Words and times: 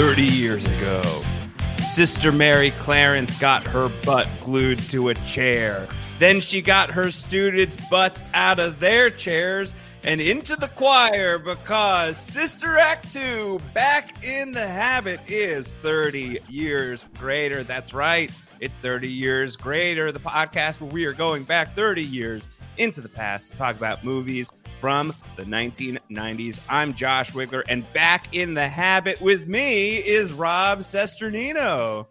Thirty 0.00 0.24
years 0.24 0.64
ago, 0.64 1.02
Sister 1.92 2.32
Mary 2.32 2.70
Clarence 2.70 3.38
got 3.38 3.62
her 3.64 3.90
butt 4.02 4.26
glued 4.40 4.78
to 4.88 5.10
a 5.10 5.14
chair. 5.14 5.86
Then 6.18 6.40
she 6.40 6.62
got 6.62 6.88
her 6.88 7.10
students' 7.10 7.76
butts 7.90 8.24
out 8.32 8.58
of 8.58 8.80
their 8.80 9.10
chairs 9.10 9.74
and 10.02 10.18
into 10.18 10.56
the 10.56 10.68
choir 10.68 11.38
because 11.38 12.16
Sister 12.16 12.78
Act 12.78 13.12
2 13.12 13.60
Back 13.74 14.24
in 14.24 14.52
the 14.52 14.66
Habit 14.66 15.20
is 15.28 15.74
30 15.74 16.38
years 16.48 17.04
greater. 17.18 17.62
That's 17.62 17.92
right. 17.92 18.32
It's 18.58 18.78
30 18.78 19.06
years 19.06 19.54
greater. 19.54 20.12
The 20.12 20.18
podcast 20.18 20.80
where 20.80 20.90
we 20.90 21.04
are 21.04 21.12
going 21.12 21.42
back 21.42 21.76
30 21.76 22.02
years 22.02 22.48
into 22.78 23.02
the 23.02 23.08
past 23.10 23.50
to 23.50 23.54
talk 23.54 23.76
about 23.76 24.02
movies 24.02 24.50
from 24.80 25.14
the 25.36 25.44
1990s. 25.44 26.60
I'm 26.68 26.94
Josh 26.94 27.32
Wigler, 27.32 27.62
and 27.68 27.90
back 27.92 28.34
in 28.34 28.54
the 28.54 28.68
habit 28.68 29.20
with 29.20 29.46
me 29.46 29.96
is 29.96 30.32
Rob 30.32 30.80
Cesternino. 30.80 32.06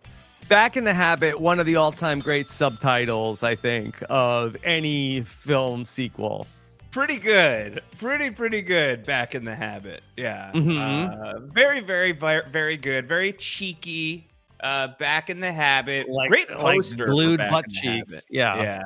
Back 0.47 0.77
in 0.77 0.83
the 0.83 0.93
Habit, 0.95 1.39
one 1.39 1.59
of 1.59 1.67
the 1.67 1.75
all 1.75 1.91
time 1.91 2.17
great 2.17 2.47
subtitles, 2.47 3.43
I 3.43 3.53
think, 3.55 4.01
of 4.09 4.55
any 4.63 5.21
film 5.21 5.85
sequel. 5.85 6.47
Pretty 6.89 7.17
good. 7.17 7.83
Pretty, 7.99 8.31
pretty 8.31 8.63
good. 8.63 9.05
Back 9.05 9.35
in 9.35 9.45
the 9.45 9.53
habit. 9.53 10.01
Yeah. 10.17 10.49
Mhm. 10.55 11.35
Uh, 11.35 11.39
very, 11.53 11.81
very, 11.81 12.13
very, 12.13 12.41
very 12.49 12.77
good. 12.77 13.07
Very 13.07 13.31
cheeky. 13.33 14.27
Uh, 14.59 14.87
back 14.97 15.29
in 15.29 15.39
the 15.39 15.51
habit. 15.53 16.09
Like- 16.09 16.29
great 16.29 16.49
poster. 16.49 17.05
for 17.05 17.11
glued 17.11 17.37
butt 17.37 17.65
cheeks. 17.69 18.25
Yeah. 18.31 18.59
Yeah. 18.61 18.81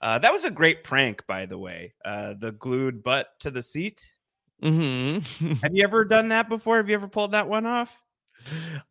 Uh, 0.00 0.18
that 0.18 0.32
was 0.32 0.44
a 0.44 0.50
great 0.50 0.82
prank, 0.84 1.26
by 1.26 1.46
the 1.46 1.58
way. 1.58 1.94
Uh, 2.04 2.34
the 2.38 2.52
glued 2.52 3.02
butt 3.02 3.28
to 3.40 3.50
the 3.50 3.62
seat. 3.62 4.16
Mm-hmm. 4.62 5.52
Have 5.62 5.74
you 5.74 5.84
ever 5.84 6.04
done 6.04 6.28
that 6.28 6.48
before? 6.48 6.78
Have 6.78 6.88
you 6.88 6.94
ever 6.94 7.08
pulled 7.08 7.32
that 7.32 7.48
one 7.48 7.66
off? 7.66 7.96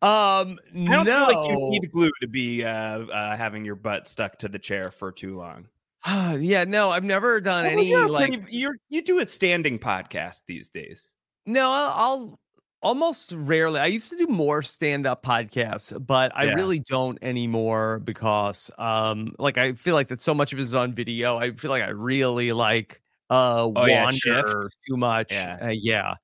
I 0.02 0.56
don't 0.72 1.04
no. 1.04 1.26
feel 1.26 1.40
like 1.40 1.50
you 1.50 1.70
need 1.70 1.90
glue 1.90 2.10
to 2.20 2.28
be 2.28 2.64
uh, 2.64 2.70
uh, 2.70 3.36
having 3.36 3.64
your 3.64 3.74
butt 3.74 4.06
stuck 4.06 4.38
to 4.38 4.48
the 4.48 4.58
chair 4.58 4.92
for 4.96 5.10
too 5.10 5.36
long. 5.36 5.66
yeah, 6.38 6.64
no, 6.64 6.90
I've 6.90 7.04
never 7.04 7.40
done 7.40 7.64
Well, 7.64 7.72
any 7.72 7.94
like. 7.96 8.44
you're 8.48 8.76
you 8.88 9.02
do 9.02 9.18
a 9.18 9.26
standing 9.26 9.78
podcast 9.78 10.42
these 10.46 10.68
days. 10.70 11.14
No, 11.46 11.70
I'll, 11.70 11.92
I'll 11.94 12.40
almost 12.82 13.32
rarely. 13.36 13.80
I 13.80 13.86
used 13.86 14.10
to 14.10 14.16
do 14.16 14.26
more 14.26 14.62
stand-up 14.62 15.22
podcasts, 15.24 15.94
but 16.06 16.32
I 16.36 16.44
Yeah. 16.44 16.54
really 16.54 16.78
don't 16.80 17.18
anymore 17.22 18.00
because, 18.00 18.70
um, 18.78 19.34
like 19.38 19.58
I 19.58 19.72
feel 19.74 19.94
like 19.94 20.08
that 20.08 20.20
so 20.20 20.34
much 20.34 20.52
of 20.52 20.58
it 20.58 20.62
is 20.62 20.74
on 20.74 20.92
video. 20.94 21.38
I 21.38 21.52
feel 21.52 21.70
like 21.70 21.82
I 21.82 21.88
really 21.90 22.52
like 22.52 23.00
uh 23.30 23.70
Oh, 23.76 23.86
yeah, 23.86 24.04
wander 24.04 24.70
too 24.88 24.96
much. 24.96 25.32
Yeah. 25.32 25.58
Uh, 25.62 25.68
yeah. 25.68 26.14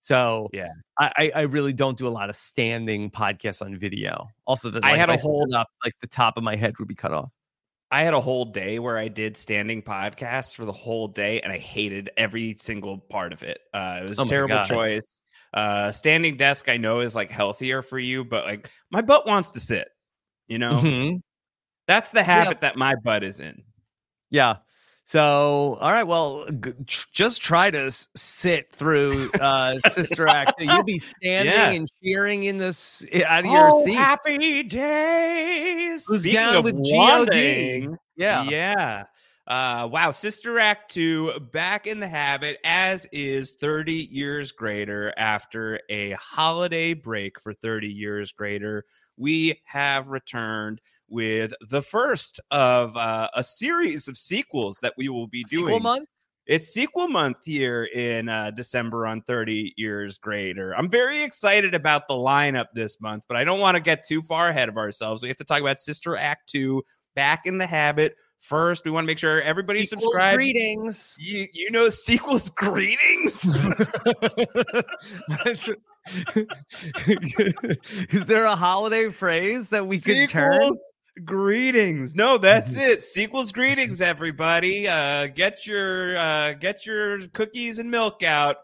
So 0.00 0.48
Yeah. 0.52 0.68
I, 0.98 1.30
I 1.34 1.40
really 1.42 1.72
don't 1.72 1.96
do 1.98 2.08
a 2.08 2.10
lot 2.10 2.30
of 2.30 2.36
standing 2.36 3.10
podcasts 3.10 3.60
on 3.62 3.76
video. 3.76 4.28
Also, 4.46 4.70
that 4.70 4.84
I 4.84 4.96
had 4.96 5.10
a 5.10 5.16
whole- 5.16 5.42
stood 5.42 5.54
up 5.54 5.68
like 5.84 5.92
the 6.00 6.06
top 6.08 6.36
of 6.36 6.42
my 6.44 6.56
head 6.56 6.74
would 6.78 6.88
be 6.88 6.94
cut 6.94 7.12
off. 7.12 7.30
I 7.92 8.02
had 8.02 8.14
a 8.14 8.20
whole 8.20 8.44
day 8.46 8.78
where 8.80 8.98
I 8.98 9.06
did 9.08 9.36
standing 9.36 9.80
podcasts 9.82 10.56
for 10.56 10.64
the 10.64 10.72
whole 10.72 11.06
day, 11.06 11.40
and 11.42 11.52
I 11.52 11.58
hated 11.58 12.10
every 12.16 12.56
single 12.58 12.98
part 12.98 13.32
of 13.32 13.44
it. 13.44 13.60
Uh, 13.72 14.00
it 14.02 14.08
was 14.08 14.18
Oh 14.18 14.24
a 14.24 14.26
terrible 14.26 14.62
choice. 14.64 15.15
Uh, 15.56 15.90
standing 15.90 16.36
desk, 16.36 16.68
I 16.68 16.76
know, 16.76 17.00
is 17.00 17.14
like 17.16 17.30
healthier 17.30 17.80
for 17.82 17.98
you, 17.98 18.24
but 18.24 18.44
like 18.44 18.70
my 18.92 19.00
butt 19.00 19.26
wants 19.26 19.50
to 19.52 19.60
sit. 19.60 19.88
You 20.48 20.58
know, 20.58 20.74
Mhm. 20.74 21.22
that's 21.88 22.10
the 22.10 22.22
habit 22.22 22.60
that 22.60 22.76
my 22.76 22.94
butt 23.02 23.24
is 23.24 23.40
in. 23.40 23.62
Yeah. 24.30 24.56
So, 25.06 25.78
all 25.80 25.90
right. 25.92 26.02
Well, 26.06 26.46
g- 26.50 26.72
just 27.12 27.40
try 27.40 27.70
to 27.70 27.86
s- 27.86 28.08
sit 28.16 28.72
through 28.72 29.30
uh, 29.40 29.78
Sister 29.78 30.26
Act. 30.28 30.54
You'll 30.58 30.82
be 30.82 30.98
standing 30.98 31.54
Yeah. 31.54 31.70
and 31.70 31.88
cheering 32.02 32.42
in 32.44 32.58
this 32.58 33.06
out 33.24 33.46
of 33.46 33.50
your 33.50 33.70
seat. 33.84 33.94
happy 33.94 34.62
days! 34.64 36.04
Who's 36.08 36.22
Speaking 36.22 36.40
down 36.40 36.64
with 36.64 36.74
GOD? 36.84 37.96
Yeah. 38.16 38.42
Yeah. 38.44 39.04
Uh, 39.46 39.88
wow. 39.90 40.10
Sister 40.10 40.58
Act 40.58 40.92
2 40.92 41.38
back 41.52 41.86
in 41.86 42.00
the 42.00 42.08
habit, 42.08 42.58
as 42.64 43.06
is 43.12 43.52
30 43.60 43.92
years 43.92 44.50
greater 44.50 45.12
after 45.16 45.80
a 45.88 46.12
holiday 46.12 46.94
break 46.94 47.40
for 47.40 47.54
30 47.54 47.86
years 47.86 48.32
greater. 48.32 48.84
We 49.16 49.60
have 49.64 50.08
returned 50.08 50.80
with 51.08 51.52
the 51.70 51.82
first 51.82 52.40
of 52.50 52.96
uh, 52.96 53.28
a 53.34 53.44
series 53.44 54.08
of 54.08 54.18
sequels 54.18 54.78
that 54.82 54.94
we 54.96 55.08
will 55.08 55.28
be 55.28 55.44
doing. 55.44 55.66
Sequel 55.66 55.80
month. 55.80 56.08
It's 56.46 56.68
sequel 56.68 57.08
month 57.08 57.38
here 57.44 57.88
in 57.92 58.28
uh, 58.28 58.52
December 58.52 59.06
on 59.06 59.22
30 59.22 59.74
Years 59.76 60.16
Greater. 60.16 60.76
I'm 60.76 60.88
very 60.88 61.24
excited 61.24 61.74
about 61.74 62.06
the 62.06 62.14
lineup 62.14 62.66
this 62.72 63.00
month, 63.00 63.24
but 63.26 63.36
I 63.36 63.42
don't 63.42 63.58
want 63.58 63.74
to 63.74 63.80
get 63.80 64.06
too 64.06 64.22
far 64.22 64.48
ahead 64.48 64.68
of 64.68 64.76
ourselves. 64.76 65.22
We 65.22 65.28
have 65.28 65.38
to 65.38 65.44
talk 65.44 65.60
about 65.60 65.80
Sister 65.80 66.16
Act 66.16 66.48
2, 66.50 66.84
Back 67.16 67.46
in 67.46 67.58
the 67.58 67.66
Habit. 67.66 68.14
First, 68.40 68.84
we 68.84 68.90
want 68.90 69.04
to 69.04 69.06
make 69.06 69.18
sure 69.18 69.40
everybody 69.42 69.84
Sequels 69.84 70.04
subscribes. 70.04 70.36
Greetings. 70.36 71.16
You, 71.18 71.48
you 71.52 71.70
know, 71.70 71.88
sequels 71.88 72.48
greetings. 72.50 73.44
Is 78.10 78.26
there 78.26 78.44
a 78.44 78.54
holiday 78.54 79.10
phrase 79.10 79.68
that 79.70 79.86
we 79.86 79.98
could 79.98 80.28
turn? 80.28 80.78
Greetings. 81.24 82.14
No, 82.14 82.38
that's 82.38 82.76
it. 82.76 83.02
Sequels 83.02 83.50
greetings, 83.50 84.00
everybody. 84.00 84.86
Uh, 84.86 85.26
get 85.28 85.66
your 85.66 86.16
uh, 86.16 86.52
get 86.52 86.86
your 86.86 87.26
cookies 87.28 87.78
and 87.78 87.90
milk 87.90 88.22
out 88.22 88.56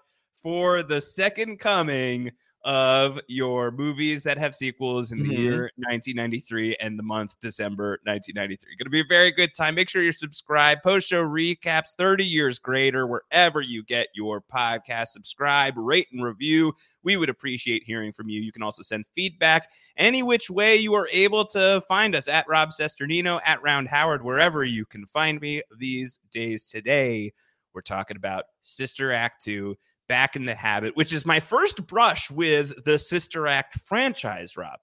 for 0.42 0.82
the 0.82 1.00
second 1.00 1.58
coming 1.58 2.30
of 2.64 3.18
your 3.26 3.70
movies 3.72 4.22
that 4.22 4.38
have 4.38 4.54
sequels 4.54 5.10
in 5.10 5.18
the 5.18 5.28
Mhm. 5.34 5.38
year 5.38 5.70
1993 5.76 6.76
and 6.76 6.98
the 6.98 7.02
month 7.02 7.34
December 7.40 7.98
1993. 8.06 8.76
Going 8.76 8.84
to 8.86 8.90
be 8.90 9.00
a 9.00 9.04
very 9.04 9.32
good 9.32 9.54
time. 9.54 9.74
Make 9.74 9.88
sure 9.88 10.02
you're 10.02 10.12
subscribed. 10.12 10.82
Post 10.82 11.08
show 11.08 11.24
recaps 11.24 11.94
30 11.98 12.24
years 12.24 12.58
greater 12.60 13.06
wherever 13.06 13.60
you 13.60 13.82
get 13.82 14.08
your 14.14 14.40
podcast. 14.40 15.08
Subscribe, 15.08 15.76
rate 15.76 16.06
and 16.12 16.22
review. 16.22 16.72
We 17.02 17.16
would 17.16 17.28
appreciate 17.28 17.82
hearing 17.84 18.12
from 18.12 18.28
you. 18.28 18.40
You 18.40 18.52
can 18.52 18.62
also 18.62 18.82
send 18.82 19.06
feedback 19.14 19.68
any 19.96 20.22
which 20.22 20.48
way 20.48 20.76
you 20.76 20.94
are 20.94 21.08
able 21.12 21.44
to 21.46 21.82
find 21.88 22.14
us 22.14 22.28
at 22.28 22.46
Rob 22.48 22.70
Cesternino, 22.70 23.40
at 23.44 23.60
Round 23.62 23.88
Howard, 23.88 24.22
wherever 24.22 24.64
you 24.64 24.86
can 24.86 25.04
find 25.06 25.40
me 25.40 25.62
these 25.78 26.20
days. 26.32 26.68
Today, 26.68 27.32
we're 27.74 27.80
talking 27.80 28.16
about 28.16 28.44
Sister 28.60 29.12
Act 29.12 29.42
2, 29.42 29.76
Back 30.12 30.36
in 30.36 30.44
the 30.44 30.54
Habit, 30.54 30.94
which 30.94 31.10
is 31.10 31.24
my 31.24 31.40
first 31.40 31.86
brush 31.86 32.30
with 32.30 32.84
the 32.84 32.98
Sister 32.98 33.46
Act 33.46 33.78
franchise, 33.86 34.58
Rob. 34.58 34.78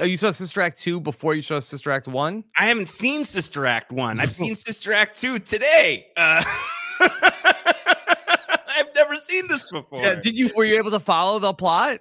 Oh, 0.00 0.04
you 0.04 0.16
saw 0.16 0.32
Sister 0.32 0.60
Act 0.62 0.80
2 0.80 0.98
before 0.98 1.36
you 1.36 1.42
saw 1.42 1.60
Sister 1.60 1.92
Act 1.92 2.08
1? 2.08 2.42
I 2.58 2.66
haven't 2.66 2.88
seen 2.88 3.24
Sister 3.24 3.66
Act 3.66 3.92
1. 3.92 4.18
I've 4.18 4.32
seen 4.32 4.56
Sister 4.56 4.92
Act 4.92 5.16
2 5.20 5.38
today. 5.38 6.06
Uh, 6.16 6.42
I've 7.00 8.88
never 8.96 9.14
seen 9.14 9.44
this 9.48 9.64
before. 9.70 10.02
Yeah, 10.02 10.16
did 10.16 10.36
you 10.36 10.50
were 10.56 10.64
you 10.64 10.76
able 10.76 10.90
to 10.90 10.98
follow 10.98 11.38
the 11.38 11.52
plot? 11.54 12.00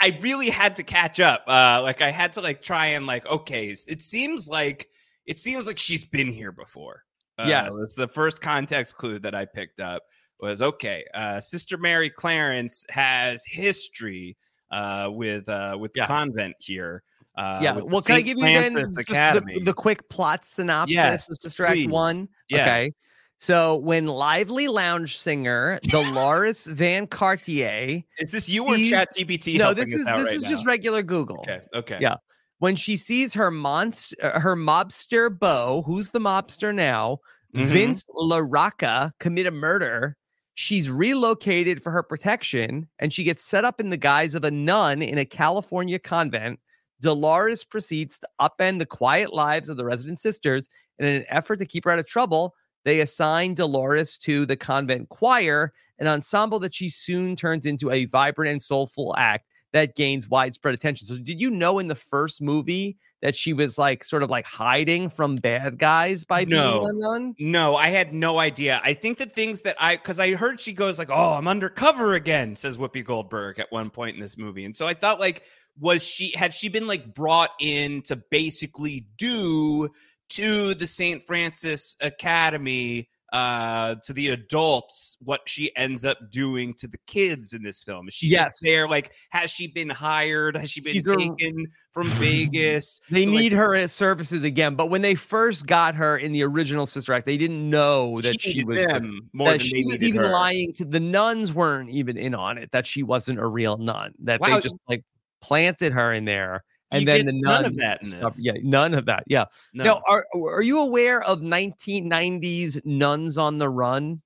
I 0.00 0.18
really 0.22 0.48
had 0.48 0.76
to 0.76 0.82
catch 0.82 1.20
up. 1.20 1.44
Uh, 1.46 1.80
like 1.82 2.00
I 2.00 2.10
had 2.10 2.32
to 2.32 2.40
like 2.40 2.62
try 2.62 2.86
and 2.86 3.06
like 3.06 3.26
okay, 3.26 3.68
it 3.68 4.00
seems 4.00 4.48
like 4.48 4.88
it 5.26 5.38
seems 5.38 5.66
like 5.66 5.78
she's 5.78 6.06
been 6.06 6.28
here 6.28 6.52
before. 6.52 7.02
Uh, 7.38 7.44
Yes. 7.48 7.74
it's 7.82 7.94
the 7.94 8.08
first 8.08 8.40
context 8.40 8.96
clue 8.96 9.18
that 9.18 9.34
I 9.34 9.44
picked 9.44 9.80
up 9.80 10.04
was 10.40 10.62
okay. 10.62 11.04
Uh, 11.14 11.40
Sister 11.40 11.76
Mary 11.78 12.10
Clarence 12.10 12.84
has 12.90 13.44
history 13.44 14.36
uh, 14.70 15.08
with 15.10 15.48
uh, 15.48 15.76
with 15.78 15.92
the 15.92 16.00
Yeah. 16.00 16.06
convent 16.06 16.56
here. 16.58 17.02
Uh, 17.36 17.58
yeah. 17.62 17.72
Well, 17.76 18.00
can 18.00 18.16
I 18.16 18.20
give 18.20 18.38
you 18.38 18.44
then 18.44 18.74
Francis 18.74 19.04
just 19.06 19.44
the, 19.44 19.60
the 19.64 19.72
quick 19.74 20.08
plot 20.08 20.44
synopsis 20.44 20.94
Yes, 20.94 21.28
of 21.30 21.36
Sister 21.40 21.66
Act. 21.66 21.88
One? 21.88 22.28
Yeah. 22.48 22.62
Okay. 22.62 22.92
So 23.38 23.76
when 23.76 24.06
lively 24.06 24.68
lounge 24.68 25.16
singer 25.18 25.78
Dolores 25.84 26.66
Van 26.66 27.06
Cartier, 27.08 28.02
Is 28.18 28.30
this 28.30 28.48
you 28.48 28.64
or 28.64 28.76
sees- 28.76 28.92
ChatGPT? 28.92 29.58
no, 29.58 29.74
this 29.74 29.92
is 29.92 30.04
this 30.04 30.06
right 30.06 30.32
is 30.34 30.42
now? 30.44 30.48
just 30.50 30.64
regular 30.66 31.02
Google. 31.02 31.40
okay. 31.40 31.60
Okay. 31.74 31.98
Yeah. 32.00 32.16
When 32.60 32.76
she 32.76 32.96
sees 32.96 33.34
her 33.34 33.50
monster, 33.50 34.16
her 34.38 34.54
mobster 34.56 35.36
beau, 35.36 35.82
who's 35.84 36.10
the 36.10 36.20
mobster 36.20 36.72
now, 36.74 37.18
Mhm. 37.54 37.64
Vince 37.66 38.04
LaRocca, 38.16 39.10
commit 39.18 39.46
a 39.46 39.50
murder. 39.50 40.16
She's 40.54 40.88
relocated 40.88 41.82
for 41.82 41.90
her 41.90 42.02
protection, 42.02 42.88
and 42.98 43.12
she 43.12 43.24
gets 43.24 43.44
set 43.44 43.64
up 43.64 43.80
in 43.80 43.90
the 43.90 43.96
guise 43.96 44.34
of 44.34 44.44
a 44.44 44.50
nun 44.50 45.02
in 45.02 45.18
a 45.18 45.24
California 45.24 45.98
convent. 45.98 46.60
Dolores 47.00 47.64
proceeds 47.64 48.18
to 48.20 48.28
upend 48.40 48.78
the 48.78 48.86
quiet 48.86 49.34
lives 49.34 49.68
of 49.68 49.76
the 49.76 49.84
resident 49.84 50.20
sisters, 50.20 50.68
and 50.98 51.08
in 51.08 51.16
an 51.16 51.24
effort 51.28 51.56
to 51.56 51.66
keep 51.66 51.84
her 51.84 51.90
out 51.90 51.98
of 51.98 52.06
trouble, 52.06 52.54
they 52.84 53.00
assign 53.00 53.54
Dolores 53.54 54.16
to 54.18 54.46
the 54.46 54.56
convent 54.56 55.08
choir, 55.08 55.72
an 55.98 56.06
ensemble 56.06 56.58
that 56.60 56.74
she 56.74 56.88
soon 56.88 57.34
turns 57.34 57.66
into 57.66 57.90
a 57.90 58.04
vibrant 58.04 58.52
and 58.52 58.62
soulful 58.62 59.14
act 59.18 59.48
that 59.74 59.94
gains 59.96 60.26
widespread 60.28 60.72
attention. 60.74 61.06
So, 61.06 61.16
did 61.18 61.38
you 61.40 61.50
know 61.50 61.78
in 61.78 61.88
the 61.88 61.94
first 61.94 62.40
movie 62.40 62.96
that 63.20 63.34
she 63.34 63.52
was 63.52 63.76
like 63.76 64.04
sort 64.04 64.22
of 64.22 64.30
like 64.30 64.46
hiding 64.46 65.10
from 65.10 65.34
bad 65.34 65.78
guys 65.78 66.24
by 66.24 66.44
No. 66.44 66.80
being 66.80 66.90
a 66.90 66.92
nun? 66.94 67.34
No, 67.38 67.76
I 67.76 67.88
had 67.88 68.14
no 68.14 68.38
idea. 68.38 68.80
I 68.84 68.94
think 68.94 69.18
the 69.18 69.26
things 69.26 69.62
that 69.62 69.76
I 69.78 69.96
because 69.96 70.18
I 70.18 70.34
heard 70.34 70.60
she 70.60 70.72
goes 70.72 70.98
like, 70.98 71.10
"Oh, 71.10 71.34
I'm 71.34 71.48
undercover 71.48 72.14
again," 72.14 72.56
says 72.56 72.78
Whoopi 72.78 73.04
Goldberg 73.04 73.58
at 73.58 73.70
one 73.70 73.90
point 73.90 74.14
in 74.14 74.22
this 74.22 74.38
movie, 74.38 74.64
and 74.64 74.74
so 74.76 74.86
I 74.86 74.94
thought 74.94 75.20
like, 75.20 75.42
was 75.78 76.02
she 76.04 76.32
had 76.36 76.54
she 76.54 76.68
been 76.68 76.86
like 76.86 77.12
brought 77.14 77.50
in 77.60 78.00
to 78.02 78.16
basically 78.30 79.06
do 79.18 79.90
to 80.30 80.74
the 80.74 80.86
St. 80.86 81.22
Francis 81.22 81.96
Academy 82.00 83.08
uh 83.34 83.96
to 84.04 84.12
the 84.12 84.28
adults 84.28 85.16
what 85.20 85.40
she 85.46 85.74
ends 85.76 86.04
up 86.04 86.16
doing 86.30 86.72
to 86.72 86.86
the 86.86 86.96
kids 87.08 87.52
in 87.52 87.62
this 87.64 87.82
film 87.82 88.06
is 88.06 88.14
she 88.14 88.28
Yes. 88.28 88.58
there 88.62 88.88
like 88.88 89.12
has 89.30 89.50
she 89.50 89.66
been 89.66 89.90
hired 89.90 90.56
has 90.56 90.70
she 90.70 90.80
been 90.80 90.92
She's 90.92 91.08
a- 91.08 91.16
taken 91.16 91.66
from 91.92 92.06
vegas 92.10 93.00
They 93.10 93.24
to, 93.24 93.30
like, 93.30 93.40
need 93.40 93.52
her 93.52 93.86
services 93.88 94.44
again, 94.44 94.76
but 94.76 94.86
when 94.86 95.02
they 95.02 95.16
first 95.16 95.66
got 95.66 95.96
her 95.96 96.16
in 96.16 96.30
the 96.32 96.44
original 96.44 96.86
Sister 96.86 97.12
Act, 97.12 97.26
they 97.26 97.36
didn't 97.36 97.68
know 97.68 98.16
that 98.20 98.40
she, 98.40 98.50
needed 98.54 98.66
was 98.68 98.86
them 98.86 99.28
more 99.32 99.50
that 99.52 99.60
she 99.60 99.84
was 99.84 100.02
even 100.02 100.22
her. 100.22 100.28
lying 100.30 100.72
to 100.74 100.84
the 100.84 101.00
nuns 101.00 101.52
weren't 101.52 101.90
even 101.90 102.16
in 102.16 102.34
on 102.36 102.56
it 102.56 102.70
that 102.72 102.86
she 102.86 103.02
wasn't 103.02 103.38
a 103.40 103.46
real 103.46 103.76
nun 103.78 104.14
that 104.22 104.40
Wow. 104.40 104.54
they 104.54 104.60
just 104.60 104.76
like 104.88 105.02
planted 105.42 105.92
her 105.92 106.12
in 106.14 106.24
there 106.24 106.62
and 106.94 107.00
You 107.02 107.06
then 107.06 107.26
the 107.26 107.32
none 107.32 107.64
of 107.64 107.76
that 107.76 108.00
yeah 108.38 108.52
none 108.62 108.94
of 108.94 109.04
that 109.06 109.24
yeah 109.26 109.44
no. 109.72 109.84
now 109.84 110.02
are 110.08 110.24
are 110.34 110.62
you 110.62 110.80
aware 110.80 111.22
of 111.22 111.40
1990s 111.40 112.84
nuns 112.84 113.36
on 113.38 113.58
the 113.58 113.68
run 113.68 114.20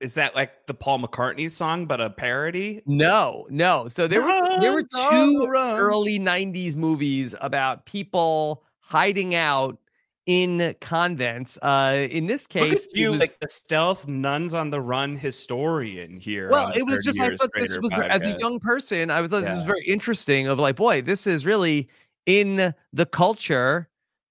Is 0.00 0.14
that 0.14 0.34
like 0.34 0.66
the 0.66 0.74
Paul 0.74 0.98
McCartney 0.98 1.50
song, 1.50 1.86
but 1.86 2.00
a 2.00 2.10
parody? 2.10 2.82
no 2.86 3.46
no 3.48 3.88
so 3.88 4.06
there 4.06 4.22
was 4.22 4.60
there 4.60 4.72
were 4.74 4.82
Nuns 4.82 4.94
on 4.94 5.32
the 5.32 5.44
two 5.44 5.46
run. 5.46 5.76
early 5.78 6.18
90s 6.18 6.76
movies 6.76 7.34
about 7.40 7.86
people 7.86 8.64
hiding 8.80 9.34
out 9.34 9.78
in 10.26 10.74
convents 10.80 11.58
uh 11.60 12.06
in 12.10 12.26
this 12.26 12.46
case 12.46 12.88
you, 12.94 13.10
was- 13.10 13.20
like 13.20 13.38
the 13.40 13.48
stealth 13.48 14.08
nuns 14.08 14.54
on 14.54 14.70
the 14.70 14.80
run 14.80 15.16
historian 15.16 16.16
here. 16.18 16.48
Well, 16.50 16.72
it 16.74 16.84
was 16.86 17.04
just 17.04 17.20
I 17.20 17.36
thought 17.36 17.50
this 17.58 17.76
was 17.78 17.92
ver- 17.92 18.04
as 18.04 18.24
a 18.24 18.38
young 18.38 18.58
person, 18.58 19.10
I 19.10 19.20
was 19.20 19.32
like, 19.32 19.44
this 19.44 19.54
was 19.56 19.66
very 19.66 19.84
interesting. 19.86 20.46
Of 20.46 20.58
like, 20.58 20.76
boy, 20.76 21.02
this 21.02 21.26
is 21.26 21.44
really 21.44 21.88
in 22.24 22.72
the 22.92 23.06
culture. 23.06 23.88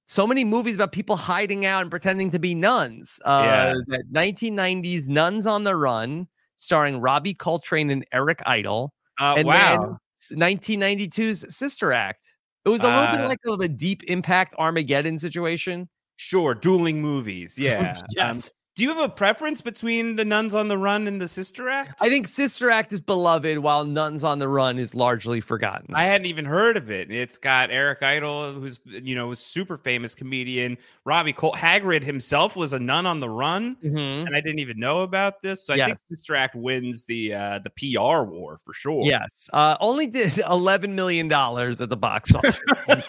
So 0.07 0.25
many 0.27 0.43
movies 0.43 0.75
about 0.75 0.91
people 0.91 1.15
hiding 1.15 1.65
out 1.65 1.83
and 1.83 1.91
pretending 1.91 2.31
to 2.31 2.39
be 2.39 2.55
nuns. 2.55 3.19
Uh, 3.23 3.43
Yeah. 3.45 3.73
that 3.87 4.11
1990s 4.11 5.07
Nuns 5.07 5.45
on 5.47 5.63
the 5.63 5.75
Run, 5.75 6.27
starring 6.57 6.99
Robbie 7.01 7.33
Coltrane 7.35 7.89
and 7.91 8.03
Eric 8.11 8.41
Idle, 8.47 8.93
Uh, 9.21 9.35
and 9.37 9.47
wow. 9.47 9.99
then 10.29 10.39
1992's 10.39 11.55
Sister 11.55 11.93
Act. 11.93 12.32
It 12.65 12.69
was 12.69 12.81
a 12.81 12.87
little 12.87 13.07
bit 13.07 13.21
Uh, 13.21 13.27
like 13.27 13.39
of 13.45 13.59
a 13.61 13.67
deep 13.67 14.03
impact 14.03 14.53
Armageddon 14.57 15.19
situation. 15.19 15.89
Sure, 16.15 16.55
dueling 16.55 17.01
movies. 17.01 17.55
Yeah. 17.59 17.91
Um, 17.97 18.03
Yes. 18.15 18.53
Do 18.75 18.83
you 18.83 18.89
have 18.95 19.03
a 19.03 19.09
preference 19.09 19.61
between 19.61 20.15
the 20.15 20.25
nuns 20.25 20.55
on 20.55 20.67
the 20.67 20.77
run 20.77 21.07
and 21.07 21.21
the 21.21 21.27
sister 21.27 21.69
act? 21.69 22.01
I 22.01 22.09
think 22.09 22.27
Sister 22.27 22.69
Act 22.71 22.91
is 22.91 23.01
beloved, 23.01 23.59
while 23.59 23.85
Nuns 23.85 24.23
on 24.23 24.39
the 24.39 24.47
Run 24.47 24.79
is 24.79 24.95
largely 24.95 25.41
forgotten. 25.41 25.93
I 25.93 26.03
hadn't 26.05 26.25
even 26.25 26.43
heard 26.45 26.75
of 26.75 26.89
it. 26.89 27.11
It's 27.11 27.37
got 27.37 27.69
Eric 27.69 28.01
Idle, 28.01 28.53
who's 28.53 28.79
you 28.85 29.13
know 29.15 29.31
a 29.31 29.35
super 29.35 29.77
famous 29.77 30.15
comedian. 30.15 30.77
Robbie 31.05 31.33
Cole 31.33 31.53
Hagrid 31.53 32.03
himself 32.03 32.55
was 32.55 32.73
a 32.73 32.79
nun 32.79 33.05
on 33.05 33.19
the 33.19 33.29
run. 33.29 33.75
Mhm. 33.83 34.25
and 34.25 34.35
I 34.35 34.41
didn't 34.41 34.59
even 34.59 34.79
know 34.79 35.01
about 35.01 35.41
this. 35.43 35.63
So 35.65 35.73
I 35.73 35.85
think 35.85 35.97
Sister 36.09 36.35
Act 36.35 36.55
wins 36.55 37.03
the 37.03 37.33
uh 37.35 37.59
the 37.59 37.69
PR 37.69 38.23
war 38.23 38.57
for 38.63 38.73
sure. 38.73 39.03
Yes. 39.05 39.49
Uh, 39.53 39.77
only 39.81 40.07
did 40.07 40.37
eleven 40.49 40.95
million 40.95 41.27
dollars 41.27 41.79
at 41.81 41.89
the 41.89 41.97
box 41.97 42.33
office. 42.35 42.59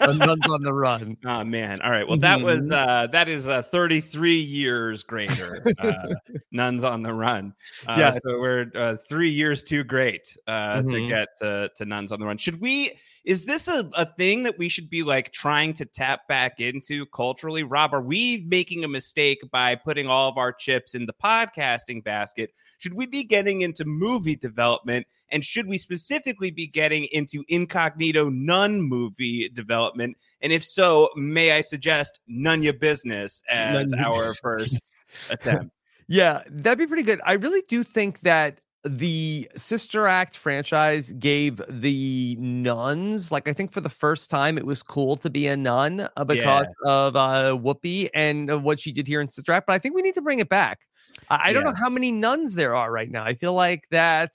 Nuns 0.01 0.47
on 0.47 0.61
the 0.61 0.73
Run. 0.73 1.17
Oh 1.25 1.43
man. 1.43 1.81
All 1.81 1.89
right. 1.91 2.07
Well, 2.07 2.17
that 2.19 2.41
was 2.41 2.61
Mhm. 2.67 2.71
uh 2.73 3.07
that 3.07 3.27
is 3.29 3.47
uh 3.47 3.61
33 3.63 4.39
years 4.39 5.01
greater. 5.03 5.54
Uh, 5.79 6.07
Nuns 6.51 6.83
on 6.83 7.01
the 7.01 7.13
Run. 7.13 7.53
Uh, 7.87 7.95
Yes. 7.97 8.19
So 8.23 8.39
we're 8.39 8.71
uh, 8.75 8.95
three 9.07 9.29
years 9.29 9.63
too 9.63 9.83
great 9.83 10.35
uh, 10.47 10.81
to 10.81 10.87
Mhm. 10.87 11.09
get 11.09 11.27
to, 11.39 11.69
to 11.75 11.85
Nuns 11.85 12.11
on 12.11 12.19
the 12.19 12.25
Run. 12.25 12.37
Should 12.37 12.61
we? 12.61 12.91
Is 13.23 13.45
this 13.45 13.67
a, 13.67 13.89
a 13.93 14.05
thing 14.05 14.43
that 14.43 14.57
we 14.57 14.69
should 14.69 14.89
be 14.89 15.01
like 15.03 15.31
trying 15.31 15.73
to 15.75 15.85
tap 15.85 16.27
back 16.27 16.59
into 16.59 17.05
culturally? 17.07 17.63
Rob, 17.63 17.93
are 17.93 18.01
we 18.01 18.45
making 18.47 18.83
a 18.83 18.87
mistake 18.87 19.39
by 19.51 19.75
putting 19.75 20.07
all 20.07 20.29
of 20.29 20.37
our 20.37 20.53
chips 20.53 20.93
in 20.93 21.05
the 21.07 21.13
podcasting 21.13 22.03
basket? 22.03 22.51
Should 22.77 22.93
we 22.93 23.07
be 23.07 23.23
getting 23.23 23.61
into 23.61 23.83
movie 23.85 24.35
development? 24.35 25.07
And 25.29 25.43
should 25.43 25.67
we 25.67 25.79
specifically 25.79 26.51
be 26.51 26.67
getting 26.67 27.05
into 27.05 27.43
incognito 27.47 28.29
nun 28.29 28.79
movie 28.81 29.49
development? 29.49 30.17
And 30.41 30.53
if 30.53 30.63
so, 30.63 31.09
may 31.15 31.51
I 31.53 31.61
suggest 31.61 32.19
None 32.27 32.61
Your 32.61 32.73
Business 32.73 33.41
as 33.49 33.91
None 33.91 34.03
our 34.05 34.35
first 34.35 34.94
attempt? 35.29 35.73
Yeah, 36.07 36.43
that'd 36.49 36.77
be 36.77 36.87
pretty 36.87 37.03
good. 37.03 37.21
I 37.25 37.33
really 37.33 37.63
do 37.67 37.83
think 37.83 38.21
that 38.21 38.59
the 38.83 39.49
Sister 39.55 40.05
Act 40.05 40.37
franchise 40.37 41.11
gave 41.13 41.59
the 41.67 42.35
nuns, 42.39 43.31
like 43.31 43.47
I 43.47 43.53
think 43.53 43.71
for 43.71 43.81
the 43.81 43.89
first 43.89 44.29
time, 44.29 44.59
it 44.59 44.65
was 44.65 44.83
cool 44.83 45.17
to 45.17 45.29
be 45.29 45.47
a 45.47 45.57
nun 45.57 46.07
uh, 46.15 46.23
because 46.23 46.69
of 46.85 47.15
uh, 47.15 47.57
Whoopi 47.57 48.09
and 48.13 48.51
uh, 48.51 48.59
what 48.59 48.79
she 48.79 48.91
did 48.91 49.07
here 49.07 49.21
in 49.21 49.29
Sister 49.29 49.51
Act. 49.51 49.65
But 49.65 49.73
I 49.73 49.79
think 49.79 49.95
we 49.95 50.03
need 50.03 50.13
to 50.13 50.21
bring 50.21 50.37
it 50.37 50.49
back. 50.49 50.81
I, 51.29 51.49
I 51.49 51.53
don't 51.53 51.65
Yeah. 51.65 51.71
know 51.71 51.77
how 51.77 51.89
many 51.89 52.11
nuns 52.11 52.53
there 52.53 52.75
are 52.75 52.91
right 52.91 53.09
now. 53.09 53.23
I 53.23 53.33
feel 53.33 53.53
like 53.53 53.87
that 53.89 54.33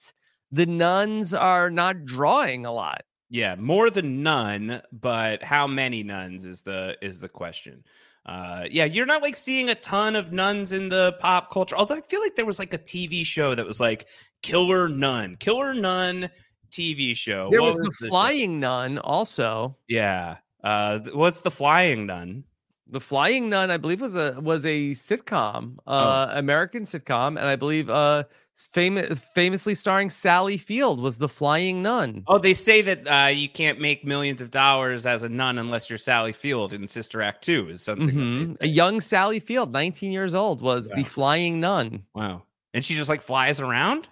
the 0.50 0.66
nuns 0.66 1.32
are 1.32 1.70
not 1.70 2.04
drawing 2.04 2.66
a 2.66 2.72
lot. 2.72 3.02
Yeah, 3.28 3.54
more 3.54 3.90
than 3.90 4.24
none, 4.24 4.82
but 4.90 5.44
how 5.44 5.68
many 5.68 6.02
nuns 6.02 6.44
is 6.44 6.62
the 6.62 6.96
is 7.00 7.20
the 7.20 7.28
question. 7.28 7.84
Uh, 8.30 8.64
yeah, 8.70 8.84
you're 8.84 9.06
not 9.06 9.22
like 9.22 9.34
seeing 9.34 9.70
a 9.70 9.74
ton 9.74 10.14
of 10.14 10.30
nuns 10.30 10.72
in 10.72 10.88
the 10.88 11.14
pop 11.18 11.50
culture. 11.52 11.74
Although 11.76 11.96
I 11.96 12.00
feel 12.02 12.20
like 12.20 12.36
there 12.36 12.46
was 12.46 12.60
like 12.60 12.72
a 12.72 12.78
TV 12.78 13.26
show 13.26 13.56
that 13.56 13.66
was 13.66 13.80
like 13.80 14.06
Killer 14.42 14.88
Nun, 14.88 15.36
Killer 15.40 15.74
Nun 15.74 16.30
TV 16.70 17.16
show. 17.16 17.48
There 17.50 17.60
What 17.60 17.74
was 17.74 17.84
the 17.84 17.92
show? 18.00 18.08
flying 18.08 18.60
nun 18.60 18.98
also. 18.98 19.76
Yeah. 19.88 20.36
Uh, 20.62 21.00
what's 21.12 21.40
the 21.40 21.50
flying 21.50 22.06
nun? 22.06 22.44
The 22.90 23.00
Flying 23.00 23.48
Nun, 23.48 23.70
I 23.70 23.76
believe, 23.76 24.00
was 24.00 24.16
a 24.16 24.36
was 24.40 24.64
a 24.66 24.90
sitcom, 24.90 25.76
Oh. 25.86 25.92
uh, 25.94 26.32
American 26.34 26.84
sitcom, 26.84 27.28
and 27.38 27.40
I 27.46 27.56
believe 27.56 27.88
uh, 27.88 28.24
famous 28.54 29.18
famously 29.34 29.74
starring 29.74 30.10
Sally 30.10 30.56
Field 30.56 31.00
was 31.00 31.18
the 31.18 31.28
Flying 31.28 31.82
Nun. 31.82 32.24
Oh, 32.26 32.38
they 32.38 32.52
say 32.54 32.82
that 32.82 33.06
uh, 33.08 33.28
you 33.28 33.48
can't 33.48 33.80
make 33.80 34.04
millions 34.04 34.42
of 34.42 34.50
dollars 34.50 35.06
as 35.06 35.22
a 35.22 35.28
nun 35.28 35.56
unless 35.58 35.88
you're 35.88 35.98
Sally 35.98 36.32
Field 36.32 36.72
in 36.72 36.86
Sister 36.86 37.22
Act 37.22 37.42
Two. 37.44 37.68
Is 37.68 37.82
something. 37.82 38.10
Mhm. 38.10 38.56
A 38.60 38.66
young 38.66 39.00
Sally 39.00 39.40
Field, 39.40 39.72
19 39.72 40.10
years 40.12 40.34
old, 40.34 40.60
was 40.60 40.88
the 40.90 41.04
Flying 41.04 41.60
Nun. 41.60 42.04
Wow. 42.14 42.42
And 42.74 42.84
she 42.84 42.94
just 42.94 43.08
like 43.08 43.22
flies 43.22 43.60
around. 43.60 44.08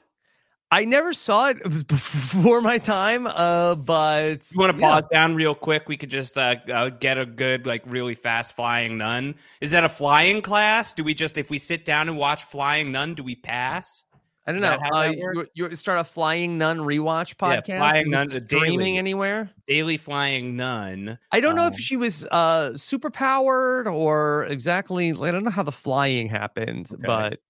I 0.70 0.84
never 0.84 1.12
saw 1.14 1.48
it; 1.48 1.58
it 1.64 1.72
was 1.72 1.82
before 1.84 2.60
my 2.60 2.78
time. 2.78 3.26
Uh, 3.26 3.74
but 3.74 4.40
you 4.50 4.58
want 4.58 4.74
to 4.74 4.78
yeah. 4.80 5.00
pause 5.00 5.04
down 5.10 5.34
real 5.34 5.54
quick? 5.54 5.88
We 5.88 5.96
could 5.96 6.10
just 6.10 6.36
uh, 6.36 6.56
uh, 6.72 6.90
get 6.90 7.16
a 7.18 7.24
good, 7.24 7.66
like, 7.66 7.82
really 7.86 8.14
fast 8.14 8.54
flying 8.54 8.98
nun. 8.98 9.34
Is 9.60 9.70
that 9.70 9.84
a 9.84 9.88
flying 9.88 10.42
class? 10.42 10.92
Do 10.94 11.04
we 11.04 11.14
just, 11.14 11.38
if 11.38 11.48
we 11.48 11.58
sit 11.58 11.84
down 11.84 12.08
and 12.08 12.18
watch 12.18 12.44
Flying 12.44 12.92
Nun, 12.92 13.14
do 13.14 13.22
we 13.22 13.34
pass? 13.34 14.04
I 14.46 14.52
don't 14.52 14.56
Is 14.56 14.62
know. 14.62 14.78
how 14.82 15.00
Uh, 15.00 15.10
you, 15.10 15.46
you 15.54 15.74
start 15.74 15.98
a 15.98 16.04
Flying 16.04 16.56
Nun 16.58 16.78
rewatch 16.78 17.34
Yeah, 17.40 17.60
podcast. 17.60 17.78
Flying 17.78 18.10
Nun's 18.10 18.34
a 18.36 18.42
streaming 18.44 18.78
daily. 18.78 18.98
anywhere? 18.98 19.50
Daily 19.66 19.96
Flying 19.98 20.56
Nun. 20.56 21.18
I 21.32 21.40
don't 21.40 21.54
know 21.56 21.66
if 21.66 21.74
Um, 21.74 21.78
she 21.78 21.96
was 21.98 22.24
uh 22.24 22.74
super 22.76 23.10
powered 23.10 23.86
or 23.88 24.44
exactly. 24.46 25.10
I 25.12 25.30
don't 25.30 25.44
know 25.44 25.50
how 25.50 25.62
the 25.64 25.72
flying 25.72 26.28
happened, 26.30 26.88
Okay. 26.92 27.02
but 27.06 27.40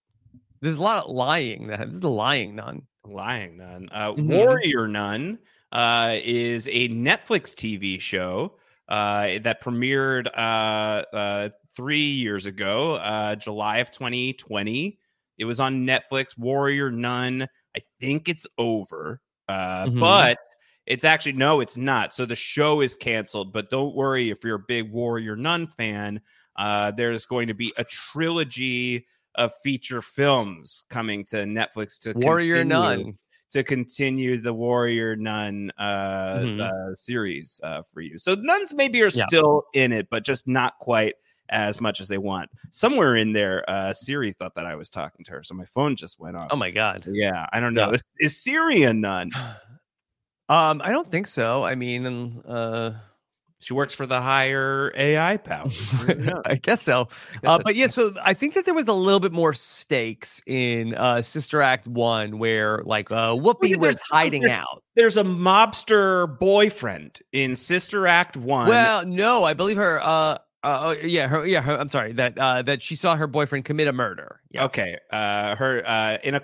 there's 0.60 0.78
a 0.78 0.82
lot 0.82 1.04
of 1.04 1.10
lying. 1.12 1.68
That 1.68 1.86
this 1.86 1.98
is 1.98 2.02
a 2.02 2.08
lying 2.08 2.56
nun. 2.56 2.82
Lying 3.08 3.56
Nun. 3.58 3.88
Uh, 3.92 4.12
Mhm. 4.12 4.26
Warrior 4.28 4.88
Nun 4.88 5.38
uh, 5.72 6.16
is 6.22 6.66
a 6.68 6.88
Netflix 6.88 7.54
TV 7.54 8.00
show 8.00 8.58
uh, 8.88 9.38
that 9.42 9.62
premiered 9.62 10.26
uh, 10.36 11.04
uh, 11.14 11.48
three 11.76 11.98
years 12.00 12.46
ago, 12.46 12.94
uh, 12.94 13.34
July 13.36 13.78
of 13.78 13.90
2020. 13.90 14.98
It 15.38 15.44
was 15.44 15.60
on 15.60 15.86
Netflix. 15.86 16.36
Warrior 16.38 16.90
Nun. 16.90 17.42
I 17.76 17.80
think 18.00 18.28
it's 18.28 18.46
over, 18.56 19.20
uh, 19.48 19.86
Mhm. 19.86 20.00
but 20.00 20.38
it's 20.86 21.04
actually 21.04 21.34
no, 21.34 21.60
it's 21.60 21.76
not. 21.76 22.14
So 22.14 22.24
the 22.24 22.34
show 22.34 22.80
is 22.80 22.96
canceled. 22.96 23.52
But 23.52 23.70
don't 23.70 23.94
worry 23.94 24.30
if 24.30 24.42
you're 24.42 24.56
a 24.56 24.64
big 24.66 24.90
Warrior 24.90 25.36
Nun 25.36 25.66
fan. 25.66 26.20
Uh, 26.56 26.90
there's 26.90 27.26
going 27.26 27.46
to 27.48 27.54
be 27.54 27.72
a 27.76 27.84
trilogy 27.84 29.06
of 29.38 29.52
feature 29.62 30.02
films 30.02 30.84
coming 30.90 31.24
to 31.26 31.36
Netflix 31.44 31.98
to 32.00 32.12
Warrior 32.12 32.58
continue- 32.58 33.04
nun. 33.04 33.18
to 33.50 33.62
continue 33.62 34.36
the 34.38 34.52
Warrior 34.52 35.16
Nun 35.16 35.70
uh, 35.78 36.38
Mhm. 36.40 36.60
uh, 36.60 36.94
series 36.94 37.58
uh, 37.64 37.80
for 37.90 38.02
you. 38.02 38.18
So 38.18 38.34
nuns 38.34 38.74
maybe 38.74 39.02
are 39.02 39.08
Yeah. 39.08 39.26
still 39.26 39.64
in 39.72 39.90
it, 39.92 40.08
but 40.10 40.22
just 40.22 40.46
not 40.46 40.78
quite 40.80 41.14
as 41.48 41.80
much 41.80 42.02
as 42.02 42.08
they 42.08 42.18
want. 42.18 42.50
Somewhere 42.72 43.16
in 43.16 43.32
there, 43.32 43.64
uh, 43.70 43.94
Siri 43.94 44.32
thought 44.32 44.54
that 44.56 44.66
I 44.66 44.74
was 44.74 44.90
talking 44.90 45.24
to 45.24 45.32
her, 45.32 45.42
so 45.42 45.54
my 45.54 45.64
phone 45.64 45.96
just 45.96 46.20
went 46.20 46.36
off. 46.36 46.48
Oh 46.50 46.56
my 46.56 46.70
god. 46.70 47.06
yeah, 47.10 47.46
I 47.50 47.58
don't 47.60 47.72
know. 47.72 47.86
Yeah. 47.88 47.94
Is, 47.94 48.02
is 48.20 48.42
Siri 48.42 48.82
a 48.82 48.92
nun? 48.92 49.30
Um, 50.50 50.80
I 50.82 50.92
don't 50.92 51.10
think 51.10 51.26
so. 51.26 51.62
I 51.62 51.74
mean, 51.74 52.06
uh, 52.46 52.98
She 53.60 53.74
works 53.74 53.92
for 53.92 54.06
the 54.06 54.20
higher 54.20 54.92
AI 54.96 55.36
power. 55.36 55.68
I 56.46 56.54
guess 56.56 56.82
so. 56.82 57.08
Uh, 57.44 57.58
but 57.58 57.74
yeah, 57.74 57.88
so 57.88 58.12
I 58.24 58.32
think 58.32 58.54
that 58.54 58.64
there 58.64 58.74
was 58.74 58.86
a 58.86 58.92
little 58.92 59.18
bit 59.18 59.32
more 59.32 59.52
stakes 59.52 60.40
in 60.46 60.94
uh, 60.94 61.22
Sister 61.22 61.60
Act 61.60 61.86
One, 61.88 62.38
where 62.38 62.82
like 62.84 63.10
uh, 63.10 63.30
Whoopi 63.30 63.70
yeah, 63.70 63.76
was 63.78 64.00
hiding 64.10 64.42
there's- 64.42 64.58
out. 64.58 64.82
There's 64.94 65.16
a 65.16 65.22
mobster 65.22 66.38
boyfriend 66.40 67.20
in 67.32 67.54
Sister 67.56 68.06
Act 68.06 68.36
One. 68.36 68.68
Well, 68.68 69.06
no, 69.06 69.44
I 69.44 69.54
believe 69.54 69.76
her. 69.76 70.00
Uh, 70.02 70.38
uh, 70.64 70.94
yeah, 71.04 71.28
her. 71.28 71.46
Yeah, 71.46 71.60
her, 71.60 71.76
I'm 71.78 71.88
sorry 71.88 72.12
that 72.14 72.36
uh, 72.36 72.62
that 72.62 72.82
she 72.82 72.96
saw 72.96 73.14
her 73.14 73.26
boyfriend 73.28 73.64
commit 73.64 73.86
a 73.86 73.92
murder. 73.92 74.40
Yes. 74.50 74.64
Okay. 74.64 74.98
Uh, 75.10 75.54
her 75.54 75.82
uh, 75.86 76.18
in 76.24 76.34
a 76.34 76.42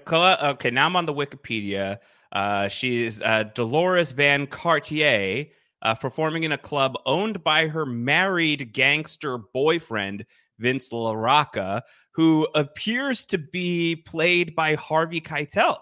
okay. 0.51 0.71
Now 0.71 0.87
I'm 0.87 0.95
on 0.97 1.07
the 1.07 1.15
Wikipedia. 1.15 1.99
Uh, 2.31 2.69
she's 2.69 3.23
uh, 3.23 3.45
Dolores 3.55 4.13
Van 4.13 4.47
Cartier, 4.47 5.47
uh, 5.85 5.95
performing 5.95 6.45
in 6.45 6.53
a 6.53 6.59
club 6.59 6.95
owned 7.07 7.45
by 7.45 7.67
her 7.69 7.85
married 7.87 8.73
gangster 8.73 9.39
boyfriend 9.53 10.25
Vince 10.59 10.91
LaRocca, 10.91 11.83
who 12.13 12.47
appears 12.55 13.27
to 13.27 13.39
be 13.39 13.97
played 13.97 14.55
by 14.55 14.75
Harvey 14.75 15.21
Keitel. 15.21 15.77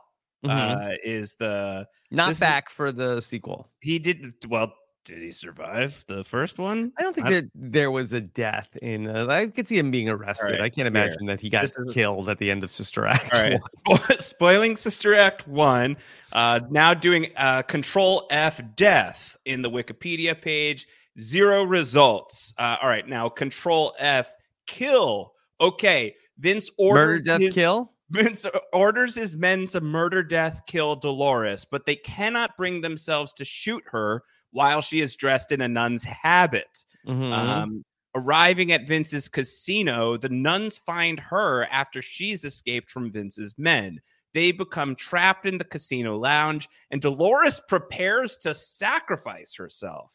Mhm. 0.45 0.95
Uh, 0.95 0.97
is 1.05 1.35
the 1.35 1.87
Not 2.11 2.29
this 2.29 2.37
is- 2.39 2.41
back 2.41 2.69
for 2.71 2.91
the 2.91 3.21
sequel. 3.21 3.71
he 3.81 3.99
did 3.99 4.35
well? 4.49 4.75
Did 5.05 5.19
he 5.19 5.33
survive 5.33 6.05
the 6.07 6.23
first 6.23 6.59
one? 6.61 6.93
I 6.97 7.03
don't 7.03 7.13
think 7.15 7.27
I- 7.27 7.31
that 7.33 7.51
there 7.55 7.91
was 7.91 8.13
a 8.13 8.21
death 8.21 8.77
in. 8.81 9.09
Uh, 9.09 9.27
I 9.27 9.47
could 9.49 9.67
see 9.67 9.77
him 9.77 9.91
being 9.91 10.09
arrested. 10.09 10.53
right, 10.53 10.61
I 10.61 10.69
can't 10.69 10.77
here. 10.77 10.87
imagine 10.87 11.27
that 11.27 11.41
he 11.41 11.49
got 11.51 11.67
killed 11.93 12.29
at 12.29 12.39
the 12.39 12.51
end 12.51 12.63
of 12.63 12.71
Sister 12.71 13.07
Act. 13.07 13.35
All 13.35 13.41
right. 13.41 13.61
One. 13.87 14.21
Spoiling 14.21 14.77
Sister 14.77 15.15
Act 15.15 15.49
1. 15.49 15.97
Uh, 16.33 16.61
now 16.71 16.95
doing 16.95 17.33
uh, 17.37 17.63
Control 17.63 18.27
F 18.31 18.61
death 18.77 19.37
in 19.45 19.63
the 19.63 19.71
Wikipedia 19.71 20.41
page. 20.41 20.87
Zero 21.21 21.65
results. 21.65 22.55
Uh, 22.57 22.77
all 22.81 22.89
right. 22.89 23.07
Now 23.09 23.29
Control 23.29 23.95
F 23.99 24.33
kill. 24.67 25.33
Okay. 25.61 26.15
Vince 26.39 26.71
orders 26.79 26.95
Murder, 26.95 27.23
death, 27.23 27.41
his, 27.41 27.55
kill. 27.55 27.93
Vince 28.11 28.47
orders 28.73 29.15
his 29.15 29.37
men 29.37 29.67
to 29.69 29.81
murder, 29.81 30.23
death, 30.23 30.63
kill 30.67 30.95
Dolores, 30.97 31.65
but 31.65 31.87
they 31.87 31.97
cannot 31.97 32.57
bring 32.57 32.81
themselves 32.81 33.33
to 33.35 33.45
shoot 33.45 33.83
her 33.87 34.23
while 34.53 34.81
she 34.81 35.01
is 35.01 35.17
dressed 35.17 35.53
in 35.53 35.61
a 35.61 35.69
nun's 35.69 36.05
habit. 36.05 36.85
Mhm. 37.07 37.33
Um, 37.33 37.85
arriving 38.15 38.71
at 38.73 38.87
Vince's 38.87 39.29
casino, 39.29 40.17
the 40.17 40.29
nuns 40.29 40.79
find 40.79 41.19
her 41.19 41.65
after 41.67 42.01
she's 42.03 42.45
escaped 42.45 42.91
from 42.91 43.11
Vince's 43.11 43.55
men. 43.59 44.01
They 44.35 44.53
become 44.53 44.95
trapped 44.97 45.47
in 45.47 45.59
the 45.59 45.65
casino 45.65 46.17
lounge, 46.17 46.69
and 46.91 47.03
Dolores 47.03 47.61
prepares 47.69 48.37
to 48.39 48.55
sacrifice 48.55 49.55
herself. 49.55 50.13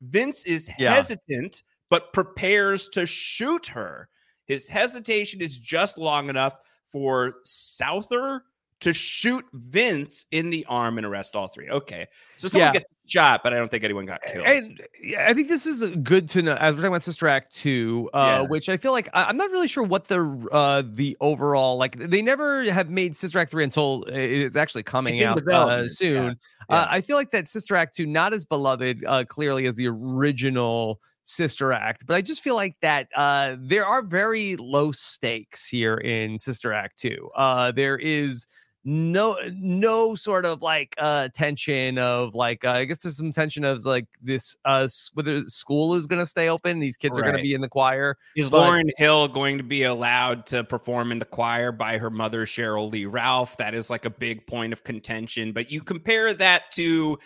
Vince 0.00 0.44
is 0.44 0.70
Yeah. 0.78 0.94
hesitant, 0.94 1.62
but 1.88 2.12
prepares 2.12 2.88
to 2.90 3.06
shoot 3.06 3.66
her. 3.66 4.08
His 4.46 4.66
hesitation 4.66 5.40
is 5.40 5.58
just 5.58 5.98
long 5.98 6.28
enough 6.30 6.58
for 6.90 7.34
Souther 7.44 8.44
to 8.80 8.92
shoot 8.94 9.44
Vince 9.52 10.26
in 10.30 10.50
the 10.50 10.64
arm 10.68 10.96
and 10.98 11.06
arrest 11.06 11.36
all 11.36 11.48
three. 11.48 11.68
Okay. 11.68 12.06
So 12.36 12.48
someone 12.48 12.68
Yeah. 12.68 12.72
gets 12.80 12.86
shot, 13.06 13.42
but 13.42 13.52
I 13.52 13.56
don't 13.56 13.70
think 13.70 13.84
anyone 13.84 14.06
got 14.06 14.22
killed. 14.22 14.46
And 14.46 14.80
yeah, 15.02 15.26
I 15.28 15.34
think 15.34 15.48
this 15.48 15.66
is 15.66 15.84
good 15.96 16.28
to 16.30 16.42
know 16.42 16.54
as 16.54 16.74
we're 16.74 16.80
talking 16.80 16.86
about 16.88 17.02
Sister 17.02 17.28
Act 17.28 17.54
two, 17.54 18.08
uh, 18.14 18.18
Yeah. 18.18 18.40
which 18.48 18.68
I 18.68 18.76
feel 18.78 18.92
like 18.92 19.08
I, 19.12 19.24
I'm 19.24 19.36
not 19.36 19.50
really 19.50 19.68
sure 19.68 19.82
what 19.84 20.08
the 20.08 20.20
uh, 20.50 20.82
the 20.86 21.16
overall 21.20 21.76
like. 21.76 21.96
They 21.96 22.22
never 22.22 22.62
have 22.72 22.88
made 22.88 23.16
Sister 23.16 23.38
Act 23.38 23.50
three 23.50 23.64
until 23.64 24.04
it 24.04 24.14
is 24.18 24.56
actually 24.56 24.84
coming 24.84 25.16
in 25.16 25.28
out 25.28 25.46
uh, 25.48 25.86
soon. 25.88 26.38
yeah, 26.70 26.76
Uh. 26.82 26.86
I 26.90 27.00
feel 27.02 27.16
like 27.16 27.32
that 27.32 27.48
Sister 27.48 27.76
Act 27.76 27.96
two 27.96 28.06
not 28.06 28.32
as 28.32 28.44
beloved 28.44 29.04
uh, 29.04 29.24
clearly 29.24 29.66
as 29.66 29.76
the 29.76 29.88
original 29.88 31.00
Sister 31.24 31.72
Act, 31.72 32.06
but 32.06 32.14
I 32.16 32.22
just 32.22 32.40
feel 32.42 32.54
like 32.54 32.76
that 32.80 33.08
uh, 33.14 33.56
there 33.60 33.84
are 33.84 34.02
very 34.02 34.56
low 34.56 34.90
stakes 34.90 35.68
here 35.68 35.96
in 35.96 36.38
Sister 36.38 36.72
Act 36.72 36.98
two. 36.98 37.30
Uh, 37.36 37.70
there 37.72 37.98
is 37.98 38.46
no 38.84 39.36
no 39.52 40.14
sort 40.14 40.46
of 40.46 40.62
like 40.62 40.94
uh 40.96 41.28
tension 41.34 41.98
of 41.98 42.34
like 42.34 42.64
uh, 42.64 42.70
i 42.70 42.84
guess 42.86 43.02
there's 43.02 43.16
some 43.16 43.30
tension 43.30 43.62
of 43.62 43.84
like 43.84 44.06
this 44.22 44.56
uh 44.64 44.88
whether 45.12 45.44
school 45.44 45.94
is 45.94 46.06
going 46.06 46.18
to 46.18 46.24
stay 46.26 46.48
open 46.48 46.78
these 46.78 46.96
kids 46.96 47.18
are 47.18 47.22
gonna 47.22 47.42
be 47.42 47.52
in 47.52 47.60
the 47.60 47.68
choir 47.68 48.16
Is 48.36 48.48
But- 48.48 48.66
Lauryn 48.66 48.90
Hill 48.96 49.28
going 49.28 49.58
to 49.58 49.64
be 49.64 49.82
allowed 49.82 50.46
to 50.46 50.64
perform 50.64 51.12
in 51.12 51.18
the 51.18 51.24
choir 51.26 51.72
by 51.72 51.98
her 51.98 52.08
mother, 52.10 52.46
Sheryl 52.46 52.90
Lee 52.90 53.04
Ralph? 53.06 53.56
That 53.58 53.74
is 53.74 53.90
like 53.90 54.04
a 54.06 54.10
big 54.10 54.46
point 54.46 54.72
of 54.72 54.82
contention. 54.84 55.52
But 55.52 55.70
you 55.70 55.82
compare 55.82 56.32
that 56.34 56.70
to 56.72 57.18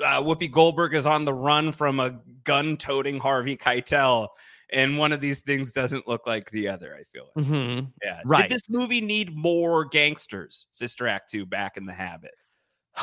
uh, 0.00 0.20
Whoopi 0.22 0.50
Goldberg 0.50 0.94
is 0.94 1.06
on 1.06 1.24
the 1.24 1.34
run 1.34 1.72
from 1.72 2.00
a 2.00 2.18
gun 2.44 2.76
toting 2.76 3.18
Harvey 3.20 3.56
Keitel, 3.56 4.28
and 4.74 4.98
one 4.98 5.12
of 5.12 5.20
these 5.20 5.40
things 5.40 5.72
doesn't 5.72 6.06
look 6.06 6.26
like 6.26 6.50
the 6.50 6.68
other, 6.68 6.94
I 6.94 7.04
feel 7.12 7.30
like. 7.34 7.46
mm-hmm. 7.46 7.86
Yeah. 8.02 8.20
Right. 8.24 8.48
Did 8.48 8.56
this 8.56 8.68
movie 8.68 9.00
need 9.00 9.34
more 9.34 9.84
gangsters? 9.84 10.66
Sister 10.72 11.06
Act 11.06 11.30
2 11.30 11.46
back 11.46 11.76
in 11.76 11.86
the 11.86 11.92
habit. 11.92 12.32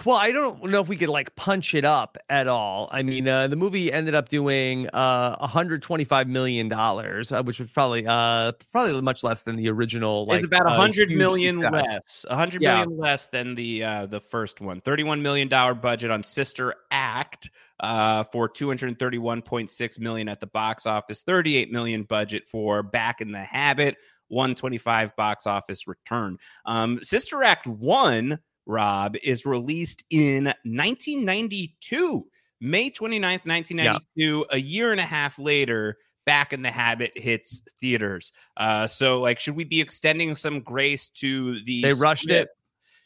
Well 0.06 0.16
i 0.18 0.32
don't 0.32 0.64
know 0.66 0.80
if 0.82 0.88
we 0.88 0.96
could 0.96 1.10
like 1.10 1.36
punch 1.36 1.74
it 1.74 1.84
up 1.84 2.18
at 2.30 2.48
all 2.48 2.88
i 2.92 3.02
mean 3.04 3.28
uh 3.28 3.48
the 3.48 3.56
movie 3.56 3.92
ended 3.92 4.16
up 4.16 4.30
doing 4.30 4.88
uh 4.90 5.36
125 5.40 6.28
million 6.28 6.70
dollars 6.70 7.32
uh, 7.32 7.44
which 7.44 7.60
was 7.60 7.70
probably 7.72 8.06
uh 8.08 8.52
probably 8.72 9.00
much 9.02 9.24
less 9.24 9.44
than 9.44 9.56
the 9.58 9.70
original 9.70 10.26
like 10.26 10.38
it's 10.38 10.46
about 10.46 10.66
a 10.66 10.70
uh, 10.70 10.76
hundred 10.76 11.10
huge 11.10 11.18
million 11.20 11.56
success. 11.56 11.72
less. 11.74 12.26
A 12.30 12.36
hundred 12.36 12.62
Yeah. 12.62 12.78
million 12.86 12.98
less 12.98 13.28
than 13.28 13.54
the 13.56 13.84
uh, 13.84 14.06
the 14.06 14.20
first 14.20 14.62
one. 14.62 14.82
Thirty-one 14.82 15.22
million 15.22 15.48
dollar 15.48 15.74
budget 15.74 16.10
on 16.10 16.24
Sister 16.24 16.74
Act 16.90 17.50
uh, 17.80 18.24
for 18.24 18.48
two 18.48 18.68
hundred 18.68 18.98
thirty-one 18.98 19.42
point 19.42 19.70
six 19.70 20.00
million 20.00 20.30
at 20.30 20.40
the 20.40 20.48
box 20.48 20.86
office. 20.86 21.22
Thirty-eight 21.22 21.72
million 21.72 22.04
budget 22.04 22.48
for 22.48 22.82
Back 22.84 23.22
in 23.22 23.32
the 23.32 23.44
Habit. 23.44 23.98
One 24.30 24.56
twenty-five 24.56 25.16
box 25.16 25.46
office 25.46 25.88
return. 25.88 26.38
Um, 26.66 27.00
Sister 27.04 27.44
Act 27.44 27.68
one. 27.68 28.40
Rob 28.72 29.16
is 29.22 29.46
released 29.46 30.04
in 30.10 30.46
1992, 30.46 32.26
May 32.60 32.90
29th, 32.90 33.46
1992. 33.46 34.46
A 34.50 34.58
year 34.58 34.92
and 34.92 35.00
a 35.00 35.06
half 35.06 35.38
later, 35.38 35.98
Back 36.26 36.54
in 36.54 36.62
the 36.62 36.72
Habit 36.72 37.12
hits 37.16 37.64
theaters. 37.80 38.32
Uh, 38.56 38.86
so, 38.88 39.20
like, 39.20 39.40
should 39.40 39.56
we 39.56 39.64
be 39.64 39.82
extending 39.82 40.36
some 40.36 40.62
grace 40.62 41.10
to 41.10 41.64
the? 41.64 41.82
They 41.82 41.94
rushed 41.94 42.30
it. 42.30 42.50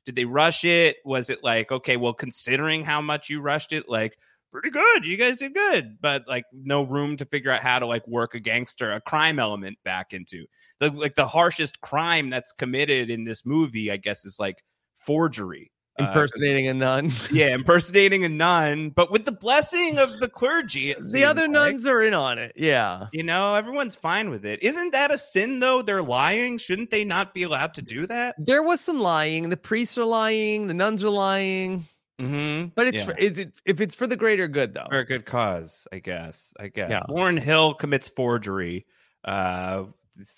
Did 0.06 0.16
they 0.16 0.26
rush 0.26 0.66
it? 0.66 0.98
Was 1.06 1.30
it 1.30 1.40
like, 1.42 1.72
okay, 1.72 1.98
well, 1.98 2.14
considering 2.14 2.84
how 2.84 3.02
much 3.02 3.30
you 3.30 3.42
rushed 3.42 3.74
it, 3.74 3.90
like, 3.90 4.18
pretty 4.52 4.70
good. 4.70 5.06
You 5.06 5.18
guys 5.18 5.38
did 5.38 5.54
good, 5.54 5.98
but 6.02 6.28
like, 6.28 6.46
no 6.54 6.84
room 6.84 7.18
to 7.18 7.26
figure 7.26 7.52
out 7.52 7.62
how 7.62 7.80
to 7.80 7.86
like 7.86 8.08
work 8.08 8.36
a 8.36 8.40
gangster, 8.40 8.94
a 8.94 9.02
crime 9.02 9.40
element 9.40 9.78
back 9.84 10.14
into 10.14 10.46
the 10.80 10.92
like 10.92 11.16
the 11.16 11.28
harshest 11.28 11.82
crime 11.82 12.30
that's 12.30 12.52
committed 12.52 13.10
in 13.10 13.24
this 13.24 13.46
movie. 13.46 13.92
I 13.92 13.98
guess 13.98 14.26
is 14.26 14.40
like 14.40 14.64
forgery. 15.06 15.72
uh, 16.00 16.04
Impersonating 16.06 16.68
a 16.68 16.74
nun. 16.74 17.12
yeah, 17.32 17.54
impersonating 17.56 18.24
a 18.26 18.30
nun, 18.30 18.90
but 18.90 19.12
with 19.12 19.26
the 19.26 19.32
blessing 19.32 19.98
of 19.98 20.20
the 20.20 20.28
clergy. 20.28 20.94
the 21.14 21.24
other 21.24 21.44
like. 21.44 21.52
nuns 21.52 21.88
are 21.88 22.02
in 22.02 22.14
on 22.14 22.38
it. 22.38 22.52
Yeah. 22.56 23.08
You 23.14 23.24
know, 23.24 23.56
everyone's 23.56 23.96
fine 23.96 24.30
with 24.30 24.46
it. 24.46 24.62
Isn't 24.62 24.92
that 24.92 25.12
a 25.12 25.18
sin 25.18 25.60
though? 25.60 25.82
They're 25.82 26.04
lying. 26.04 26.58
Shouldn't 26.58 26.92
they 26.92 27.06
not 27.06 27.34
be 27.34 27.44
allowed 27.44 27.74
to 27.76 27.82
do 27.82 28.06
that? 28.08 28.36
There 28.38 28.64
was 28.64 28.82
some 28.82 29.00
lying. 29.00 29.50
The 29.50 29.58
priests 29.58 29.98
are 29.98 30.06
lying. 30.06 30.68
The 30.68 30.74
nuns 30.74 31.04
are 31.04 31.10
lying. 31.10 31.88
Mm-hmm. 32.20 32.70
But 32.76 32.88
it's 32.88 33.00
Yeah. 33.00 33.06
for, 33.06 33.18
is 33.18 33.40
it 33.40 33.52
if 33.66 33.82
it's 33.82 33.94
for 33.96 34.08
the 34.08 34.16
greater 34.16 34.48
good 34.48 34.74
though? 34.74 34.88
for 34.90 35.00
a 35.00 35.06
good 35.06 35.26
cause, 35.26 35.88
I 35.92 36.00
guess. 36.00 36.54
I 36.60 36.68
guess. 36.70 36.90
Yeah. 36.90 37.00
Lauryn 37.10 37.40
Hill 37.40 37.74
commits 37.74 38.08
forgery. 38.08 38.86
Uh, 39.26 39.86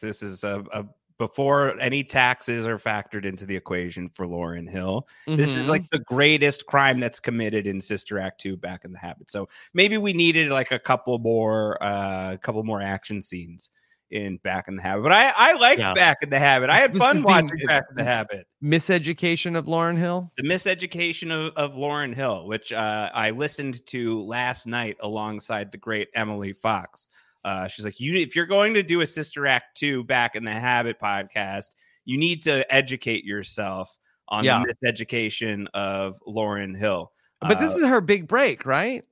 this 0.01 0.24
is 0.24 0.43
a, 0.43 0.63
a 0.74 0.86
before 1.17 1.79
any 1.79 2.03
taxes 2.03 2.67
are 2.67 2.77
factored 2.77 3.25
into 3.25 3.45
the 3.45 3.55
equation 3.55 4.09
for 4.13 4.25
Lauryn 4.25 4.69
Hill. 4.69 5.07
This 5.25 5.53
Mhm. 5.53 5.63
is 5.63 5.69
like 5.69 5.89
the 5.89 6.00
greatest 6.00 6.65
crime 6.67 7.00
that's 7.00 7.19
committed 7.19 7.65
in 7.67 7.81
Sister 7.81 8.19
Act 8.19 8.39
2 8.41 8.55
back 8.57 8.86
in 8.86 8.91
the 8.91 9.00
habit. 9.00 9.31
So 9.31 9.50
maybe 9.74 9.97
we 9.97 10.13
needed 10.13 10.50
like 10.51 10.71
a 10.71 10.79
couple 10.79 11.17
more 11.19 11.81
uh 11.83 12.33
a 12.33 12.38
couple 12.38 12.63
more 12.63 12.81
action 12.81 13.21
scenes 13.21 13.69
in 14.09 14.38
Back 14.38 14.69
in 14.69 14.77
the 14.77 14.81
Habit. 14.81 15.03
But 15.03 15.12
I 15.12 15.33
I 15.36 15.53
liked 15.53 15.81
Yeah. 15.81 15.93
Back 15.93 16.19
in 16.21 16.29
the 16.29 16.39
Habit. 16.39 16.69
I 16.69 16.77
had 16.77 16.93
This 16.93 17.01
fun 17.01 17.17
is 17.17 17.21
the- 17.24 17.65
Back 17.67 17.83
in 17.89 17.95
the 17.97 18.03
Habit. 18.05 18.47
miseducation 18.63 19.57
of 19.57 19.65
Lauryn 19.65 19.97
Hill. 19.97 20.31
The 20.38 20.43
Miseducation 20.43 21.29
of, 21.31 21.53
of 21.57 21.75
Lauryn 21.75 22.13
Hill, 22.13 22.47
which 22.47 22.71
uh, 22.71 23.09
I 23.13 23.31
listened 23.31 23.86
to 23.88 24.24
last 24.24 24.65
night 24.65 24.95
alongside 25.01 25.71
the 25.74 25.77
great 25.77 26.07
Emily 26.15 26.53
Fox. 26.53 27.09
Uh, 27.48 27.68
she's 27.68 27.86
like, 27.86 28.00
"You, 28.00 28.16
if 28.16 28.36
you're 28.36 28.46
going 28.46 28.74
to 28.74 28.84
do 28.84 29.00
a 29.01 29.08
Sister 29.08 29.48
Act 29.48 29.77
two 29.77 30.04
Back 30.04 30.36
in 30.36 30.44
the 30.44 30.51
Habit 30.51 31.00
podcast, 31.01 31.68
you 32.04 32.18
need 32.18 32.44
to 32.44 32.70
educate 32.74 33.24
yourself 33.24 33.96
on 34.27 34.44
Yeah. 34.44 34.63
the 34.68 34.75
miseducation 34.84 35.68
of 35.74 36.20
Lauryn 36.27 36.77
Hill." 36.77 37.12
But 37.39 37.60
this 37.60 37.74
Uh, 37.74 37.77
is 37.77 37.86
her 37.86 38.01
big 38.01 38.27
break, 38.27 38.66
right? 38.66 39.06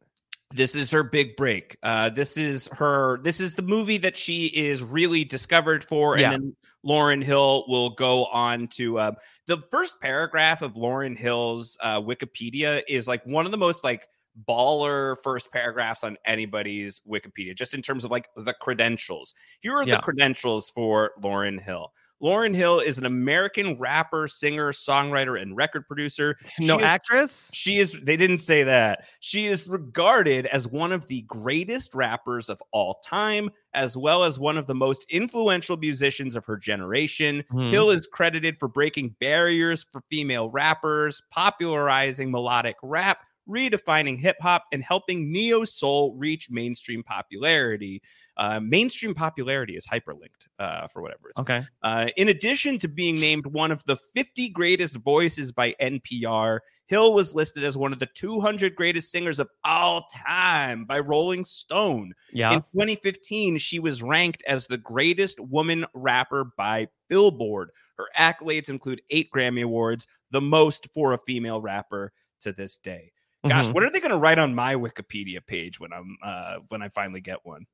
this 0.51 0.75
is 0.75 0.91
her 0.91 1.03
big 1.03 1.35
break. 1.35 1.75
Uh, 1.83 2.09
this 2.09 2.37
is 2.37 2.69
her. 2.71 3.19
This 3.23 3.39
is 3.39 3.53
the 3.55 3.61
movie 3.61 3.97
that 3.97 4.15
she 4.15 4.45
is 4.45 4.83
really 4.83 5.25
discovered 5.25 5.83
for, 5.83 6.13
and 6.13 6.21
Yeah. 6.21 6.29
then 6.31 6.55
Lauryn 6.85 7.23
Hill 7.23 7.65
will 7.67 7.89
go 7.89 8.25
on 8.27 8.67
to 8.75 8.99
uh, 8.99 9.11
the 9.47 9.57
first 9.71 9.99
paragraph 10.01 10.61
of 10.61 10.73
Lauryn 10.75 11.17
Hill's 11.17 11.77
uh, 11.81 11.99
Wikipedia 11.99 12.83
is 12.87 13.07
like 13.07 13.25
one 13.25 13.45
of 13.45 13.51
the 13.51 13.57
most 13.57 13.83
like 13.83 14.07
baller 14.47 15.15
first 15.23 15.51
paragraphs 15.51 16.03
on 16.03 16.17
anybody's 16.25 17.01
Wikipedia, 17.09 17.55
just 17.55 17.73
in 17.73 17.81
terms 17.81 18.03
of 18.03 18.11
like 18.11 18.27
the 18.35 18.53
credentials. 18.61 19.33
Here 19.61 19.73
are 19.75 19.83
Yeah. 19.83 19.95
the 19.95 20.01
credentials 20.01 20.69
for 20.69 21.11
Lauryn 21.23 21.59
Hill. 21.61 21.91
Lauryn 22.23 22.55
Hill 22.55 22.79
is 22.79 22.97
an 22.97 23.05
American 23.05 23.77
rapper, 23.77 24.29
singer, 24.29 24.71
songwriter, 24.71 25.39
and 25.39 25.55
record 25.57 25.85
producer. 25.85 26.37
No 26.59 26.77
is- 26.77 26.83
actress. 26.85 27.49
she 27.53 27.77
is, 27.77 27.99
they 28.01 28.15
didn't 28.15 28.39
say 28.39 28.63
that. 28.63 29.03
She 29.19 29.47
is 29.47 29.67
regarded 29.67 30.45
as 30.45 30.65
one 30.65 30.93
of 30.93 31.05
the 31.07 31.23
greatest 31.23 31.93
rappers 31.93 32.49
of 32.49 32.63
all 32.71 33.01
time, 33.05 33.49
as 33.73 33.97
well 33.97 34.23
as 34.23 34.39
one 34.39 34.57
of 34.57 34.65
the 34.65 34.73
most 34.73 35.05
influential 35.09 35.75
musicians 35.75 36.37
of 36.37 36.45
her 36.45 36.55
generation. 36.55 37.43
Hmm. 37.51 37.67
Hill 37.69 37.89
is 37.89 38.07
credited 38.07 38.59
for 38.59 38.69
breaking 38.69 39.15
barriers 39.19 39.85
for 39.91 40.01
female 40.09 40.49
rappers, 40.49 41.21
popularizing 41.31 42.31
melodic 42.31 42.77
rap, 42.81 43.19
redefining 43.47 44.17
hip 44.17 44.37
hop, 44.41 44.63
and 44.71 44.83
helping 44.83 45.31
neo 45.31 45.63
soul 45.65 46.15
reach 46.17 46.49
mainstream 46.49 47.03
popularity. 47.03 48.01
Uh, 48.37 48.59
mainstream 48.59 49.13
popularity 49.13 49.75
is 49.77 49.85
hyperlinked 49.87 50.47
uh, 50.59 50.87
for 50.87 51.01
whatever 51.01 51.29
it's 51.29 51.39
Okay. 51.39 51.63
uh, 51.83 52.07
in 52.17 52.27
addition 52.29 52.77
to 52.79 52.87
being 52.89 53.15
named 53.15 53.45
one 53.45 53.71
of 53.71 53.81
the 53.85 53.95
50 54.13 54.49
greatest 54.49 54.97
voices 54.97 55.51
by 55.53 55.73
NPR, 55.81 56.59
Hill 56.87 57.13
was 57.13 57.33
listed 57.33 57.63
as 57.63 57.77
one 57.77 57.93
of 57.93 57.99
the 57.99 58.05
200 58.07 58.75
greatest 58.75 59.11
singers 59.11 59.39
of 59.39 59.49
all 59.63 60.05
time 60.27 60.85
by 60.85 60.99
Rolling 60.99 61.43
Stone. 61.43 62.13
Yeah. 62.31 62.53
In 62.53 62.59
2015, 62.73 63.57
she 63.57 63.79
was 63.79 64.03
ranked 64.03 64.43
as 64.47 64.67
the 64.67 64.77
greatest 64.77 65.39
woman 65.39 65.85
rapper 65.93 66.51
by 66.57 66.87
Billboard. 67.09 67.71
Her 67.97 68.07
accolades 68.17 68.69
include 68.69 69.01
eight 69.09 69.29
Grammy 69.33 69.63
Awards, 69.63 70.05
the 70.31 70.41
most 70.41 70.87
for 70.93 71.13
a 71.13 71.17
female 71.19 71.61
rapper 71.61 72.11
to 72.41 72.51
this 72.51 72.77
day. 72.77 73.11
Gosh, 73.47 73.67
Mhm. 73.67 73.73
what 73.73 73.83
are 73.83 73.89
they 73.91 73.99
going 73.99 74.11
to 74.11 74.17
write 74.17 74.39
on 74.39 74.55
my 74.55 74.75
Wikipedia 74.75 75.45
page 75.45 75.79
when 75.79 75.93
I'm 75.93 76.17
uh, 76.23 76.55
when 76.69 76.81
I 76.81 76.89
finally 76.89 77.21
get 77.21 77.39
one? 77.45 77.65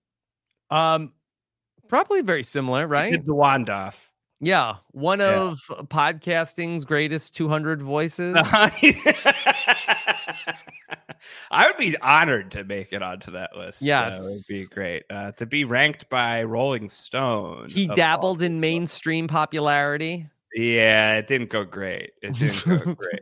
Um, 0.69 1.13
probably 1.87 2.21
very 2.21 2.43
similar, 2.43 2.87
right? 2.87 3.25
The 3.25 3.33
Wandoff. 3.33 3.95
Yeah, 4.43 4.77
one 4.91 5.19
Yeah. 5.19 5.39
of 5.41 5.59
podcasting's 5.87 6.83
greatest 6.83 7.35
200 7.35 7.79
voices. 7.81 8.35
I 11.51 11.67
would 11.67 11.77
be 11.77 11.95
honored 11.99 12.51
to 12.51 12.63
make 12.63 12.91
it 12.93 13.01
onto 13.03 13.31
that 13.31 13.55
list. 13.55 13.81
Yes. 13.81 14.17
that 14.17 14.23
would 14.23 14.41
be 14.49 14.65
great. 14.73 15.03
Uh, 15.09 15.31
to 15.33 15.45
be 15.45 15.63
ranked 15.63 16.09
by 16.09 16.43
Rolling 16.43 16.89
Stone. 16.89 17.69
he 17.69 17.87
dabbled 17.87 18.41
in 18.41 18.59
mainstream 18.59 19.27
popularity. 19.27 20.27
Yeah, 20.53 21.17
it 21.17 21.27
didn't 21.27 21.49
go 21.49 21.63
great. 21.63 22.11
It 22.21 22.33
didn't 22.33 22.65
go 22.65 22.93
great. 22.95 23.21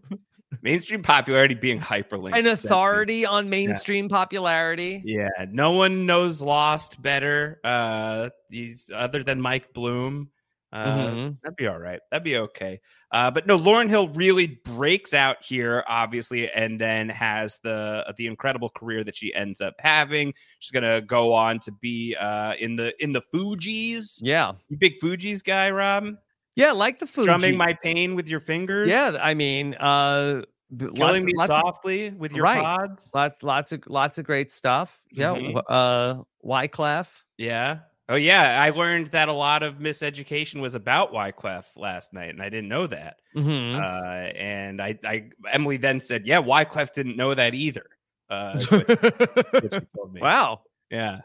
Mainstream 0.61 1.03
popularity 1.03 1.53
being 1.55 1.79
hyperlinked. 1.79 2.37
An 2.37 2.47
authority 2.47 3.25
on 3.25 3.49
mainstream 3.49 4.09
popularity. 4.09 5.01
Yeah, 5.05 5.29
no 5.49 5.71
one 5.71 6.05
knows 6.05 6.41
Lost 6.41 7.01
better. 7.01 7.59
Uh, 7.63 8.29
these 8.49 8.89
other 8.93 9.23
than 9.23 9.39
Mike 9.39 9.73
Bloom. 9.73 10.29
Uh, 10.71 10.85
Mhm. 10.97 11.37
That'd 11.41 11.55
be 11.55 11.65
all 11.65 11.79
right. 11.79 11.99
That'd 12.11 12.23
be 12.23 12.37
okay. 12.37 12.79
Uh, 13.11 13.31
but 13.31 13.47
no, 13.47 13.57
Lauryn 13.57 13.89
Hill 13.89 14.09
really 14.09 14.59
breaks 14.65 15.15
out 15.15 15.43
here, 15.43 15.83
obviously, 15.87 16.47
and 16.51 16.77
then 16.79 17.09
has 17.09 17.57
the 17.63 18.13
the 18.17 18.27
incredible 18.27 18.69
career 18.69 19.03
that 19.03 19.15
she 19.15 19.33
ends 19.33 19.61
up 19.61 19.73
having. 19.79 20.31
She's 20.59 20.69
gonna 20.71 21.01
go 21.01 21.33
on 21.33 21.57
to 21.61 21.71
be 21.71 22.15
uh, 22.19 22.53
in 22.59 22.75
the 22.75 22.93
in 23.03 23.13
the 23.13 23.23
Fugees. 23.33 24.19
Yeah. 24.21 24.51
You 24.69 24.77
big 24.77 24.99
Fugees 24.99 25.43
guy, 25.43 25.71
Rob? 25.71 26.15
Yeah, 26.59 26.71
like 26.73 26.99
the 26.99 27.07
food. 27.07 27.25
Drumming 27.25 27.57
my 27.57 27.73
pain 27.81 28.15
with 28.15 28.27
your 28.27 28.39
fingers. 28.39 28.87
Yeah, 28.87 29.17
I 29.21 29.33
mean, 29.33 29.75
uh 29.75 30.41
killing 30.77 30.95
lots, 30.97 31.25
me 31.25 31.33
lots 31.35 31.49
of, 31.49 31.55
softly 31.57 32.09
with 32.11 32.31
your 32.33 32.43
Right. 32.43 32.61
pods. 32.61 33.09
lots, 33.13 33.41
lots 33.43 33.71
of 33.71 33.83
lots 33.87 34.17
of 34.19 34.25
great 34.25 34.51
stuff. 34.51 35.01
Yeah, 35.11 35.33
Mhm. 35.35 35.63
uh 35.67 36.23
Wyclef. 36.45 37.07
Yeah. 37.37 37.79
Oh 38.07 38.15
yeah, 38.15 38.59
I 38.61 38.71
learned 38.71 39.07
that 39.11 39.29
a 39.29 39.33
lot 39.33 39.61
of 39.63 39.75
miseducation 39.75 40.61
was 40.61 40.73
about 40.75 41.11
Wyclef 41.13 41.65
last 41.75 42.11
night, 42.11 42.29
and 42.29 42.41
I 42.41 42.49
didn't 42.49 42.67
know 42.69 42.87
that. 42.87 43.17
Mhm. 43.35 43.75
Uh, 43.79 44.31
and 44.35 44.81
I, 44.81 44.97
I, 45.05 45.29
Emily 45.51 45.77
then 45.77 46.01
said, 46.01 46.25
"Yeah, 46.25 46.41
Wyclef 46.41 46.91
didn't 46.93 47.17
know 47.17 47.33
that 47.35 47.53
either." 47.53 47.85
Uh, 48.29 48.53
is 48.55 48.69
what- 48.71 48.87
what 49.53 49.89
told 49.95 50.13
me. 50.13 50.21
wow. 50.21 50.61
Yeah, 50.91 51.19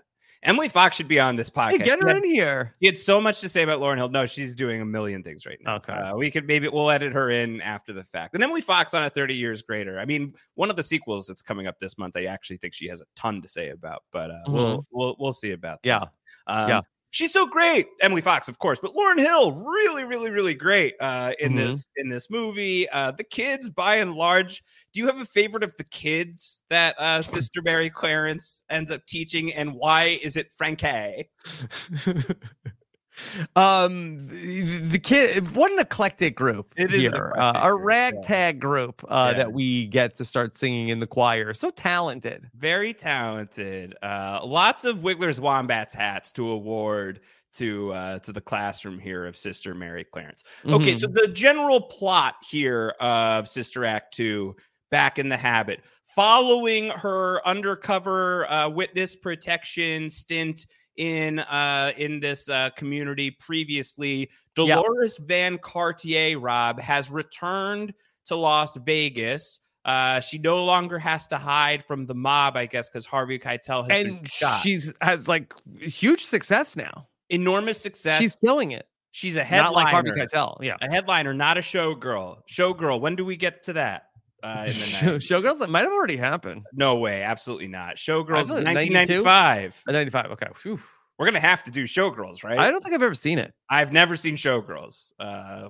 Emily 0.44 0.68
Fox 0.68 0.96
should 0.96 1.09
be 1.09 1.18
on 1.18 1.37
this 1.37 1.48
podcast. 1.48 1.70
Hey, 1.70 1.78
get 1.78 2.00
her 2.02 2.09
had- 2.09 2.18
in 2.18 2.24
here. 2.24 2.74
She 2.80 2.87
had 2.87 2.98
so 2.98 3.20
much 3.20 3.40
to 3.40 3.48
say 3.48 3.62
about 3.62 3.80
Lauryn 3.80 3.96
Hill. 3.96 4.11
No, 4.11 4.26
she's 4.26 4.54
doing 4.54 4.83
a 4.83 4.85
million 4.85 5.22
things 5.22 5.46
right 5.46 5.59
now. 5.64 5.76
Okay. 5.76 5.92
Uh, 5.92 6.16
we 6.16 6.30
could 6.30 6.46
maybe 6.46 6.68
we'll 6.68 6.90
edit 6.90 7.12
her 7.14 7.30
in 7.30 7.61
after 7.62 7.92
the 7.92 8.04
fact. 8.04 8.35
And 8.35 8.44
Emily 8.44 8.61
Fox 8.61 8.92
on 8.94 9.02
a 9.04 9.11
30 9.11 9.35
years 9.35 9.62
greater. 9.62 9.98
I 9.98 10.04
mean, 10.04 10.35
one 10.54 10.68
of 10.70 10.76
the 10.76 10.83
sequels 10.83 11.26
that's 11.26 11.42
coming 11.42 11.66
up 11.66 11.78
this 11.78 11.96
month, 11.96 12.16
I 12.16 12.24
actually 12.26 12.59
think 12.59 12.74
she 12.74 12.87
has 12.88 13.00
a 13.00 13.04
ton 13.16 13.40
to 13.42 13.48
say 13.48 13.70
about, 13.70 14.02
but 14.12 14.30
uh, 14.30 14.40
we'll 14.48 14.87
we'll 14.92 15.16
we'll 15.18 15.33
see 15.33 15.52
about 15.52 15.80
that. 15.83 15.88
Yeah. 15.88 16.04
Um, 16.46 16.68
Yeah. 16.68 16.80
She's 17.14 17.33
so 17.33 17.46
great, 17.46 17.87
Emily 18.00 18.20
Fox, 18.22 18.48
of 18.48 18.59
course, 18.59 18.81
but 18.83 18.92
Lauryn 18.92 19.20
Hill, 19.20 19.53
really, 19.53 20.03
really, 20.03 20.31
really 20.31 20.53
great 20.55 20.94
uh, 21.00 21.33
in 21.38 21.53
Mhm. 21.53 21.57
this 21.59 21.87
in 21.94 22.09
this 22.09 22.29
movie. 22.29 22.88
Uh, 22.90 23.12
the 23.12 23.22
kids, 23.22 23.70
by 23.70 23.98
and 23.98 24.14
large, 24.16 24.64
do 24.92 24.98
you 24.98 25.07
have 25.07 25.20
a 25.20 25.24
favorite 25.27 25.62
of 25.62 25.77
the 25.77 25.85
kids 25.85 26.62
that 26.70 26.96
uh, 26.98 27.22
Sister 27.22 27.62
Mary 27.62 27.88
Clarence 27.88 28.64
ends 28.68 28.90
up 28.90 29.07
teaching, 29.07 29.55
and 29.55 29.74
why 29.74 30.18
is 30.24 30.37
it 30.37 30.48
Frankie? 30.59 31.31
um 33.57 34.22
the, 34.24 34.79
the 34.81 34.98
kid 34.98 35.55
what 35.55 35.70
an 35.72 35.79
eclectic 35.79 36.35
group 36.37 36.72
It 36.77 36.92
is 36.92 37.03
here. 37.03 37.33
uh, 37.38 37.53
a 37.55 37.70
group, 37.70 37.81
yeah. 37.81 37.87
ragtag 37.87 38.61
group 38.61 39.05
uh 39.09 39.31
Yeah. 39.33 39.38
that 39.38 39.53
we 39.53 39.87
get 39.87 40.16
to 40.16 40.24
start 40.24 40.57
singing 40.57 40.88
in 40.88 41.00
the 41.00 41.07
choir 41.07 41.55
so 41.55 41.70
talented 41.70 42.48
Very 42.55 42.92
talented. 42.94 43.94
Uh, 44.03 44.40
lots 44.44 44.85
of 44.85 44.98
Wigler's 44.98 45.40
Wombats 45.40 45.94
hats 45.94 46.33
to 46.33 46.50
award 46.50 47.20
to 47.55 47.92
uh, 47.92 48.18
to 48.20 48.33
the 48.33 48.40
classroom 48.40 48.98
here 48.98 49.27
of 49.27 49.37
Sister 49.37 49.74
Mary 49.74 50.05
Clarence. 50.05 50.42
Okay, 50.66 50.92
Mhm. 50.94 50.98
so 50.98 51.07
the 51.07 51.29
general 51.29 51.81
plot 51.81 52.35
here 52.50 52.94
of 53.00 53.48
Sister 53.48 53.85
Act 53.85 54.14
2, 54.14 54.57
Back 54.90 55.18
in 55.20 55.29
the 55.29 55.37
Habit, 55.37 55.81
following 56.16 56.88
her 56.90 57.46
undercover 57.46 58.50
uh, 58.50 58.68
witness 58.68 59.14
protection 59.14 60.11
stint 60.11 60.66
in 60.96 61.38
uh, 61.40 61.92
in 61.96 62.20
this 62.20 62.48
uh, 62.48 62.70
community 62.70 63.30
previously. 63.30 64.30
Dolores 64.54 65.18
Van 65.18 65.59
Cartier, 65.59 66.38
Rob, 66.38 66.80
has 66.80 67.11
returned 67.11 67.92
to 68.26 68.37
Las 68.37 68.76
Vegas. 68.76 69.61
Uh, 69.85 70.18
she 70.20 70.38
no 70.38 70.64
longer 70.64 70.98
has 70.98 71.26
to 71.26 71.37
hide 71.37 71.85
from 71.85 72.07
the 72.07 72.14
mob, 72.14 72.57
I 72.57 72.66
guess, 72.66 72.88
because 72.88 73.04
Harvey 73.04 73.38
Keitel 73.38 73.90
has 73.90 74.04
been 74.04 74.16
and 74.18 74.30
shot. 74.30 74.61
she's 74.61 74.92
has 75.00 75.28
like 75.28 75.52
huge 75.80 76.24
success 76.24 76.74
now 76.76 77.07
enormous 77.30 77.80
success. 77.80 78.18
she's 78.18 78.33
She's, 78.33 78.37
killing 78.37 78.72
it 78.72 78.87
she's 79.11 79.37
a 79.37 79.44
headliner. 79.44 79.64
not 79.64 79.74
like 79.74 79.88
harvey 79.88 80.11
keitel 80.11 80.57
yeah 80.62 80.76
a 80.80 80.90
headliner, 80.90 81.35
not 81.35 81.59
a 81.59 81.61
showgirl. 81.61 82.38
Showgirl. 82.48 83.00
When 83.00 83.16
do 83.16 83.24
we 83.24 83.37
get 83.37 83.62
to 83.64 83.72
that? 83.74 84.04
Uh, 84.44 84.61
in 84.61 84.66
the 84.66 84.72
Show, 84.72 85.18
90s. 85.18 85.42
Showgirls, 85.42 85.59
that 85.61 85.70
might 85.70 85.83
have 85.83 85.92
already 85.92 86.16
happened. 86.16 86.62
No 86.72 86.96
way, 86.98 87.22
absolutely 87.22 87.68
not. 87.68 87.96
Showgirls, 87.96 88.50
it 88.50 88.54
was 88.54 88.64
92? 88.64 89.22
1995. 89.24 89.83
Uh, 89.88 89.92
95. 89.92 90.30
Okay. 90.33 90.46
Phew. 90.57 90.80
We're 91.18 91.26
gonna 91.26 91.38
have 91.40 91.62
to 91.64 91.70
do 91.70 91.85
Showgirls, 91.85 92.42
right? 92.42 92.59
I 92.59 92.70
don't 92.72 92.83
think 92.83 92.92
I've 92.94 93.02
ever 93.02 93.14
seen 93.14 93.38
it. 93.38 93.54
I've 93.70 93.92
never 93.92 94.16
seen 94.16 94.35
Showgirls. 94.35 95.12
Uh, 95.20 95.68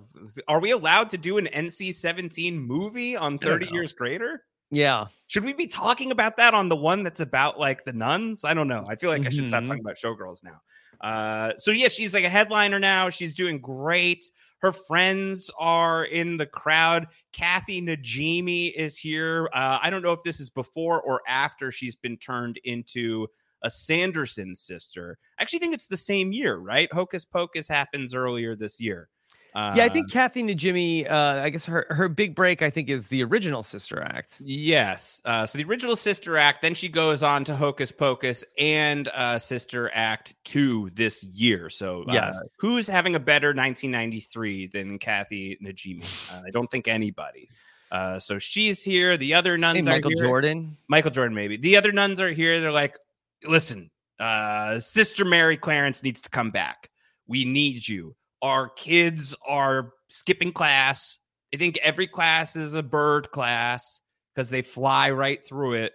are 0.48 0.58
we 0.58 0.70
allowed 0.70 1.10
to 1.10 1.18
do 1.18 1.36
an 1.36 1.46
NC-17 1.48 2.54
movie 2.66 3.14
on 3.16 3.36
30. 3.38 3.68
Years 3.70 3.92
Greater? 3.92 4.42
Yeah. 4.70 5.04
Should 5.26 5.44
we 5.44 5.52
be 5.52 5.66
talking 5.66 6.10
about 6.12 6.38
that 6.38 6.54
on 6.54 6.70
the 6.70 6.76
one 6.76 7.02
that's 7.02 7.20
about 7.20 7.60
like 7.60 7.84
the 7.84 7.92
nuns? 7.92 8.42
I 8.44 8.54
don't 8.54 8.68
know. 8.68 8.86
I 8.88 8.96
feel 8.96 9.10
like 9.10 9.26
I 9.26 9.28
should 9.28 9.46
stop 9.46 9.62
Mhm. 9.62 9.66
talking 9.66 9.82
about 9.82 9.96
Showgirls 9.96 10.42
now. 10.42 10.60
Uh, 11.06 11.52
so 11.58 11.70
yeah, 11.70 11.88
she's 11.88 12.14
like 12.14 12.24
a 12.24 12.28
headliner 12.30 12.80
now. 12.80 13.10
She's 13.10 13.34
doing 13.34 13.60
great. 13.60 14.24
Her 14.64 14.72
friends 14.72 15.50
are 15.58 16.04
in 16.06 16.38
the 16.38 16.46
crowd. 16.46 17.08
Kathy 17.34 17.82
Najimy 17.82 18.72
is 18.72 18.96
here. 18.96 19.50
Uh, 19.52 19.78
I 19.82 19.90
don't 19.90 20.00
know 20.00 20.12
if 20.12 20.22
this 20.22 20.40
is 20.40 20.48
before 20.48 21.02
or 21.02 21.20
after 21.28 21.70
she's 21.70 21.96
been 21.96 22.16
turned 22.16 22.58
into 22.64 23.26
a 23.62 23.68
Sanderson 23.68 24.56
sister. 24.56 25.18
I 25.38 25.42
actually 25.42 25.58
think 25.58 25.74
it's 25.74 25.88
the 25.88 25.98
same 25.98 26.32
year, 26.32 26.56
right? 26.56 26.90
Hocus 26.94 27.26
Pocus 27.26 27.68
happens 27.68 28.14
earlier 28.14 28.56
this 28.56 28.80
year. 28.80 29.10
Yeah, 29.56 29.84
I 29.84 29.88
think 29.88 30.10
Kathy 30.10 30.42
Najimy, 30.42 31.08
uh, 31.10 31.40
I 31.44 31.48
guess 31.50 31.64
her, 31.66 31.86
her 31.90 32.08
big 32.08 32.34
break, 32.34 32.60
I 32.60 32.70
think, 32.70 32.88
is 32.88 33.06
the 33.06 33.22
original 33.22 33.62
Sister 33.62 34.02
Act. 34.02 34.38
Yes. 34.40 35.22
Uh, 35.24 35.46
so 35.46 35.56
the 35.58 35.64
original 35.64 35.94
Sister 35.94 36.36
Act, 36.36 36.60
then 36.62 36.74
she 36.74 36.88
goes 36.88 37.22
on 37.22 37.44
to 37.44 37.54
Hocus 37.54 37.92
Pocus 37.92 38.44
and 38.58 39.06
uh, 39.08 39.38
Sister 39.38 39.92
Act 39.94 40.34
2 40.44 40.90
this 40.94 41.22
year. 41.22 41.70
So, 41.70 42.02
uh, 42.08 42.12
Yes. 42.12 42.56
who's 42.58 42.88
having 42.88 43.14
a 43.14 43.20
better 43.20 43.48
1993 43.48 44.66
than 44.68 44.98
Kathy 44.98 45.56
Najimy? 45.62 46.04
Uh, 46.32 46.42
I 46.46 46.50
don't 46.50 46.68
think 46.70 46.88
anybody. 46.88 47.48
Uh, 47.92 48.18
so 48.18 48.38
she's 48.40 48.82
here. 48.82 49.16
The 49.16 49.34
other 49.34 49.54
Hey, 49.54 49.60
nuns 49.60 49.86
Michael 49.86 49.92
are 49.92 49.92
here. 49.92 50.00
Michael 50.16 50.28
Jordan. 50.28 50.76
Michael 50.88 51.10
Jordan, 51.12 51.34
maybe. 51.36 51.56
The 51.56 51.76
other 51.76 51.92
nuns 51.92 52.20
are 52.20 52.30
here. 52.32 52.60
They're 52.60 52.72
like, 52.72 52.98
listen, 53.46 53.88
uh, 54.18 54.80
Sister 54.80 55.24
Mary 55.24 55.56
Clarence 55.56 56.02
needs 56.02 56.20
to 56.22 56.28
come 56.28 56.50
back. 56.50 56.90
We 57.28 57.44
need 57.44 57.86
you. 57.86 58.16
Our 58.44 58.68
kids 58.68 59.34
are 59.48 59.92
skipping 60.08 60.52
class. 60.52 61.18
I 61.54 61.56
think 61.56 61.78
every 61.82 62.06
class 62.06 62.56
is 62.56 62.74
a 62.74 62.82
bird 62.82 63.30
class 63.30 64.00
because 64.34 64.50
they 64.50 64.60
fly 64.60 65.10
right 65.10 65.42
through 65.42 65.74
it. 65.74 65.92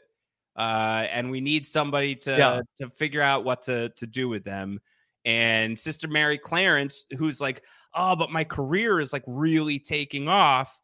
Uh, 0.57 1.05
and 1.11 1.29
we 1.29 1.41
need 1.41 1.67
somebody 1.67 2.15
to 2.15 2.31
Yeah. 2.37 2.61
to 2.79 2.89
figure 2.89 3.21
out 3.21 3.43
what 3.43 3.61
to 3.63 3.89
to 3.89 4.07
do 4.07 4.27
with 4.27 4.43
them. 4.43 4.79
And 5.25 5.77
Sister 5.77 6.07
Mary 6.07 6.39
Clarence, 6.39 7.05
who's 7.17 7.39
like, 7.39 7.63
oh, 7.93 8.15
but 8.15 8.31
my 8.31 8.43
career 8.43 8.99
is 8.99 9.13
like 9.13 9.23
really 9.27 9.77
taking 9.77 10.27
off, 10.27 10.75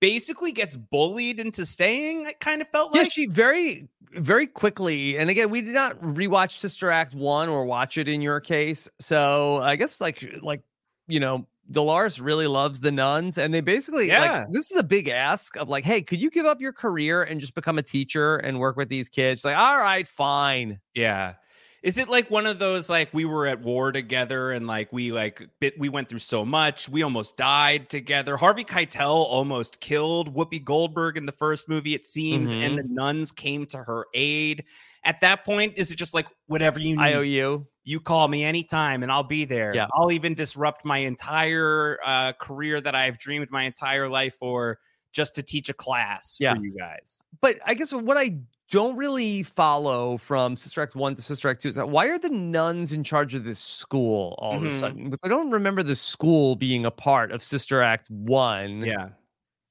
basically 0.00 0.52
gets 0.52 0.76
bullied 0.76 1.40
into 1.40 1.66
staying. 1.66 2.26
It 2.26 2.38
kind 2.38 2.62
of 2.62 2.68
felt 2.68 2.94
Yeah, 2.94 3.02
like 3.02 3.12
she 3.12 3.26
very, 3.26 3.88
very 4.12 4.46
quickly. 4.46 5.18
And 5.18 5.30
again, 5.30 5.50
we 5.50 5.62
did 5.62 5.74
not 5.74 6.00
rewatch 6.00 6.52
Sister 6.52 6.90
Act 6.90 7.12
one 7.14 7.48
or 7.48 7.64
watch 7.64 7.98
it 7.98 8.08
in 8.08 8.22
your 8.22 8.40
case. 8.40 8.88
So 9.00 9.58
I 9.58 9.76
guess 9.76 10.00
like 10.00 10.24
like 10.42 10.62
you 11.08 11.20
know, 11.20 11.46
Dolores 11.70 12.20
really 12.20 12.46
loves 12.46 12.80
the 12.80 12.92
nuns, 12.92 13.36
and 13.38 13.52
they 13.52 13.60
basically 13.60 14.08
Yeah. 14.08 14.20
like 14.44 14.46
this 14.52 14.70
is 14.70 14.78
a 14.78 14.82
big 14.84 15.08
ask 15.08 15.56
of 15.56 15.68
like, 15.68 15.84
hey, 15.84 16.00
could 16.02 16.20
you 16.20 16.30
give 16.30 16.46
up 16.46 16.60
your 16.60 16.72
career 16.72 17.22
and 17.22 17.40
just 17.40 17.54
become 17.54 17.78
a 17.78 17.82
teacher 17.82 18.36
and 18.36 18.58
work 18.58 18.76
with 18.76 18.88
these 18.88 19.08
kids? 19.08 19.44
Like, 19.44 19.56
all 19.56 19.78
right, 19.80 20.08
fine. 20.08 20.80
Yeah. 20.94 21.34
Is 21.82 21.96
it 21.98 22.08
like 22.08 22.30
one 22.30 22.46
of 22.46 22.58
those 22.58 22.88
like 22.88 23.12
we 23.14 23.24
were 23.24 23.46
at 23.46 23.60
war 23.60 23.92
together 23.92 24.50
and 24.50 24.66
like 24.66 24.92
we 24.92 25.12
like 25.12 25.48
bit 25.60 25.78
we 25.78 25.88
went 25.88 26.08
through 26.08 26.18
so 26.18 26.44
much 26.44 26.88
we 26.88 27.02
almost 27.02 27.36
died 27.36 27.88
together. 27.88 28.36
Harvey 28.36 28.64
Keitel 28.64 29.06
almost 29.26 29.80
killed 29.80 30.34
Whoopi 30.34 30.64
Goldberg 30.64 31.16
in 31.16 31.26
the 31.26 31.32
first 31.32 31.68
movie 31.68 31.94
it 31.94 32.04
seems 32.04 32.50
Mm-hmm. 32.52 32.60
and 32.62 32.78
the 32.78 32.84
nuns 32.88 33.30
came 33.30 33.66
to 33.66 33.78
her 33.78 34.06
aid. 34.14 34.64
At 35.04 35.20
that 35.20 35.44
point 35.44 35.74
is 35.76 35.90
it 35.92 35.96
just 35.96 36.14
like 36.14 36.26
whatever 36.46 36.80
you 36.80 36.96
need 36.96 37.02
IOU. 37.02 37.22
you 37.24 37.66
You 37.84 38.00
call 38.00 38.26
me 38.26 38.42
anytime 38.44 39.02
and 39.04 39.12
I'll 39.12 39.22
be 39.22 39.44
there. 39.44 39.72
Yeah. 39.74 39.86
I'll 39.94 40.10
even 40.10 40.34
disrupt 40.34 40.84
my 40.84 40.98
entire 40.98 41.98
uh, 42.04 42.32
career 42.32 42.80
that 42.80 42.94
I've 42.96 43.18
dreamed 43.18 43.48
my 43.50 43.62
entire 43.62 44.08
life 44.08 44.34
for 44.34 44.78
just 45.12 45.36
to 45.36 45.42
teach 45.42 45.68
a 45.68 45.74
class 45.74 46.36
Yeah. 46.40 46.54
for 46.54 46.60
you 46.62 46.74
guys. 46.76 47.24
But 47.40 47.56
I 47.64 47.74
guess 47.74 47.92
what 47.92 48.16
I 48.18 48.40
don't 48.70 48.96
really 48.96 49.42
follow 49.42 50.16
from 50.18 50.56
Sister 50.56 50.82
Act 50.82 50.94
1 50.94 51.16
to 51.16 51.22
Sister 51.22 51.48
Act 51.48 51.62
2 51.62 51.68
is 51.70 51.74
that 51.76 51.88
why 51.90 52.08
are 52.08 52.18
the 52.18 52.28
nuns 52.30 52.92
in 52.92 53.04
charge 53.04 53.34
of 53.34 53.44
this 53.44 53.58
school 53.60 54.36
all 54.38 54.58
of 54.58 54.64
a 54.64 54.70
Mhm. 54.70 54.70
sudden? 54.70 55.04
Because 55.10 55.20
I 55.24 55.28
don't 55.28 55.50
remember 55.50 55.82
the 55.82 55.94
school 55.96 56.56
being 56.56 56.84
a 56.84 56.90
part 56.90 57.32
of 57.32 57.42
Sister 57.42 57.82
Act 57.82 58.10
1. 58.10 58.82
Yeah. 58.82 59.08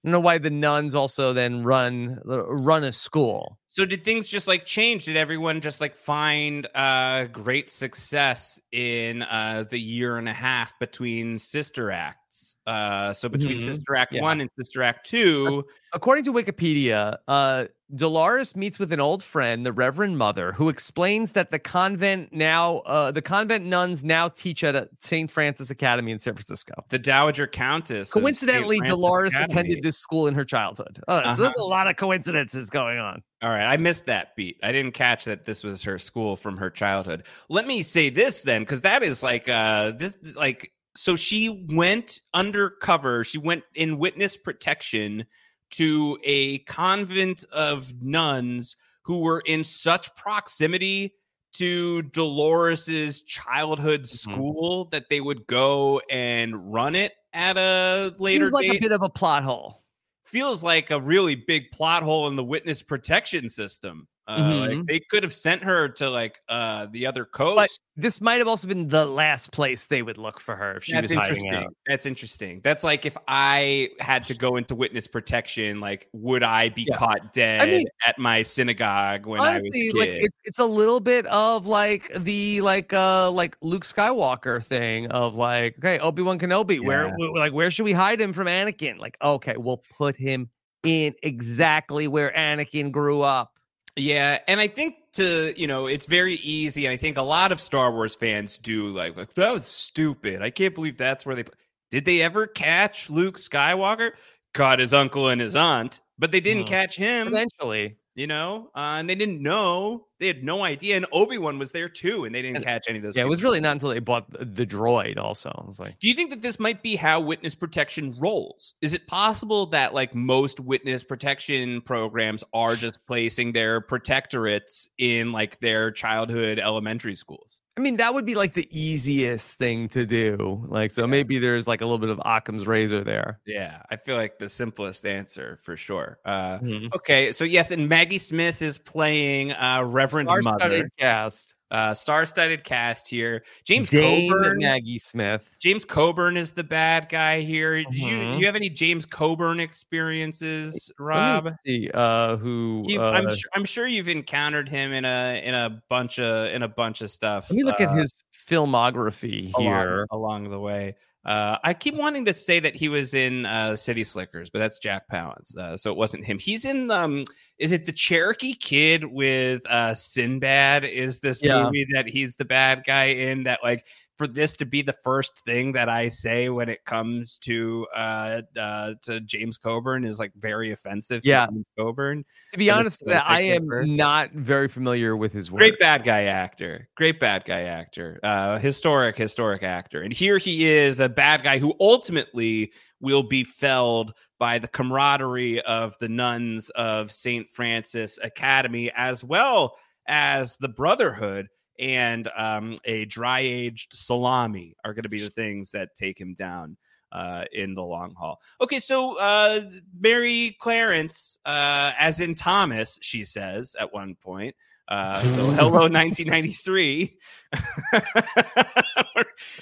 I 0.05 0.07
don't 0.09 0.13
know 0.13 0.19
why 0.21 0.37
the 0.39 0.49
nuns 0.51 0.95
also 0.95 1.33
then 1.33 1.63
run 1.63 2.19
uh, 2.29 2.45
run 2.47 2.83
a 2.83 2.91
school. 2.93 3.59
So 3.69 3.85
did 3.85 4.03
things 4.03 4.27
just 4.27 4.47
like 4.47 4.65
change? 4.65 5.05
Did 5.05 5.17
everyone 5.17 5.61
just 5.61 5.81
like 5.81 5.95
find 5.95 6.67
uh 6.73 7.25
great 7.25 7.69
success 7.69 8.59
in 8.71 9.23
uh 9.23 9.65
the 9.69 9.77
year 9.79 10.17
and 10.17 10.27
a 10.29 10.33
half 10.33 10.77
between 10.79 11.37
sister 11.37 11.91
acts? 11.91 12.55
Uh 12.65 13.13
so 13.13 13.29
between 13.29 13.59
Mhm. 13.59 13.59
Sister 13.59 13.95
Act 13.95 14.13
Yeah. 14.13 14.21
1 14.21 14.41
and 14.41 14.49
Sister 14.57 14.81
Act 14.83 15.05
2, 15.07 15.63
According 15.93 16.25
to 16.25 16.33
Wikipedia, 16.33 17.17
uh, 17.27 17.65
Dolores 17.95 18.53
meets 18.55 18.79
with 18.79 18.91
an 18.91 18.99
old 18.99 19.23
friend, 19.23 19.65
the 19.65 19.71
Reverend 19.71 20.17
Mother, 20.17 20.51
who 20.51 20.67
explains 20.67 21.31
that 21.31 21.51
the 21.51 21.59
convent 21.59 22.33
now, 22.33 22.79
uh, 22.79 23.11
the 23.11 23.21
convent 23.21 23.65
nuns 23.65 24.03
now 24.03 24.27
teach 24.27 24.61
at 24.63 24.75
a 24.75 24.89
St. 24.99 25.31
Francis 25.31 25.69
Academy 25.69 26.11
in 26.11 26.19
San 26.19 26.33
Francisco. 26.33 26.73
the 26.89 26.99
Dowager 26.99 27.47
Countess. 27.47 28.11
Coincidentally, 28.11 28.79
Dolores 28.81 29.31
Academy. 29.33 29.53
attended 29.53 29.83
this 29.83 29.97
school 29.97 30.27
in 30.27 30.33
her 30.33 30.43
childhood. 30.43 31.01
Oh, 31.07 31.21
so 31.35 31.43
there's 31.43 31.49
Uh-huh. 31.55 31.63
a 31.63 31.65
lot 31.65 31.87
of 31.87 31.95
coincidences 31.95 32.69
going 32.69 32.97
on. 32.97 33.23
All 33.41 33.49
right, 33.49 33.65
I 33.65 33.77
missed 33.77 34.05
that 34.07 34.35
beat. 34.35 34.57
I 34.63 34.73
didn't 34.73 34.91
catch 34.93 35.23
that 35.25 35.45
this 35.45 35.63
was 35.63 35.81
her 35.83 35.97
school 35.97 36.35
from 36.35 36.57
her 36.57 36.69
childhood. 36.69 37.25
Let 37.47 37.67
me 37.67 37.83
say 37.83 38.09
this 38.09 38.41
then, 38.41 38.63
because 38.63 38.81
that 38.81 39.01
is 39.01 39.23
like 39.23 39.47
uh 39.47 39.91
this 39.91 40.17
like 40.35 40.73
so 40.95 41.15
she 41.15 41.65
went 41.69 42.19
undercover. 42.33 43.23
She 43.23 43.37
went 43.37 43.63
in 43.75 43.97
witness 43.97 44.35
protection 44.35 45.25
to 45.71 46.17
a 46.23 46.59
convent 46.59 47.43
of 47.51 48.01
nuns 48.01 48.75
who 49.03 49.19
were 49.19 49.41
in 49.45 49.63
such 49.63 50.13
proximity 50.15 51.13
to 51.53 52.03
Dolores's 52.03 53.21
childhood 53.23 54.01
Mm-hmm. 54.03 54.31
school 54.33 54.85
that 54.91 55.09
they 55.09 55.21
would 55.21 55.47
go 55.47 56.01
and 56.09 56.71
run 56.73 56.93
it 56.95 57.13
at 57.33 57.57
a 57.57 58.13
later 58.19 58.45
Seems 58.45 58.53
like 58.53 58.67
date 58.67 58.77
a 58.77 58.81
bit 58.81 58.91
of 58.91 59.01
a 59.01 59.09
plot 59.09 59.43
hole. 59.43 59.83
feels 60.25 60.61
like 60.63 60.91
a 60.91 60.99
really 60.99 61.35
big 61.35 61.71
plot 61.71 62.03
hole 62.03 62.27
in 62.27 62.35
the 62.35 62.43
witness 62.43 62.81
protection 62.81 63.47
system. 63.49 64.07
Uh, 64.27 64.57
Like 64.59 64.69
Mhm. 64.71 64.87
they 64.87 64.99
could 64.99 65.23
have 65.23 65.33
sent 65.33 65.63
her 65.63 65.87
to 65.87 66.09
like 66.09 66.41
uh 66.49 66.87
the 66.91 67.05
other 67.07 67.23
But 67.23 67.31
coast. 67.31 67.79
this 67.95 68.19
might 68.19 68.39
have 68.39 68.47
also 68.49 68.67
been 68.67 68.89
the 68.89 69.05
last 69.05 69.51
place 69.53 69.87
they 69.87 70.01
would 70.01 70.17
look 70.17 70.41
for 70.41 70.53
her 70.55 70.73
if 70.77 70.83
she 70.83 70.91
That's 70.91 71.03
was 71.09 71.17
hiding 71.17 71.37
interesting. 71.37 71.55
out. 71.65 71.73
That's 71.87 72.05
interesting. 72.05 72.59
That's 72.61 72.83
like 72.83 73.05
if 73.05 73.15
I 73.29 73.89
had 74.01 74.25
to 74.27 74.33
go 74.33 74.57
into 74.57 74.75
witness 74.75 75.07
protection, 75.07 75.79
like 75.79 76.09
would 76.11 76.43
I 76.43 76.67
be 76.69 76.85
Yeah. 76.89 76.97
caught 76.97 77.31
dead 77.31 77.69
mean- 77.69 77.87
at 78.05 78.19
my 78.19 78.43
synagogue 78.43 79.25
when 79.25 79.39
Honestly, 79.39 79.69
I 79.73 79.85
was 79.85 79.93
a 79.93 79.97
like 79.99 80.09
kid? 80.09 80.23
it's, 80.25 80.37
it's 80.43 80.59
a 80.59 80.65
little 80.65 80.99
bit 80.99 81.25
of 81.27 81.65
like 81.65 82.11
the 82.13 82.59
like 82.59 82.91
uh 82.91 83.31
like 83.31 83.55
Luke 83.61 83.85
Skywalker 83.85 84.61
thing 84.61 85.07
of 85.11 85.35
like 85.37 85.77
okay 85.77 85.99
Obi 85.99 86.21
Wan 86.21 86.37
Kenobi 86.37 86.75
Yeah. 86.75 86.81
where- 86.87 87.15
like 87.37 87.53
where 87.53 87.71
should 87.71 87.85
we 87.85 87.93
hide 87.93 88.19
him 88.19 88.33
from 88.33 88.47
Anakin? 88.47 88.97
Like 88.99 89.15
okay, 89.21 89.55
we'll 89.55 89.83
put 89.97 90.17
him 90.17 90.49
in 90.83 91.15
exactly 91.23 92.09
where 92.09 92.31
Anakin 92.35 92.91
grew 92.91 93.21
up. 93.21 93.53
Yeah, 93.97 94.39
and 94.47 94.59
I 94.61 94.67
think 94.67 94.95
to 95.13 95.53
you 95.59 95.65
know 95.67 95.87
it's 95.87 96.05
very 96.05 96.35
easy, 96.35 96.85
and 96.85 96.93
I 96.93 96.97
think 96.97 97.17
a 97.17 97.23
lot 97.23 97.51
of 97.51 97.59
Star 97.59 97.91
Wars 97.91 98.15
fans 98.15 98.57
do 98.59 98.89
like 98.89 99.17
like 99.17 99.33
that 99.33 99.51
was 99.53 99.65
stupid. 99.67 100.41
I 100.43 100.51
can't 100.51 100.75
believe 100.75 100.97
that's 100.97 101.25
where 101.25 101.35
they 101.35 101.45
did 101.91 102.05
they 102.05 102.21
ever 102.21 102.45
catch 102.47 103.09
Luke 103.09 103.37
Skywalker? 103.37 104.11
Caught 104.53 104.79
his 104.79 104.93
uncle 104.93 105.29
and 105.29 105.41
his 105.41 105.55
aunt, 105.55 106.01
but 106.19 106.31
they 106.31 106.39
didn't 106.41 106.65
Mhm. 106.65 106.67
catch 106.67 106.95
him. 106.95 107.27
Eventually, 107.27 107.97
You 108.17 108.25
know, 108.25 108.71
uh, 108.75 108.97
and 108.97 109.07
they 109.07 109.13
didn't 109.13 109.43
know. 109.43 110.07
They 110.19 110.25
had 110.25 110.43
no 110.43 110.63
idea, 110.63 110.97
and 110.97 111.05
Obi 111.13 111.37
Wan 111.37 111.59
was 111.59 111.71
there 111.71 111.87
too, 111.87 112.25
and 112.25 112.33
they 112.33 112.41
didn't 112.41 112.55
And- 112.57 112.65
catch 112.65 112.85
any 112.89 112.97
of 112.97 113.03
those. 113.03 113.15
yeah, 113.15 113.21
it 113.21 113.27
was 113.27 113.43
really 113.43 113.59
not 113.61 113.73
until 113.73 113.89
they 113.89 113.99
bought 113.99 114.31
the, 114.31 114.43
the 114.43 114.65
droid. 114.65 115.17
Also, 115.19 115.49
I 115.55 115.67
was 115.67 115.79
like, 115.79 115.99
Do 115.99 116.07
you 116.07 116.15
think 116.15 116.31
that 116.31 116.41
this 116.41 116.59
might 116.59 116.81
be 116.81 116.95
how 116.95 117.19
witness 117.19 117.53
protection 117.53 118.15
rolls? 118.19 118.73
Is 118.81 118.93
it 118.95 119.05
possible 119.05 119.67
that 119.67 119.93
like 119.93 120.15
most 120.15 120.59
witness 120.59 121.03
protection 121.03 121.81
programs 121.81 122.43
are 122.53 122.75
just 122.75 123.05
placing 123.05 123.51
their 123.53 123.81
protectorates 123.81 124.87
in 124.97 125.31
like 125.31 125.59
their 125.59 125.91
childhood 125.91 126.57
elementary 126.57 127.13
schools? 127.13 127.59
I 127.77 127.79
mean, 127.79 127.97
that 127.97 128.13
would 128.13 128.25
be 128.25 128.33
like 128.33 128.53
the 128.53 128.67
easiest 128.71 129.59
thing 129.59 129.87
to 129.89 130.03
do. 130.03 130.65
Like, 130.67 130.89
so 130.89 131.05
maybe 131.05 131.37
there's 131.37 131.67
like 131.67 131.81
a 131.81 131.85
little 131.85 131.99
bit 131.99 132.09
of 132.09 132.19
Occam's 132.25 132.65
razor 132.65 133.03
there. 133.03 133.39
Yeah, 133.45 133.83
I 133.91 133.97
feel 133.97 134.15
like 134.15 134.39
the 134.39 134.49
simplest 134.49 135.05
answer 135.05 135.59
for 135.61 135.77
sure. 135.77 136.17
Uh, 136.25 136.57
Mhm. 136.57 136.91
okay, 136.95 137.31
so 137.31 137.43
yes, 137.43 137.69
and 137.69 137.87
Maggie 137.87 138.17
Smith 138.17 138.63
is 138.63 138.79
playing 138.79 139.51
uh, 139.51 139.83
Reverend 139.83 140.25
Mother. 140.27 140.41
Star-studded 140.41 140.89
cast. 140.97 141.53
Uh, 141.69 141.93
star-studded 141.93 142.63
cast 142.63 143.09
here. 143.09 143.43
James 143.65 143.89
Dame 143.89 144.31
Coburn. 144.31 144.59
Maggie 144.59 144.97
Smith. 144.99 145.49
James 145.59 145.83
Coburn 145.83 146.37
is 146.37 146.51
the 146.51 146.63
bad 146.63 147.09
guy 147.09 147.41
here. 147.41 147.83
Did 147.83 147.93
you 147.95 148.07
Mhm. 148.17 148.39
you 148.39 148.45
have 148.45 148.55
any 148.55 148.69
James 148.69 149.05
Coburn 149.05 149.59
experiences, 149.59 150.89
Rob? 150.97 151.53
see, 151.65 151.89
uh, 151.93 152.37
who? 152.37 152.85
Uh, 152.89 153.11
I'm 153.11 153.29
sure 153.29 153.49
I'm 153.53 153.65
sure 153.65 153.85
you've 153.85 154.07
encountered 154.07 154.69
him 154.69 154.93
in 154.93 155.03
a 155.03 155.41
in 155.43 155.53
a 155.55 155.81
bunch 155.89 156.19
of 156.19 156.53
in 156.53 156.63
a 156.63 156.67
bunch 156.69 157.01
of 157.01 157.09
stuff. 157.09 157.49
let 157.49 157.57
me 157.57 157.63
look 157.63 157.81
uh, 157.81 157.85
at 157.85 157.97
his 157.97 158.23
filmography 158.33 159.53
along, 159.53 159.63
here. 159.65 160.07
along 160.11 160.49
the 160.49 160.59
way. 160.59 160.95
Uh, 161.27 161.57
I 161.61 161.73
keep 161.73 161.93
wanting 161.95 162.23
to 162.25 162.33
say 162.33 162.61
that 162.61 162.73
he 162.73 162.87
was 162.87 163.13
in 163.13 163.45
uh, 163.45 163.75
City 163.75 164.03
Slickers, 164.03 164.49
but 164.49 164.59
that's 164.59 164.79
Jack 164.79 165.03
Palance, 165.11 165.55
uh, 165.57 165.75
so 165.75 165.91
it 165.91 165.97
wasn't 165.97 166.23
him. 166.25 166.39
He's 166.39 166.63
in 166.63 166.89
um, 166.89 167.25
is 167.59 167.73
it 167.73 167.85
the 167.85 167.91
Cherokee 167.91 168.53
Kid 168.53 169.03
with 169.03 169.65
uh, 169.65 169.93
Sinbad? 169.93 170.85
Is 170.85 171.19
this 171.19 171.41
Yeah. 171.43 171.63
movie 171.63 171.85
that 171.93 172.07
he's 172.07 172.35
the 172.35 172.45
bad 172.45 172.83
guy 172.85 173.05
in? 173.05 173.43
That 173.43 173.59
like 173.61 173.85
for 174.17 174.27
this 174.27 174.53
to 174.57 174.65
be 174.65 174.81
the 174.81 174.95
first 175.03 175.43
thing 175.45 175.71
that 175.73 175.89
I 175.89 176.09
say 176.09 176.49
when 176.49 176.69
it 176.69 176.83
comes 176.85 177.37
to 177.39 177.87
uh, 177.95 178.41
uh 178.59 178.93
to 179.03 179.19
James 179.21 179.57
Coburn 179.57 180.03
is 180.03 180.19
like 180.19 180.31
very 180.35 180.71
offensive. 180.71 181.21
to 181.23 181.29
Yeah. 181.29 181.47
James 181.47 181.65
Coburn. 181.77 182.25
To 182.51 182.57
be 182.57 182.69
honest, 182.69 183.05
what 183.05 183.17
I 183.17 183.19
I 183.19 183.41
picked 183.41 183.55
up 183.55 183.61
am 183.61 183.67
first. 183.67 183.89
not 183.89 184.31
very 184.33 184.67
familiar 184.67 185.15
with 185.15 185.33
his 185.33 185.51
work. 185.51 185.59
Great 185.59 185.79
bad 185.79 186.03
guy 186.03 186.23
actor. 186.23 186.89
Great 186.95 187.19
bad 187.19 187.45
guy 187.45 187.61
actor. 187.61 188.19
Uh, 188.23 188.59
historic, 188.59 189.15
historic 189.17 189.63
actor. 189.63 190.01
And 190.01 190.13
here 190.13 190.37
he 190.37 190.67
is, 190.67 190.99
a 190.99 191.09
bad 191.09 191.43
guy 191.43 191.59
who 191.59 191.75
ultimately 191.79 192.71
will 192.99 193.23
be 193.23 193.43
felled 193.43 194.13
by 194.39 194.59
the 194.59 194.67
camaraderie 194.67 195.61
of 195.61 195.95
the 195.99 196.09
nuns 196.09 196.69
of 196.71 197.11
St. 197.11 197.47
Francis 197.49 198.19
Academy, 198.23 198.91
as 198.95 199.23
well 199.23 199.77
as 200.07 200.55
the 200.59 200.69
Brotherhood 200.69 201.47
and 201.79 202.29
um, 202.35 202.75
a 202.85 203.05
dry 203.05 203.39
aged 203.41 203.93
salami 203.93 204.75
are 204.83 204.93
going 204.93 205.03
to 205.03 205.09
be 205.09 205.21
the 205.21 205.29
things 205.29 205.71
that 205.71 205.95
take 205.95 206.19
him 206.19 206.33
down 206.33 206.77
uh, 207.11 207.45
in 207.53 207.73
the 207.73 207.83
long 207.83 208.13
haul. 208.15 208.39
Okay, 208.61 208.79
so 208.79 209.17
uh, 209.19 209.61
Mary 209.99 210.55
Clarence, 210.59 211.39
uh, 211.45 211.91
as 211.97 212.19
in 212.19 212.35
Thomas, 212.35 212.99
she 213.01 213.23
says 213.23 213.75
at 213.79 213.93
one 213.93 214.15
point. 214.15 214.55
Uh, 214.89 215.21
so 215.21 215.43
hello, 215.51 215.87
1993. 215.89 217.17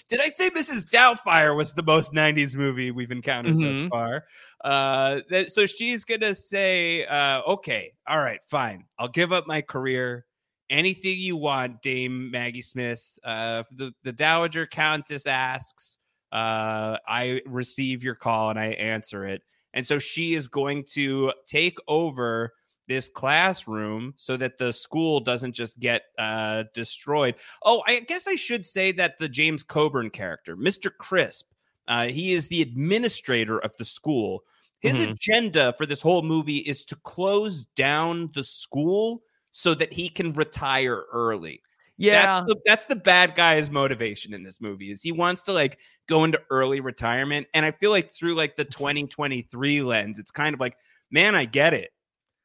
Did 0.07 0.19
I 0.21 0.29
say 0.29 0.49
Mrs. 0.51 0.87
Doubtfire 0.89 1.55
was 1.55 1.73
the 1.73 1.81
most 1.83 2.13
90s 2.13 2.55
movie 2.55 2.91
we've 2.91 3.11
encountered 3.11 3.55
Mhm. 3.55 3.85
so 3.85 3.89
far? 3.89 4.25
Uh, 4.63 5.21
that, 5.29 5.51
so 5.51 5.65
she's 5.65 6.03
gonna 6.03 6.35
say, 6.35 7.05
uh, 7.05 7.41
"Okay, 7.47 7.93
all 8.07 8.21
right, 8.21 8.39
fine. 8.47 8.85
I'll 8.99 9.07
give 9.07 9.31
up 9.33 9.47
my 9.47 9.61
career. 9.61 10.25
Anything 10.69 11.19
you 11.19 11.35
want, 11.37 11.81
Dame 11.81 12.31
Maggie 12.31 12.61
Smith." 12.61 13.17
Uh, 13.23 13.63
the 13.71 13.93
the 14.03 14.11
Dowager 14.11 14.65
Countess 14.65 15.27
asks. 15.27 15.97
Uh, 16.31 16.97
I 17.07 17.41
receive 17.45 18.03
your 18.03 18.15
call 18.15 18.49
and 18.49 18.59
I 18.59 18.67
answer 18.67 19.25
it, 19.25 19.41
and 19.73 19.85
so 19.87 19.99
she 19.99 20.33
is 20.33 20.47
going 20.47 20.83
to 20.93 21.31
take 21.47 21.77
over 21.87 22.53
this 22.87 23.09
classroom 23.09 24.13
so 24.15 24.37
that 24.37 24.57
the 24.57 24.71
school 24.73 25.19
doesn't 25.19 25.53
just 25.53 25.79
get 25.79 26.03
uh, 26.19 26.63
destroyed. 26.73 27.35
Oh, 27.63 27.83
I 27.87 27.99
guess 28.01 28.27
I 28.27 28.35
should 28.35 28.65
say 28.65 28.91
that 28.93 29.17
the 29.17 29.29
James 29.29 29.63
Coburn 29.63 30.09
character, 30.09 30.55
Mr. 30.57 30.91
Crisp, 30.95 31.47
uh, 31.87 32.07
he 32.07 32.33
is 32.33 32.47
the 32.47 32.61
administrator 32.61 33.57
of 33.59 33.75
the 33.77 33.85
school. 33.85 34.43
His 34.79 34.97
Mhm. 34.97 35.11
agenda 35.11 35.73
for 35.77 35.85
this 35.85 36.01
whole 36.01 36.21
movie 36.21 36.57
is 36.57 36.85
to 36.85 36.95
close 36.97 37.65
down 37.75 38.29
the 38.33 38.43
school 38.43 39.23
so 39.57 39.73
that 39.73 39.93
he 39.93 40.09
can 40.09 40.33
retire 40.33 41.05
early. 41.13 41.61
Yeah, 41.95 42.25
That's 42.25 42.45
the, 42.47 42.59
that's 42.65 42.85
the 42.87 42.95
bad 42.97 43.35
guy's 43.37 43.71
motivation 43.71 44.33
in 44.33 44.43
this 44.43 44.59
movie 44.59 44.91
is 44.91 45.01
he 45.01 45.13
wants 45.13 45.43
to 45.43 45.53
like 45.53 45.79
go 46.09 46.25
into 46.25 46.41
early 46.49 46.81
retirement. 46.81 47.47
And 47.53 47.65
I 47.65 47.71
feel 47.71 47.89
like 47.89 48.11
through 48.11 48.35
like 48.35 48.57
the 48.57 48.65
2023 48.65 49.81
lens, 49.81 50.19
it's 50.19 50.29
kind 50.29 50.53
of 50.53 50.59
like, 50.59 50.75
man, 51.09 51.35
I 51.35 51.45
get 51.45 51.73
it. 51.73 51.91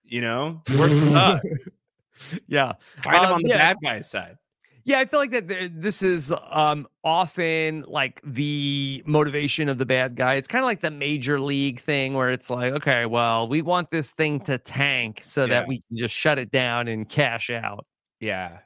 You 0.05 0.21
know, 0.21 0.63
work 0.79 0.93
yeah, 2.47 2.75
kind 3.03 3.17
of 3.17 3.25
Um, 3.25 3.33
on 3.33 3.43
the 3.43 3.49
yeah. 3.49 3.57
bad 3.57 3.77
guy's 3.83 4.09
side. 4.09 4.37
Yeah. 4.85 4.99
I 4.99 5.05
feel 5.05 5.21
like 5.21 5.31
that 5.31 5.71
this 5.75 6.03
is 6.03 6.33
um 6.51 6.87
often 7.05 7.85
like 7.89 8.21
the 8.25 9.03
motivation 9.07 9.69
of 9.69 9.79
the 9.79 9.87
bad 9.87 10.17
guy. 10.17 10.35
It's 10.35 10.49
kind 10.49 10.63
of 10.63 10.67
like 10.67 10.81
the 10.81 10.91
major 10.91 11.41
league 11.41 11.81
thing 11.81 12.15
where 12.15 12.31
it's 12.31 12.51
like, 12.51 12.73
okay, 12.75 13.07
well, 13.07 13.49
we 13.49 13.63
want 13.63 13.91
this 13.91 14.11
thing 14.13 14.41
to 14.41 14.59
tank 14.59 15.21
so 15.25 15.43
Yeah. 15.43 15.47
that 15.49 15.69
we 15.69 15.81
can 15.89 15.97
just 15.97 16.15
shut 16.15 16.39
it 16.39 16.51
down 16.51 16.89
and 16.89 17.09
cash 17.09 17.51
out. 17.51 17.87
Yeah. 18.21 18.59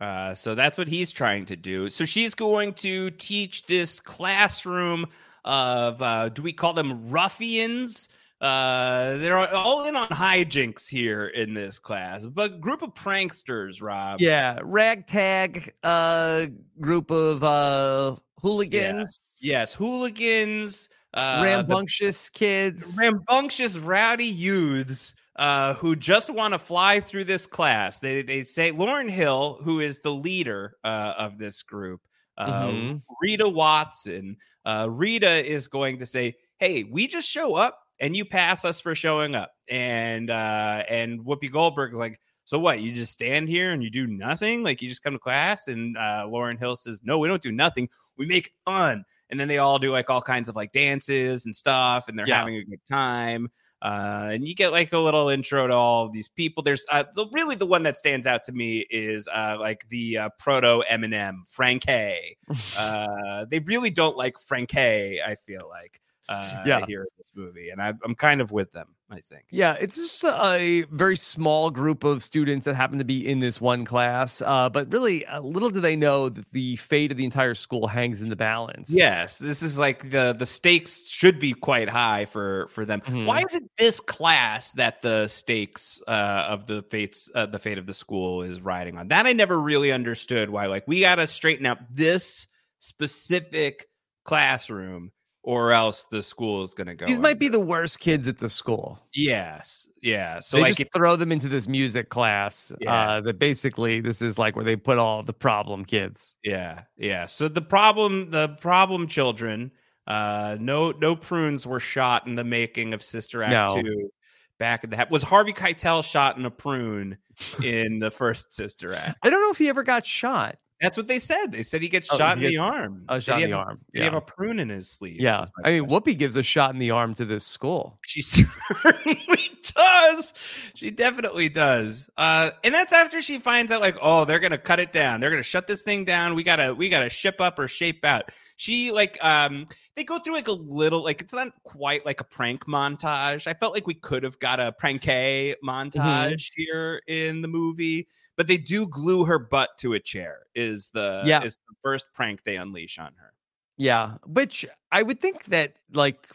Uh, 0.00 0.32
so 0.34 0.54
that's 0.54 0.78
what 0.78 0.86
he's 0.88 1.10
trying 1.10 1.44
to 1.46 1.56
do. 1.56 1.88
So 1.88 2.04
she's 2.04 2.34
going 2.34 2.74
to 2.74 3.10
teach 3.12 3.66
this 3.66 3.98
classroom 3.98 5.06
of, 5.44 6.00
uh, 6.02 6.28
do 6.28 6.40
we 6.42 6.52
call 6.52 6.72
them 6.72 7.10
ruffians? 7.10 8.08
Uh, 8.40 9.16
they're 9.16 9.36
all 9.36 9.84
in 9.84 9.96
on 9.96 10.06
hijinks 10.08 10.88
here 10.88 11.26
in 11.26 11.54
this 11.54 11.78
class, 11.78 12.24
but 12.24 12.60
group 12.60 12.82
of 12.82 12.94
pranksters, 12.94 13.82
Rob. 13.82 14.20
Yeah, 14.20 14.60
ragtag 14.62 15.74
uh 15.82 16.46
group 16.80 17.10
of 17.10 17.42
uh 17.42 18.16
hooligans, 18.40 19.38
Yes, 19.42 19.74
hooligans, 19.74 20.88
uh, 21.14 21.38
the 21.38 21.44
rambunctious 21.44 22.28
kids. 22.28 22.96
rambunctious 23.00 23.76
rowdy 23.76 24.26
youths 24.26 25.14
uh, 25.36 25.74
who 25.74 25.94
just 25.96 26.30
want 26.30 26.52
to 26.54 26.58
fly 26.58 27.00
through 27.00 27.24
this 27.24 27.44
class. 27.46 27.98
They 27.98 28.22
they 28.22 28.42
say 28.44 28.70
Lauryn 28.70 29.10
Hill, 29.10 29.58
who 29.62 29.80
is 29.80 29.98
the 29.98 30.12
leader 30.12 30.76
uh, 30.84 31.14
of 31.18 31.38
this 31.38 31.62
group, 31.64 32.00
uh, 32.36 32.66
Mhm. 32.68 33.02
Rita 33.20 33.48
Watson. 33.48 34.36
Uh, 34.64 34.86
Rita 34.90 35.44
is 35.44 35.66
going 35.66 35.98
to 35.98 36.06
say, 36.06 36.36
"Hey, 36.58 36.84
we 36.84 37.06
just 37.08 37.28
show 37.28 37.54
up, 37.56 37.80
and 38.00 38.16
you 38.16 38.24
pass 38.24 38.64
us 38.64 38.80
for 38.80 38.94
showing 38.94 39.34
up." 39.34 39.52
And 39.68 40.30
uh, 40.30 40.82
and 40.88 41.20
Whoopi 41.20 41.50
Goldberg's 41.52 41.98
like. 41.98 42.20
So 42.44 42.58
what? 42.58 42.80
You 42.80 42.92
just 42.92 43.12
stand 43.12 43.46
here 43.46 43.72
and 43.72 43.84
you 43.84 43.90
do 43.90 44.06
nothing? 44.06 44.62
Like 44.62 44.80
you 44.80 44.88
just 44.88 45.02
come 45.02 45.12
to 45.12 45.18
class? 45.18 45.68
And 45.68 45.98
uh, 45.98 46.24
Lauryn 46.26 46.58
Hill 46.58 46.76
says, 46.76 46.98
"No, 47.04 47.18
we 47.18 47.28
don't 47.28 47.42
do 47.42 47.52
nothing. 47.52 47.90
We 48.16 48.24
make 48.24 48.54
fun." 48.64 49.04
And 49.28 49.38
then 49.38 49.48
they 49.48 49.58
all 49.58 49.78
do 49.78 49.92
like 49.92 50.08
all 50.08 50.22
kinds 50.22 50.48
of 50.48 50.56
like 50.56 50.72
dances 50.72 51.44
and 51.44 51.54
stuff, 51.54 52.08
and 52.08 52.18
they're 52.18 52.26
Yeah. 52.26 52.38
having 52.38 52.56
a 52.56 52.64
good 52.64 52.80
time. 52.88 53.50
Uh, 53.82 54.30
and 54.32 54.48
you 54.48 54.54
get 54.54 54.72
like 54.72 54.94
a 54.94 54.98
little 54.98 55.28
intro 55.28 55.66
to 55.66 55.74
all 55.76 56.06
of 56.06 56.12
these 56.14 56.28
people. 56.28 56.62
There's 56.62 56.86
uh, 56.90 57.04
the 57.14 57.26
really 57.34 57.54
the 57.54 57.66
one 57.66 57.82
that 57.82 57.98
stands 57.98 58.26
out 58.26 58.44
to 58.44 58.52
me 58.52 58.86
is 58.88 59.28
uh, 59.28 59.58
like 59.60 59.86
the 59.90 60.16
uh, 60.16 60.28
proto 60.38 60.82
Eminem, 60.90 61.40
Frankie. 61.50 62.38
uh, 62.78 63.44
they 63.44 63.58
really 63.58 63.90
don't 63.90 64.16
like 64.16 64.38
Frankie. 64.38 65.20
I 65.22 65.34
feel 65.34 65.68
like 65.68 66.00
uh, 66.28 66.62
Yeah. 66.66 66.84
here 66.86 67.02
in 67.02 67.08
this 67.18 67.32
movie, 67.34 67.70
and 67.70 67.80
I, 67.80 67.94
I'm 68.04 68.14
kind 68.14 68.40
of 68.40 68.52
with 68.52 68.70
them. 68.72 68.88
I 69.10 69.20
think. 69.20 69.44
Yeah, 69.50 69.74
it's 69.80 69.96
just 69.96 70.22
a 70.22 70.82
very 70.90 71.16
small 71.16 71.70
group 71.70 72.04
of 72.04 72.22
students 72.22 72.66
that 72.66 72.74
happen 72.74 72.98
to 72.98 73.06
be 73.06 73.26
in 73.26 73.40
this 73.40 73.58
one 73.58 73.86
class. 73.86 74.42
Uh, 74.42 74.68
but 74.68 74.92
really, 74.92 75.24
uh, 75.24 75.40
little 75.40 75.70
do 75.70 75.80
they 75.80 75.96
know 75.96 76.28
that 76.28 76.44
the 76.52 76.76
fate 76.76 77.10
of 77.10 77.16
the 77.16 77.24
entire 77.24 77.54
school 77.54 77.86
hangs 77.86 78.20
in 78.20 78.28
the 78.28 78.36
balance. 78.36 78.90
Yes, 78.90 79.38
this 79.38 79.62
is 79.62 79.78
like 79.78 80.10
the 80.10 80.34
the 80.38 80.44
stakes 80.44 81.08
should 81.08 81.38
be 81.38 81.54
quite 81.54 81.88
high 81.88 82.26
for 82.26 82.68
for 82.68 82.84
them. 82.84 83.00
Mhm. 83.00 83.24
Why 83.24 83.38
is 83.40 83.54
it 83.54 83.62
this 83.78 83.98
class 83.98 84.72
that 84.74 85.00
the 85.00 85.26
stakes 85.26 86.02
uh, 86.06 86.44
of 86.46 86.66
the 86.66 86.82
fates 86.82 87.30
uh, 87.34 87.46
the 87.46 87.58
fate 87.58 87.78
of 87.78 87.86
the 87.86 87.94
school 87.94 88.42
is 88.42 88.60
riding 88.60 88.98
on? 88.98 89.08
That 89.08 89.24
I 89.24 89.32
never 89.32 89.58
really 89.58 89.90
understood. 89.90 90.50
Why 90.50 90.66
like 90.66 90.86
we 90.86 91.00
got 91.00 91.14
to 91.14 91.26
straighten 91.26 91.64
out 91.64 91.78
this 91.90 92.46
specific 92.80 93.86
classroom, 94.24 95.12
or 95.48 95.72
else 95.72 96.04
the 96.04 96.22
school 96.22 96.62
is 96.62 96.74
going 96.74 96.88
to 96.88 96.94
go. 96.94 97.06
These 97.06 97.20
might 97.20 97.38
be 97.38 97.48
the 97.48 97.58
worst 97.58 98.00
kids 98.00 98.28
at 98.28 98.36
the 98.36 98.50
school. 98.50 99.00
yes, 99.14 99.88
yeah. 100.02 100.40
So 100.40 100.58
they 100.58 100.64
like 100.64 100.76
just 100.76 100.92
throw 100.92 101.16
them 101.16 101.32
into 101.32 101.48
this 101.48 101.66
music 101.66 102.10
class. 102.10 102.70
Yeah. 102.82 102.92
Uh, 102.92 103.20
that 103.22 103.38
basically 103.38 104.02
this 104.02 104.20
is 104.20 104.38
like 104.38 104.56
where 104.56 104.64
they 104.64 104.76
put 104.76 104.98
all 104.98 105.22
the 105.22 105.32
problem 105.32 105.86
kids. 105.86 106.36
Yeah, 106.44 106.82
yeah. 106.98 107.24
So 107.24 107.48
the 107.48 107.62
problem, 107.62 108.30
the 108.30 108.50
problem 108.60 109.06
children, 109.06 109.72
uh, 110.06 110.58
no, 110.60 110.90
no 110.90 111.16
prunes 111.16 111.66
were 111.66 111.80
shot 111.80 112.26
in 112.26 112.34
the 112.34 112.44
making 112.44 112.92
of 112.92 113.02
Sister 113.02 113.42
Act 113.42 113.52
No. 113.74 113.82
Two. 113.82 114.10
Back 114.58 114.84
in 114.84 114.90
the 114.90 115.06
was 115.10 115.22
Harvey 115.22 115.54
Keitel 115.54 116.04
shot 116.04 116.36
in 116.36 116.44
a 116.44 116.50
prune 116.50 117.16
in 117.62 118.00
the 118.00 118.10
first 118.10 118.52
Sister 118.52 118.92
Act. 118.92 119.16
I 119.22 119.30
don't 119.30 119.40
know 119.40 119.50
if 119.50 119.56
he 119.56 119.70
ever 119.70 119.82
got 119.82 120.04
shot. 120.04 120.58
That's 120.80 120.96
what 120.96 121.08
they 121.08 121.18
said. 121.18 121.52
They 121.52 121.64
said 121.64 121.82
he 121.82 121.88
gets 121.88 122.12
Oh, 122.12 122.16
shot 122.16 122.38
he 122.38 122.46
in 122.46 122.50
the 122.52 122.58
arm. 122.58 123.04
A 123.08 123.20
shot 123.20 123.42
in 123.42 123.50
the 123.50 123.56
arm. 123.56 123.80
Did 123.92 123.98
he 124.00 124.04
have 124.04 124.14
a 124.14 124.20
prune 124.20 124.60
in 124.60 124.68
his 124.68 124.88
sleeve? 124.88 125.20
Yeah. 125.20 125.46
I 125.64 125.72
mean, 125.72 125.86
question. 125.86 126.14
Whoopi 126.14 126.16
gives 126.16 126.36
a 126.36 126.42
shot 126.42 126.72
in 126.72 126.78
the 126.78 126.92
arm 126.92 127.14
to 127.14 127.24
this 127.24 127.44
school. 127.44 127.98
She 128.06 128.22
certainly 128.22 129.50
does. 129.74 130.34
She 130.74 130.90
definitely 130.90 131.48
does. 131.48 132.08
Uh, 132.16 132.50
and 132.64 132.72
that's 132.72 132.92
after 132.92 133.20
she 133.20 133.38
finds 133.38 133.70
out, 133.72 133.80
like, 133.80 133.96
oh, 134.00 134.24
they're 134.24 134.38
gonna 134.38 134.56
cut 134.58 134.80
it 134.80 134.92
down. 134.92 135.20
They're 135.20 135.30
gonna 135.30 135.42
shut 135.42 135.66
this 135.66 135.82
thing 135.82 136.04
down. 136.04 136.34
We 136.34 136.42
gotta, 136.42 136.74
we 136.74 136.88
gotta 136.88 137.10
ship 137.10 137.40
up 137.40 137.58
or 137.58 137.68
shape 137.68 138.04
out. 138.04 138.30
She 138.56 138.92
like, 138.92 139.22
um, 139.22 139.66
they 139.94 140.04
go 140.04 140.18
through 140.18 140.34
like 140.34 140.48
a 140.48 140.52
little, 140.52 141.02
like 141.04 141.20
it's 141.20 141.32
not 141.32 141.52
quite 141.64 142.06
like 142.06 142.20
a 142.20 142.24
prank 142.24 142.66
montage. 142.66 143.46
I 143.46 143.54
felt 143.54 143.74
like 143.74 143.86
we 143.86 143.94
could 143.94 144.22
have 144.22 144.38
got 144.38 144.58
a 144.60 144.72
prank 144.72 145.02
montage 145.02 146.50
here 146.54 147.02
in 147.06 147.42
the 147.42 147.48
movie. 147.48 148.08
But 148.38 148.46
they 148.46 148.56
do 148.56 148.86
glue 148.86 149.24
her 149.26 149.38
butt 149.38 149.70
to 149.80 149.92
a 149.92 150.00
chair. 150.00 150.38
Is 150.54 150.88
the 150.94 151.22
Yeah. 151.26 151.42
is 151.42 151.56
the 151.56 151.74
first 151.82 152.06
prank 152.14 152.44
they 152.44 152.56
unleash 152.56 152.98
on 152.98 153.12
her. 153.18 153.34
Yeah, 153.76 154.14
which 154.24 154.64
I 154.90 155.02
would 155.02 155.20
think 155.20 155.44
that 155.46 155.74
like 155.92 156.26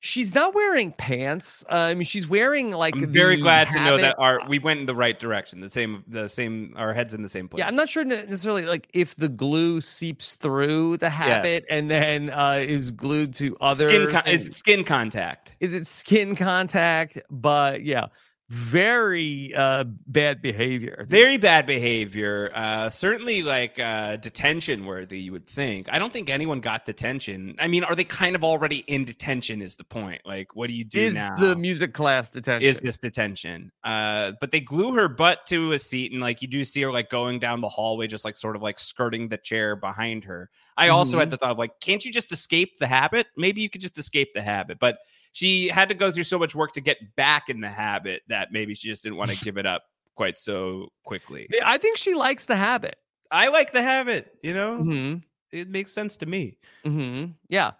she's 0.00 0.32
not 0.34 0.54
wearing 0.54 0.92
pants. 0.92 1.64
Uh, 1.70 1.74
I 1.74 1.94
mean, 1.94 2.04
she's 2.04 2.28
wearing 2.28 2.70
like. 2.70 2.94
I'm 2.94 3.12
very 3.12 3.36
glad 3.36 3.68
to 3.70 3.84
know 3.84 3.96
that 3.96 4.14
our 4.18 4.40
we 4.48 4.58
went 4.58 4.80
in 4.80 4.86
the 4.86 4.94
right 4.94 5.18
direction. 5.18 5.60
The 5.60 5.68
same 5.70 6.04
the 6.06 6.28
same 6.28 6.74
our 6.76 6.92
heads 6.92 7.14
in 7.14 7.22
the 7.22 7.28
same 7.28 7.48
place. 7.48 7.60
Yeah, 7.60 7.68
I'm 7.68 7.76
not 7.76 7.88
sure 7.88 8.04
necessarily 8.04 8.66
like 8.66 8.88
if 8.92 9.16
the 9.16 9.28
glue 9.28 9.80
seeps 9.80 10.34
through 10.34 10.98
the 10.98 11.10
habit 11.10 11.64
and 11.70 11.90
then 11.90 12.30
uh, 12.30 12.62
is 12.64 12.90
glued 12.90 13.34
to 13.34 13.56
other. 13.60 13.88
skin 13.88 14.10
con- 14.10 14.26
is 14.26 14.50
skin 14.52 14.84
contact. 14.84 15.52
is 15.60 15.74
it 15.74 15.86
skin 15.86 16.36
contact? 16.36 17.18
But 17.30 17.82
yeah, 17.82 18.06
very 18.48 19.54
uh, 19.54 19.84
bad 20.06 20.40
behavior. 20.40 21.04
Very 21.08 21.36
bad 21.36 21.66
behavior. 21.66 22.50
Uh, 22.54 22.88
certainly 22.88 23.42
like 23.42 23.78
uh, 23.78 24.16
detention 24.16 24.86
worthy, 24.86 25.20
you 25.20 25.32
would 25.32 25.46
think. 25.46 25.86
I 25.92 25.98
don't 25.98 26.12
think 26.12 26.30
anyone 26.30 26.60
got 26.60 26.86
detention. 26.86 27.56
I 27.58 27.68
mean, 27.68 27.84
are 27.84 27.94
they 27.94 28.04
kind 28.04 28.34
of 28.34 28.42
already 28.42 28.78
in 28.86 29.04
detention? 29.04 29.60
Is 29.60 29.76
the 29.76 29.84
point? 29.84 30.22
Like, 30.24 30.56
what 30.56 30.68
do 30.68 30.72
you 30.72 30.84
do 30.84 30.98
is 30.98 31.14
now? 31.14 31.36
the 31.36 31.56
music 31.56 31.92
class 31.92 32.30
detention? 32.30 32.66
is 32.68 32.80
this 32.80 32.96
detention? 32.96 33.70
Uh, 33.84 34.32
but 34.40 34.50
they 34.50 34.60
glue 34.60 34.94
her 34.94 35.08
butt 35.08 35.44
to 35.46 35.72
a 35.72 35.78
seat, 35.78 36.12
and 36.12 36.20
like 36.22 36.40
you 36.40 36.48
do 36.48 36.64
see 36.64 36.80
her 36.82 36.92
like 36.92 37.10
going 37.10 37.38
down 37.38 37.60
the 37.60 37.68
hallway, 37.68 38.06
just 38.06 38.24
like 38.24 38.36
sort 38.36 38.56
of 38.56 38.62
like 38.62 38.78
skirting 38.78 39.28
the 39.28 39.36
chair 39.38 39.76
behind 39.76 40.24
her. 40.24 40.48
I 40.76 40.88
also 40.88 41.18
had 41.18 41.28
Mhm. 41.28 41.32
the 41.32 41.36
thought 41.38 41.50
of 41.50 41.58
like, 41.58 41.80
can't 41.80 42.02
you 42.04 42.10
just 42.10 42.32
escape 42.32 42.78
the 42.78 42.86
habit? 42.86 43.26
Maybe 43.36 43.60
you 43.60 43.68
could 43.68 43.80
just 43.82 43.98
escape 43.98 44.32
the 44.34 44.42
habit, 44.42 44.78
but 44.78 44.98
she 45.32 45.68
had 45.68 45.88
to 45.88 45.94
go 45.94 46.10
through 46.12 46.24
so 46.24 46.38
much 46.38 46.54
work 46.54 46.72
to 46.72 46.80
get 46.80 46.98
back 47.16 47.48
in 47.48 47.60
the 47.60 47.68
habit 47.68 48.22
that 48.28 48.48
maybe 48.52 48.74
she 48.74 48.88
just 48.88 49.02
didn't 49.02 49.16
want 49.18 49.30
to 49.30 49.36
give 49.44 49.56
it 49.58 49.66
up 49.66 49.84
quite 50.14 50.38
so 50.38 50.88
quickly. 51.04 51.50
I 51.64 51.78
think 51.78 51.96
she 51.96 52.14
likes 52.14 52.46
the 52.46 52.56
habit. 52.56 52.96
I 53.30 53.48
like 53.48 53.72
the 53.72 53.82
habit, 53.82 54.38
you 54.42 54.54
know, 54.54 54.84
hmm 54.84 55.22
it 55.52 55.68
makes 55.68 55.92
sense 55.92 56.16
to 56.18 56.26
me. 56.26 56.58
hmm 56.84 57.26
Yeah, 57.48 57.72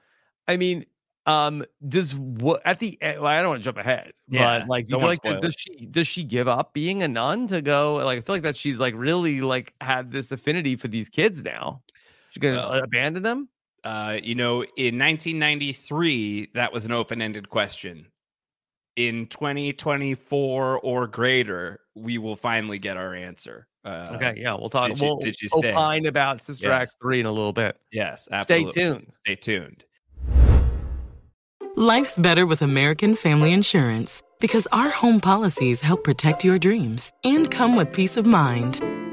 I 0.46 0.56
mean, 0.56 0.84
um, 1.26 1.64
does 1.86 2.14
what 2.14 2.62
at 2.66 2.78
the 2.78 3.00
end? 3.02 3.20
Well, 3.20 3.30
I 3.30 3.40
don't 3.40 3.50
want 3.50 3.62
to 3.62 3.64
jump 3.64 3.78
ahead, 3.78 4.12
Yeah, 4.30 4.58
but 4.58 4.66
like, 4.66 4.86
do 4.86 4.92
you 4.92 4.98
feel 4.98 5.08
like 5.08 5.40
does 5.40 5.54
she 5.58 5.86
does 5.86 6.06
she 6.06 6.22
give 6.24 6.48
up 6.48 6.74
being 6.74 7.02
a 7.02 7.08
nun 7.08 7.46
to 7.48 7.62
go? 7.62 7.94
Like, 7.96 8.18
I 8.18 8.20
feel 8.22 8.34
like 8.34 8.42
that 8.42 8.56
she's 8.56 8.78
like 8.78 8.94
really 8.96 9.40
like 9.40 9.74
had 9.80 10.10
this 10.10 10.32
affinity 10.32 10.76
for 10.76 10.88
these 10.88 11.08
kids 11.08 11.42
now. 11.42 11.82
She's 12.30 12.40
gonna 12.42 12.60
Well, 12.62 12.82
abandon 12.84 13.22
them. 13.22 13.48
Uh, 13.84 14.18
you 14.22 14.34
know, 14.34 14.62
in 14.76 14.98
1993, 14.98 16.50
that 16.54 16.72
was 16.72 16.84
an 16.84 16.92
open 16.92 17.22
ended 17.22 17.48
question. 17.48 18.06
In 18.96 19.26
2024 19.28 20.80
or 20.80 21.06
greater, 21.06 21.80
we 21.94 22.18
will 22.18 22.34
finally 22.36 22.78
get 22.78 22.96
our 22.96 23.14
answer. 23.14 23.68
Uh, 23.84 24.06
Okay, 24.10 24.34
yeah, 24.36 24.54
we'll 24.54 24.68
talk. 24.68 24.88
did 24.90 25.00
you- 25.00 25.06
we'll 25.06 25.16
did 25.18 25.40
you 25.40 25.48
stay? 25.48 25.70
opine 25.72 26.06
about 26.06 26.42
Sister 26.42 26.68
Yes. 26.68 26.82
Act 26.82 26.96
three 27.00 27.20
in 27.20 27.26
a 27.26 27.30
little 27.32 27.52
bit. 27.52 27.76
Yes, 27.92 28.28
absolutely. 28.32 28.72
Stay 28.72 28.80
tuned. 28.80 29.12
Stay 29.24 29.34
tuned. 29.36 29.84
Life's 31.76 32.18
better 32.18 32.44
with 32.44 32.60
American 32.62 33.14
Family 33.14 33.52
Insurance 33.52 34.22
because 34.40 34.66
our 34.72 34.88
home 34.90 35.20
policies 35.20 35.80
help 35.80 36.02
protect 36.02 36.44
your 36.44 36.58
dreams 36.58 37.12
and 37.22 37.48
come 37.50 37.76
with 37.76 37.92
peace 37.92 38.16
of 38.16 38.26
mind. 38.26 38.80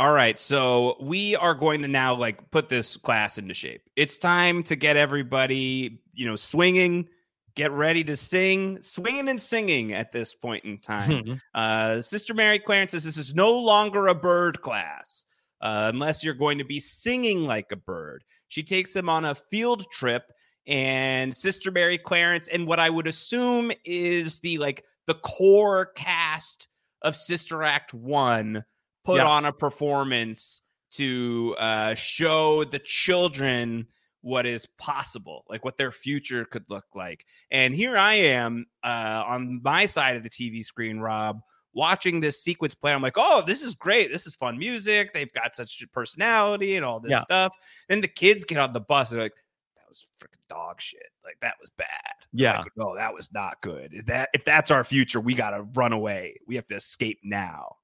All 0.00 0.12
right, 0.12 0.40
so 0.40 0.96
we 0.98 1.36
are 1.36 1.52
going 1.52 1.82
to 1.82 1.88
now 1.88 2.14
like 2.14 2.50
put 2.52 2.70
this 2.70 2.96
class 2.96 3.36
into 3.36 3.52
shape. 3.52 3.82
It's 3.96 4.18
time 4.18 4.62
to 4.62 4.74
get 4.74 4.96
everybody, 4.96 6.00
you 6.14 6.24
know, 6.24 6.36
swinging, 6.36 7.06
get 7.54 7.70
ready 7.70 8.02
to 8.04 8.16
sing, 8.16 8.80
swinging 8.80 9.28
and 9.28 9.38
singing 9.38 9.92
at 9.92 10.10
this 10.10 10.34
point 10.34 10.64
in 10.64 10.78
time. 10.78 11.42
Uh, 11.54 12.00
Sister 12.00 12.32
Mary 12.32 12.58
Clarence 12.58 12.92
says 12.92 13.04
this 13.04 13.18
is 13.18 13.34
no 13.34 13.52
longer 13.52 14.06
a 14.06 14.14
bird 14.14 14.62
class 14.62 15.26
uh, 15.60 15.90
unless 15.92 16.24
you're 16.24 16.32
going 16.32 16.56
to 16.56 16.64
be 16.64 16.80
singing 16.80 17.44
like 17.44 17.70
a 17.70 17.76
bird. 17.76 18.24
She 18.48 18.62
takes 18.62 18.94
them 18.94 19.10
on 19.10 19.26
a 19.26 19.34
field 19.34 19.84
trip, 19.90 20.32
and 20.66 21.36
Sister 21.36 21.70
Mary 21.70 21.98
Clarence, 21.98 22.48
and 22.48 22.66
what 22.66 22.80
I 22.80 22.88
would 22.88 23.06
assume 23.06 23.70
is 23.84 24.38
the 24.38 24.56
like 24.56 24.82
the 25.06 25.16
core 25.16 25.92
cast 25.94 26.68
of 27.02 27.14
Sister 27.16 27.62
Act 27.62 27.92
One, 27.92 28.64
put 29.10 29.16
Yeah. 29.18 29.26
on 29.28 29.44
a 29.46 29.52
performance 29.52 30.62
to 30.92 31.54
uh, 31.58 31.94
show 31.94 32.64
the 32.64 32.78
children 32.78 33.86
what 34.22 34.44
is 34.46 34.66
possible, 34.76 35.44
like 35.48 35.64
what 35.64 35.76
their 35.76 35.90
future 35.92 36.44
could 36.44 36.64
look 36.68 36.84
like. 36.94 37.24
And 37.50 37.74
here 37.74 37.96
I 37.96 38.14
am 38.14 38.66
uh, 38.84 39.22
on 39.26 39.60
my 39.62 39.86
side 39.86 40.16
of 40.16 40.22
the 40.22 40.28
TV 40.30 40.64
screen, 40.64 40.98
Rob, 40.98 41.40
watching 41.72 42.20
this 42.20 42.42
sequence 42.42 42.74
play. 42.74 42.92
I'm 42.92 43.00
like, 43.02 43.16
oh, 43.16 43.42
this 43.46 43.62
is 43.62 43.74
great. 43.74 44.12
This 44.12 44.26
is 44.26 44.34
fun 44.34 44.58
music. 44.58 45.12
They've 45.14 45.32
got 45.32 45.54
such 45.56 45.82
personality 45.92 46.76
and 46.76 46.84
all 46.84 47.00
this 47.00 47.12
Yeah. 47.12 47.20
stuff. 47.20 47.54
Then 47.88 48.00
the 48.00 48.08
kids 48.08 48.44
get 48.44 48.58
on 48.58 48.72
the 48.72 48.80
bus. 48.80 49.10
They're 49.10 49.22
like, 49.22 49.36
that 49.76 49.88
was 49.88 50.06
freaking 50.20 50.46
dog 50.48 50.80
shit. 50.80 51.06
Like 51.24 51.36
that 51.40 51.54
was 51.60 51.70
bad. 51.70 51.86
Yeah. 52.32 52.58
Like, 52.58 52.72
no, 52.76 52.94
that 52.96 53.14
was 53.14 53.32
not 53.32 53.62
good. 53.62 53.94
If 53.94 54.06
that 54.06 54.28
if 54.34 54.44
that's 54.44 54.70
our 54.70 54.84
future, 54.84 55.20
we 55.20 55.34
gotta 55.34 55.62
run 55.74 55.92
away. 55.92 56.36
We 56.46 56.56
have 56.56 56.66
to 56.66 56.74
escape 56.76 57.20
now. 57.22 57.76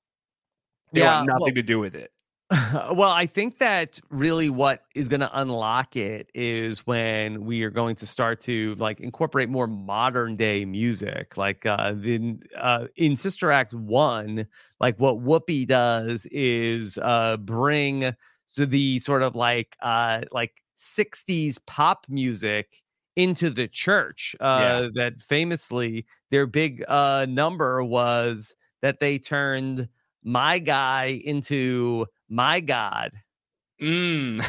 They 0.96 1.02
Yeah, 1.02 1.16
want 1.18 1.26
nothing 1.28 1.40
well- 1.42 1.52
to 1.52 1.62
do 1.62 1.78
with 1.78 1.94
it. 1.94 2.10
well, 2.92 3.10
I 3.10 3.26
think 3.26 3.58
that 3.58 3.98
really 4.08 4.50
what 4.50 4.84
is 4.94 5.08
going 5.08 5.18
to 5.20 5.30
unlock 5.36 5.96
it 5.96 6.30
is 6.32 6.86
when 6.86 7.44
we 7.44 7.64
are 7.64 7.70
going 7.70 7.96
to 7.96 8.06
start 8.06 8.40
to 8.42 8.76
like 8.76 9.00
incorporate 9.00 9.48
more 9.48 9.66
modern 9.66 10.36
day 10.36 10.64
music. 10.64 11.36
Like 11.36 11.66
uh, 11.66 11.94
the, 11.96 12.36
uh, 12.56 12.86
in 12.94 13.16
Sister 13.16 13.50
Act 13.50 13.74
one, 13.74 14.46
like 14.78 14.96
what 15.00 15.16
Whoopi 15.18 15.66
does 15.66 16.24
is 16.30 16.98
uh, 16.98 17.36
bring 17.38 18.14
so 18.46 18.64
the 18.64 19.00
sort 19.00 19.24
of 19.24 19.34
like 19.34 19.76
uh, 19.82 20.20
like 20.30 20.52
'60s 20.78 21.58
pop 21.66 22.06
music 22.08 22.80
into 23.16 23.50
the 23.50 23.66
church. 23.66 24.36
Uh, 24.38 24.88
That 24.94 25.14
famously 25.20 26.06
their 26.30 26.46
big 26.46 26.84
uh, 26.86 27.26
number 27.28 27.82
was 27.82 28.54
that 28.82 29.00
they 29.00 29.18
turned 29.18 29.88
my 30.26 30.58
guy 30.58 31.20
into 31.24 32.04
my 32.28 32.60
god 32.60 33.12
Mm. 33.80 34.44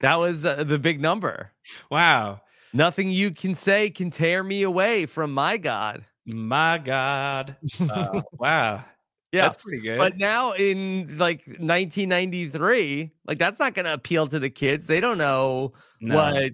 that 0.00 0.14
was 0.16 0.44
uh, 0.44 0.64
the 0.64 0.78
big 0.78 1.00
number 1.00 1.52
wow. 1.90 2.40
nothing 2.72 3.10
you 3.10 3.30
can 3.30 3.54
say 3.54 3.90
can 3.90 4.10
tear 4.10 4.42
me 4.44 4.62
away 4.62 5.06
from 5.06 5.32
my 5.32 5.56
god 5.56 6.04
My 6.26 6.78
God. 6.78 7.56
Uh, 7.80 8.20
wow. 8.38 8.84
yeah 9.32 9.42
That's 9.42 9.56
pretty 9.56 9.80
good. 9.80 9.98
but 9.98 10.16
now 10.18 10.52
in 10.52 11.16
like 11.18 11.46
1993 11.46 13.10
like 13.26 13.38
that's 13.38 13.58
not 13.58 13.74
going 13.74 13.86
to 13.86 13.94
appeal 13.94 14.26
to 14.26 14.38
the 14.38 14.50
kids 14.50 14.86
they 14.86 15.00
don't 15.00 15.18
know 15.18 15.72
No. 16.00 16.14
what 16.16 16.52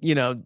you 0.00 0.14
know 0.14 0.42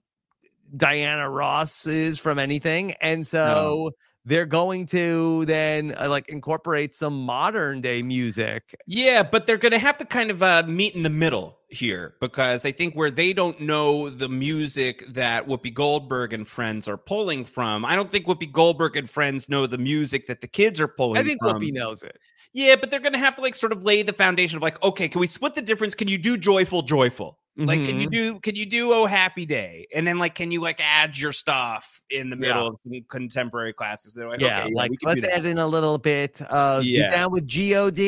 diana 0.76 1.28
ross 1.30 1.86
is 1.86 2.18
from 2.18 2.38
anything 2.38 2.92
and 3.00 3.26
so 3.26 3.92
they're 4.26 4.44
going 4.44 4.86
to 4.86 5.44
then 5.46 5.94
uh, 5.98 6.08
like 6.08 6.28
incorporate 6.28 6.94
some 6.94 7.24
modern 7.24 7.80
day 7.80 8.02
music 8.02 8.62
Yeah, 8.86 9.22
but 9.22 9.46
they're 9.46 9.56
going 9.56 9.72
to 9.72 9.78
have 9.78 9.96
to 9.98 10.04
kind 10.04 10.30
of 10.30 10.42
uh, 10.42 10.64
meet 10.66 10.94
in 10.94 11.02
the 11.02 11.10
middle 11.10 11.58
here 11.68 12.14
because 12.20 12.66
I 12.66 12.72
think 12.72 12.94
where 12.94 13.10
they 13.10 13.32
don't 13.32 13.60
know 13.60 14.10
the 14.10 14.28
music 14.28 15.04
that 15.14 15.46
Whoopi 15.46 15.72
Goldberg 15.72 16.32
and 16.32 16.46
friends 16.46 16.88
are 16.88 16.96
pulling 16.96 17.44
from, 17.44 17.84
I 17.84 17.96
don't 17.96 18.10
think 18.10 18.26
Whoopi 18.26 18.50
Goldberg 18.50 18.96
and 18.96 19.08
friends 19.08 19.48
know 19.48 19.66
the 19.66 19.78
music 19.78 20.26
that 20.26 20.40
the 20.40 20.48
kids 20.48 20.80
are 20.80 20.88
pulling 20.88 21.18
i 21.18 21.24
think 21.24 21.40
from. 21.40 21.60
whoopi 21.60 21.72
knows 21.72 22.02
it 22.02 22.18
Yeah, 22.52 22.76
but 22.76 22.90
they're 22.90 23.00
going 23.00 23.12
to 23.12 23.18
have 23.18 23.36
to 23.36 23.42
like 23.42 23.54
sort 23.54 23.72
of 23.72 23.84
lay 23.84 24.02
the 24.02 24.12
foundation 24.12 24.56
of 24.56 24.62
like, 24.62 24.82
okay, 24.82 25.08
can 25.08 25.20
we 25.20 25.26
split 25.26 25.54
the 25.54 25.62
difference? 25.62 25.94
Can 25.94 26.08
you 26.08 26.18
do 26.18 26.36
joyful, 26.36 26.82
joyful? 26.82 27.38
Like, 27.58 27.84
can 27.84 27.98
you 27.98 28.08
Mhm. 28.08 28.12
do 28.12 28.40
can 28.40 28.54
you 28.54 28.66
do 28.66 28.92
oh 28.92 29.06
happy 29.06 29.46
day? 29.46 29.86
And 29.94 30.06
then 30.06 30.18
like, 30.18 30.34
can 30.34 30.50
you 30.50 30.60
like 30.60 30.78
add 30.82 31.16
your 31.16 31.32
stuff 31.32 32.02
in 32.10 32.28
the 32.28 32.36
Yeah. 32.36 32.40
middle 32.40 32.66
of 32.68 33.08
contemporary 33.08 33.72
classes? 33.72 34.12
They're 34.12 34.28
like, 34.28 34.40
yeah, 34.40 34.64
okay, 34.64 34.74
like 34.74 34.90
can 35.00 35.08
let's 35.08 35.22
that. 35.22 35.32
add 35.38 35.46
in 35.46 35.56
a 35.58 35.66
little 35.66 35.96
bit 35.96 36.42
of 36.42 36.84
Yeah. 36.84 37.08
down 37.10 37.32
with 37.32 37.48
God. 37.48 37.98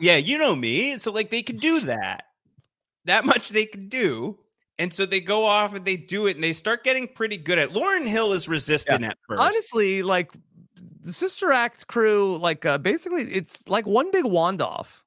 Yeah, 0.00 0.16
you 0.16 0.38
know 0.38 0.54
me. 0.54 0.98
So 0.98 1.10
like 1.10 1.30
they 1.30 1.42
could 1.42 1.58
do 1.60 1.80
that. 1.80 2.26
That 3.04 3.24
much 3.24 3.48
they 3.48 3.66
could 3.66 3.88
do. 3.88 4.38
And 4.78 4.92
so 4.94 5.04
they 5.04 5.20
go 5.20 5.44
off 5.44 5.74
and 5.74 5.84
they 5.84 5.96
do 5.96 6.26
it 6.28 6.36
and 6.36 6.42
they 6.44 6.52
start 6.52 6.84
getting 6.84 7.08
pretty 7.08 7.36
good 7.36 7.58
at. 7.58 7.70
Lauryn 7.70 8.06
Hill 8.06 8.32
is 8.32 8.48
resistant 8.48 9.04
at 9.04 9.18
first. 9.28 9.42
Honestly, 9.42 10.02
like 10.04 10.30
the 11.02 11.12
Sister 11.12 11.50
Act 11.50 11.88
crew, 11.88 12.38
like 12.38 12.64
uh, 12.64 12.78
basically, 12.78 13.22
it's 13.34 13.66
like 13.68 13.86
one 13.86 14.10
big 14.12 14.24
wand 14.24 14.62
off. 14.62 15.01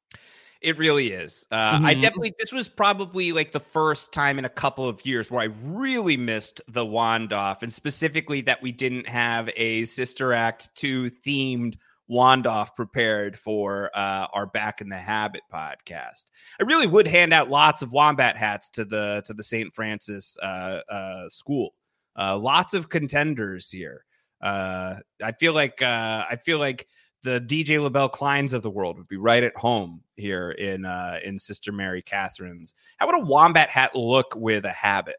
It 0.65 0.79
really 0.79 1.11
is. 1.11 1.47
Uh, 1.51 1.79
I 1.83 1.93
Mhm. 1.93 2.01
definitely, 2.01 2.33
this 2.39 2.51
was 2.51 2.67
probably 2.67 3.31
like 3.31 3.51
the 3.51 3.59
first 3.59 4.11
time 4.11 4.39
in 4.39 4.45
a 4.45 4.49
couple 4.49 4.87
of 4.89 5.05
years 5.05 5.29
where 5.29 5.41
I 5.41 5.49
really 5.63 6.17
missed 6.17 6.59
the 6.67 6.83
wand 6.83 7.33
off, 7.33 7.61
and 7.61 7.71
specifically 7.71 8.41
that 8.41 8.63
we 8.63 8.71
didn't 8.71 9.07
have 9.07 9.47
a 9.55 9.85
Sister 9.85 10.33
Act 10.33 10.69
2 10.73 11.11
themed 11.11 11.75
wand 12.07 12.47
off 12.47 12.75
prepared 12.75 13.37
for 13.37 13.91
uh, 13.95 14.27
our 14.33 14.47
Back 14.47 14.81
in 14.81 14.89
the 14.89 14.97
Habit 14.97 15.41
podcast. 15.53 16.25
I 16.59 16.63
really 16.63 16.87
would 16.87 17.07
hand 17.07 17.31
out 17.31 17.49
lots 17.51 17.83
of 17.83 17.91
wombat 17.91 18.35
hats 18.35 18.67
to 18.71 18.85
the 18.85 19.21
to 19.27 19.33
the 19.35 19.43
St. 19.43 19.71
Francis 19.71 20.35
uh, 20.41 20.81
uh, 20.91 21.29
school. 21.29 21.75
Uh, 22.17 22.37
lots 22.39 22.73
of 22.73 22.89
contenders 22.89 23.69
here. 23.69 24.03
Uh, 24.41 24.95
I 25.23 25.31
feel 25.33 25.53
like 25.53 25.81
uh, 25.83 26.25
I 26.29 26.37
feel 26.43 26.57
like 26.57 26.87
the 27.25 27.41
DJ 27.41 27.81
LaBelle 27.81 28.09
Kleins 28.09 28.53
of 28.53 28.61
the 28.61 28.69
world 28.69 28.97
would 28.97 29.07
be 29.07 29.17
right 29.17 29.43
at 29.43 29.57
home 29.57 30.01
here 30.15 30.51
in 30.51 30.85
uh, 30.85 31.17
in 31.23 31.39
Sister 31.39 31.71
Mary 31.71 32.01
Catherine's. 32.03 32.75
How 32.97 33.07
would 33.07 33.15
a 33.15 33.25
wombat 33.25 33.69
hat 33.69 33.95
look 33.95 34.27
with 34.35 34.63
a 34.63 34.71
habit? 34.71 35.15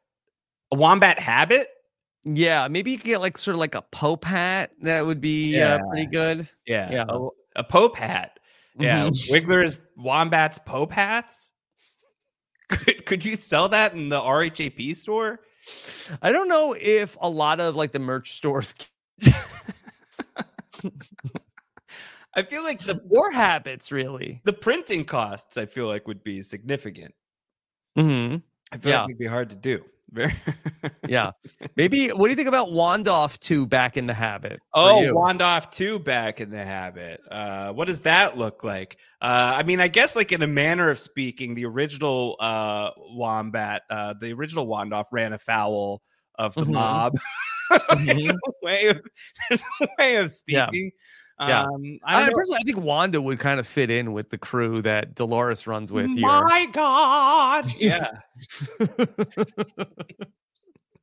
A 0.73 0.77
wombat 0.77 1.19
habit? 1.19 1.69
Yeah, 2.25 2.69
maybe 2.69 2.93
you 2.93 2.99
could 2.99 3.07
get 3.07 3.21
like 3.21 3.37
sort 3.37 3.57
of 3.57 3.59
like 3.61 3.75
a 3.75 3.83
Pope 3.83 4.25
hat. 4.25 4.71
That 4.83 5.05
would 5.05 5.21
be 5.21 5.61
uh, 5.61 5.81
pretty 5.91 6.07
good. 6.07 6.49
Yeah, 6.65 6.91
Yeah. 6.91 7.05
A, 7.09 7.29
a 7.57 7.65
Pope 7.65 7.97
hat. 7.97 8.39
Yeah, 8.79 9.07
Mhm. 9.07 9.31
Wigler's 9.31 9.79
wombats 9.97 10.59
Pope 10.65 10.93
hats. 10.93 11.53
Could 12.69 13.05
could 13.05 13.25
you 13.25 13.37
sell 13.37 13.69
that 13.71 13.95
in 13.95 14.09
the 14.11 14.21
RHAP 14.21 14.97
store? 14.97 15.41
I 16.23 16.31
don't 16.31 16.49
know 16.49 16.77
if 16.79 17.17
a 17.21 17.29
lot 17.29 17.59
of 17.59 17.75
like 17.75 17.91
the 17.91 17.99
merch 17.99 18.33
stores 18.33 18.75
I 22.37 22.43
feel 22.43 22.63
like 22.63 22.81
the 22.85 23.01
war 23.07 23.31
habits 23.33 23.91
really. 23.91 24.41
the 24.45 24.53
printing 24.53 25.05
costs. 25.05 25.57
I 25.57 25.67
feel 25.67 25.87
like 25.89 26.07
would 26.07 26.23
be 26.23 26.43
significant. 26.43 27.15
Mm-hmm. 27.99 28.37
I 28.73 28.77
feel 28.79 28.93
Yeah. 28.93 29.01
like 29.03 29.11
it'd 29.11 29.19
be 29.19 29.27
hard 29.27 29.51
to 29.51 29.57
do. 29.57 29.83
Very. 30.13 30.35
Yeah, 31.09 31.33
maybe. 31.75 32.09
What 32.13 32.27
do 32.27 32.31
you 32.31 32.37
think 32.37 32.47
about 32.47 32.69
Wandoff 32.69 33.41
two 33.41 33.67
back 33.67 33.97
in 33.97 34.07
the 34.07 34.15
habit? 34.15 34.61
Oh? 34.73 35.03
Wandoff 35.13 35.73
two 35.73 35.99
back 35.99 36.41
in 36.41 36.51
the 36.51 36.65
habit. 36.65 37.21
Uh, 37.29 37.73
what 37.73 37.87
does 37.89 38.03
that 38.03 38.39
look 38.39 38.63
like? 38.63 38.99
Uh, 39.21 39.55
I 39.57 39.65
mean, 39.65 39.81
I 39.81 39.89
guess 39.89 40.15
like 40.15 40.31
in 40.31 40.43
a 40.43 40.47
manner 40.47 40.91
of 40.91 41.01
speaking, 41.01 41.57
the 41.57 41.65
original 41.67 42.37
uh, 42.39 42.91
Wombat, 42.97 43.83
uh, 43.91 44.15
the 44.21 44.33
original 44.33 44.69
Wandoff 44.69 45.07
ran 45.11 45.33
afoul 45.33 46.03
of 46.39 46.55
the 46.55 46.63
Mhm. 46.67 46.73
mob. 46.75 47.15
Mhm. 47.73 48.31
a 48.31 48.53
way 48.63 48.87
of, 48.87 49.01
there's 49.49 49.63
a 49.83 49.89
way 49.99 50.17
of 50.17 50.31
speaking. 50.33 50.85
Yeah. 50.85 50.91
Um, 51.39 51.99
I, 52.05 52.25
I 52.25 52.31
personally, 52.33 52.61
I 52.61 52.65
think 52.65 52.79
Wanda 52.79 53.21
would 53.21 53.39
kind 53.39 53.61
of 53.61 53.67
fit 53.67 53.91
in 53.91 54.13
with 54.15 54.31
the 54.31 54.39
crew 54.39 54.81
that 54.83 55.15
Dolores 55.15 55.67
runs 55.67 55.93
with 55.93 56.11
here. 56.15 56.27
My 56.27 56.67
God. 56.73 57.71
Yeah. 57.79 58.09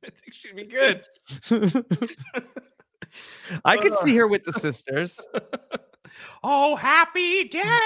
I 0.06 0.10
think 0.10 0.32
she'd 0.32 0.56
be 0.56 0.64
good. 0.64 1.02
I 3.64 3.76
could 3.78 3.96
see 3.98 4.16
her 4.16 4.26
with 4.26 4.44
the 4.44 4.52
sisters. 4.52 5.20
Oh, 6.42 6.76
happy 6.76 7.44
day. 7.44 7.78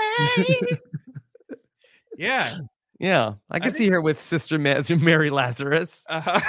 yeah. 2.17 2.51
Yeah, 2.99 3.35
I 3.51 3.61
could 3.61 3.75
think- 3.75 3.77
see 3.77 3.89
her 3.91 4.01
with 4.01 4.21
Sister 4.21 4.59
Ma- 4.59 4.83
Mary 5.01 5.31
Lazarus. 5.31 6.05
Uh, 6.09 6.41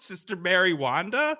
Sister 0.00 0.36
Mary 0.36 0.74
Wanda. 0.74 1.38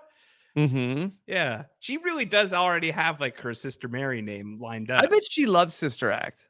Mm-hmm. 0.56 1.08
Yeah, 1.26 1.64
she 1.80 1.98
really 1.98 2.24
does 2.24 2.52
already 2.52 2.90
have 2.90 3.20
like 3.20 3.38
her 3.40 3.52
sister 3.54 3.88
Mary 3.88 4.22
name 4.22 4.58
lined 4.60 4.90
up. 4.90 5.02
I 5.04 5.06
bet 5.06 5.22
she 5.30 5.46
loves 5.46 5.74
Sister 5.74 6.10
Act. 6.10 6.46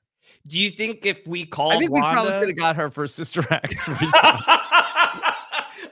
Do 0.46 0.58
you 0.58 0.70
think 0.70 1.04
if 1.06 1.26
we 1.26 1.44
called 1.44 1.72
I 1.74 1.78
think 1.78 1.90
we 1.90 2.00
probably 2.00 2.32
could 2.32 2.48
have 2.50 2.56
got 2.56 2.76
her 2.76 2.90
for 2.90 3.06
Sister 3.06 3.44
Act. 3.50 3.74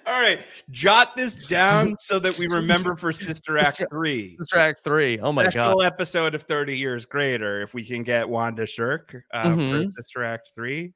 All 0.06 0.20
right, 0.20 0.40
jot 0.70 1.16
this 1.16 1.34
down 1.34 1.96
so 1.98 2.18
that 2.18 2.36
we 2.38 2.46
remember 2.46 2.94
for 2.94 3.12
Sister 3.12 3.58
Act 3.58 3.82
Three. 3.90 4.36
Sister 4.38 4.58
Act 4.58 4.84
three. 4.84 5.18
Oh 5.18 5.32
my 5.32 5.44
Special 5.44 5.78
god. 5.80 5.86
episode 5.86 6.34
of 6.34 6.42
Thirty 6.42 6.76
Years 6.76 7.06
Greater. 7.06 7.62
If 7.62 7.72
we 7.74 7.82
can 7.84 8.02
get 8.02 8.28
Wanda 8.28 8.66
Shirk 8.66 9.16
uh, 9.32 9.44
Mhm. 9.46 9.86
for 9.86 10.02
Sister 10.02 10.24
Act 10.24 10.50
Three. 10.54 10.92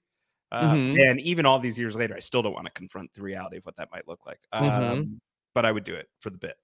Uh, 0.53 0.73
Mhm. 0.73 1.11
And 1.11 1.21
even 1.21 1.47
all 1.47 1.59
these 1.59 1.79
years 1.79 1.97
later, 1.97 2.15
I 2.15 2.21
still 2.21 2.43
don't 2.43 2.53
want 2.55 2.67
to 2.67 2.73
confront 2.73 3.13
the 3.15 3.23
reality 3.23 3.57
of 3.57 3.65
what 3.67 3.77
that 3.77 3.89
might 3.91 4.07
look 4.07 4.25
like. 4.27 4.41
Um, 4.53 4.71
Mhm. 4.71 5.21
But 5.55 5.65
I 5.65 5.73
would 5.73 5.85
do 5.85 5.95
it 5.95 6.09
for 6.21 6.31
the 6.31 6.39
bit. 6.39 6.57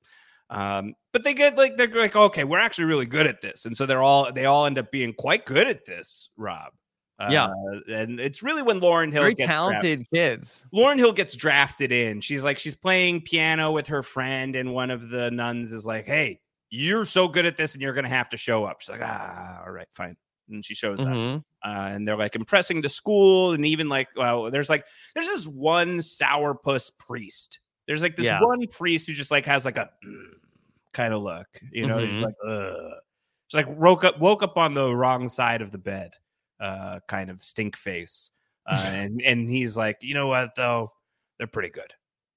Um, 0.51 0.95
but 1.13 1.25
they 1.25 1.35
get 1.35 1.57
like 1.57 1.77
they're 1.77 1.89
like, 1.89 2.15
okay, 2.17 2.45
we're 2.45 2.61
actually 2.61 2.85
really 2.85 3.07
good 3.07 3.27
at 3.27 3.41
this, 3.41 3.65
and 3.65 3.77
so 3.77 3.87
they're 3.87 4.03
all 4.03 4.33
they 4.33 4.45
all 4.47 4.67
end 4.67 4.79
up 4.79 4.91
being 4.91 5.13
quite 5.15 5.47
good 5.47 5.67
at 5.67 5.85
this. 5.87 6.29
Rob, 6.37 6.73
Yeah. 7.31 7.47
Uh, 7.47 7.81
and 7.93 8.21
it's 8.21 8.43
really 8.43 8.63
when 8.63 8.81
Lauryn 8.81 9.11
Hill 9.13 9.23
Very 9.23 9.35
gets 9.35 9.49
drafted- 9.49 9.81
talented 9.83 10.07
kids. 10.13 10.67
Lauryn 10.75 10.99
Hill 10.99 11.13
gets 11.13 11.35
drafted 11.35 11.93
in. 11.93 12.21
She's 12.21 12.45
like, 12.45 12.59
she's 12.59 12.75
playing 12.75 13.23
piano 13.23 13.73
with 13.73 13.87
her 13.87 14.03
friend, 14.03 14.55
and 14.57 14.75
one 14.75 14.91
of 14.91 15.09
the 15.09 15.31
nuns 15.31 15.73
is 15.73 15.87
like, 15.87 16.05
"Hey, 16.07 16.41
you're 16.71 17.07
so 17.07 17.27
good 17.29 17.47
at 17.47 17.57
this, 17.57 17.73
and 17.75 17.83
you're 17.83 17.95
gonna 17.95 18.09
have 18.09 18.29
to 18.31 18.37
show 18.37 18.65
up." 18.65 18.81
She's 18.83 18.91
like, 18.91 19.01
"Ah, 19.03 19.63
all 19.65 19.73
right, 19.73 19.89
fine." 19.93 20.15
And 20.51 20.63
she 20.63 20.75
shows 20.75 21.01
up, 21.01 21.07
Mhm. 21.09 21.39
uh, 21.65 21.69
and 21.69 22.07
they're 22.07 22.19
like 22.19 22.37
impressing 22.37 22.83
to 22.83 22.89
school, 22.91 23.53
and 23.55 23.65
even 23.65 23.89
like, 23.89 24.09
well, 24.15 24.51
there's 24.51 24.69
like, 24.69 24.85
there's 25.15 25.27
this 25.29 25.47
one 25.47 25.99
sourpuss 26.01 26.91
priest. 26.99 27.61
There's 27.87 28.03
like 28.03 28.17
this 28.17 28.27
Yeah. 28.27 28.41
one 28.43 28.67
priest 28.69 29.07
who 29.07 29.13
just 29.13 29.31
like 29.31 29.47
has 29.47 29.65
like 29.65 29.77
a 29.77 29.91
kind 30.93 31.13
of 31.15 31.23
look, 31.23 31.47
you 31.73 31.87
know, 31.87 31.99
he's 31.99 32.13
Mhm. 32.13 32.23
like, 32.23 32.35
ugh. 32.47 32.93
She's 33.49 33.57
like 33.59 33.77
woke 33.79 34.05
up, 34.05 34.19
woke 34.19 34.43
up 34.43 34.57
on 34.57 34.75
the 34.75 34.95
wrong 34.95 35.29
side 35.29 35.61
of 35.63 35.71
the 35.71 35.79
bed, 35.79 36.15
uh, 36.61 37.01
kind 37.09 37.31
of 37.31 37.41
stink 37.41 37.77
face. 37.77 38.31
Uh, 38.67 38.81
and 38.95 39.21
and 39.21 39.51
he's 39.51 39.77
like, 39.77 39.99
you 40.01 40.15
know 40.15 40.27
what 40.27 40.55
though, 40.57 40.91
they're 41.37 41.47
pretty 41.47 41.69
good. 41.69 41.93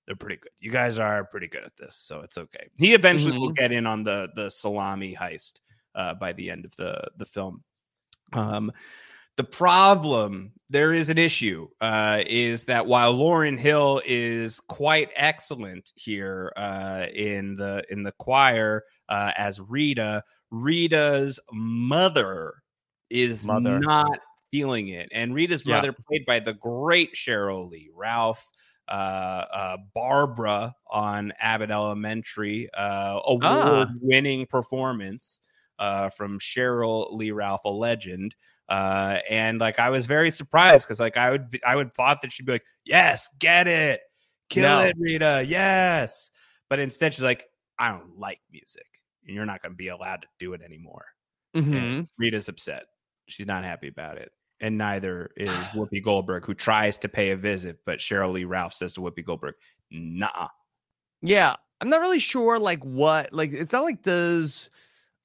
They're 0.05 0.17
pretty 0.17 0.35
good. 0.35 0.51
You 0.59 0.71
guys 0.71 0.99
are 0.99 1.23
pretty 1.23 1.47
good 1.47 1.63
at 1.63 1.77
this, 1.77 1.95
so 1.95 2.19
it's 2.19 2.37
okay. 2.37 2.67
He 2.77 2.93
eventually 2.93 3.37
will 3.37 3.53
get 3.53 3.71
in 3.71 3.85
on 3.87 4.03
the 4.03 4.27
the 4.35 4.49
salami 4.49 5.15
heist 5.15 5.53
uh, 5.95 6.15
by 6.15 6.33
the 6.33 6.49
end 6.49 6.65
of 6.65 6.75
the 6.75 7.01
the 7.15 7.25
film. 7.25 7.63
Um, 8.33 8.73
the 9.37 9.45
problem, 9.45 10.51
there 10.69 10.93
is 10.93 11.09
an 11.09 11.17
issue, 11.17 11.67
uh, 11.81 12.23
is 12.27 12.63
that 12.65 12.85
while 12.87 13.13
Lauryn 13.13 13.57
Hill 13.57 14.01
is 14.05 14.59
quite 14.67 15.09
excellent 15.15 15.91
here 15.95 16.51
uh, 16.57 17.05
in 17.13 17.55
the 17.55 17.83
in 17.89 18.03
the 18.03 18.11
choir 18.13 18.83
uh, 19.09 19.31
as 19.37 19.59
Rita, 19.61 20.23
Rita's 20.51 21.39
mother 21.51 22.53
is 23.09 23.45
Mother. 23.45 23.79
not 23.79 24.19
feeling 24.51 24.89
it, 24.89 25.09
and 25.11 25.33
Rita's 25.33 25.63
Yeah. 25.65 25.75
mother, 25.75 25.93
played 26.07 26.25
by 26.25 26.39
the 26.39 26.53
great 26.53 27.13
Sheryl 27.15 27.69
Lee 27.69 27.89
Ralph. 27.93 28.45
Uh, 28.89 29.43
uh, 29.53 29.77
Barbara 29.93 30.73
on 30.89 31.33
Abbott 31.41 31.71
Elementary, 31.71 32.69
uh, 32.73 33.19
Ah. 33.19 33.21
award-winning 33.27 34.45
performance 34.45 35.41
uh, 35.77 36.07
from 36.07 36.39
Sheryl 36.39 37.11
Lee 37.11 37.31
Ralph, 37.31 37.65
a 37.65 37.69
legend. 37.69 38.33
Uh, 38.69 39.19
and 39.29 39.59
like 39.59 39.79
I 39.79 39.89
was 39.89 40.05
very 40.05 40.29
surprised 40.31 40.85
because 40.85 40.99
like 40.99 41.15
I 41.17 41.31
would 41.31 41.49
be, 41.49 41.63
I 41.63 41.75
would 41.75 41.93
thought 41.93 42.21
that 42.21 42.31
she'd 42.31 42.45
be 42.45 42.51
like, 42.53 42.65
yes, 42.85 43.29
get 43.39 43.67
it, 43.67 44.01
kill 44.49 44.63
No. 44.63 44.83
it, 44.85 44.95
Rita, 44.99 45.43
yes. 45.47 46.31
But 46.69 46.79
instead, 46.79 47.13
she's 47.13 47.23
like, 47.23 47.45
I 47.79 47.89
don't 47.91 48.17
like 48.19 48.39
music, 48.51 48.85
and 49.25 49.33
you're 49.35 49.45
not 49.45 49.61
going 49.61 49.71
to 49.71 49.77
be 49.77 49.87
allowed 49.87 50.21
to 50.23 50.27
do 50.39 50.53
it 50.53 50.61
anymore. 50.61 51.05
Mhm. 51.55 51.77
And 51.77 52.07
Rita's 52.17 52.49
upset. 52.49 52.83
She's 53.27 53.47
not 53.47 53.63
happy 53.63 53.87
about 53.87 54.17
it. 54.17 54.31
And 54.59 54.77
neither 54.77 55.29
is 55.37 55.49
Whoopi 55.73 56.03
Goldberg, 56.03 56.45
who 56.45 56.53
tries 56.53 56.97
to 56.99 57.07
pay 57.09 57.29
a 57.31 57.37
visit, 57.37 57.77
but 57.85 57.99
Sheryl 57.99 58.33
Lee 58.33 58.43
Ralph 58.43 58.73
says 58.73 58.93
to 58.95 59.01
Whoopi 59.01 59.23
Goldberg, 59.23 59.55
nah. 59.91 60.49
Yeah, 61.21 61.55
I'm 61.79 61.89
not 61.89 62.01
really 62.01 62.19
sure 62.19 62.59
like 62.59 62.83
what 62.83 63.31
like 63.31 63.53
it's 63.53 63.71
not 63.71 63.83
like 63.83 64.01
does 64.03 64.69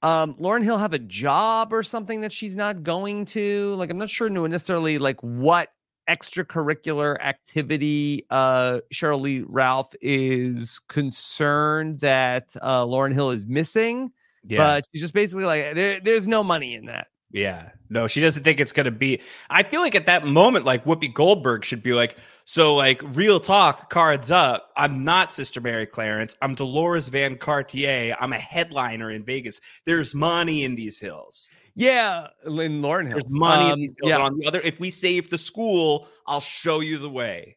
um 0.02 0.34
Lauryn 0.34 0.62
Hill 0.64 0.78
have 0.78 0.92
a 0.92 0.98
job 0.98 1.72
or 1.72 1.82
something 1.82 2.20
that 2.22 2.32
she's 2.32 2.56
not 2.56 2.82
going 2.82 3.24
to? 3.26 3.74
Like 3.76 3.90
I'm 3.90 3.98
not 3.98 4.10
sure 4.10 4.28
necessarily 4.30 4.98
like 4.98 5.20
what 5.20 5.68
extracurricular 6.10 7.18
activity 7.20 8.26
uh 8.30 8.80
Sheryl 8.92 9.20
Lee 9.20 9.44
Ralph 9.46 9.94
is 10.00 10.80
concerned 10.88 12.00
that 12.00 12.48
uh 12.60 12.84
Lauryn 12.84 13.12
Hill 13.14 13.30
is 13.30 13.44
missing, 13.46 14.10
Yeah. 14.44 14.58
but 14.58 14.84
she's 14.92 15.00
just 15.02 15.14
basically 15.14 15.44
like 15.44 15.74
there, 15.74 16.00
there's 16.00 16.26
no 16.26 16.42
money 16.42 16.74
in 16.74 16.86
that. 16.86 17.06
Yeah. 17.32 17.70
No, 17.88 18.06
she 18.06 18.20
doesn't 18.20 18.42
think 18.42 18.58
it's 18.60 18.72
going 18.72 18.84
to 18.84 18.90
be. 18.90 19.20
I 19.50 19.62
feel 19.62 19.80
like 19.82 19.94
at 19.94 20.06
that 20.06 20.26
moment, 20.26 20.64
like 20.64 20.84
Whoopi 20.84 21.12
Goldberg 21.12 21.64
should 21.64 21.82
be 21.82 21.92
like, 21.92 22.16
so 22.44 22.74
like 22.74 23.02
real 23.14 23.38
talk, 23.38 23.90
cards 23.90 24.30
up. 24.30 24.70
I'm 24.76 25.04
not 25.04 25.30
Sister 25.30 25.60
Mary 25.60 25.86
Clarence. 25.86 26.34
I'm 26.40 26.54
Dolores 26.54 27.08
Van 27.08 27.36
Cartier. 27.36 28.16
I'm 28.18 28.32
a 28.32 28.38
headliner 28.38 29.10
in 29.10 29.24
Vegas. 29.24 29.60
There's 29.84 30.14
money 30.14 30.64
in 30.64 30.74
these 30.74 30.98
hills. 30.98 31.50
Yeah, 31.74 32.28
in 32.46 32.82
Lauryn 32.82 33.06
Hill. 33.08 33.18
There's 33.18 33.30
money 33.32 33.64
in 33.66 33.70
Um, 33.72 33.80
these 33.80 33.92
hills. 34.00 34.10
yeah. 34.10 34.18
On 34.18 34.38
the 34.38 34.46
other, 34.46 34.60
if 34.60 34.78
we 34.80 34.88
save 34.90 35.28
the 35.30 35.38
school, 35.38 36.08
I'll 36.26 36.40
show 36.40 36.80
you 36.80 36.98
the 36.98 37.10
way. 37.10 37.56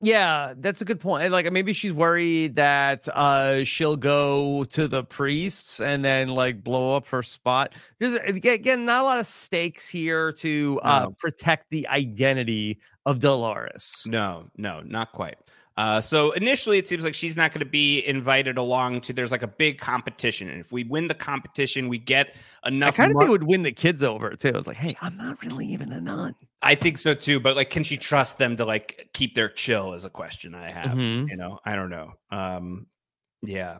Yeah, 0.00 0.54
that's 0.56 0.80
a 0.80 0.84
good 0.84 1.00
point. 1.00 1.32
Like 1.32 1.50
maybe 1.52 1.72
she's 1.72 1.92
worried 1.92 2.54
that 2.54 3.08
uh 3.08 3.64
she'll 3.64 3.96
go 3.96 4.62
to 4.64 4.86
the 4.86 5.02
priests 5.02 5.80
and 5.80 6.04
then 6.04 6.28
like 6.28 6.62
blow 6.62 6.94
up 6.94 7.08
her 7.08 7.22
spot. 7.24 7.74
There's 7.98 8.14
again 8.14 8.84
not 8.84 9.00
a 9.02 9.04
lot 9.04 9.18
of 9.18 9.26
stakes 9.26 9.88
here 9.88 10.30
to 10.34 10.80
uh 10.84 11.00
No. 11.00 11.16
protect 11.18 11.70
the 11.70 11.86
identity 11.88 12.78
of 13.06 13.18
Dolores. 13.18 14.06
No, 14.06 14.46
no, 14.56 14.80
not 14.82 15.10
quite. 15.12 15.38
Uh, 15.76 16.00
so 16.00 16.32
initially, 16.32 16.76
it 16.76 16.88
seems 16.88 17.04
like 17.04 17.14
she's 17.14 17.36
not 17.36 17.52
going 17.52 17.60
to 17.60 17.64
be 17.70 18.04
invited 18.04 18.58
along 18.58 19.00
to. 19.00 19.12
There's 19.12 19.30
like 19.30 19.44
a 19.44 19.48
big 19.48 19.78
competition, 19.78 20.48
and 20.50 20.60
if 20.60 20.72
we 20.72 20.82
win 20.82 21.06
the 21.06 21.14
competition, 21.14 21.88
we 21.88 21.98
get 21.98 22.34
enough. 22.66 22.94
I 22.94 22.96
kind 22.96 23.12
of 23.12 23.16
think 23.18 23.28
it 23.28 23.30
would 23.30 23.44
win 23.44 23.62
the 23.62 23.70
kids 23.72 24.02
over 24.02 24.30
too. 24.34 24.48
It's 24.48 24.66
like, 24.66 24.76
hey, 24.76 24.96
I'm 25.00 25.16
not 25.16 25.40
really 25.44 25.66
even 25.66 25.92
a 25.92 26.00
nun. 26.00 26.34
I 26.60 26.74
think 26.74 26.98
so 26.98 27.14
too, 27.14 27.38
but 27.40 27.54
like, 27.56 27.70
can 27.70 27.84
she 27.84 27.96
trust 27.96 28.38
them 28.38 28.56
to 28.56 28.64
like 28.64 29.10
keep 29.12 29.34
their 29.34 29.48
chill? 29.48 29.94
Is 29.94 30.04
a 30.04 30.10
question 30.10 30.54
I 30.54 30.70
have. 30.72 30.96
Mhm. 30.98 31.28
You 31.28 31.36
know, 31.36 31.58
I 31.64 31.76
don't 31.76 31.90
know. 31.90 32.14
Um, 32.30 32.86
yeah, 33.42 33.78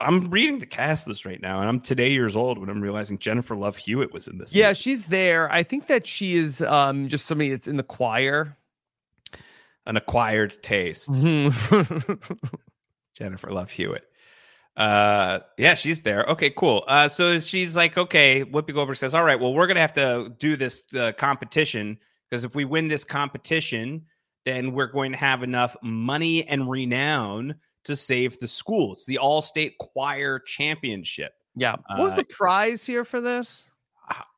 I'm 0.00 0.30
reading 0.30 0.58
the 0.58 0.66
cast 0.66 1.06
list 1.06 1.24
right 1.26 1.40
now, 1.40 1.60
and 1.60 1.68
I'm 1.68 1.80
today 1.80 2.10
years 2.10 2.34
old 2.34 2.56
when 2.58 2.70
I'm 2.70 2.80
realizing 2.80 3.18
Jennifer 3.18 3.54
Love 3.54 3.76
Hewitt 3.76 4.12
was 4.12 4.26
in 4.26 4.38
this. 4.38 4.52
Yeah, 4.54 4.68
movie. 4.68 4.74
she's 4.76 5.06
there. 5.06 5.52
I 5.52 5.62
think 5.62 5.86
that 5.88 6.06
she 6.06 6.36
is 6.36 6.62
um 6.62 7.08
just 7.08 7.26
somebody 7.26 7.50
that's 7.50 7.68
in 7.68 7.76
the 7.76 7.82
choir. 7.82 8.56
an 9.84 9.96
acquired 9.96 10.56
taste. 10.62 11.10
Mhm. 11.10 12.38
Jennifer 13.14 13.50
Love 13.50 13.70
Hewitt. 13.70 14.04
Uh, 14.76 15.40
yeah, 15.58 15.74
she's 15.74 16.02
there. 16.02 16.24
Okay, 16.24 16.50
cool. 16.50 16.84
Uh, 16.88 17.08
so 17.08 17.38
she's 17.40 17.76
like, 17.76 17.98
okay. 17.98 18.44
Whoopi 18.44 18.72
Goldberg 18.74 18.96
says, 18.96 19.14
all 19.14 19.24
right, 19.24 19.38
well, 19.38 19.52
we're 19.52 19.66
gonna 19.66 19.80
have 19.80 19.92
to 19.94 20.32
do 20.38 20.56
this 20.56 20.84
uh, 20.94 21.12
competition 21.12 21.98
because 22.30 22.44
if 22.44 22.54
we 22.54 22.64
win 22.64 22.88
this 22.88 23.04
competition, 23.04 24.06
then 24.46 24.72
we're 24.72 24.86
going 24.86 25.12
to 25.12 25.18
have 25.18 25.42
enough 25.42 25.76
money 25.82 26.46
and 26.48 26.68
renown 26.70 27.54
to 27.84 27.94
save 27.94 28.38
the 28.38 28.48
school. 28.48 28.92
It's 28.92 29.04
the 29.06 29.18
All-State 29.18 29.76
Choir 29.78 30.38
Championship. 30.40 31.32
yeah. 31.54 31.76
What 31.90 31.98
was 32.00 32.12
Uh, 32.14 32.16
the 32.16 32.24
prize 32.24 32.84
here 32.86 33.04
for 33.04 33.20
this? 33.20 33.64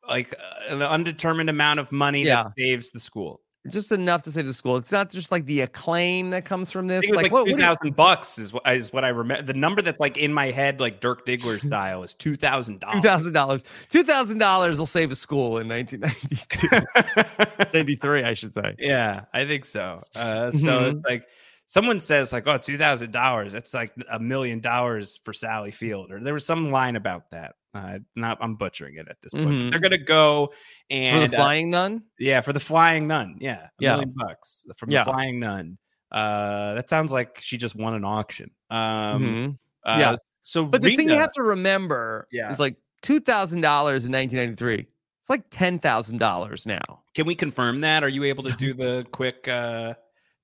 Like 0.08 0.34
uh, 0.34 0.74
an 0.74 0.82
undetermined 0.82 1.48
amount 1.48 1.78
of 1.80 1.90
money 1.92 2.24
Yeah. 2.24 2.42
that 2.42 2.52
saves 2.58 2.90
the 2.90 3.00
school. 3.00 3.40
Just 3.70 3.92
enough 3.92 4.20
to 4.24 4.32
save 4.32 4.44
the 4.44 4.52
school. 4.52 4.76
It's 4.76 4.92
not 4.92 5.10
just 5.10 5.32
like 5.32 5.46
the 5.46 5.62
acclaim 5.62 6.30
that 6.30 6.44
comes 6.44 6.70
from 6.70 6.86
this. 6.86 7.06
was 7.08 7.16
like, 7.16 7.32
what- 7.32 7.46
two 7.46 7.52
do 7.52 7.52
you- 7.52 7.58
thousand 7.58 7.96
bucks 7.96 8.38
is 8.38 8.52
what 8.52 8.62
is 8.70 8.92
what 8.92 9.04
I 9.04 9.08
remember. 9.08 9.42
The 9.42 9.54
number 9.54 9.80
that's 9.80 9.98
like 9.98 10.18
in 10.18 10.34
my 10.34 10.50
head, 10.50 10.80
like 10.80 11.00
Dirk 11.00 11.24
Diggler 11.26 11.58
style, 11.64 12.02
is 12.02 12.12
two 12.12 12.36
thousand 12.36 12.80
dollars. 12.80 13.00
Two 13.00 13.08
thousand 13.08 13.32
dollars 13.32 13.62
Two 13.90 14.04
thousand 14.04 14.38
dollars 14.38 14.78
will 14.78 14.84
save 14.86 15.10
a 15.10 15.14
school 15.14 15.56
in 15.58 15.68
1992, 15.68 17.70
93, 17.74 18.24
I 18.24 18.34
should 18.34 18.52
say. 18.52 18.74
yeah, 18.78 19.24
I 19.32 19.46
think 19.46 19.64
so. 19.64 20.02
Uh, 20.14 20.50
so 20.50 20.58
Mhm. 20.58 20.96
it's 20.96 21.04
like 21.06 21.26
someone 21.66 22.00
says 22.00 22.32
like, 22.32 22.46
"Oh, 22.46 22.58
two 22.58 22.78
thousand 22.78 23.12
dollars. 23.12 23.52
That's 23.52 23.74
like 23.74 23.92
a 24.10 24.18
million 24.18 24.60
dollars 24.60 25.20
for 25.24 25.32
Sally 25.32 25.70
Field." 25.70 26.10
Or 26.12 26.20
there 26.20 26.34
was 26.34 26.44
some 26.46 26.70
line 26.70 26.96
about 26.96 27.30
that. 27.30 27.54
Uh, 27.74 27.98
not, 28.14 28.38
I'm 28.40 28.54
butchering 28.54 28.96
it 28.98 29.08
at 29.08 29.16
this 29.20 29.32
point. 29.32 29.48
Mhm. 29.48 29.70
they're 29.70 29.80
gonna 29.80 29.98
go 29.98 30.46
For 30.46 30.54
and 30.90 31.30
the 31.32 31.36
uh, 31.36 31.40
flying 31.40 31.70
nun. 31.70 32.02
yeah, 32.20 32.40
for 32.40 32.52
the 32.52 32.60
flying 32.60 33.08
nun. 33.08 33.36
Yeah, 33.40 33.64
a 33.64 33.68
Yeah. 33.80 33.90
million 33.96 34.14
bucks 34.16 34.64
from 34.76 34.90
Yeah. 34.90 35.02
the 35.04 35.10
flying 35.10 35.40
nun. 35.40 35.78
Uh, 36.12 36.74
that 36.74 36.88
sounds 36.88 37.10
like 37.10 37.38
she 37.40 37.56
just 37.58 37.74
won 37.74 37.94
an 37.94 38.04
auction. 38.04 38.50
Um, 38.70 38.78
Mhm. 39.24 39.58
uh, 39.84 39.96
yeah. 39.98 40.14
So, 40.42 40.64
But 40.66 40.82
the 40.82 40.94
thing 40.94 41.08
you 41.08 41.16
have 41.16 41.32
to 41.32 41.42
remember 41.42 42.28
Yeah. 42.30 42.52
is 42.52 42.60
like 42.60 42.76
two 43.02 43.18
thousand 43.18 43.62
dollars 43.62 44.06
in 44.06 44.12
1993. 44.12 44.86
It's 45.22 45.30
like 45.30 45.42
ten 45.50 45.78
thousand 45.80 46.18
dollars 46.18 46.66
now. 46.66 46.82
Can 47.14 47.26
we 47.26 47.34
confirm 47.34 47.80
that? 47.80 48.04
Are 48.04 48.08
you 48.08 48.22
able 48.24 48.44
to 48.44 48.54
do 48.56 48.74
the 48.74 49.04
quick 49.10 49.48
uh 49.48 49.94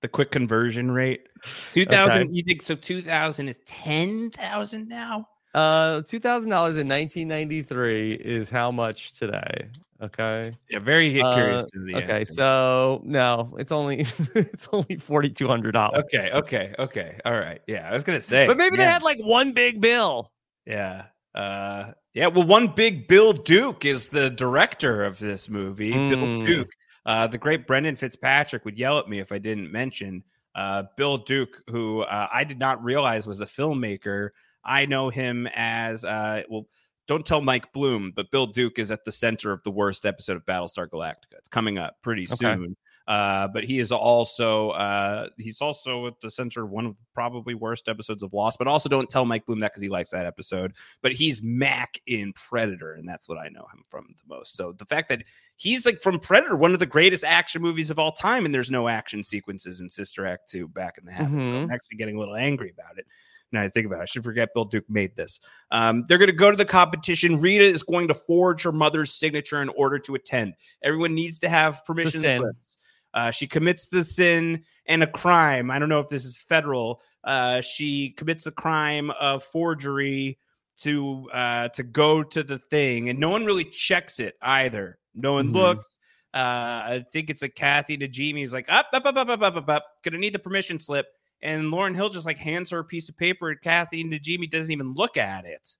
the 0.02 0.08
quick 0.08 0.30
conversion 0.30 0.90
rate? 0.90 1.28
2000 1.74 2.22
Okay. 2.22 2.30
you 2.32 2.42
think 2.42 2.62
so 2.62 2.74
2000 2.74 3.48
is 3.48 3.58
10,000 3.66 4.88
now? 4.88 5.26
Uh, 5.52 6.00
two 6.02 6.20
thousand 6.20 6.48
dollars 6.50 6.76
in 6.76 6.86
1993 6.86 8.12
is 8.14 8.48
how 8.48 8.70
much 8.70 9.12
today? 9.12 9.66
Okay. 10.00 10.52
Yeah, 10.70 10.78
very 10.78 11.12
curious 11.12 11.64
Uh, 11.64 11.66
to 11.74 11.84
the 11.84 11.94
okay, 11.96 12.20
answer. 12.20 12.32
so 12.34 13.02
no, 13.04 13.54
it's 13.58 13.72
only 13.72 14.06
it's 14.36 14.68
only 14.72 14.96
forty 14.96 15.28
two 15.28 15.48
hundred 15.48 15.72
dollars. 15.72 16.04
Okay, 16.04 16.30
okay, 16.32 16.72
okay. 16.78 17.18
All 17.24 17.32
right. 17.32 17.60
Yeah, 17.66 17.88
I 17.90 17.92
was 17.92 18.04
going 18.04 18.18
to 18.18 18.24
say. 18.24 18.46
But 18.46 18.56
maybe 18.56 18.76
they 18.76 18.84
had 18.84 19.02
like 19.02 19.18
one 19.18 19.52
big 19.52 19.80
bill. 19.80 20.30
Yeah. 20.66 21.06
Uh 21.34 21.92
yeah, 22.14 22.28
well 22.28 22.46
one 22.46 22.68
big 22.68 23.06
Bill 23.08 23.32
Duke 23.32 23.84
is 23.84 24.08
the 24.08 24.30
director 24.30 25.04
of 25.04 25.18
this 25.18 25.48
movie. 25.48 25.92
Bill 25.92 26.16
Mm. 26.18 26.46
Duke. 26.46 26.70
Uh 27.06 27.26
the 27.26 27.38
great 27.38 27.66
Brendan 27.66 27.96
Fitzpatrick 27.96 28.64
would 28.64 28.78
yell 28.78 28.98
at 28.98 29.08
me 29.08 29.18
if 29.20 29.32
I 29.32 29.38
didn't 29.38 29.72
mention 29.72 30.22
uh 30.54 30.84
Bill 30.96 31.18
Duke 31.18 31.62
who 31.70 32.02
uh, 32.02 32.28
I 32.32 32.44
did 32.44 32.58
not 32.58 32.82
realize 32.82 33.26
was 33.26 33.40
a 33.40 33.46
filmmaker. 33.46 34.30
I 34.64 34.84
know 34.86 35.08
him 35.10 35.46
as 35.54 36.04
uh 36.04 36.42
well 36.50 36.66
don't 37.06 37.26
tell 37.26 37.40
Mike 37.40 37.72
Bloom, 37.72 38.12
but 38.14 38.30
Bill 38.30 38.46
Duke 38.46 38.78
is 38.78 38.90
at 38.92 39.04
the 39.04 39.10
center 39.10 39.50
of 39.52 39.62
the 39.64 39.70
worst 39.70 40.06
episode 40.06 40.36
of 40.36 40.44
Battlestar 40.46 40.86
Galactica. 40.88 41.38
It's 41.38 41.48
coming 41.48 41.76
up 41.78 41.96
pretty 42.02 42.22
Okay. 42.32 42.54
soon. 42.54 42.76
Uh, 43.10 43.48
but 43.48 43.64
he 43.64 43.80
is 43.80 43.90
also 43.90 44.70
uh, 44.70 45.26
he's 45.36 45.60
also 45.60 46.06
at 46.06 46.20
the 46.20 46.30
center 46.30 46.62
of 46.62 46.70
one 46.70 46.86
of 46.86 46.92
the 46.92 47.04
probably 47.12 47.54
worst 47.54 47.88
episodes 47.88 48.22
of 48.22 48.32
Lost. 48.32 48.56
But 48.56 48.68
also 48.68 48.88
don't 48.88 49.10
tell 49.10 49.24
Mike 49.24 49.46
Bloom 49.46 49.58
that 49.60 49.72
because 49.72 49.82
he 49.82 49.88
likes 49.88 50.10
that 50.10 50.26
episode. 50.26 50.74
But 51.02 51.10
he's 51.10 51.42
Mac 51.42 52.00
in 52.06 52.32
Predator, 52.34 52.92
and 52.92 53.08
that's 53.08 53.28
what 53.28 53.36
I 53.36 53.48
know 53.48 53.66
him 53.74 53.82
from 53.88 54.06
the 54.10 54.32
most. 54.32 54.54
So 54.54 54.70
the 54.78 54.84
fact 54.84 55.08
that 55.08 55.24
he's 55.56 55.84
like 55.86 56.00
from 56.00 56.20
Predator, 56.20 56.54
one 56.54 56.72
of 56.72 56.78
the 56.78 56.86
greatest 56.86 57.24
action 57.24 57.60
movies 57.62 57.90
of 57.90 57.98
all 57.98 58.12
time, 58.12 58.44
and 58.44 58.54
there's 58.54 58.70
no 58.70 58.86
action 58.86 59.24
sequences 59.24 59.80
in 59.80 59.90
Sister 59.90 60.24
Act 60.24 60.48
2 60.48 60.68
back 60.68 60.96
in 60.96 61.04
the 61.04 61.10
habit. 61.10 61.32
So 61.32 61.38
Mhm. 61.38 61.62
I'm 61.64 61.70
actually 61.72 61.96
getting 61.96 62.14
a 62.14 62.20
little 62.20 62.36
angry 62.36 62.70
about 62.70 62.96
it. 62.96 63.06
Now 63.50 63.62
I 63.62 63.68
think 63.68 63.86
about 63.86 63.98
it, 63.98 64.02
I 64.02 64.04
should 64.04 64.22
forget 64.22 64.54
Bill 64.54 64.64
Duke 64.64 64.88
made 64.88 65.16
this. 65.16 65.40
Um, 65.72 66.04
they're 66.06 66.18
going 66.18 66.30
to 66.30 66.36
go 66.36 66.52
to 66.52 66.56
the 66.56 66.64
competition. 66.64 67.40
Rita 67.40 67.64
is 67.64 67.82
going 67.82 68.06
to 68.06 68.14
forge 68.14 68.62
her 68.62 68.70
mother's 68.70 69.12
signature 69.12 69.60
in 69.60 69.68
order 69.70 69.98
to 69.98 70.14
attend. 70.14 70.54
Everyone 70.84 71.16
needs 71.16 71.40
to 71.40 71.48
have 71.48 71.84
permission 71.84 72.20
slips. 72.38 72.78
Uh, 73.14 73.30
she 73.30 73.46
commits 73.46 73.86
the 73.88 74.04
sin 74.04 74.64
and 74.86 75.02
a 75.02 75.06
crime. 75.06 75.70
I 75.70 75.78
don't 75.78 75.88
know 75.88 76.00
if 76.00 76.08
this 76.08 76.24
is 76.24 76.42
federal. 76.42 77.00
Uh, 77.24 77.60
she 77.60 78.10
commits 78.10 78.46
a 78.46 78.50
crime 78.52 79.10
of 79.12 79.44
forgery 79.44 80.38
to 80.78 81.28
uh, 81.32 81.68
to 81.70 81.82
go 81.82 82.22
to 82.22 82.42
the 82.42 82.58
thing, 82.58 83.08
and 83.10 83.18
no 83.18 83.28
one 83.28 83.44
really 83.44 83.64
checks 83.64 84.18
it 84.20 84.36
either. 84.42 84.98
No 85.14 85.34
one 85.34 85.48
Mhm. 85.50 85.54
looks. 85.54 85.98
Uh, 86.32 86.38
I 86.38 87.04
think 87.12 87.28
it's 87.28 87.42
a 87.42 87.48
Kathy 87.48 87.98
Najimy's 87.98 88.52
like 88.52 88.66
up, 88.70 88.86
up, 88.92 89.04
up, 89.04 89.16
up, 89.16 89.28
up, 89.28 89.42
up, 89.42 89.56
up, 89.56 89.68
up. 89.68 89.84
Gonna 90.04 90.18
need 90.18 90.32
the 90.34 90.38
permission 90.38 90.78
slip, 90.78 91.06
and 91.42 91.64
Lauryn 91.72 91.94
Hill 91.94 92.08
just 92.08 92.24
like 92.24 92.38
hands 92.38 92.70
her 92.70 92.78
a 92.78 92.84
piece 92.84 93.08
of 93.08 93.16
paper, 93.16 93.50
and 93.50 93.60
Kathy 93.60 94.00
and 94.02 94.12
Najimy 94.12 94.48
doesn't 94.50 94.70
even 94.72 94.94
look 94.94 95.16
at 95.16 95.44
it. 95.44 95.74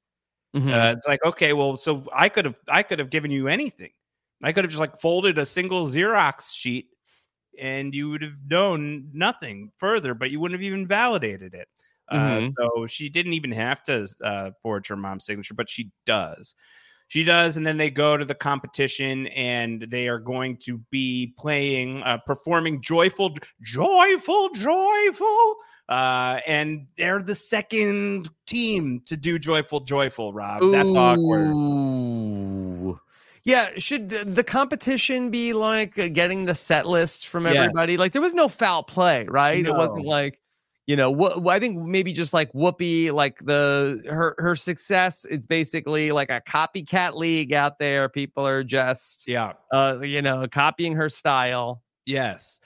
Mhm. 0.54 0.74
Uh, 0.74 0.96
it's 0.96 1.06
like, 1.06 1.24
okay, 1.24 1.52
well, 1.52 1.76
so 1.76 2.04
I 2.12 2.28
could 2.28 2.44
have 2.44 2.56
I 2.68 2.82
could 2.82 2.98
have 2.98 3.10
given 3.10 3.30
you 3.30 3.46
anything. 3.48 3.92
I 4.42 4.52
could 4.52 4.64
have 4.64 4.70
just 4.70 4.80
like 4.80 5.00
folded 5.00 5.38
a 5.38 5.46
single 5.46 5.86
Xerox 5.86 6.52
sheet 6.52 6.88
and 7.59 7.94
you 7.94 8.11
would 8.11 8.22
have 8.22 8.38
known 8.46 9.09
nothing 9.12 9.70
further, 9.78 10.14
but 10.14 10.30
you 10.30 10.40
wouldn't 10.40 10.59
have 10.61 10.64
even 10.64 10.86
validated 10.86 11.55
it. 11.55 11.68
Uh, 12.09 12.16
Mhm. 12.40 12.53
so 12.59 12.86
she 12.86 13.09
didn't 13.09 13.34
even 13.34 13.53
have 13.53 13.82
to 13.84 14.07
uh, 14.24 14.51
forge 14.62 14.88
her 14.88 14.96
mom's 14.96 15.24
signature, 15.24 15.55
but 15.55 15.70
she 15.70 15.90
does. 16.07 16.55
She 17.09 17.24
does, 17.24 17.57
and 17.57 17.66
then 17.66 17.76
they 17.76 17.90
go 17.90 18.16
to 18.16 18.24
the 18.24 18.36
competition, 18.36 19.26
and 19.28 19.82
they 19.82 20.07
are 20.07 20.20
going 20.20 20.57
to 20.59 20.78
be 20.90 21.34
playing, 21.36 22.03
uh, 22.05 22.18
performing 22.18 22.82
"Joyful, 22.82 23.36
Joyful, 23.62 24.51
Joyful," 24.51 25.57
uh, 25.88 26.38
and 26.46 26.86
they're 26.96 27.20
the 27.20 27.34
second 27.34 28.30
team 28.46 29.01
to 29.07 29.16
do 29.16 29.40
"Joyful, 29.40 29.80
Joyful." 29.80 30.32
Rob, 30.32 30.62
that's 30.70 30.90
awkward. 30.94 31.57
Yeah, 33.45 33.70
should 33.78 34.11
the 34.11 34.45
competition 34.45 35.30
be 35.30 35.53
like 35.53 35.99
uh, 35.99 36.09
getting 36.09 36.45
the 36.45 36.55
set 36.55 36.86
list 36.86 37.28
from 37.28 37.47
Yeah. 37.47 37.53
everybody? 37.55 37.97
Like 37.97 38.12
there 38.12 38.20
was 38.22 38.34
no 38.34 38.49
foul 38.49 38.82
play, 38.82 39.26
right? 39.28 39.64
It 39.66 39.72
wasn't 39.74 40.07
like 40.07 40.38
you 40.86 40.97
know 40.97 41.11
what 41.11 41.47
I 41.47 41.61
think 41.61 41.78
maybe 41.78 42.12
just 42.12 42.32
like 42.32 42.53
Whoopi, 42.53 43.12
like 43.12 43.38
the 43.45 44.03
her 44.09 44.34
her 44.38 44.57
success. 44.57 45.24
It's 45.30 45.47
basically 45.47 46.11
like 46.11 46.30
a 46.30 46.41
copycat 46.47 47.14
league 47.14 47.53
out 47.53 47.78
there. 47.78 48.09
People 48.09 48.47
are 48.47 48.64
just 48.64 49.26
Yeah. 49.28 49.53
uh 49.72 49.99
you 50.03 50.20
know 50.20 50.47
copying 50.51 50.95
her 50.97 51.09
style. 51.09 51.82
Yes. 52.07 52.59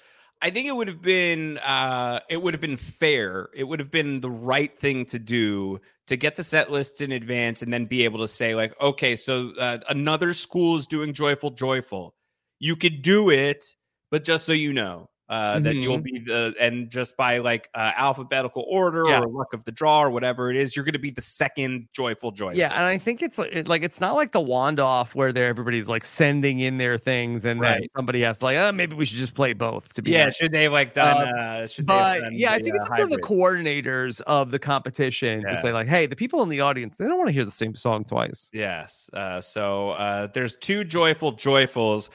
I 0.43 0.51
think 0.51 0.69
it 0.69 0.77
would 0.77 0.89
have 0.89 1.01
been 1.01 1.59
uh 1.59 2.21
it 2.29 2.43
would 2.43 2.55
have 2.55 2.61
been 2.61 2.77
fair. 2.77 3.49
It 3.55 3.65
would 3.65 3.81
have 3.81 3.91
been 3.91 4.21
the 4.21 4.31
right 4.31 4.77
thing 4.79 5.07
to 5.07 5.19
do 5.19 5.81
to 6.07 6.17
get 6.17 6.37
the 6.37 6.45
set 6.45 6.71
list 6.71 7.01
in 7.01 7.13
advance 7.13 7.63
and 7.63 7.73
then 7.73 7.87
be 7.87 8.05
able 8.05 8.21
to 8.21 8.29
say 8.29 8.55
like, 8.55 8.79
okay, 8.81 9.17
so 9.17 9.53
uh, 9.59 9.79
another 9.89 10.35
school 10.35 10.77
is 10.77 10.87
doing 10.87 11.15
joyful 11.15 11.51
joyful. 11.51 12.15
You 12.59 12.77
could 12.77 13.03
do 13.03 13.31
it, 13.31 13.65
but 14.11 14.25
just 14.25 14.45
so 14.45 14.53
you 14.53 14.73
know, 14.73 15.09
Uh, 15.27 15.59
That 15.59 15.75
you'll 15.75 15.99
be 16.03 16.19
the 16.19 16.55
and 16.61 16.91
just 16.91 17.17
by 17.17 17.39
like 17.39 17.71
uh, 17.75 17.93
alphabetical 17.97 18.67
order 18.69 19.05
Yeah. 19.09 19.21
or 19.21 19.27
luck 19.29 19.55
of 19.55 19.65
the 19.65 19.73
draw 19.73 20.03
or 20.03 20.11
whatever 20.11 20.51
it 20.51 20.57
is, 20.57 20.77
you're 20.77 20.85
going 20.85 20.93
to 20.93 20.99
be 20.99 21.11
the 21.11 21.23
second 21.23 21.89
joyful 21.95 22.31
joy. 22.31 22.53
Yeah, 22.53 22.75
and 22.75 22.85
I 22.85 22.99
think 22.99 23.23
it's 23.23 23.39
like 23.39 23.51
it- 23.51 23.67
like 23.67 23.83
it's 23.83 24.03
not 24.03 24.17
like 24.17 24.33
the 24.33 24.41
wand 24.43 24.81
off 24.81 25.15
where 25.15 25.33
they're 25.33 25.49
everybody's 25.49 25.89
like 25.89 26.05
sending 26.05 26.61
in 26.61 26.77
their 26.77 26.99
things 26.99 27.47
and 27.47 27.63
then 27.63 27.83
somebody 27.97 28.21
has 28.21 28.39
to 28.41 28.45
like, 28.45 28.59
oh, 28.59 28.71
maybe 28.73 28.95
we 28.95 29.07
should 29.07 29.17
just 29.17 29.35
play 29.35 29.55
both 29.55 29.95
to 29.95 30.03
be 30.03 30.11
yeah. 30.11 30.25
nice." 30.25 30.37
Should 30.37 30.51
they 30.51 30.69
like 30.69 30.93
done? 30.93 31.27
Um, 31.27 31.35
uh, 31.39 31.67
should 31.69 31.87
they 31.87 31.95
But 31.95 32.21
done 32.21 32.35
yeah, 32.35 32.53
I 32.53 32.59
think 32.59 32.75
uh, 32.75 32.81
it's 32.83 32.91
up 32.91 32.97
to 32.99 33.07
the 33.07 33.23
coordinators 33.23 34.21
of 34.27 34.51
the 34.51 34.59
competition 34.59 35.41
Yeah. 35.41 35.55
to 35.55 35.57
say 35.61 35.73
like, 35.73 35.89
hey, 35.89 36.05
the 36.07 36.17
people 36.17 36.43
in 36.43 36.51
the 36.51 36.61
audience 36.61 36.97
they 36.99 37.07
don't 37.07 37.17
want 37.17 37.29
to 37.29 37.33
hear 37.33 37.47
the 37.47 37.51
same 37.51 37.75
song 37.75 38.05
twice. 38.05 38.51
Yes. 38.53 39.09
Uh, 39.15 39.41
so 39.41 39.91
uh, 39.93 40.27
there's 40.35 40.57
two 40.57 40.85
joyful 40.85 41.33
joyfuls. 41.33 42.11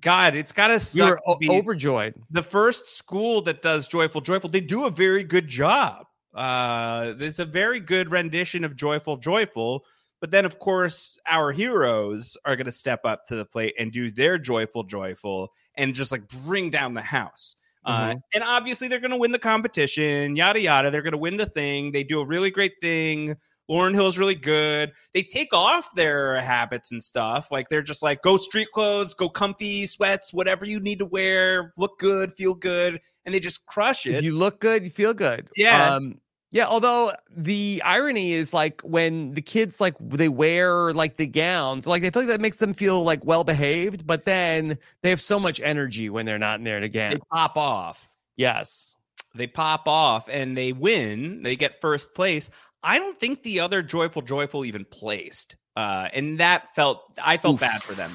God, 0.00 0.36
it's 0.36 0.52
got 0.52 0.68
to 0.68 0.78
suck. 0.80 1.10
were 1.10 1.16
to 1.16 1.22
o- 1.26 1.36
be 1.36 1.50
overjoyed. 1.50 2.14
the 2.30 2.42
first 2.42 2.86
school 2.96 3.42
that 3.42 3.60
does 3.62 3.88
joyful 3.88 4.20
joyful. 4.20 4.48
They 4.48 4.60
do 4.60 4.84
a 4.84 4.90
very 4.90 5.24
good 5.24 5.48
job. 5.48 6.06
Uh, 6.32 7.12
there's 7.14 7.40
a 7.40 7.44
very 7.44 7.80
good 7.80 8.10
rendition 8.10 8.64
of 8.64 8.76
joyful 8.76 9.16
joyful. 9.16 9.84
But 10.20 10.30
then, 10.30 10.44
of 10.44 10.58
course, 10.58 11.18
our 11.26 11.50
heroes 11.50 12.36
are 12.44 12.54
going 12.54 12.66
to 12.66 12.72
step 12.72 13.00
up 13.06 13.24
to 13.26 13.36
the 13.36 13.44
plate 13.44 13.74
and 13.78 13.90
do 13.90 14.10
their 14.10 14.36
joyful 14.38 14.84
joyful 14.84 15.48
and 15.76 15.94
just 15.94 16.12
like 16.12 16.28
bring 16.44 16.68
down 16.70 16.92
the 16.94 17.00
house. 17.02 17.56
Uh, 17.86 18.10
Mhm. 18.10 18.22
and 18.34 18.44
obviously, 18.44 18.86
they're 18.86 19.00
going 19.00 19.10
to 19.12 19.16
win 19.16 19.32
the 19.32 19.38
competition, 19.38 20.36
yada 20.36 20.60
yada. 20.60 20.90
They're 20.90 21.00
going 21.02 21.12
to 21.12 21.18
win 21.18 21.36
the 21.38 21.46
thing. 21.46 21.92
They 21.92 22.04
do 22.04 22.20
a 22.20 22.26
really 22.26 22.50
great 22.50 22.74
thing. 22.82 23.34
Lauryn 23.70 23.94
Hill's 23.94 24.18
really 24.18 24.34
good. 24.34 24.92
They 25.14 25.22
take 25.22 25.54
off 25.54 25.94
their 25.94 26.40
habits 26.40 26.90
and 26.90 27.02
stuff. 27.02 27.52
Like 27.52 27.68
they're 27.68 27.82
just 27.82 28.02
like, 28.02 28.20
go 28.22 28.36
street 28.36 28.68
clothes, 28.72 29.14
go 29.14 29.28
comfy 29.28 29.86
sweats, 29.86 30.32
whatever 30.32 30.64
you 30.64 30.80
need 30.80 30.98
to 30.98 31.06
wear, 31.06 31.72
look 31.76 31.98
good, 31.98 32.34
feel 32.34 32.54
good, 32.54 33.00
and 33.24 33.34
they 33.34 33.38
just 33.38 33.64
crush 33.66 34.06
it. 34.06 34.24
you 34.24 34.36
look 34.36 34.60
good, 34.60 34.82
you 34.82 34.90
feel 34.90 35.14
good. 35.14 35.48
Yeah. 35.56 35.94
Um, 35.94 36.20
yeah. 36.50 36.66
Although 36.66 37.12
the 37.34 37.80
irony 37.84 38.32
is 38.32 38.52
like 38.52 38.80
when 38.82 39.34
the 39.34 39.42
kids 39.42 39.80
like 39.80 39.94
they 40.00 40.28
wear 40.28 40.92
like 40.92 41.16
the 41.16 41.26
gowns, 41.26 41.86
like 41.86 42.02
they 42.02 42.10
feel 42.10 42.22
like 42.22 42.28
that 42.28 42.40
makes 42.40 42.56
them 42.56 42.74
feel 42.74 43.04
like 43.04 43.24
well 43.24 43.44
behaved, 43.44 44.04
but 44.04 44.24
then 44.24 44.78
they 45.02 45.10
have 45.10 45.20
so 45.20 45.38
much 45.38 45.60
energy 45.60 46.10
when 46.10 46.26
they're 46.26 46.38
not 46.40 46.58
in 46.58 46.64
there 46.64 46.80
they 46.80 46.86
again. 46.86 47.20
pop 47.32 47.56
off. 47.56 48.08
Yes. 48.36 48.96
They 49.34 49.46
pop 49.46 49.86
off 49.86 50.28
and 50.28 50.56
they 50.56 50.72
win. 50.72 51.44
They 51.44 51.54
get 51.54 51.80
first 51.80 52.14
place. 52.14 52.50
I 52.82 52.98
don't 52.98 53.18
think 53.18 53.42
the 53.42 53.60
other 53.60 53.82
joyful 53.82 54.22
joyful 54.22 54.64
even 54.64 54.84
placed. 54.86 55.56
Uh, 55.76 56.08
and 56.12 56.38
that 56.40 56.74
felt 56.74 57.02
I 57.22 57.36
felt 57.36 57.60
bad 57.60 57.82
for 57.82 57.94
them. 57.94 58.10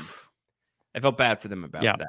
I 0.96 1.00
felt 1.00 1.18
bad 1.18 1.42
for 1.42 1.48
them 1.48 1.64
about 1.64 1.84
Yeah. 1.84 1.96
that. 1.98 2.08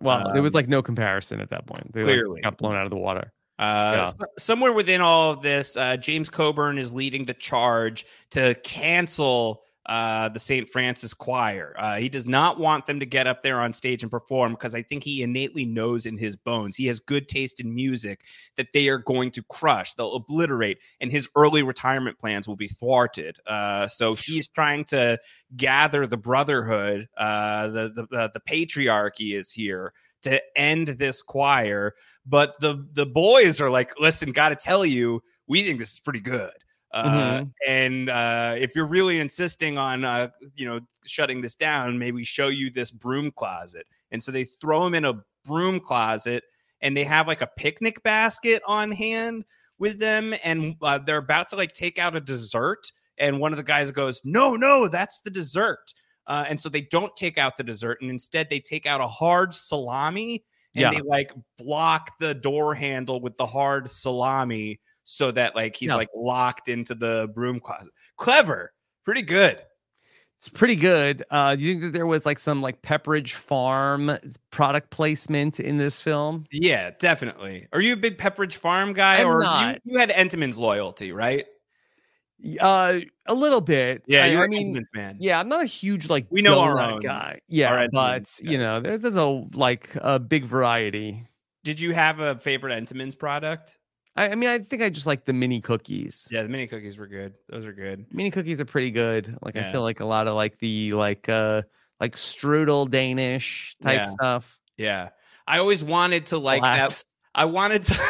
Well, 0.00 0.32
there 0.32 0.42
was 0.42 0.52
Um, 0.52 0.54
like 0.56 0.68
no 0.68 0.82
comparison 0.82 1.40
at 1.40 1.50
that 1.50 1.66
point. 1.66 1.92
They 1.92 2.00
like, 2.00 2.08
clearly. 2.14 2.40
got 2.40 2.56
blown 2.58 2.74
out 2.76 2.84
of 2.84 2.90
the 2.90 2.96
water. 2.96 3.32
Uh, 3.58 3.92
Yeah. 3.96 4.02
s- 4.02 4.14
somewhere 4.38 4.72
within 4.72 5.00
all 5.00 5.30
of 5.30 5.42
this, 5.42 5.76
uh, 5.76 5.96
James 5.96 6.28
Coburn 6.30 6.78
is 6.78 6.92
leading 6.94 7.24
the 7.26 7.34
charge 7.34 8.04
to 8.30 8.54
cancel 8.64 9.62
uh, 9.86 10.28
the 10.28 10.38
St. 10.38 10.68
Francis 10.68 11.12
Choir. 11.12 11.74
Uh, 11.78 11.96
he 11.96 12.08
does 12.08 12.26
not 12.26 12.58
want 12.58 12.86
them 12.86 13.00
to 13.00 13.06
get 13.06 13.26
up 13.26 13.42
there 13.42 13.60
on 13.60 13.72
stage 13.72 14.02
and 14.02 14.10
perform 14.10 14.52
because 14.52 14.74
I 14.74 14.82
think 14.82 15.02
he 15.02 15.22
innately 15.22 15.64
knows 15.64 16.06
in 16.06 16.16
his 16.16 16.36
bones 16.36 16.76
he 16.76 16.86
has 16.86 17.00
good 17.00 17.28
taste 17.28 17.58
in 17.60 17.74
music 17.74 18.22
that 18.56 18.72
they 18.72 18.88
are 18.88 18.98
going 18.98 19.30
to 19.32 19.42
crush. 19.44 19.94
They'll 19.94 20.14
obliterate, 20.14 20.78
and 21.00 21.10
his 21.10 21.28
early 21.34 21.62
retirement 21.62 22.18
plans 22.18 22.46
will 22.46 22.56
be 22.56 22.68
thwarted. 22.68 23.36
Uh, 23.46 23.88
so 23.88 24.14
he's 24.14 24.48
trying 24.48 24.84
to 24.86 25.18
gather 25.56 26.06
the 26.06 26.16
brotherhood. 26.16 27.08
Uh, 27.16 27.68
the 27.68 28.06
the 28.10 28.16
uh, 28.16 28.28
the 28.32 28.40
patriarchy 28.40 29.34
is 29.36 29.50
here 29.50 29.92
to 30.22 30.40
end 30.56 30.86
this 30.86 31.20
choir 31.20 31.94
but 32.24 32.58
the 32.60 32.86
the 32.92 33.06
boys 33.06 33.60
are 33.60 33.70
like 33.70 33.98
listen 33.98 34.30
gotta 34.30 34.54
tell 34.54 34.84
you 34.84 35.20
we 35.48 35.62
think 35.62 35.78
this 35.78 35.92
is 35.92 36.00
pretty 36.00 36.20
good 36.20 36.52
uh, 36.92 37.38
Mhm. 37.40 37.52
and 37.66 38.10
uh, 38.10 38.54
if 38.58 38.74
you're 38.74 38.86
really 38.86 39.18
insisting 39.20 39.78
on 39.78 40.04
uh, 40.04 40.28
you 40.54 40.66
know 40.66 40.80
shutting 41.04 41.40
this 41.40 41.54
down 41.54 41.98
maybe 41.98 42.24
show 42.24 42.48
you 42.48 42.70
this 42.70 42.90
broom 42.90 43.30
closet 43.32 43.86
and 44.10 44.22
so 44.22 44.30
they 44.30 44.44
throw 44.60 44.86
him 44.86 44.94
in 44.94 45.04
a 45.04 45.14
broom 45.44 45.80
closet 45.80 46.44
and 46.82 46.96
they 46.96 47.04
have 47.04 47.26
like 47.26 47.40
a 47.42 47.48
picnic 47.56 48.02
basket 48.02 48.62
on 48.66 48.90
hand 48.90 49.44
with 49.78 49.98
them 49.98 50.34
and 50.44 50.76
uh, 50.82 50.98
they're 50.98 51.16
about 51.16 51.48
to 51.48 51.56
like 51.56 51.72
take 51.72 51.98
out 51.98 52.14
a 52.14 52.20
dessert 52.20 52.90
and 53.18 53.38
one 53.40 53.52
of 53.52 53.56
the 53.56 53.62
guys 53.62 53.90
goes 53.90 54.20
no 54.24 54.54
no 54.54 54.86
that's 54.86 55.20
the 55.20 55.30
dessert 55.30 55.92
uh, 56.28 56.44
and 56.48 56.60
so 56.60 56.68
they 56.68 56.82
don't 56.82 57.16
take 57.16 57.38
out 57.38 57.56
the 57.56 57.64
dessert 57.64 57.98
and 58.00 58.10
instead 58.10 58.48
they 58.48 58.60
take 58.60 58.86
out 58.86 59.00
a 59.00 59.08
hard 59.08 59.54
salami 59.54 60.44
and 60.74 60.82
Yeah. 60.82 60.90
they 60.90 61.00
like 61.00 61.32
block 61.58 62.12
the 62.20 62.34
door 62.34 62.74
handle 62.74 63.20
with 63.20 63.36
the 63.38 63.46
hard 63.46 63.90
salami 63.90 64.78
so 65.04 65.30
that 65.32 65.54
like 65.56 65.76
he's 65.76 65.88
Yeah. 65.88 65.96
like 65.96 66.08
locked 66.14 66.68
into 66.68 66.94
the 66.94 67.30
broom 67.34 67.60
closet. 67.60 67.92
Clever, 68.16 68.72
pretty 69.04 69.22
good. 69.22 69.58
It's 70.38 70.48
pretty 70.48 70.74
good. 70.74 71.22
Uh, 71.30 71.54
do 71.54 71.62
you 71.62 71.70
think 71.74 71.82
that 71.84 71.92
there 71.92 72.06
was 72.06 72.26
like 72.26 72.40
some 72.40 72.60
like 72.62 72.82
Pepperidge 72.82 73.34
Farm 73.34 74.18
product 74.50 74.90
placement 74.90 75.60
in 75.60 75.76
this 75.78 76.00
film? 76.00 76.46
Yeah, 76.50 76.90
definitely. 76.98 77.68
Are 77.72 77.80
you 77.80 77.92
a 77.92 77.96
big 77.96 78.18
Pepperidge 78.18 78.54
Farm 78.54 78.92
guy, 78.92 79.20
I'm 79.20 79.26
or 79.28 79.38
not. 79.40 79.80
You, 79.84 79.92
you 79.92 79.98
had 80.00 80.10
Entenmann's 80.10 80.58
loyalty, 80.58 81.12
right? 81.12 81.46
Uh, 82.60 83.00
a 83.26 83.34
little 83.34 83.60
bit. 83.60 84.02
Yeah, 84.08 84.24
I, 84.24 84.26
you're 84.28 84.40
I 84.40 84.44
an 84.46 84.50
mean, 84.50 84.74
Entenmann's 84.74 84.88
man. 84.94 85.16
yeah, 85.20 85.38
I'm 85.38 85.48
not 85.48 85.62
a 85.62 85.66
huge 85.66 86.08
like 86.08 86.26
We 86.28 86.42
know 86.42 86.58
our 86.58 86.80
own- 86.80 86.98
guy. 86.98 87.38
Yeah, 87.46 87.68
our 87.72 87.88
but 87.92 88.28
you 88.42 88.58
know, 88.58 88.80
there, 88.80 88.98
there's 88.98 89.14
a 89.16 89.26
like 89.54 89.90
a 89.94 90.18
big 90.18 90.44
variety. 90.44 91.24
Did 91.62 91.78
you 91.78 91.94
have 91.94 92.18
a 92.18 92.34
favorite 92.36 92.72
Entenmann's 92.82 93.14
product? 93.14 93.78
I, 94.16 94.28
I 94.30 94.34
mean, 94.34 94.48
I 94.48 94.58
think 94.58 94.82
I 94.82 94.90
just 94.90 95.06
like 95.06 95.24
the 95.24 95.32
mini 95.32 95.60
cookies. 95.60 96.28
Yeah, 96.30 96.42
the 96.42 96.48
mini 96.48 96.66
cookies 96.66 96.98
were 96.98 97.06
good. 97.06 97.34
Those 97.48 97.64
are 97.64 97.72
good. 97.72 98.06
Mini 98.12 98.30
cookies 98.30 98.60
are 98.60 98.66
pretty 98.66 98.90
good. 98.90 99.36
Like 99.42 99.56
I 99.56 99.72
feel 99.72 99.82
like 99.82 100.00
a 100.00 100.04
lot 100.04 100.28
of 100.28 100.34
like 100.34 100.58
the 100.58 100.92
like 100.92 101.28
uh 101.28 101.62
like 102.00 102.16
strudel 102.16 102.90
Danish 102.90 103.76
type 103.82 104.00
Yeah. 104.00 104.10
stuff. 104.10 104.58
Yeah, 104.76 105.08
I 105.46 105.58
always 105.58 105.82
wanted 105.84 106.26
to 106.26 106.38
like 106.38 106.62
that. 106.62 107.02
I 107.34 107.46
wanted 107.46 107.84
to. 107.84 107.94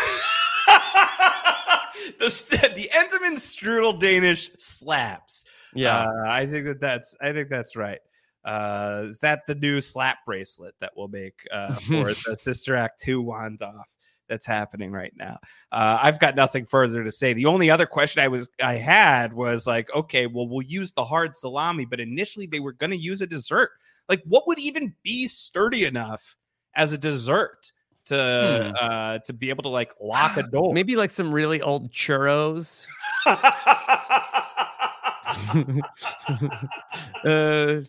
the 2.18 2.72
the 2.74 2.90
Entenmann 2.92 3.36
strudel 3.36 3.98
Danish 3.98 4.50
slaps. 4.58 5.44
Yeah. 5.74 6.04
Uh, 6.04 6.24
I 6.26 6.46
think 6.46 6.66
that 6.66 6.80
that's 6.80 7.16
I 7.20 7.32
think 7.32 7.48
that's 7.48 7.76
right. 7.76 8.00
Uh, 8.44 9.04
is 9.08 9.20
that 9.20 9.46
the 9.46 9.54
new 9.54 9.80
slap 9.80 10.18
bracelet 10.26 10.74
that 10.80 10.92
we'll 10.96 11.08
make 11.08 11.46
uh, 11.52 11.74
for 11.74 12.06
the 12.26 12.36
Sister 12.42 12.74
Act 12.74 13.00
two 13.00 13.22
wand 13.22 13.62
off? 13.62 13.86
That's 14.32 14.46
happening 14.46 14.92
right 14.92 15.12
now. 15.14 15.38
Uh, 15.70 15.98
I've 16.02 16.18
got 16.18 16.34
nothing 16.34 16.64
further 16.64 17.04
to 17.04 17.12
say. 17.12 17.34
The 17.34 17.44
only 17.44 17.68
other 17.68 17.84
question 17.84 18.22
I 18.22 18.28
was 18.28 18.48
I 18.62 18.76
had 18.76 19.34
was 19.34 19.66
like, 19.66 19.94
okay, 19.94 20.26
well, 20.26 20.48
we'll 20.48 20.62
use 20.62 20.90
the 20.92 21.04
hard 21.04 21.36
salami, 21.36 21.84
but 21.84 22.00
initially 22.00 22.46
they 22.46 22.58
were 22.58 22.72
going 22.72 22.92
to 22.92 22.96
use 22.96 23.20
a 23.20 23.26
dessert. 23.26 23.72
Like, 24.08 24.22
what 24.24 24.44
would 24.46 24.58
even 24.58 24.94
be 25.02 25.28
sturdy 25.28 25.84
enough 25.84 26.34
as 26.74 26.92
a 26.92 26.98
dessert 26.98 27.72
to 28.06 28.18
uh, 28.18 29.18
to 29.26 29.34
be 29.34 29.50
able 29.50 29.64
to 29.64 29.68
like 29.68 29.92
lock 30.00 30.38
a 30.38 30.42
door? 30.50 30.72
Maybe 30.72 30.96
like 30.96 31.10
some 31.10 31.30
really 31.30 31.60
old 31.60 31.92
churros. 31.92 32.86
uh, 37.26 37.82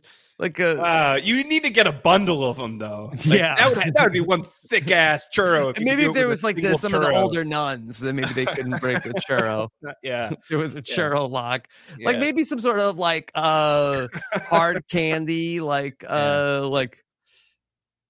like 0.44 0.60
a 0.60 0.80
Uh, 0.80 1.20
you 1.24 1.44
need 1.44 1.64
to 1.64 1.70
get 1.72 1.88
a 1.88 1.92
bundle 1.92 2.44
of 2.48 2.58
them 2.58 2.78
though. 2.78 3.10
Like, 3.14 3.26
Yeah. 3.26 3.56
that 3.56 3.70
would, 3.76 3.94
that 3.96 4.04
would 4.04 4.12
be 4.14 4.20
one 4.20 4.44
thick 4.44 4.92
ass 4.92 5.28
churro. 5.36 5.76
If 5.76 5.82
maybe 5.82 6.04
if 6.04 6.14
there 6.14 6.28
was 6.28 6.44
like 6.44 6.58
the, 6.58 6.78
some 6.78 6.94
of 6.94 7.02
the 7.02 7.10
older 7.16 7.44
nuns, 7.44 8.00
then 8.00 8.18
maybe 8.18 8.34
they 8.34 8.46
couldn't 8.46 8.80
break 8.82 9.02
the 9.04 9.14
churro. 9.14 9.70
yeah, 10.04 10.32
There 10.50 10.60
was 10.60 10.76
a 10.76 10.84
Yeah. 10.86 10.96
churro 10.96 11.30
lock. 11.30 11.68
Like 12.04 12.20
maybe 12.20 12.44
some 12.44 12.60
sort 12.60 12.78
of 12.80 13.00
like 13.00 13.32
uh 13.34 14.08
hard 14.50 14.84
candy, 14.92 15.62
like 15.62 16.04
uh 16.08 16.68
like 16.68 17.04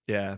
yeah. 0.08 0.38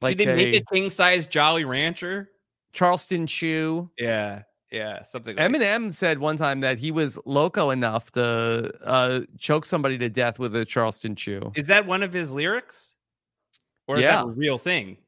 like 0.00 0.16
Did 0.16 0.28
they 0.28 0.34
make 0.36 0.54
a 0.54 0.58
a 0.58 0.64
king 0.72 0.88
size 0.90 1.26
Jolly 1.26 1.64
Rancher? 1.64 2.30
Charleston 2.72 3.26
chew. 3.26 3.90
Yeah, 3.98 4.42
yeah, 4.70 5.02
something. 5.02 5.36
Like 5.36 5.50
Eminem 5.50 5.92
said 5.92 6.18
one 6.18 6.36
time 6.36 6.60
that 6.60 6.78
he 6.78 6.90
was 6.90 7.18
loco 7.24 7.70
enough 7.70 8.10
to 8.12 8.70
uh 8.84 9.20
choke 9.38 9.64
somebody 9.64 9.98
to 9.98 10.08
death 10.08 10.38
with 10.38 10.54
a 10.56 10.64
Charleston 10.64 11.14
chew. 11.16 11.52
Is 11.56 11.66
that 11.68 11.86
one 11.86 12.02
of 12.02 12.12
his 12.12 12.32
lyrics, 12.32 12.94
or 13.88 13.96
is 13.98 14.02
Yeah. 14.02 14.16
that 14.16 14.24
a 14.24 14.28
real 14.30 14.58
thing? 14.58 14.98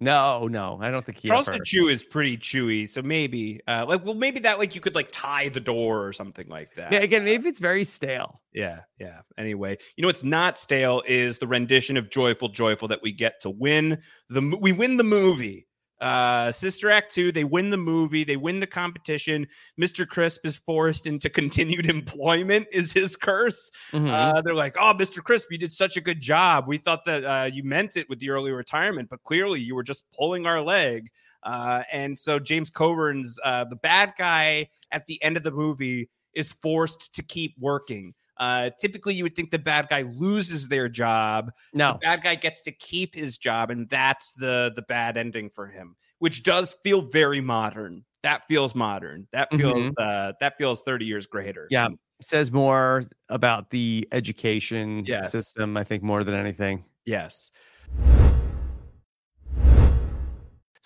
No, 0.00 0.46
no, 0.46 0.78
I 0.80 0.92
don't 0.92 1.04
think 1.04 1.18
he 1.18 1.26
Charleston 1.26 1.54
ever. 1.56 1.64
Chew 1.64 1.88
is 1.88 2.04
pretty 2.04 2.38
chewy, 2.38 2.88
so 2.88 3.02
maybe, 3.02 3.60
uh, 3.66 3.84
like, 3.88 4.04
well, 4.04 4.14
maybe 4.14 4.38
that 4.40 4.56
like 4.60 4.76
you 4.76 4.80
could 4.80 4.94
like 4.94 5.08
tie 5.10 5.48
the 5.48 5.58
door 5.58 6.06
or 6.06 6.12
something 6.12 6.46
like 6.48 6.72
that. 6.74 6.92
Yeah, 6.92 7.00
again, 7.00 7.24
maybe 7.24 7.48
it's 7.48 7.58
very 7.58 7.82
stale. 7.82 8.40
Yeah, 8.52 8.82
yeah. 9.00 9.22
Anyway, 9.36 9.76
you 9.96 10.02
know 10.02 10.08
what's 10.08 10.22
not 10.22 10.56
stale 10.56 11.02
is 11.08 11.38
the 11.38 11.48
rendition 11.48 11.96
of 11.96 12.10
"Joyful, 12.10 12.48
Joyful" 12.48 12.86
that 12.86 13.02
we 13.02 13.10
get 13.10 13.40
to 13.40 13.50
win 13.50 14.00
the 14.28 14.56
we 14.60 14.70
win 14.70 14.98
the 14.98 15.04
movie. 15.04 15.66
Uh, 16.00 16.52
Sister 16.52 16.90
Act 16.90 17.12
2, 17.12 17.32
they 17.32 17.44
win 17.44 17.70
the 17.70 17.76
movie, 17.76 18.24
they 18.24 18.36
win 18.36 18.60
the 18.60 18.66
competition. 18.66 19.46
Mr. 19.80 20.06
Crisp 20.06 20.46
is 20.46 20.58
forced 20.58 21.06
into 21.06 21.28
continued 21.40 21.86
employment, 21.86 22.68
is 22.72 22.92
his 22.92 23.16
curse. 23.16 23.70
Mhm. 23.92 24.10
Uh, 24.10 24.40
they're 24.42 24.54
like, 24.54 24.76
oh, 24.78 24.94
Mr. 24.96 25.22
Crisp, 25.22 25.48
you 25.50 25.58
did 25.58 25.72
such 25.72 25.96
a 25.96 26.00
good 26.00 26.20
job. 26.20 26.66
We 26.68 26.78
thought 26.78 27.04
that 27.06 27.24
uh, 27.24 27.50
you 27.52 27.64
meant 27.64 27.96
it 27.96 28.08
with 28.08 28.20
the 28.20 28.30
early 28.30 28.52
retirement, 28.52 29.08
but 29.08 29.22
clearly 29.24 29.60
you 29.60 29.74
were 29.74 29.82
just 29.82 30.04
pulling 30.16 30.46
our 30.46 30.60
leg. 30.60 31.08
Uh, 31.42 31.82
and 31.92 32.18
so 32.18 32.38
James 32.38 32.70
Coburn's 32.70 33.38
uh, 33.44 33.64
the 33.64 33.76
bad 33.76 34.14
guy 34.18 34.68
at 34.92 35.04
the 35.06 35.22
end 35.22 35.36
of 35.36 35.42
the 35.42 35.52
movie 35.52 36.08
is 36.34 36.52
forced 36.52 37.14
to 37.14 37.22
keep 37.22 37.54
working. 37.58 38.14
Uh, 38.38 38.70
typically, 38.78 39.14
you 39.14 39.24
would 39.24 39.34
think 39.34 39.50
the 39.50 39.58
bad 39.58 39.88
guy 39.88 40.02
loses 40.02 40.68
their 40.68 40.88
job. 40.88 41.50
no. 41.74 41.92
The 41.92 41.98
bad 41.98 42.22
guy 42.22 42.34
gets 42.36 42.62
to 42.62 42.72
keep 42.72 43.14
his 43.14 43.38
job, 43.38 43.70
and 43.70 43.88
that's 43.88 44.32
the 44.34 44.72
the 44.74 44.82
bad 44.82 45.16
ending 45.16 45.50
for 45.50 45.66
him, 45.66 45.96
which 46.18 46.42
does 46.42 46.76
feel 46.84 47.02
very 47.02 47.40
modern. 47.40 48.04
That 48.22 48.46
feels 48.48 48.74
modern. 48.74 49.28
That 49.32 49.48
feels 49.54 49.94
uh, 49.96 50.32
that 50.40 50.58
feels 50.58 50.82
thirty 50.82 51.04
years 51.06 51.26
greater. 51.26 51.66
Yeah. 51.70 51.88
says 52.20 52.50
more 52.50 53.04
about 53.28 53.70
the 53.70 54.08
education 54.10 55.04
Yes. 55.06 55.30
system, 55.30 55.76
I 55.76 55.84
think, 55.84 56.02
more 56.02 56.24
than 56.24 56.34
anything. 56.34 56.84
Yes. 57.06 57.50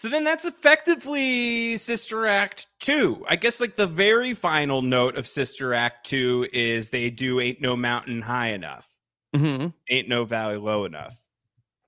So 0.03 0.09
then 0.09 0.25
that's 0.25 0.45
effectively 0.45 1.77
Sister 1.77 2.27
Act 2.27 2.67
2. 2.81 3.25
I 3.29 3.37
guess 3.37 3.61
like 3.61 3.77
the 3.77 3.87
very 3.87 4.35
final 4.35 4.83
note 4.83 5.17
of 5.17 5.29
Sister 5.29 5.75
Act 5.75 6.07
2 6.07 6.49
is 6.53 6.89
they 6.91 7.09
do 7.09 7.39
Ain't 7.39 7.61
No 7.61 7.77
Mountain 7.77 8.21
High 8.21 8.49
Enough. 8.49 8.89
hmm 9.33 9.69
Ain't 9.89 10.09
No 10.09 10.25
Valley 10.25 10.57
Low 10.57 10.87
Enough. 10.87 11.17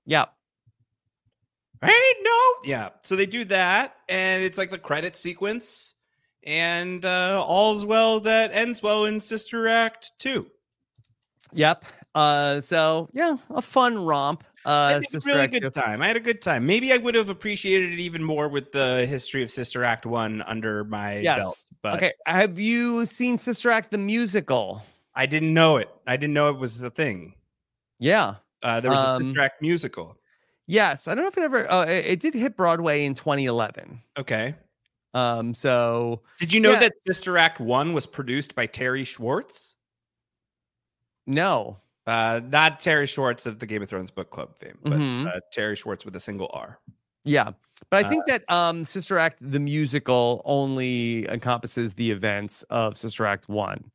Yep. 0.05 0.31
Ain't 1.83 2.17
no. 2.23 2.39
Yeah. 2.63 2.89
So 3.01 3.17
they 3.17 3.25
do 3.25 3.43
that 3.43 3.97
and 4.07 4.45
it's 4.45 4.57
like 4.57 4.71
the 4.71 4.77
credit 4.77 5.17
sequence 5.17 5.93
and 6.41 7.03
uh 7.03 7.43
all's 7.45 7.85
well 7.85 8.21
that 8.21 8.51
ends 8.53 8.81
well 8.81 9.03
in 9.03 9.19
Sister 9.19 9.67
Act 9.67 10.13
2. 10.19 10.47
Yep. 11.51 11.83
Uh, 12.15 12.61
so 12.61 13.09
yeah, 13.11 13.35
a 13.49 13.61
fun 13.61 14.05
romp. 14.05 14.45
I 14.65 14.69
Uh, 14.69 14.89
had 14.93 15.01
a 15.03 15.05
Sister 15.05 15.27
really 15.29 15.41
Act 15.41 15.53
good 15.53 15.61
two. 15.61 15.69
time. 15.69 16.01
I 16.01 16.07
had 16.07 16.17
a 16.17 16.19
good 16.21 16.41
time. 16.41 16.65
Maybe 16.65 16.91
I 16.91 16.97
would 16.97 17.13
have 17.15 17.29
appreciated 17.29 17.91
it 17.93 17.99
even 17.99 18.23
more 18.23 18.47
with 18.49 18.71
the 18.71 19.05
history 19.05 19.43
of 19.43 19.51
Sister 19.51 19.83
Act 19.83 20.05
One 20.05 20.41
under 20.41 20.83
my 20.85 21.19
Yes. 21.19 21.39
belt. 21.39 21.63
But 21.81 21.95
Okay. 21.97 22.13
Have 22.25 22.57
you 22.59 23.05
seen 23.05 23.37
Sister 23.37 23.69
Act 23.69 23.91
the 23.91 23.97
musical? 23.99 24.81
I 25.13 25.25
didn't 25.27 25.53
know 25.53 25.77
it. 25.77 25.89
I 26.07 26.17
didn't 26.17 26.33
know 26.33 26.49
it 26.49 26.57
was 26.57 26.81
a 26.81 26.89
thing. 26.89 27.35
Yeah. 27.99 28.35
Uh, 28.63 28.79
there 28.81 28.89
was 28.91 28.99
a 28.99 29.09
Um, 29.11 29.21
Sister 29.23 29.41
Act 29.41 29.61
musical. 29.61 30.17
Yes. 30.67 31.07
I 31.07 31.13
don't 31.13 31.23
know 31.25 31.27
if 31.29 31.37
it 31.37 31.43
ever. 31.43 31.71
Uh, 31.71 31.85
it, 31.85 32.05
it 32.07 32.19
did 32.19 32.33
hit 32.33 32.57
Broadway 32.57 33.05
in 33.05 33.13
2011. 33.13 34.01
Okay. 34.17 34.55
Um. 35.13 35.53
So 35.53 36.23
Did 36.39 36.51
you 36.51 36.59
know 36.59 36.71
Yeah. 36.71 36.79
that 36.79 36.93
Sister 37.05 37.37
Act 37.37 37.59
One 37.59 37.93
was 37.93 38.05
produced 38.07 38.55
by 38.55 38.65
Teri 38.67 39.05
Schwartz? 39.05 39.75
no. 41.27 41.77
Uh, 42.07 42.39
not 42.49 42.79
Terry 42.79 43.07
Schwartz 43.07 43.45
of 43.45 43.59
the 43.59 43.65
Game 43.65 43.81
of 43.81 43.89
Thrones 43.89 44.11
book 44.11 44.29
club 44.29 44.55
fame, 44.57 44.77
but 44.83 44.99
Mhm. 44.99 45.27
uh, 45.27 45.39
Teri 45.55 45.75
Schwartz 45.77 46.05
with 46.05 46.15
a 46.15 46.19
single 46.19 46.49
R. 46.53 46.79
Yeah. 47.23 47.51
But 47.89 48.05
I 48.05 48.07
Uh, 48.07 48.09
think 48.09 48.25
that 48.27 48.43
um 48.51 48.83
Sister 48.85 49.17
Act 49.17 49.39
the 49.41 49.59
musical 49.59 50.41
only 50.45 51.27
encompasses 51.27 51.95
the 51.95 52.11
events 52.11 52.61
of 52.69 52.95
Sister 52.97 53.25
Act 53.25 53.49
1. 53.49 53.91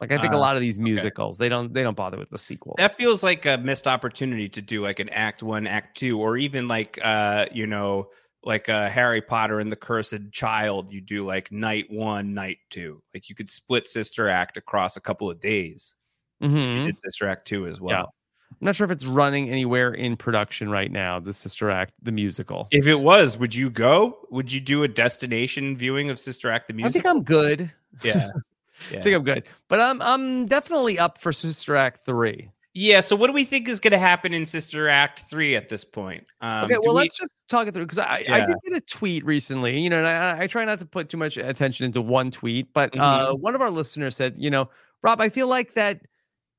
Like 0.00 0.12
I 0.12 0.18
think 0.18 0.34
a 0.34 0.36
Uh, 0.36 0.40
lot 0.40 0.56
of 0.56 0.60
these 0.60 0.78
musicals, 0.78 1.38
they 1.38 1.48
don't 1.48 1.72
they 1.72 1.82
don't 1.82 1.96
bother 1.96 2.18
with 2.18 2.28
the 2.28 2.36
sequels. 2.38 2.74
That 2.76 2.94
feels 2.98 3.22
like 3.22 3.46
a 3.46 3.56
missed 3.56 3.86
opportunity 3.86 4.48
to 4.50 4.60
do 4.60 4.82
like 4.82 4.98
an 5.00 5.08
Act 5.08 5.42
One, 5.42 5.66
Act 5.66 5.96
Two, 5.96 6.20
or 6.20 6.36
even 6.36 6.68
like 6.68 6.98
uh, 7.02 7.46
you 7.50 7.66
know, 7.66 8.10
like 8.44 8.68
uh, 8.68 8.90
Harry 8.90 9.22
Potter 9.22 9.58
and 9.58 9.72
the 9.72 9.76
Cursed 9.76 10.30
Child. 10.32 10.92
You 10.92 11.00
do 11.00 11.24
like 11.24 11.50
night 11.50 11.86
one, 11.90 12.34
night 12.34 12.58
two. 12.68 13.02
Like 13.14 13.30
you 13.30 13.34
could 13.34 13.48
split 13.48 13.88
Sister 13.88 14.28
Act 14.28 14.58
across 14.58 14.98
a 14.98 15.00
couple 15.00 15.30
of 15.30 15.40
days. 15.40 15.96
Mhm. 16.42 16.80
You 16.80 16.86
did 16.92 16.98
Sister 17.04 17.28
Act 17.28 17.46
Two 17.46 17.66
as 17.66 17.80
well. 17.80 18.12
I'm 18.50 18.64
not 18.64 18.76
sure 18.76 18.84
if 18.84 18.90
it's 18.90 19.04
running 19.04 19.50
anywhere 19.50 19.92
in 19.92 20.16
production 20.16 20.70
right 20.70 20.90
now, 20.90 21.18
the 21.20 21.32
Sister 21.32 21.70
Act, 21.70 21.92
the 22.02 22.12
musical. 22.12 22.68
If 22.70 22.86
it 22.86 22.94
was, 23.00 23.36
would 23.36 23.54
you 23.54 23.68
go? 23.70 24.18
Would 24.30 24.50
you 24.52 24.60
do 24.60 24.82
a 24.82 24.88
destination 24.88 25.76
viewing 25.76 26.08
of 26.10 26.18
Sister 26.18 26.50
Act 26.50 26.68
the 26.68 26.74
musical? 26.74 27.00
I 27.00 27.02
think? 27.02 27.16
I'm 27.16 27.22
good. 27.22 27.72
yeah. 28.02 28.28
I 28.92 29.00
think 29.02 29.16
I'm 29.16 29.24
good. 29.24 29.44
But 29.68 29.80
I'm 29.80 30.00
I'm 30.02 30.46
definitely 30.46 30.98
up 30.98 31.18
for 31.18 31.32
Sister 31.32 31.76
Act 31.76 32.04
3. 32.06 32.50
Yeah. 32.78 33.00
So, 33.00 33.16
what 33.16 33.26
do 33.28 33.32
we 33.32 33.44
think 33.44 33.68
is 33.68 33.80
going 33.80 33.92
to 33.92 33.98
happen 33.98 34.34
in 34.34 34.44
Sister 34.44 34.86
Act 34.88 35.20
three 35.20 35.56
at 35.56 35.70
this 35.70 35.82
point? 35.82 36.26
Um, 36.42 36.64
Okay, 36.64 36.76
well, 36.76 36.94
we- 36.94 37.00
let's 37.00 37.16
just 37.16 37.32
talk 37.48 37.66
it 37.66 37.72
through 37.72 37.84
because 37.86 37.98
I, 37.98 38.22
I 38.30 38.40
did 38.46 38.56
get 38.66 38.76
a 38.76 38.80
tweet 38.82 39.24
recently, 39.24 39.80
you 39.80 39.88
know, 39.88 39.96
and 39.98 40.06
I, 40.06 40.42
I 40.42 40.46
try 40.46 40.64
not 40.66 40.78
to 40.80 40.86
put 40.86 41.08
too 41.08 41.16
much 41.16 41.38
attention 41.38 41.86
into 41.86 42.02
one 42.02 42.30
tweet, 42.30 42.72
but 42.74 42.92
Mm-hmm. 42.92 43.00
uh, 43.00 43.34
one 43.34 43.54
of 43.54 43.62
our 43.62 43.70
listeners 43.70 44.14
said, 44.14 44.36
you 44.36 44.50
know, 44.50 44.68
Rob, 45.02 45.22
I 45.22 45.30
feel 45.30 45.48
like 45.48 45.72
that 45.72 46.02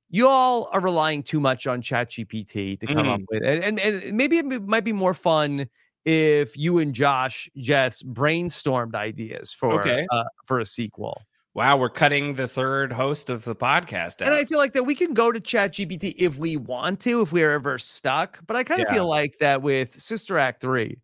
you 0.10 0.28
all 0.28 0.70
are 0.72 0.80
relying 0.82 1.24
too 1.24 1.40
much 1.40 1.68
on 1.68 1.82
ChatGPT 1.82 2.80
to 2.80 2.88
come 2.88 3.10
up 3.10 3.20
Mm. 3.22 3.26
with, 3.30 3.44
and, 3.44 3.80
and 3.80 3.80
and 4.04 4.18
maybe 4.18 4.38
it 4.38 4.46
might 4.68 4.84
be 4.86 4.94
more 4.94 5.14
fun 5.14 5.68
if 6.06 6.56
you 6.58 6.78
and 6.80 6.94
Josh 6.94 7.50
just 7.58 8.08
brainstormed 8.14 8.96
ideas 8.96 9.54
for 9.54 9.82
Okay. 9.82 10.08
uh, 10.12 10.24
for 10.46 10.60
a 10.60 10.66
sequel. 10.66 11.22
Wow, 11.54 11.78
we're 11.78 11.90
cutting 11.90 12.36
the 12.36 12.48
third 12.48 12.94
host 12.94 13.30
of 13.32 13.44
the 13.44 13.56
podcast 13.56 14.22
out. 14.22 14.28
And 14.28 14.34
I 14.36 14.46
feel 14.46 14.60
like 14.60 14.74
that 14.74 14.84
we 14.84 14.94
can 14.94 15.14
go 15.16 15.32
to 15.32 15.40
ChatGPT 15.40 16.14
if 16.18 16.38
we 16.38 16.56
want 16.56 17.00
to, 17.02 17.22
if 17.22 17.32
we're 17.32 17.52
ever 17.52 17.78
stuck. 17.80 18.40
But 18.46 18.56
I 18.56 18.64
kind 18.64 18.80
of 18.82 18.88
Yeah. 18.88 18.94
feel 18.94 19.08
like 19.10 19.40
that 19.40 19.62
with 19.64 20.00
Sister 20.00 20.38
Act 20.38 20.62
3. 20.62 20.98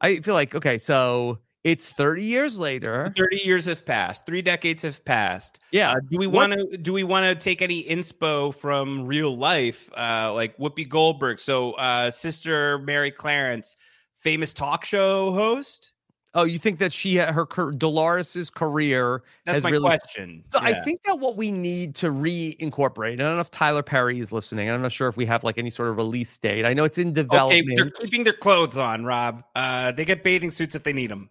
I 0.00 0.20
feel 0.20 0.34
like, 0.34 0.54
okay, 0.54 0.78
so 0.78 1.38
it's 1.66 1.92
30 1.92 2.22
years 2.22 2.60
later. 2.60 3.12
30 3.16 3.38
years 3.38 3.64
have 3.64 3.84
passed. 3.84 4.24
Three 4.24 4.40
decades 4.40 4.82
have 4.82 5.04
passed. 5.04 5.58
Yeah. 5.72 5.90
Uh, 5.90 5.96
do 6.08 6.16
we 6.16 6.28
want 6.28 6.52
to 6.52 6.78
do 6.78 6.92
we 6.92 7.02
want 7.02 7.24
to 7.26 7.34
take 7.34 7.60
any 7.60 7.82
inspo 7.82 8.54
from 8.54 9.04
real 9.04 9.36
life, 9.36 9.90
uh, 9.98 10.32
like 10.32 10.56
Whoopi 10.58 10.88
Goldberg? 10.88 11.40
So, 11.40 11.72
uh, 11.72 12.12
Sister 12.12 12.78
Mary 12.78 13.10
Clarence, 13.10 13.74
famous 14.20 14.52
talk 14.52 14.84
show 14.84 15.32
host. 15.32 15.94
Oh, 16.34 16.44
you 16.44 16.58
think 16.58 16.78
that 16.78 16.92
she 16.92 17.16
had 17.16 17.30
her 17.30 17.46
Dolores's 17.46 18.48
career 18.48 19.24
That's 19.44 19.56
has 19.56 19.64
my 19.64 19.70
really 19.70 19.86
question. 19.86 20.44
So 20.48 20.60
I 20.60 20.74
think 20.82 21.02
that 21.04 21.18
what 21.18 21.36
we 21.36 21.50
need 21.50 21.94
to 21.96 22.10
reincorporate, 22.10 23.14
I 23.14 23.16
don't 23.16 23.36
know 23.36 23.40
if 23.40 23.50
Tyler 23.50 23.82
Perry 23.82 24.20
is 24.20 24.32
listening. 24.32 24.70
I'm 24.70 24.82
not 24.82 24.92
sure 24.92 25.08
if 25.08 25.16
we 25.16 25.24
have 25.26 25.42
like 25.44 25.56
any 25.56 25.70
sort 25.70 25.88
of 25.88 25.96
release 25.96 26.36
date. 26.36 26.66
I 26.66 26.74
know 26.74 26.84
it's 26.84 26.98
in 26.98 27.14
development. 27.14 27.64
Okay, 27.66 27.74
they're 27.74 27.90
keeping 27.90 28.22
their 28.22 28.34
clothes 28.34 28.76
on, 28.76 29.04
Rob. 29.04 29.42
Uh, 29.56 29.92
they 29.92 30.04
get 30.04 30.22
bathing 30.22 30.50
suits 30.50 30.74
if 30.74 30.82
they 30.84 30.92
need 30.92 31.10
them. 31.10 31.30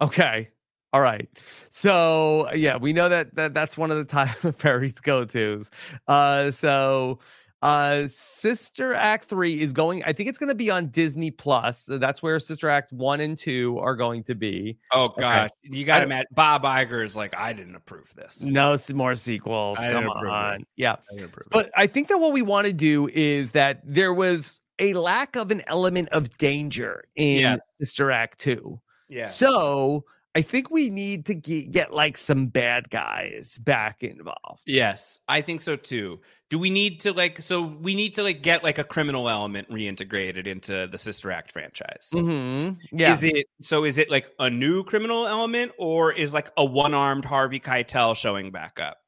Okay. 0.00 0.50
All 0.92 1.00
right. 1.00 1.28
So 1.68 2.50
yeah, 2.52 2.76
we 2.76 2.92
know 2.92 3.08
that, 3.08 3.34
that 3.34 3.54
that's 3.54 3.76
one 3.76 3.90
of 3.90 3.98
the 3.98 4.04
Tyler 4.10 4.52
Perry's 4.52 4.94
go-tos. 4.94 5.70
Uh 6.06 6.50
so 6.50 7.18
uh 7.62 8.06
Sister 8.08 8.94
Act 8.94 9.28
3 9.28 9.60
is 9.60 9.72
going 9.72 10.04
I 10.04 10.12
think 10.12 10.28
it's 10.28 10.38
going 10.38 10.50
to 10.50 10.54
be 10.54 10.70
on 10.70 10.88
Disney 10.88 11.30
Plus. 11.30 11.86
That's 11.90 12.22
where 12.22 12.38
Sister 12.38 12.68
Act 12.68 12.92
1 12.92 13.20
and 13.20 13.38
2 13.38 13.78
are 13.78 13.96
going 13.96 14.22
to 14.24 14.34
be. 14.34 14.78
Oh 14.92 15.08
gosh, 15.08 15.50
you 15.62 15.84
got 15.84 15.98
to 15.98 16.04
imagine 16.04 16.26
Bob 16.32 16.62
Iger 16.62 17.02
is 17.04 17.16
like, 17.16 17.34
I 17.36 17.52
didn't 17.52 17.74
approve 17.74 18.12
this. 18.14 18.40
No 18.42 18.76
more 18.94 19.14
sequels. 19.14 19.78
I 19.78 19.90
Come 19.90 20.06
on. 20.08 20.60
it. 20.60 20.68
Yeah. 20.76 20.96
I. 21.18 21.26
But 21.50 21.70
I 21.76 21.86
think 21.86 22.08
that 22.08 22.18
what 22.18 22.32
we 22.32 22.42
want 22.42 22.66
to 22.66 22.72
do 22.72 23.08
is 23.08 23.52
that 23.52 23.80
there 23.84 24.12
was 24.14 24.60
a 24.78 24.92
lack 24.92 25.36
of 25.36 25.50
an 25.50 25.62
element 25.66 26.10
of 26.10 26.36
danger 26.36 27.04
in 27.16 27.40
Yeah. 27.40 27.56
Sister 27.80 28.10
Act 28.10 28.38
2. 28.40 28.78
Yeah. 29.08 29.26
So 29.26 30.04
I 30.36 30.42
think 30.42 30.70
we 30.70 30.90
need 30.90 31.24
to 31.26 31.34
ge- 31.34 31.70
get 31.70 31.94
like 31.94 32.18
some 32.18 32.48
bad 32.48 32.90
guys 32.90 33.56
back 33.56 34.02
involved. 34.02 34.60
Yes, 34.66 35.18
I 35.28 35.40
think 35.40 35.62
so 35.62 35.76
too. 35.76 36.20
Do 36.50 36.58
we 36.58 36.68
need 36.68 37.00
to 37.00 37.12
like 37.12 37.40
so 37.40 37.62
we 37.62 37.94
need 37.94 38.14
to 38.16 38.22
like 38.22 38.42
get 38.42 38.62
like 38.62 38.76
a 38.76 38.84
criminal 38.84 39.30
element 39.30 39.70
reintegrated 39.70 40.46
into 40.46 40.88
the 40.92 40.98
Sister 40.98 41.30
Act 41.30 41.52
franchise? 41.52 42.10
Mm-hmm. 42.12 42.74
Yeah. 42.92 43.14
Is 43.14 43.24
it 43.24 43.46
so 43.62 43.84
is 43.84 43.96
it 43.96 44.10
like 44.10 44.30
a 44.38 44.50
new 44.50 44.84
criminal 44.84 45.26
element 45.26 45.72
or 45.78 46.12
is 46.12 46.34
like 46.34 46.50
a 46.58 46.64
one-armed 46.64 47.24
Harvey 47.24 47.58
Keitel 47.58 48.14
showing 48.14 48.52
back 48.52 48.78
up? 48.78 48.98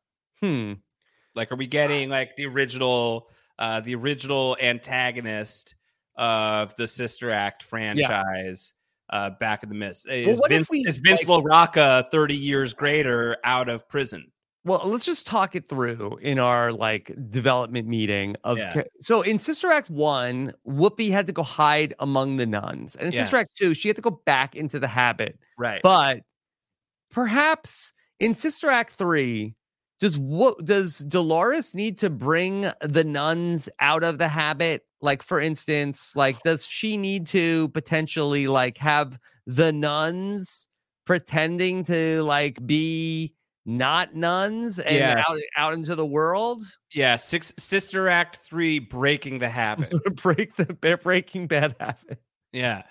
hmm. 0.41 0.75
Like 1.35 1.53
are 1.53 1.57
we 1.57 1.67
getting 1.67 2.09
like 2.09 2.37
the 2.37 2.47
original 2.47 3.29
uh 3.59 3.81
the 3.81 3.95
original 3.97 4.57
antagonist 4.61 5.75
of 6.17 6.75
the 6.77 6.89
Sister 6.89 7.31
Act 7.31 7.65
franchise 7.65 8.73
uh 9.11 9.31
back 9.31 9.63
in 9.63 9.69
the 9.69 9.75
mist? 9.75 10.09
Is 10.09 10.39
what 10.39 10.51
if 10.51 10.59
Vince 10.59 10.69
we, 10.71 10.79
is 10.81 10.99
Vince 10.99 11.27
like- 11.27 11.45
LaRocca 11.45 12.11
30 12.11 12.35
years 12.35 12.75
greater 12.75 13.37
out 13.45 13.69
of 13.69 13.89
prison? 13.89 14.31
Well, 14.65 14.83
let's 14.85 15.07
just 15.07 15.27
talk 15.27 15.55
it 15.55 15.67
through 15.67 16.19
in 16.21 16.39
our 16.39 16.73
like 16.73 17.11
development 17.31 17.89
meeting 17.89 18.37
of 18.45 18.59
Yeah. 18.59 18.83
so 19.01 19.23
in 19.23 19.39
Sister 19.39 19.71
Act 19.71 19.89
1, 19.89 20.53
Whoopi 20.67 21.11
had 21.11 21.27
to 21.29 21.33
go 21.33 21.43
hide 21.43 21.95
among 22.01 22.37
the 22.37 22.45
nuns. 22.45 22.95
And 22.97 23.07
in 23.07 23.13
Sister 23.15 23.37
Act 23.37 23.51
2, 23.57 23.73
she 23.73 23.89
had 23.89 23.97
to 23.97 24.03
go 24.03 24.21
back 24.27 24.55
into 24.57 24.79
the 24.79 24.89
habit. 24.89 25.39
Right. 25.57 25.81
But 25.83 26.21
perhaps 27.11 27.93
in 28.21 28.35
Sister 28.35 28.69
Act 28.69 28.93
3, 28.93 29.55
does 30.01 30.19
what 30.19 30.65
does 30.65 30.99
Dolores 30.99 31.75
need 31.75 31.99
to 31.99 32.11
bring 32.11 32.71
the 32.83 33.05
nuns 33.05 33.69
out 33.81 34.05
of 34.05 34.19
the 34.19 34.29
habit 34.29 34.85
Like 35.01 35.23
for 35.23 35.41
instance, 35.41 36.15
like 36.17 36.43
does 36.43 36.67
she 36.67 36.97
need 36.97 37.27
to 37.29 37.69
potentially 37.69 38.47
like 38.49 38.79
have 38.79 39.19
the 39.47 39.73
nuns 39.73 40.67
pretending 41.07 41.85
to 41.85 42.23
like 42.23 42.65
be 42.67 43.35
not 43.65 44.15
nuns 44.15 44.79
and 44.79 44.97
Yeah. 44.97 45.25
out 45.29 45.39
out 45.57 45.75
into 45.75 45.95
the 45.95 46.07
world? 46.07 46.65
Yeah, 46.93 47.17
six 47.17 47.53
Sister 47.59 48.09
Act 48.09 48.37
three, 48.37 48.79
breaking 48.79 49.39
the 49.39 49.49
habit. 49.49 49.93
Break 50.17 50.57
the 50.57 50.75
breaking 51.03 51.47
bad 51.47 51.77
habit. 51.79 52.19
yeah, 52.53 52.83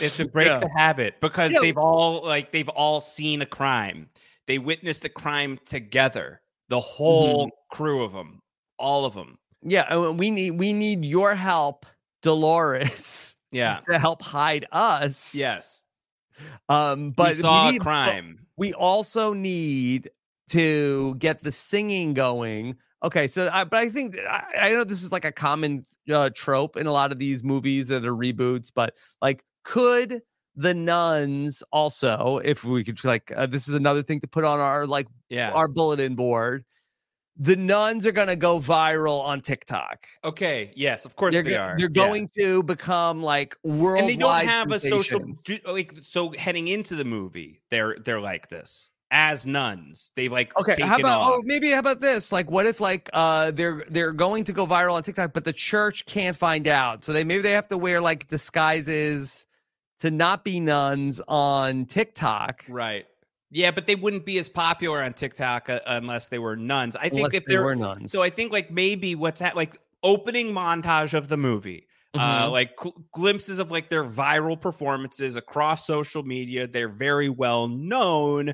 it's 0.00 0.16
to 0.18 0.26
break 0.26 0.48
Yeah. 0.48 0.58
the 0.58 0.68
habit 0.68 1.20
because 1.20 1.52
Yeah. 1.52 1.60
they've 1.60 1.78
all 1.78 2.24
like 2.24 2.52
they've 2.52 2.68
all 2.68 3.00
seen 3.00 3.42
a 3.42 3.46
crime. 3.46 4.10
They 4.46 4.58
witnessed 4.58 5.04
a 5.04 5.08
crime 5.08 5.58
together. 5.64 6.40
The 6.68 6.76
mm-hmm. 6.76 6.86
whole 6.86 7.50
crew 7.70 8.04
of 8.04 8.12
them, 8.12 8.42
all 8.78 9.04
of 9.04 9.14
them. 9.14 9.36
Yeah, 9.64 10.10
we 10.10 10.30
need 10.30 10.52
we 10.52 10.72
need 10.72 11.04
your 11.04 11.34
help, 11.34 11.86
Dolores, 12.22 13.34
Yeah. 13.52 13.80
to 13.88 13.98
help 13.98 14.22
hide 14.22 14.66
us. 14.72 15.34
Yes. 15.34 15.84
Um, 16.68 17.10
but 17.10 17.28
we 17.36 17.40
saw 17.42 17.70
need- 17.70 17.80
a 17.80 17.84
crime. 17.84 18.46
we 18.56 18.72
also 18.74 19.32
need 19.32 20.10
to 20.50 21.14
get 21.16 21.42
the 21.42 21.52
singing 21.52 22.12
going. 22.14 22.76
Okay, 23.02 23.26
so 23.28 23.48
I, 23.52 23.64
but 23.64 23.78
I 23.78 23.90
think 23.90 24.16
I, 24.18 24.44
I 24.60 24.70
know 24.72 24.84
this 24.84 25.02
is 25.02 25.12
like 25.12 25.24
a 25.24 25.32
common 25.32 25.82
uh, 26.12 26.30
trope 26.34 26.76
in 26.76 26.86
a 26.86 26.92
lot 26.92 27.12
of 27.12 27.18
these 27.18 27.42
movies 27.42 27.86
that 27.88 28.04
are 28.04 28.14
reboots, 28.14 28.70
but 28.74 28.94
like, 29.22 29.44
could 29.62 30.22
the 30.56 30.72
nuns 30.74 31.62
also, 31.72 32.38
if 32.44 32.64
we 32.64 32.84
could, 32.84 33.02
like, 33.04 33.32
uh, 33.36 33.46
this 33.46 33.66
is 33.68 33.74
another 33.74 34.02
thing 34.02 34.20
to 34.20 34.28
put 34.28 34.44
on 34.44 34.60
our 34.60 34.86
like 34.86 35.06
Yeah. 35.28 35.50
our 35.52 35.68
bulletin 35.68 36.14
board. 36.14 36.64
The 37.36 37.56
nuns 37.56 38.06
are 38.06 38.12
gonna 38.12 38.36
go 38.36 38.58
viral 38.58 39.20
on 39.20 39.40
TikTok. 39.40 40.06
okay. 40.22 40.70
Yes. 40.76 41.04
Of 41.04 41.16
course 41.16 41.34
They're, 41.34 41.42
they 41.42 41.56
are. 41.56 41.76
they're 41.76 41.88
Yeah. 41.92 42.06
going 42.06 42.28
to 42.38 42.62
become 42.62 43.22
like 43.22 43.56
worldwide. 43.64 44.00
and 44.02 44.08
they 44.08 44.16
don't 44.16 44.46
have 44.46 44.70
a 44.70 44.78
social 44.80 45.20
like 45.66 45.94
so 46.02 46.30
heading 46.32 46.68
into 46.68 46.94
the 46.94 47.04
movie 47.04 47.60
they're 47.70 47.96
they're 48.04 48.20
like 48.20 48.48
this 48.48 48.90
as 49.10 49.46
nuns 49.46 50.12
they've 50.16 50.30
like 50.32 50.56
Okay, 50.58 50.80
how 50.82 50.96
about 50.98 51.20
off. 51.22 51.32
oh 51.34 51.42
maybe 51.44 51.70
how 51.70 51.78
about 51.80 52.00
this? 52.00 52.30
Like 52.32 52.50
what 52.50 52.66
if 52.66 52.80
like 52.80 53.10
uh 53.12 53.50
they're 53.50 53.84
they're 53.88 54.12
going 54.12 54.44
to 54.44 54.52
go 54.52 54.66
viral 54.66 54.94
on 54.94 55.02
TikTok, 55.02 55.32
but 55.32 55.44
the 55.44 55.52
church 55.52 56.06
can't 56.06 56.36
find 56.36 56.66
out. 56.68 57.02
So 57.04 57.12
they 57.12 57.24
maybe 57.24 57.42
they 57.42 57.52
have 57.52 57.68
to 57.68 57.78
wear 57.78 58.00
like 58.00 58.28
disguises 58.28 59.46
to 60.00 60.10
not 60.10 60.44
be 60.44 60.58
nuns 60.60 61.20
on 61.28 61.86
TikTok. 61.86 62.64
right 62.68 63.06
yeah 63.54 63.70
but 63.70 63.86
they 63.86 63.94
wouldn't 63.94 64.26
be 64.26 64.36
as 64.38 64.48
popular 64.48 65.02
on 65.02 65.14
tiktok 65.14 65.70
uh, 65.70 65.80
unless 65.86 66.28
they 66.28 66.38
were 66.38 66.56
nuns 66.56 66.96
i 66.96 67.02
think 67.08 67.14
unless 67.14 67.34
if 67.34 67.44
they 67.46 67.56
were 67.56 67.74
nuns. 67.76 68.10
so 68.12 68.22
i 68.22 68.28
think 68.28 68.52
like 68.52 68.70
maybe 68.70 69.14
what's 69.14 69.40
that 69.40 69.56
like 69.56 69.78
opening 70.02 70.52
montage 70.52 71.14
of 71.14 71.28
the 71.28 71.36
movie 71.36 71.86
uh 72.14 72.46
Mhm. 72.46 72.52
like 72.52 72.76
gl- 72.76 73.02
glimpses 73.12 73.58
of 73.58 73.70
like 73.70 73.88
their 73.88 74.04
viral 74.04 74.60
performances 74.60 75.36
across 75.36 75.86
social 75.86 76.22
media 76.22 76.66
they're 76.66 76.88
very 76.88 77.28
well 77.28 77.68
known 77.68 78.52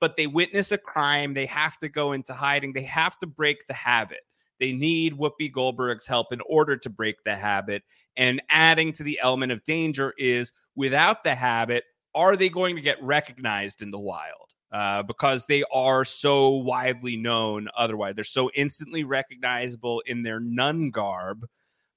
but 0.00 0.16
they 0.16 0.26
witness 0.26 0.70
a 0.72 0.78
crime 0.78 1.34
they 1.34 1.46
have 1.46 1.76
to 1.78 1.88
go 1.88 2.12
into 2.12 2.32
hiding 2.32 2.72
they 2.72 2.82
have 2.82 3.18
to 3.18 3.26
break 3.26 3.66
the 3.66 3.74
habit 3.74 4.20
they 4.60 4.72
need 4.72 5.14
whoopi 5.18 5.50
goldberg's 5.52 6.06
help 6.06 6.32
in 6.32 6.40
order 6.48 6.76
to 6.76 6.88
break 6.90 7.16
the 7.24 7.34
habit 7.34 7.82
and 8.16 8.40
adding 8.50 8.92
to 8.92 9.02
the 9.02 9.18
element 9.22 9.50
of 9.52 9.62
danger 9.64 10.12
is 10.18 10.52
without 10.76 11.24
the 11.24 11.34
habit 11.34 11.84
are 12.14 12.36
they 12.36 12.48
going 12.48 12.76
to 12.76 12.82
get 12.82 13.02
recognized 13.02 13.82
in 13.82 13.90
the 13.90 13.98
wild? 13.98 14.36
Uh, 14.70 15.02
because 15.02 15.44
they 15.46 15.62
are 15.72 16.02
so 16.02 16.48
widely 16.48 17.14
known 17.16 17.68
otherwise. 17.76 18.14
They're 18.14 18.24
so 18.24 18.50
instantly 18.54 19.04
recognizable 19.04 20.02
in 20.06 20.22
their 20.22 20.40
nun 20.40 20.90
garb 20.90 21.46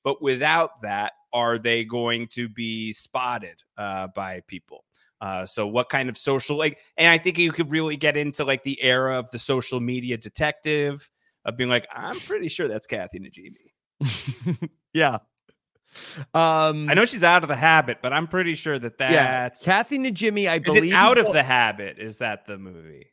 but 0.06 0.22
without 0.22 0.84
that 0.84 1.14
are 1.34 1.58
they 1.58 1.84
going 1.84 2.28
to 2.28 2.48
be 2.48 2.94
spotted 2.94 3.62
uh, 3.78 4.08
by 4.16 4.42
people? 4.48 4.86
Uh, 5.20 5.46
so 5.46 5.66
what 5.66 5.90
kind 5.90 6.08
of 6.10 6.18
social 6.18 6.58
like 6.58 6.78
and 6.98 7.08
i 7.08 7.18
think 7.18 7.38
you 7.38 7.52
could 7.52 7.72
really 7.72 7.96
get 7.96 8.18
into 8.18 8.44
like 8.44 8.62
the 8.64 8.80
era 8.84 9.18
of 9.18 9.32
the 9.32 9.40
social 9.40 9.80
media 9.80 10.18
detective 10.18 11.10
of 11.46 11.56
being 11.56 11.70
like 11.70 11.88
i'm 11.96 12.20
pretty 12.20 12.50
sure 12.50 12.68
that's 12.68 12.86
kathy 12.86 13.20
najimy. 13.20 14.70
Yeah. 14.94 15.18
Um 16.34 16.90
i 16.90 16.94
know 16.94 17.06
she's 17.06 17.24
out 17.24 17.44
of 17.44 17.50
the 17.50 17.56
habit 17.56 18.00
but 18.02 18.12
i'm 18.14 18.28
pretty 18.28 18.56
sure 18.56 18.78
that 18.80 18.94
yeah, 19.00 19.44
that's 19.44 19.64
Kathy 19.64 19.98
Najimy, 19.98 20.50
I 20.50 20.56
is 20.56 20.62
believe 20.64 20.92
it 20.92 20.96
out 20.96 21.18
of 21.18 21.32
the 21.34 21.44
habit 21.44 21.98
is 22.00 22.18
that 22.20 22.46
the 22.46 22.58
movie 22.58 23.08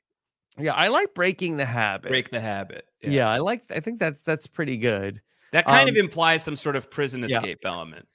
Yeah, 0.58 0.72
I 0.74 0.88
like 0.88 1.14
breaking 1.14 1.56
the 1.56 1.66
habit. 1.66 2.10
break 2.10 2.30
the 2.30 2.40
habit 2.40 2.86
yeah. 3.00 3.28
I 3.28 3.38
like 3.38 3.62
I 3.70 3.80
think 3.80 3.98
that's 4.00 4.22
that's 4.22 4.46
pretty 4.46 4.76
good. 4.76 5.20
that 5.52 5.66
kind 5.66 5.88
Um, 5.88 5.94
of 5.94 5.96
implies 5.96 6.42
some 6.42 6.56
sort 6.56 6.76
of 6.76 6.90
prison 6.90 7.20
yeah. 7.20 7.36
escape 7.38 7.60
element 7.64 8.06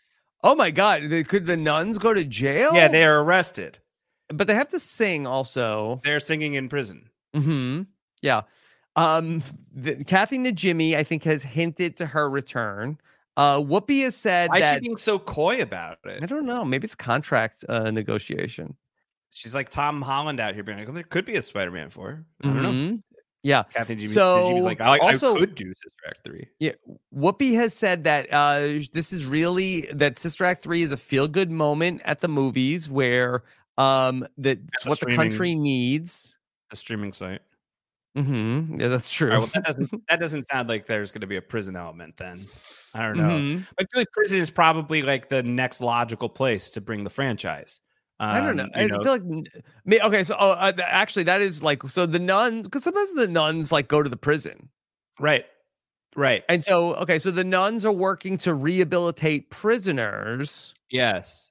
Oh 0.44 0.56
my 0.56 0.70
god, 0.72 1.04
they- 1.10 1.24
could 1.24 1.46
the 1.48 1.58
nuns 1.58 1.98
go 1.98 2.14
to 2.14 2.24
jail? 2.24 2.72
yeah 2.74 2.88
they 2.88 3.04
are 3.04 3.24
arrested 3.24 3.80
but 4.30 4.46
they 4.48 4.56
have 4.56 4.70
to 4.70 4.80
sing 4.80 5.26
also. 5.26 6.02
they're 6.04 6.20
singing 6.20 6.54
in 6.56 6.68
prison 6.70 7.10
Hmm. 7.34 7.84
Yeah. 8.22 8.42
Um. 8.96 9.44
The, 9.76 10.04
Kathy 10.04 10.40
Najimy, 10.40 10.96
I 10.96 11.04
think, 11.04 11.24
has 11.24 11.44
hinted 11.44 11.98
to 11.98 12.08
her 12.08 12.28
return. 12.28 12.98
Uh, 13.38 13.58
Whoopi 13.60 14.02
has 14.04 14.16
said 14.16 14.50
why 14.50 14.58
is 14.58 14.70
she 14.74 14.80
being 14.80 14.98
so 14.98 15.18
coy 15.20 15.62
about 15.62 16.00
it 16.06 16.22
I 16.24 16.26
don't 16.26 16.46
know. 16.46 16.66
Maybe 16.66 16.86
it's 16.86 16.96
contract 16.96 17.64
uh, 17.70 17.92
negotiation. 17.92 18.76
She's 19.32 19.54
like 19.54 19.70
Tom 19.70 20.02
Holland 20.02 20.40
out 20.40 20.56
here 20.56 20.64
being 20.64 20.80
like, 20.80 20.88
well, 20.88 20.96
there 20.96 21.04
could 21.04 21.26
be 21.26 21.36
a 21.36 21.42
Spider-Man 21.44 21.92
four. 21.92 22.26
I 22.44 22.48
don't 22.48 22.62
know. 22.64 22.72
Mhm. 22.72 23.04
Yeah. 23.44 23.64
Kathy 23.72 23.96
Jimmy, 23.96 24.14
So, 24.14 24.48
Jimmy's 24.50 24.64
like, 24.66 24.82
I, 24.82 24.98
also- 24.98 25.36
I 25.36 25.40
could 25.40 25.54
do 25.56 25.68
Sister 25.68 26.02
Act 26.08 26.24
three. 26.24 26.48
Yeah. 26.60 26.72
Whoopi 27.16 27.54
has 27.54 27.74
said 27.76 28.04
that 28.06 28.34
uh, 28.34 28.84
this 28.94 29.14
is 29.14 29.24
really 29.26 29.82
that 29.94 30.18
Sister 30.18 30.44
Act 30.44 30.64
three 30.64 30.82
is 30.82 30.92
a 30.92 30.98
feel 30.98 31.28
good 31.28 31.52
moment 31.52 32.02
at 32.06 32.22
the 32.22 32.28
movies 32.28 32.90
where 32.90 33.44
um 33.78 34.26
that's 34.40 34.60
what 34.86 35.00
the 35.00 35.16
country 35.16 35.54
needs. 35.54 36.38
The 36.72 36.76
streaming 36.76 37.14
site. 37.14 37.42
Hmm 38.18 38.80
Yeah, 38.80 38.88
that's 38.88 39.12
true. 39.12 39.32
Right, 39.32 39.38
well, 39.40 39.50
that 39.54 39.64
doesn't 39.66 39.92
that 40.10 40.20
doesn't 40.20 40.48
sound 40.48 40.70
like 40.70 40.86
there's 40.86 41.12
going 41.12 41.22
to 41.22 41.28
be 41.28 41.36
a 41.38 41.42
prison 41.42 41.76
element 41.76 42.18
then. 42.18 42.48
I 42.94 43.02
don't 43.06 43.18
know. 43.18 43.44
Mhm. 43.44 43.68
I 43.80 43.84
feel 43.84 44.02
like 44.02 44.12
prison 44.12 44.40
is 44.40 44.50
probably 44.50 45.02
like 45.04 45.30
the 45.30 45.44
next 45.44 45.82
logical 45.82 46.30
place 46.30 46.70
to 46.72 46.82
bring 46.82 47.04
the 47.04 47.10
franchise. 47.10 47.82
I 48.30 48.42
don't 48.42 48.56
know. 48.58 48.64
Um, 48.64 48.72
I 48.74 48.88
know, 48.88 49.00
feel 49.04 49.12
like 49.12 50.02
okay. 50.04 50.24
So, 50.24 50.36
oh, 50.40 50.52
uh, 50.52 50.74
actually, 50.80 51.24
that 51.24 51.42
is 51.42 51.62
like 51.62 51.84
so 51.90 52.06
the 52.06 52.20
nuns 52.20 52.68
because 52.68 52.84
sometimes 52.84 53.14
the 53.14 53.28
nuns 53.28 53.72
like 53.72 53.88
go 53.88 54.02
to 54.02 54.10
the 54.10 54.18
prison, 54.18 54.70
right, 55.20 55.46
right. 56.16 56.44
and 56.50 56.64
so 56.64 56.96
okay, 56.96 57.20
so 57.20 57.32
the 57.32 57.44
nuns 57.44 57.86
are 57.86 57.92
working 57.92 58.38
to 58.40 58.54
rehabilitate 58.54 59.50
prisoners, 59.52 60.74
Yes, 60.90 61.50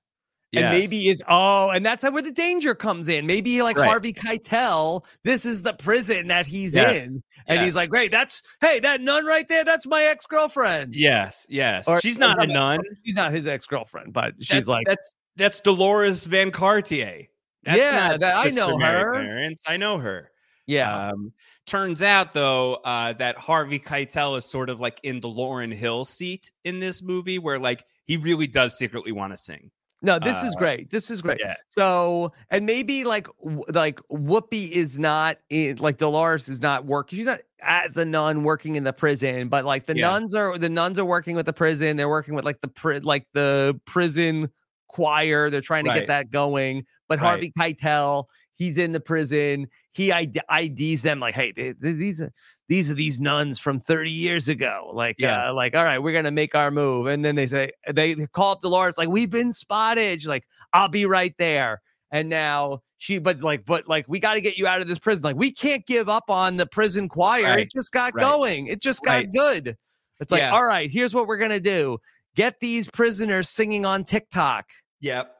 and 0.52 0.70
maybe 0.70 1.08
is 1.08 1.22
oh, 1.28 1.70
and 1.70 1.84
that's 1.84 2.02
where 2.04 2.22
the 2.22 2.30
danger 2.30 2.74
comes 2.74 3.08
in. 3.08 3.26
Maybe 3.26 3.62
like 3.62 3.76
Right. 3.76 3.88
Harvey 3.88 4.12
Keitel, 4.12 5.04
this 5.24 5.44
is 5.44 5.62
the 5.62 5.72
prison 5.74 6.28
that 6.28 6.46
he's 6.46 6.74
Yes, 6.74 7.04
in, 7.04 7.22
and 7.46 7.62
he's 7.62 7.74
like, 7.76 7.90
great, 7.90 8.10
that's 8.10 8.42
hey, 8.60 8.80
that 8.80 9.00
nun 9.00 9.24
right 9.26 9.46
there, 9.48 9.64
that's 9.64 9.86
my 9.86 10.04
ex 10.04 10.24
girlfriend. 10.26 10.94
yes, 10.94 11.46
yes. 11.48 11.86
Or- 11.88 12.00
She's 12.00 12.18
not 12.18 12.42
a 12.42 12.46
nun. 12.46 12.80
She's 13.04 13.14
not 13.16 13.32
his 13.32 13.46
ex 13.46 13.66
girlfriend, 13.66 14.12
but 14.12 14.34
she's 14.40 14.48
that's, 14.48 14.68
like, 14.68 14.86
that's 14.86 15.12
that's 15.36 15.60
Dolores 15.60 16.24
Van 16.24 16.50
Cartier. 16.50 17.24
That's 17.64 17.78
Yeah, 17.78 18.08
not 18.08 18.20
that- 18.20 18.36
I 18.36 18.48
know 18.50 18.78
her. 18.78 19.14
Parents. 19.16 19.62
I 19.66 19.76
know 19.76 19.98
her. 19.98 20.30
yeah, 20.66 21.08
Um, 21.10 21.32
turns 21.66 22.00
out 22.02 22.32
though 22.32 22.74
uh, 22.76 23.12
that 23.14 23.36
Harvey 23.36 23.78
Keitel 23.80 24.38
is 24.38 24.44
sort 24.44 24.70
of 24.70 24.80
like 24.80 25.00
in 25.02 25.20
the 25.20 25.28
Lauryn 25.28 25.74
Hill 25.74 26.04
seat 26.04 26.50
in 26.64 26.78
this 26.80 27.02
movie, 27.02 27.38
where 27.38 27.58
like 27.58 27.84
he 28.04 28.16
really 28.16 28.46
does 28.46 28.78
secretly 28.78 29.12
want 29.12 29.32
to 29.32 29.36
sing. 29.36 29.70
No, 30.02 30.18
this 30.18 30.42
is 30.42 30.54
uh, 30.54 30.58
great. 30.58 30.90
This 30.90 31.10
is 31.10 31.22
great. 31.22 31.38
Yeah, 31.40 31.54
So, 31.70 32.32
and 32.50 32.66
maybe 32.66 33.04
like 33.04 33.26
like 33.68 33.98
Whoopi 34.10 34.70
is 34.70 34.98
not 34.98 35.38
in 35.50 35.76
like 35.78 35.96
Dolores 35.98 36.48
is 36.48 36.60
not 36.60 36.84
working. 36.84 37.16
She's 37.18 37.26
not 37.26 37.40
as 37.60 37.96
a 37.96 38.04
nun 38.04 38.42
working 38.44 38.76
in 38.76 38.84
the 38.84 38.92
prison, 38.92 39.48
but 39.48 39.64
like 39.64 39.86
the 39.86 39.96
Yeah. 39.96 40.10
nuns 40.10 40.34
are 40.34 40.58
the 40.58 40.68
nuns 40.68 40.98
are 40.98 41.04
working 41.04 41.34
with 41.34 41.46
the 41.46 41.52
prison. 41.52 41.96
They're 41.96 42.08
working 42.08 42.34
with 42.34 42.44
like 42.44 42.60
the 42.60 42.68
pri- 42.68 42.98
like 42.98 43.26
the 43.32 43.80
prison 43.86 44.50
choir. 44.88 45.50
They're 45.50 45.60
trying 45.60 45.84
to 45.84 45.90
Right. 45.90 46.00
get 46.00 46.08
that 46.08 46.30
going. 46.30 46.84
But 47.08 47.20
Right. 47.20 47.28
Harvey 47.28 47.52
Keitel, 47.58 48.24
he's 48.56 48.78
in 48.78 48.92
the 48.92 49.00
prison. 49.00 49.68
He 49.92 50.12
ID- 50.12 50.40
IDs 50.50 51.02
them 51.02 51.20
like, 51.20 51.34
hey, 51.34 51.52
they- 51.52 51.72
they- 51.72 51.92
these 51.92 52.20
are 52.20 52.32
these 52.68 52.90
are 52.90 52.94
these 52.94 53.20
nuns 53.20 53.60
from 53.60 53.78
30 53.78 54.10
years 54.10 54.48
ago. 54.48 54.90
Like, 54.92 55.14
Yeah. 55.20 55.50
uh, 55.50 55.54
like, 55.54 55.76
all 55.76 55.84
right, 55.84 56.00
we're 56.00 56.12
gonna 56.12 56.32
make 56.32 56.56
our 56.56 56.72
move. 56.72 57.06
And 57.06 57.24
then 57.24 57.36
they 57.36 57.46
say 57.46 57.70
they 57.92 58.14
call 58.32 58.52
up 58.52 58.60
Dolores, 58.60 58.98
like, 58.98 59.08
we've 59.08 59.30
been 59.30 59.52
spotted. 59.52 60.20
She's 60.20 60.26
like, 60.28 60.44
I'll 60.72 60.88
be 60.88 61.06
right 61.06 61.32
there. 61.38 61.80
And 62.10 62.28
now 62.28 62.80
she, 62.98 63.18
but 63.18 63.40
like, 63.40 63.64
but 63.66 63.86
like, 63.88 64.06
we 64.08 64.18
got 64.18 64.34
to 64.34 64.40
get 64.40 64.56
you 64.58 64.66
out 64.66 64.80
of 64.82 64.88
this 64.88 64.98
prison. 64.98 65.22
Like, 65.22 65.36
we 65.36 65.52
can't 65.52 65.86
give 65.86 66.08
up 66.08 66.24
on 66.28 66.56
the 66.56 66.66
prison 66.66 67.08
choir. 67.08 67.44
Right, 67.44 67.60
It 67.60 67.70
just 67.72 67.92
got 67.92 68.14
right. 68.14 68.20
going. 68.22 68.66
It 68.68 68.80
just 68.82 69.02
got 69.04 69.12
Right. 69.16 69.32
good. 69.32 69.76
It's 70.18 70.32
like, 70.32 70.40
Yeah. 70.40 70.50
all 70.52 70.64
right, 70.64 70.90
here's 70.90 71.14
what 71.14 71.26
we're 71.28 71.36
gonna 71.36 71.60
do: 71.60 71.98
get 72.34 72.58
these 72.60 72.88
prisoners 72.88 73.48
singing 73.48 73.84
on 73.84 74.02
TikTok. 74.04 74.66
yep, 75.00 75.35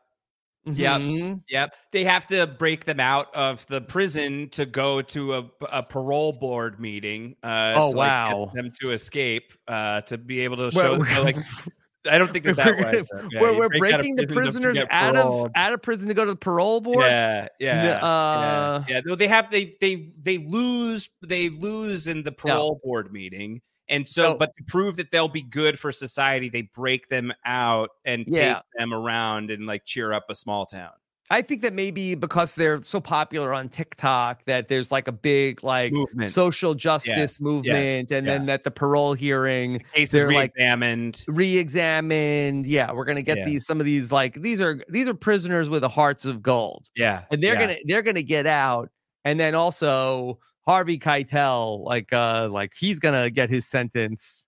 Yep. 0.67 1.01
Mhm. 1.01 1.43
Yep. 1.49 1.75
They 1.93 2.05
have 2.05 2.27
to 2.29 2.47
break 2.47 2.85
them 2.85 2.99
out 3.01 3.35
of 3.35 3.67
the 3.69 3.81
prison 3.81 4.49
to 4.51 4.67
go 4.67 5.01
to 5.03 5.35
a, 5.35 5.45
a 5.71 5.83
parole 5.83 6.33
board 6.33 6.81
meeting. 6.81 7.37
Uh, 7.43 7.75
Oh, 7.77 7.93
to, 7.93 7.97
like, 7.99 8.31
get 8.31 8.37
wow. 8.37 8.51
them 8.55 8.73
to 8.81 8.91
escape 8.91 9.53
uh, 9.69 10.01
to 10.03 10.19
be 10.19 10.41
able 10.41 10.57
to 10.57 10.71
show. 10.73 10.99
we're- 10.99 11.21
like, 11.21 11.37
I 12.11 12.19
don't 12.19 12.33
think 12.33 12.45
that 12.45 12.55
that 12.57 12.79
way. 12.79 13.03
Yeah, 13.33 13.41
we're, 13.41 13.57
we're 13.59 13.69
break 13.69 13.81
breaking 13.95 14.15
the 14.17 14.27
prison 14.29 14.63
prisoners 14.63 14.87
out 14.91 15.17
of 15.17 15.51
out 15.57 15.73
of 15.73 15.83
prison 15.83 16.07
to 16.07 16.15
go 16.15 16.25
to 16.25 16.31
the 16.33 16.37
parole 16.37 16.81
board. 16.81 17.01
Yeah, 17.01 17.49
yeah, 17.59 17.97
uh, 17.97 18.85
yeah, 18.89 18.95
yeah. 18.95 19.01
No, 19.05 19.17
they 19.17 19.27
have 19.27 19.51
they 19.51 19.77
they 19.81 20.13
they 20.23 20.39
lose 20.39 21.11
they 21.27 21.49
lose 21.49 22.07
in 22.07 22.23
the 22.23 22.31
parole 22.31 22.81
board 22.85 23.13
meeting, 23.13 23.61
and 23.89 24.07
so, 24.07 24.35
but 24.35 24.51
to 24.57 24.65
prove 24.65 24.97
that 24.97 25.11
they'll 25.11 25.29
be 25.29 25.43
good 25.43 25.79
for 25.79 25.93
society, 25.93 26.49
they 26.49 26.63
break 26.75 27.09
them 27.09 27.33
out 27.45 27.91
and 28.05 28.25
Yeah. 28.27 28.55
take 28.55 28.63
them 28.79 28.93
around 28.95 29.51
and 29.51 29.67
like 29.67 29.85
cheer 29.85 30.13
up 30.13 30.25
a 30.31 30.35
small 30.35 30.67
town. 30.67 30.91
I 31.29 31.43
think 31.43 31.63
that 31.63 31.73
maybe 31.75 32.15
because 32.15 32.55
they're 32.55 32.81
so 32.85 33.01
popular 33.01 33.53
on 33.53 33.69
TikTok 33.69 34.45
that 34.45 34.69
there's 34.69 34.93
like 34.93 35.09
a 35.09 35.13
big 35.13 35.65
like 35.65 35.93
Movement. 35.93 36.31
social 36.31 36.73
justice 36.75 37.41
movement, 37.41 38.13
and 38.13 38.25
then 38.29 38.47
that 38.47 38.63
the 38.63 38.71
parole 38.71 39.13
hearing 39.15 39.83
Cases 39.93 40.13
they're 40.13 40.31
like 40.33 40.53
re-examined. 40.55 41.25
re-examined. 41.27 42.67
Yeah, 42.67 42.93
we're 42.93 43.05
gonna 43.05 43.23
get 43.23 43.39
Yeah. 43.39 43.45
these 43.45 43.67
some 43.67 43.81
of 43.81 43.87
these 43.87 44.13
like 44.13 44.41
these 44.41 44.61
are 44.61 44.81
these 44.89 45.09
are 45.09 45.15
prisoners 45.15 45.69
with 45.69 45.83
the 45.83 45.89
hearts 45.89 46.25
of 46.25 46.43
gold, 46.43 46.89
yeah, 46.97 47.25
and 47.33 47.43
they're 47.43 47.55
yeah. 47.55 47.61
gonna 47.61 47.77
they're 47.87 48.03
gonna 48.03 48.23
get 48.23 48.47
out, 48.47 48.91
and 49.25 49.39
then 49.41 49.55
also 49.57 50.39
Harvey 50.67 50.99
Keitel 50.99 51.85
like 51.85 52.13
uh 52.13 52.49
like 52.51 52.73
he's 52.79 52.99
gonna 52.99 53.31
get 53.31 53.51
his 53.51 53.67
sentence. 53.67 54.47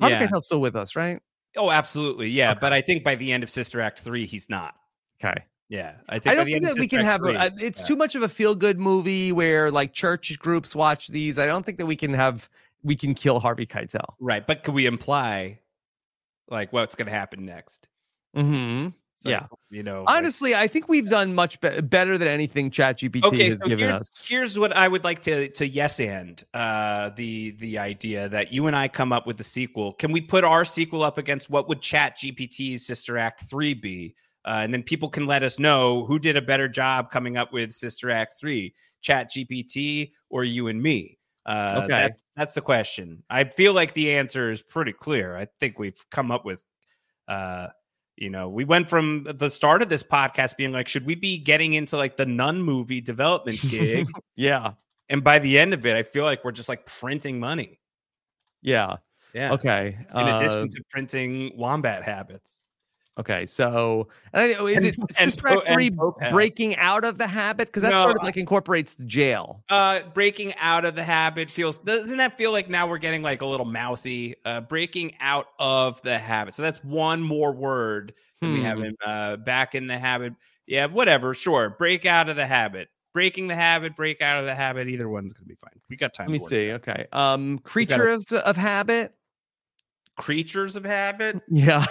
Harvey 0.00 0.14
Yeah. 0.14 0.26
Keitel's 0.26 0.46
still 0.46 0.60
with 0.60 0.76
us, 0.76 0.96
right? 0.96 1.20
Oh, 1.56 1.70
absolutely, 1.70 2.28
yeah. 2.28 2.50
Okay. 2.50 2.58
But 2.60 2.72
I 2.72 2.80
think 2.80 3.02
by 3.02 3.14
the 3.14 3.32
end 3.32 3.42
of 3.42 3.50
Sister 3.50 3.80
Act 3.80 4.00
three, 4.00 4.26
he's 4.26 4.50
not. 4.50 4.74
Okay. 5.22 5.42
Yeah, 5.68 5.94
I 6.08 6.18
think. 6.18 6.32
I 6.32 6.34
don't 6.36 6.44
think 6.44 6.62
that 6.62 6.78
we 6.78 6.86
can 6.86 7.00
have. 7.02 7.22
A, 7.22 7.28
3, 7.28 7.36
uh, 7.36 7.50
it's 7.58 7.80
yeah. 7.80 7.86
too 7.86 7.96
much 7.96 8.14
of 8.14 8.22
a 8.22 8.28
feel 8.28 8.54
good 8.54 8.78
movie 8.78 9.32
where 9.32 9.70
like 9.70 9.92
church 9.92 10.38
groups 10.38 10.76
watch 10.76 11.08
these. 11.08 11.38
I 11.38 11.46
don't 11.46 11.66
think 11.66 11.78
that 11.78 11.86
we 11.86 11.96
can 11.96 12.12
have. 12.12 12.48
We 12.84 12.94
can 12.94 13.14
kill 13.14 13.40
Harvey 13.40 13.66
Keitel. 13.66 14.04
right. 14.20 14.46
But 14.46 14.62
could 14.62 14.74
we 14.74 14.86
imply 14.86 15.58
like 16.48 16.72
what's 16.72 16.94
going 16.94 17.06
to 17.06 17.12
happen 17.12 17.44
next? 17.44 17.88
Mm-hmm. 18.36 18.88
Yeah. 19.28 19.46
you 19.70 19.82
know. 19.82 20.02
like- 20.04 20.16
Honestly, 20.16 20.54
I 20.54 20.68
think 20.68 20.88
we've 20.88 21.08
done 21.08 21.34
much 21.34 21.60
be- 21.60 21.80
better 21.80 22.16
than 22.18 22.28
anything 22.28 22.70
ChatGPT 22.70 23.24
okay 23.24 23.44
has 23.44 23.58
so 23.58 23.66
given 23.68 23.90
here's, 23.90 23.94
us. 23.94 24.24
here's 24.28 24.58
what 24.58 24.76
i 24.76 24.86
would 24.88 25.04
like 25.04 25.22
to 25.22 25.48
to 25.50 25.66
yes 25.66 25.98
and 26.00 26.44
uh 26.54 27.10
the 27.16 27.52
the 27.58 27.78
idea 27.78 28.28
that 28.28 28.52
you 28.52 28.66
and 28.66 28.76
i 28.76 28.88
come 28.88 29.12
up 29.12 29.26
with 29.26 29.38
a 29.40 29.44
sequel 29.44 29.92
can 29.94 30.12
we 30.12 30.20
put 30.20 30.44
our 30.44 30.64
sequel 30.64 31.02
up 31.02 31.18
against 31.18 31.50
what 31.50 31.68
would 31.68 31.80
chat 31.80 32.16
gpt's 32.18 32.86
sister 32.86 33.18
act 33.18 33.42
3 33.48 33.74
be 33.74 34.14
uh, 34.44 34.60
and 34.62 34.72
then 34.72 34.82
people 34.82 35.08
can 35.08 35.26
let 35.26 35.42
us 35.42 35.58
know 35.58 36.04
who 36.06 36.18
did 36.20 36.36
a 36.36 36.42
better 36.42 36.68
job 36.68 37.10
coming 37.10 37.36
up 37.36 37.52
with 37.52 37.72
sister 37.72 38.10
act 38.10 38.34
3 38.38 38.72
chat 39.00 39.30
gpt 39.30 40.12
or 40.30 40.44
you 40.44 40.68
and 40.68 40.80
me 40.82 41.18
uh 41.46 41.80
Okay. 41.84 41.88
that- 41.88 42.16
that's 42.36 42.52
the 42.54 42.60
question 42.60 43.22
i 43.30 43.44
feel 43.44 43.72
like 43.72 43.94
the 43.94 44.12
answer 44.12 44.50
is 44.52 44.62
pretty 44.62 44.92
clear 44.92 45.36
i 45.36 45.46
think 45.58 45.78
we've 45.78 45.98
come 46.10 46.30
up 46.30 46.44
with 46.44 46.62
uh 47.28 47.68
you 48.16 48.30
know, 48.30 48.48
we 48.48 48.64
went 48.64 48.88
from 48.88 49.26
the 49.34 49.50
start 49.50 49.82
of 49.82 49.88
this 49.88 50.02
podcast 50.02 50.56
being 50.56 50.72
like, 50.72 50.88
should 50.88 51.04
we 51.04 51.14
be 51.14 51.38
getting 51.38 51.74
into 51.74 51.96
like 51.96 52.16
the 52.16 52.26
nun 52.26 52.62
movie 52.62 53.00
development 53.00 53.60
gig? 53.68 54.08
Yeah. 54.36 54.72
and 55.08 55.22
by 55.24 55.38
the 55.38 55.58
end 55.58 55.74
of 55.74 55.84
it, 55.86 55.96
I 55.96 56.02
feel 56.02 56.24
like 56.24 56.44
we're 56.44 56.52
just 56.52 56.68
like 56.68 56.86
printing 56.86 57.40
money. 57.40 57.80
Yeah. 58.62 58.96
Yeah. 59.34 59.52
Okay. 59.52 59.98
In 60.14 60.28
addition 60.28 60.62
uh, 60.62 60.66
to 60.66 60.82
printing 60.90 61.52
wombat 61.56 62.04
habits. 62.04 62.62
Okay. 63.18 63.46
So, 63.46 64.08
and 64.32 64.56
I- 64.56 64.64
is 64.66 64.84
it 64.84 64.96
and 64.98 65.12
Sister 65.32 65.48
Act 65.48 65.66
three 65.68 65.90
breaking 66.30 66.76
out 66.76 67.04
of 67.04 67.18
the 67.18 67.26
habit? 67.26 67.68
Because 67.68 67.82
that 67.82 67.90
No, 67.92 68.02
sort 68.02 68.16
of 68.16 68.22
like 68.22 68.36
incorporates 68.36 68.94
the 68.94 69.04
jail. 69.04 69.62
Uh, 69.68 70.00
breaking 70.14 70.54
out 70.56 70.84
of 70.84 70.94
the 70.94 71.04
habit 71.04 71.48
feels 71.50 71.78
doesn't 71.80 72.16
that 72.18 72.36
feel 72.38 72.52
like 72.52 72.68
now 72.68 72.86
we're 72.86 72.98
getting 72.98 73.22
like 73.22 73.42
a 73.42 73.46
little 73.46 73.66
mousy? 73.66 74.34
Uh, 74.44 74.60
breaking 74.60 75.14
out 75.20 75.46
of 75.58 76.00
the 76.02 76.18
habit. 76.18 76.54
So 76.54 76.62
that's 76.62 76.82
one 76.84 77.22
more 77.22 77.52
word 77.52 78.14
than 78.40 78.52
we 78.52 78.62
have 78.62 78.78
Hmm. 78.78 78.84
in 78.84 78.96
uh 79.04 79.36
back 79.36 79.74
in 79.74 79.86
the 79.86 79.98
habit. 79.98 80.34
Yeah, 80.66 80.86
whatever. 80.86 81.32
Sure. 81.32 81.70
Break 81.70 82.04
out 82.06 82.28
of 82.28 82.36
the 82.36 82.46
habit. 82.46 82.88
Breaking 83.14 83.46
the 83.46 83.54
habit, 83.54 83.96
break 83.96 84.20
out 84.20 84.40
of 84.40 84.44
the 84.44 84.54
habit. 84.54 84.88
Either 84.88 85.08
one's 85.08 85.32
gonna 85.32 85.46
be 85.46 85.54
fine. 85.54 85.80
We 85.88 85.96
got 85.96 86.12
time. 86.12 86.26
Let 86.28 86.32
me 86.40 86.46
see. 86.46 86.70
out. 86.70 86.86
Okay. 86.86 87.06
Um, 87.12 87.60
creatures 87.60 88.30
of 88.32 88.56
habit. 88.56 89.14
Creatures 90.18 90.76
of 90.76 90.84
habit. 90.84 91.40
Yeah. 91.48 91.86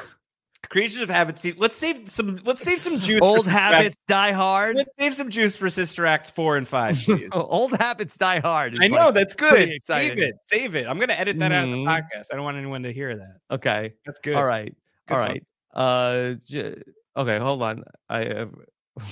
Creatures 0.70 1.02
of 1.02 1.10
habit. 1.10 1.38
See, 1.40 1.54
let's 1.58 1.76
save 1.76 2.10
some. 2.10 2.40
Let's 2.44 2.62
save 2.62 2.80
some 2.80 3.00
juice. 3.00 3.20
for 3.20 3.26
Old 3.26 3.48
habits 3.48 3.98
die 4.08 4.32
hard. 4.32 4.76
Let's 4.78 4.90
save 5.00 5.14
some 5.16 5.30
juice 5.30 5.56
for 5.56 5.70
Sister 5.70 6.06
Acts 6.06 6.30
four 6.30 6.58
and 6.58 6.68
five. 6.68 6.98
Old 7.32 7.72
habits 7.78 8.18
die 8.18 8.40
hard. 8.40 8.76
I 8.82 8.88
know 8.88 8.98
like 9.06 9.14
that's 9.14 9.34
good. 9.34 9.70
Save 9.86 10.20
it. 10.20 10.36
Save 10.46 10.76
it. 10.76 10.88
I'm 10.88 11.00
gonna 11.00 11.14
edit 11.14 11.38
that 11.40 11.52
out 11.52 11.66
of 11.66 11.72
the 11.72 11.78
podcast. 11.78 12.28
I 12.32 12.36
don't 12.36 12.44
want 12.44 12.58
anyone 12.58 12.84
to 12.84 12.94
hear 12.94 13.16
that. 13.18 13.38
Okay. 13.52 13.94
That's 14.06 14.20
good. 14.20 14.36
All 14.36 14.46
right. 14.46 14.74
Good 15.08 15.14
All 15.16 15.22
fun. 15.26 15.30
right. 15.30 15.44
Uh. 15.74 16.34
j- 16.48 16.82
okay. 17.18 17.40
Hold 17.40 17.62
on. 17.62 17.84
I. 18.10 18.26
Uh, 18.28 18.46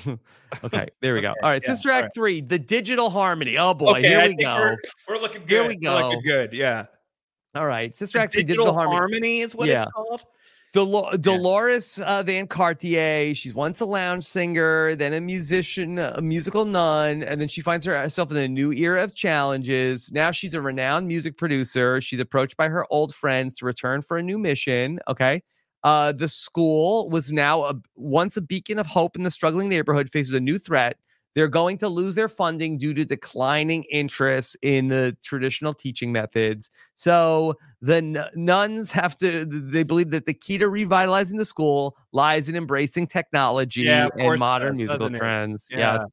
okay. 0.64 0.88
There 1.02 1.14
we 1.14 1.22
go. 1.22 1.32
Okay, 1.32 1.40
All 1.44 1.50
right. 1.50 1.62
yeah, 1.64 1.70
Sister 1.74 1.92
Act 1.92 2.04
right. 2.04 2.12
three. 2.16 2.42
The 2.42 2.60
digital 2.60 3.10
harmony. 3.10 3.58
Oh 3.58 3.74
boy. 3.74 3.92
Okay, 3.92 4.08
here 4.08 4.20
I 4.20 4.28
we 4.30 4.36
go. 4.36 4.56
We're, 4.56 4.78
we're 5.10 5.18
looking 5.22 5.42
good. 5.42 5.50
Here 5.50 5.68
we 5.68 5.78
We're 5.82 6.02
looking 6.04 6.22
good. 6.24 6.54
Yeah. 6.54 6.86
All 7.56 7.66
right. 7.68 7.96
Sister 7.96 8.18
The 8.18 8.24
Act 8.24 8.34
three. 8.34 8.44
digital, 8.44 8.66
Digital 8.66 8.80
harmony. 8.80 8.98
harmony 8.98 9.40
is 9.42 9.54
what 9.56 9.68
Yeah. 9.68 9.84
it's 9.84 9.92
called. 9.92 10.22
Dolo- 10.74 11.16
Dolores 11.18 12.00
uh, 12.00 12.24
Van 12.24 12.48
Cartier. 12.48 13.36
She's 13.36 13.54
once 13.54 13.80
a 13.80 13.86
lounge 13.86 14.26
singer, 14.26 14.96
then 14.96 15.14
a 15.14 15.22
musician, 15.22 16.00
a 16.00 16.20
musical 16.20 16.66
nun, 16.66 17.22
and 17.22 17.40
then 17.40 17.48
she 17.48 17.62
finds 17.62 17.86
herself 17.86 18.32
in 18.32 18.38
a 18.38 18.48
new 18.48 18.74
era 18.74 19.04
of 19.04 19.14
challenges. 19.14 20.12
Now 20.12 20.32
she's 20.32 20.56
a 20.56 20.62
renowned 20.62 21.08
music 21.08 21.38
producer. 21.38 22.02
She's 22.02 22.20
approached 22.20 22.58
by 22.58 22.70
her 22.70 22.88
old 22.90 23.14
friends 23.14 23.54
to 23.56 23.66
return 23.66 24.02
for 24.02 24.18
a 24.18 24.24
new 24.24 24.40
mission. 24.40 25.00
Okay. 25.08 25.44
Uh, 25.84 26.12
the 26.12 26.28
school 26.28 27.08
was 27.10 27.32
now 27.32 27.66
a, 27.66 27.76
once 27.96 28.36
a 28.36 28.42
beacon 28.42 28.80
of 28.80 28.88
hope 28.88 29.16
in 29.16 29.24
the 29.24 29.32
struggling 29.32 29.70
neighborhood 29.70 30.10
faces 30.10 30.34
a 30.34 30.40
new 30.40 30.58
threat. 30.58 30.98
They're 31.36 31.48
going 31.48 31.78
to 31.80 31.90
lose 31.90 32.16
their 32.16 32.30
funding 32.30 32.78
due 32.78 32.94
to 32.94 33.06
declining 33.06 33.84
interest 33.92 34.56
in 34.62 34.88
the 34.90 35.18
traditional 35.24 35.74
teaching 35.74 36.12
methods. 36.12 36.70
So 36.96 37.56
the 37.82 38.30
nuns 38.36 38.92
have 38.92 39.18
to, 39.18 39.46
they 39.46 39.84
believe 39.84 40.12
that 40.12 40.26
the 40.26 40.34
key 40.34 40.58
to 40.60 40.70
revitalizing 40.70 41.38
the 41.38 41.46
school 41.46 41.98
lies 42.12 42.50
in 42.50 42.56
embracing 42.56 43.08
technology 43.08 43.84
Yeah, 43.88 44.06
of 44.06 44.12
course 44.14 44.32
and 44.32 44.40
modern 44.40 44.78
musical 44.78 45.10
trends. 45.10 45.68
Yeah. 45.72 45.94
Yes. 45.94 46.10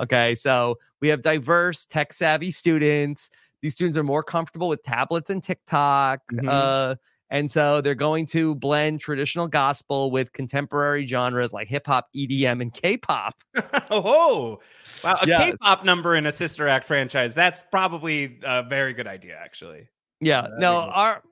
Okay. 0.00 0.34
So 0.34 0.78
we 1.00 1.08
have 1.08 1.22
diverse, 1.22 1.86
tech 1.86 2.12
savvy 2.12 2.50
students. 2.50 3.30
These 3.62 3.74
students 3.74 3.96
are 3.96 4.02
more 4.04 4.22
comfortable 4.22 4.68
with 4.68 4.82
tablets 4.82 5.30
and 5.30 5.42
TikTok. 5.42 6.20
Mhm. 6.32 6.48
Uh, 6.48 6.96
and 7.34 7.50
so 7.50 7.80
they're 7.80 7.96
going 7.96 8.26
to 8.26 8.54
blend 8.54 9.00
traditional 9.00 9.48
gospel 9.48 10.12
with 10.12 10.32
contemporary 10.32 11.04
genres 11.04 11.52
like 11.52 11.66
hip 11.66 11.84
hop, 11.84 12.06
EDM, 12.14 12.62
and 12.62 12.72
K 12.72 12.96
pop. 12.96 13.34
oh, 13.90 14.60
wow! 15.02 15.18
A 15.20 15.26
Yes. 15.26 15.56
pop 15.60 15.84
number 15.84 16.14
in 16.14 16.26
a 16.26 16.32
Sister 16.32 16.68
Act 16.68 16.84
franchise. 16.84 17.34
That's 17.34 17.64
probably 17.72 18.38
a 18.44 18.62
very 18.62 18.94
good 18.94 19.08
idea, 19.08 19.36
actually. 19.36 19.88
Yeah. 20.20 20.42
Uh, 20.42 20.48
no, 20.58 20.76
our 20.76 21.22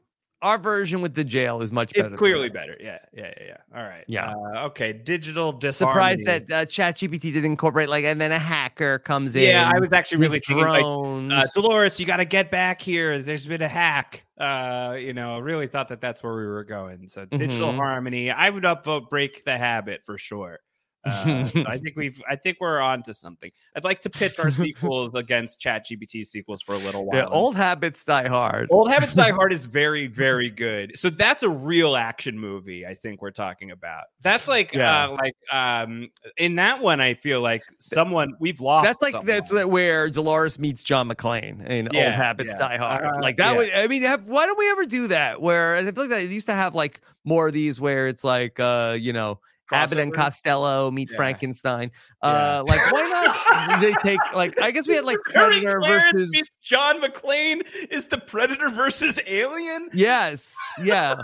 our 0.43 0.59
version 0.59 1.01
with 1.01 1.14
the 1.14 1.24
jail 1.24 1.62
is 1.62 1.72
much 1.72 1.93
better. 1.95 2.09
It's 2.09 2.18
clearly 2.18 2.51
better. 2.51 2.76
Yeah, 2.80 2.99
yeah, 3.14 3.32
yeah, 3.38 3.47
yeah. 3.47 3.57
All 3.78 3.84
right. 3.84 4.05
Yeah. 4.09 4.34
Uh, 4.34 4.66
okay. 4.66 4.93
Digital 4.93 5.53
disharmony. 5.53 6.22
Surprised 6.24 6.49
that 6.49 6.53
uh, 6.53 6.66
ChatGPT 6.66 7.20
didn't 7.32 7.45
incorporate 7.45 7.88
like, 7.88 8.05
and 8.05 8.20
then 8.20 8.32
a 8.32 8.38
hacker 8.38 8.99
comes 8.99 9.36
in. 9.36 9.45
Yeah, 9.45 9.70
I 9.72 9.78
was 9.78 9.93
actually 9.93 10.18
really 10.18 10.40
thinking 10.40 10.66
like 10.66 10.84
uh, 10.84 11.47
Dolores, 11.55 11.99
you 11.99 12.07
got 12.07 12.16
to 12.18 12.24
get 12.24 12.51
back 12.51 12.82
here. 12.82 13.18
There's 13.18 13.47
been 13.47 13.62
a 13.62 13.68
hack. 13.68 14.26
Uh, 14.36 14.97
you 14.99 15.12
know, 15.12 15.36
I 15.36 15.38
really 15.38 15.68
thought 15.68 15.88
that 15.88 16.01
that's 16.01 16.22
where 16.22 16.34
we 16.34 16.45
were 16.45 16.64
going. 16.64 17.07
So 17.09 17.24
digital 17.24 17.72
Mhm. 17.72 17.76
harmony. 17.76 18.30
I 18.30 18.51
would 18.51 18.64
upvote 18.64 19.09
break 19.09 19.45
the 19.45 19.57
habit 19.57 20.01
for 20.05 20.18
sure. 20.18 20.59
Uh, 21.05 21.46
so 21.46 21.64
I 21.66 21.78
think 21.82 21.96
we've. 21.96 22.22
I 22.28 22.36
think 22.36 22.59
we're 22.61 22.80
on 22.80 23.03
to 23.05 23.14
something. 23.14 23.50
I'd 23.76 23.84
like 23.84 24.00
to 24.03 24.11
pitch 24.11 24.38
our 24.38 24.50
sequels 24.50 25.11
against 25.14 25.61
Chat 25.61 25.82
ChatGPT 25.82 26.24
sequels 26.26 26.62
for 26.62 26.74
a 26.74 26.78
little 26.78 27.05
while. 27.07 27.16
yeah, 27.16 27.26
old 27.26 27.57
habits 27.57 28.05
die 28.05 28.28
hard. 28.28 28.68
Old 28.70 28.90
Habits 28.90 29.14
Die 29.14 29.30
Hard 29.30 29.53
is 29.53 29.66
very, 29.72 30.07
very 30.07 30.50
good. 30.50 30.96
So 30.98 31.11
that's 31.11 31.42
a 31.42 31.48
real 31.48 31.96
action 31.96 32.38
movie. 32.38 32.86
I 32.86 32.94
think 32.94 33.22
we're 33.22 33.30
talking 33.30 33.70
about. 33.70 34.05
That's 34.20 34.48
like, 34.48 34.72
Yeah. 34.72 35.07
uh, 35.07 35.11
like, 35.12 35.34
um, 35.53 36.11
in 36.36 36.57
that 36.57 36.80
one, 36.80 37.00
I 37.00 37.14
feel 37.14 37.40
like 37.40 37.62
someone 37.78 38.34
we've 38.40 38.61
lost. 38.61 38.84
That's 38.84 39.03
like 39.03 39.12
someone. 39.12 39.26
that's 39.26 39.53
where 39.64 40.09
Dolores 40.11 40.59
meets 40.59 40.82
John 40.82 41.09
McClane 41.09 41.66
in 41.66 41.88
Old 41.94 42.12
Habits 42.12 42.55
yeah. 42.59 42.68
Die 42.68 42.76
Hard. 42.76 43.05
Uh, 43.05 43.20
like 43.20 43.36
that 43.36 43.53
yeah. 43.53 43.57
would 43.57 43.72
I 43.72 43.86
mean, 43.86 44.03
have, 44.03 44.24
why 44.24 44.46
don't 44.46 44.59
we 44.59 44.70
ever 44.70 44.86
do 44.86 45.09
that? 45.09 45.40
Where 45.40 45.76
I 45.76 45.82
feel 45.82 45.92
like 45.96 46.11
that 46.11 46.22
it 46.22 46.30
used 46.30 46.46
to 46.46 46.55
have 46.55 46.74
like 46.74 47.00
more 47.24 47.48
of 47.48 47.55
these 47.55 47.80
where 47.80 48.09
it's 48.09 48.24
like 48.24 48.59
uh, 48.61 48.96
you 48.98 49.12
know, 49.12 49.40
Abbott 49.72 49.98
and 49.98 50.14
Costello 50.14 50.90
meet 50.90 51.10
Yeah. 51.10 51.16
Frankenstein. 51.16 51.90
Yeah. 52.22 52.28
Uh, 52.28 52.64
like 52.66 52.92
why 52.92 53.02
not? 53.08 53.80
they 53.80 53.92
take 54.02 54.20
like 54.34 54.60
I 54.60 54.70
guess 54.70 54.86
we 54.86 54.94
had 54.94 55.04
like 55.04 55.18
Predator 55.26 55.80
versus 55.80 56.48
John 56.62 57.00
McClane 57.00 57.62
is 57.90 58.06
the 58.08 58.18
Predator 58.18 58.68
versus 58.70 59.20
Alien. 59.26 59.88
yes, 59.92 60.54
yeah. 60.82 61.16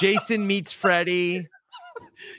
Jason 0.00 0.46
meets 0.46 0.72
Freddy. 0.72 1.46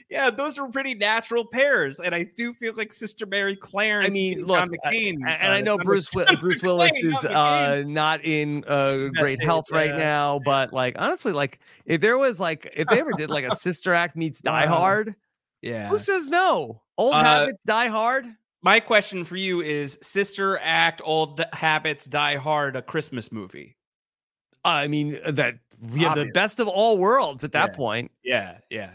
yeah, 0.10 0.30
those 0.30 0.60
were 0.60 0.70
pretty 0.70 0.94
natural 0.96 1.46
pairs, 1.46 2.00
and 2.00 2.14
I 2.16 2.26
do 2.36 2.54
feel 2.54 2.74
like 2.76 2.92
Sister 2.94 3.26
Mary 3.26 3.56
Clarence. 3.56 4.10
I 4.10 4.12
mean, 4.12 4.46
look, 4.46 4.58
John 4.58 4.72
I- 4.86 4.92
McCain, 4.92 5.16
and 5.26 5.54
I 5.54 5.60
uh, 5.60 5.62
know 5.62 5.78
John 5.78 5.86
Bruce 5.86 6.10
Bruce 6.40 6.62
Willis 6.64 6.92
is 7.00 7.24
not 7.24 7.26
uh, 7.26 7.84
not 7.86 8.24
in 8.26 8.64
uh, 8.68 9.10
great 9.18 9.40
is, 9.40 9.46
health 9.46 9.66
right 9.72 9.96
now, 9.96 10.40
but 10.44 10.74
like 10.74 10.96
honestly, 11.00 11.32
like 11.32 11.60
if 11.86 12.02
there 12.02 12.18
was 12.18 12.40
like 12.40 12.72
if 12.76 12.88
they 12.88 13.00
ever 13.00 13.12
did 13.14 13.30
like 13.30 13.46
a 13.46 13.56
Sister 13.56 13.94
Act 13.94 14.16
meets 14.16 14.42
Die 14.42 14.66
Uh, 14.66 14.68
Hard, 14.68 15.16
yeah. 15.62 15.88
who 15.90 15.98
says 15.98 16.28
no? 16.28 16.82
Old 16.98 17.14
Uh, 17.14 17.24
habits 17.24 17.60
die 17.66 17.88
hard. 17.88 18.26
My 18.64 18.80
question 18.80 19.24
for 19.24 19.36
you 19.38 19.62
is: 19.62 19.98
Sister 20.02 20.58
Act, 20.62 21.02
Old 21.04 21.44
Habits, 21.54 22.06
Die 22.06 22.36
Hard, 22.36 22.76
a 22.76 22.82
Christmas 22.82 23.32
movie? 23.32 23.78
I 24.66 24.88
mean 24.88 25.20
uh, 25.24 25.32
that 25.32 25.56
we 25.80 26.02
have 26.02 26.16
the 26.16 26.32
best 26.34 26.60
of 26.60 26.68
all 26.68 26.98
worlds 26.98 27.44
at 27.44 27.52
that 27.52 27.70
Yeah. 27.72 27.76
point. 27.76 28.12
Yeah, 28.24 28.58
yeah. 28.70 28.90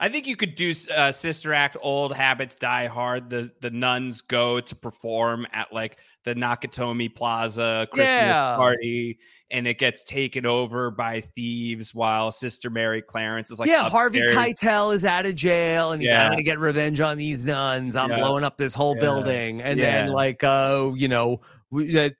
I 0.00 0.08
think 0.08 0.26
you 0.28 0.36
could 0.36 0.54
do 0.54 0.74
uh, 0.96 1.10
Sister 1.10 1.52
Act, 1.52 1.76
Old 1.82 2.14
Habits, 2.14 2.56
Die 2.56 2.86
Hard. 2.86 3.30
The 3.30 3.50
the 3.60 3.70
nuns 3.70 4.20
go 4.20 4.60
to 4.60 4.76
perform 4.76 5.46
at 5.52 5.72
like 5.72 5.98
the 6.24 6.34
Nakatomi 6.34 7.12
Plaza 7.14 7.88
Christmas 7.90 8.12
Yeah. 8.12 8.54
party, 8.56 9.18
and 9.50 9.66
it 9.66 9.78
gets 9.78 10.04
taken 10.04 10.46
over 10.46 10.90
by 10.92 11.20
thieves 11.20 11.94
while 11.94 12.30
Sister 12.30 12.70
Mary 12.70 13.02
Clarence 13.02 13.50
is 13.50 13.58
like 13.58 13.68
yeah, 13.68 13.88
Harvey 13.88 14.20
upstairs. 14.20 14.54
Keitel 14.54 14.94
is 14.94 15.04
out 15.04 15.26
of 15.26 15.34
jail 15.34 15.92
and 15.92 16.00
he's 16.00 16.08
Yeah. 16.10 16.24
I'm 16.24 16.30
gonna 16.30 16.42
get 16.44 16.58
revenge 16.60 17.00
on 17.00 17.16
these 17.18 17.44
nuns. 17.44 17.96
I'm 17.96 18.10
Yeah. 18.10 18.18
blowing 18.18 18.44
up 18.44 18.56
this 18.56 18.74
whole 18.74 18.94
building. 18.94 19.62
And 19.62 19.80
then 19.80 20.12
like 20.12 20.44
uh, 20.44 20.92
you 20.94 21.08
know, 21.08 21.40
we, 21.70 21.90
that 21.92 22.14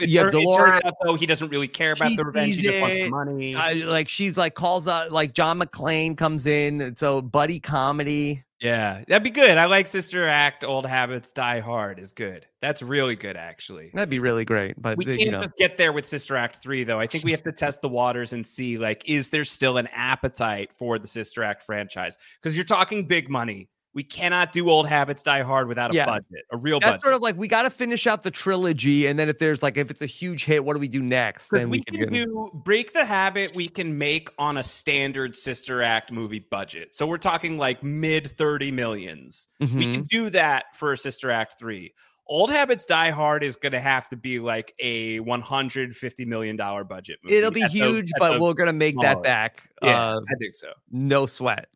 It, 0.00 0.10
have 0.10 0.32
Dolores 0.32 0.80
out 0.84 0.94
though 1.04 1.14
he 1.14 1.26
doesn't 1.26 1.48
really 1.48 1.68
care 1.68 1.92
about 1.92 2.16
the 2.16 2.24
revenge. 2.24 2.56
He 2.56 2.62
just 2.62 2.80
wants 2.80 2.96
the 2.96 3.08
money. 3.10 3.54
I, 3.54 3.72
like 3.74 4.08
she's 4.08 4.36
like 4.36 4.54
calls 4.54 4.88
out 4.88 5.12
like 5.12 5.34
John 5.34 5.60
McClane 5.60 6.16
comes 6.16 6.46
in. 6.46 6.80
It's 6.80 7.02
a 7.02 7.20
buddy 7.22 7.60
comedy. 7.60 8.44
yeah, 8.60 9.04
that'd 9.06 9.22
be 9.22 9.30
good. 9.30 9.56
I 9.56 9.66
like 9.66 9.86
Sister 9.86 10.26
Act, 10.26 10.64
Old 10.64 10.84
Habits, 10.84 11.30
Die 11.32 11.60
Hard 11.60 11.98
is 12.00 12.12
good. 12.12 12.46
That's 12.60 12.82
really 12.82 13.14
good, 13.14 13.36
actually. 13.36 13.92
That'd 13.94 14.10
be 14.10 14.18
really 14.18 14.44
great. 14.44 14.74
But 14.82 14.98
We 14.98 15.04
can't 15.04 15.20
you 15.20 15.30
know, 15.30 15.38
just 15.38 15.56
get 15.56 15.78
there 15.78 15.92
with 15.92 16.08
Sister 16.08 16.36
Act 16.36 16.60
3, 16.60 16.82
though. 16.82 16.98
I 16.98 17.06
think 17.06 17.22
we 17.22 17.30
have 17.30 17.44
to 17.44 17.52
test 17.52 17.82
the 17.82 17.88
waters 17.88 18.32
and 18.32 18.44
see, 18.44 18.76
like, 18.76 19.08
is 19.08 19.30
there 19.30 19.44
still 19.44 19.76
an 19.76 19.86
appetite 19.94 20.72
for 20.76 20.98
the 20.98 21.06
Sister 21.06 21.44
Act 21.44 21.62
franchise? 21.62 22.18
Because 22.42 22.56
you're 22.56 22.64
talking 22.64 23.06
big 23.06 23.30
money. 23.30 23.68
We 23.98 24.04
cannot 24.04 24.52
do 24.52 24.70
Old 24.70 24.88
Habits 24.88 25.24
Die 25.24 25.42
Hard 25.42 25.66
without 25.66 25.90
a 25.90 25.94
Yeah. 25.94 26.06
budget, 26.06 26.44
a 26.52 26.56
real 26.56 26.78
budget. 26.78 26.82
that's 26.82 26.90
budget. 27.00 27.02
sort 27.02 27.14
of 27.16 27.20
like 27.22 27.36
we 27.36 27.48
got 27.48 27.62
to 27.62 27.70
finish 27.70 28.06
out 28.06 28.22
the 28.22 28.30
trilogy, 28.30 29.06
and 29.06 29.18
then 29.18 29.28
if 29.28 29.40
there's 29.40 29.60
like 29.60 29.76
if 29.76 29.90
it's 29.90 30.02
a 30.02 30.06
huge 30.06 30.44
hit, 30.44 30.64
what 30.64 30.74
do 30.74 30.78
we 30.78 30.86
do 30.86 31.02
next? 31.02 31.48
Then 31.50 31.68
we 31.68 31.78
could 31.80 31.94
can 31.94 32.08
get- 32.10 32.12
do 32.12 32.48
break 32.64 32.92
the 32.92 33.04
habit 33.04 33.56
we 33.56 33.66
can 33.66 33.98
make 33.98 34.28
on 34.38 34.56
a 34.56 34.62
standard 34.62 35.34
Sister 35.34 35.82
Act 35.82 36.12
movie 36.12 36.38
budget. 36.38 36.94
So 36.94 37.08
we're 37.08 37.18
talking 37.18 37.58
like 37.58 37.82
mid 37.82 38.30
30 38.30 38.70
millions. 38.70 39.48
We 39.58 39.66
Mhm. 39.66 39.92
can 39.94 40.02
do 40.04 40.30
that 40.30 40.66
for 40.76 40.92
a 40.92 40.96
Sister 40.96 41.32
Act 41.32 41.58
3. 41.58 41.92
Old 42.28 42.50
Habits 42.50 42.84
Die 42.84 43.10
Hard 43.10 43.42
is 43.42 43.56
going 43.56 43.72
to 43.72 43.80
have 43.80 44.08
to 44.10 44.16
be 44.16 44.38
like 44.38 44.74
a 44.78 45.18
150 45.20 46.24
million 46.24 46.54
dollar 46.56 46.84
budget 46.84 47.18
movie. 47.24 47.36
It'll 47.36 47.50
be 47.50 47.62
That's 47.62 47.72
huge, 47.72 48.10
but 48.20 48.36
a- 48.36 48.38
we're 48.38 48.54
gonna 48.54 48.72
make 48.72 48.94
that 49.00 49.24
back. 49.24 49.62
yeah, 49.82 50.10
Uh, 50.12 50.20
I 50.30 50.34
think 50.38 50.54
so. 50.54 50.68
no 50.92 51.26
sweat. 51.26 51.66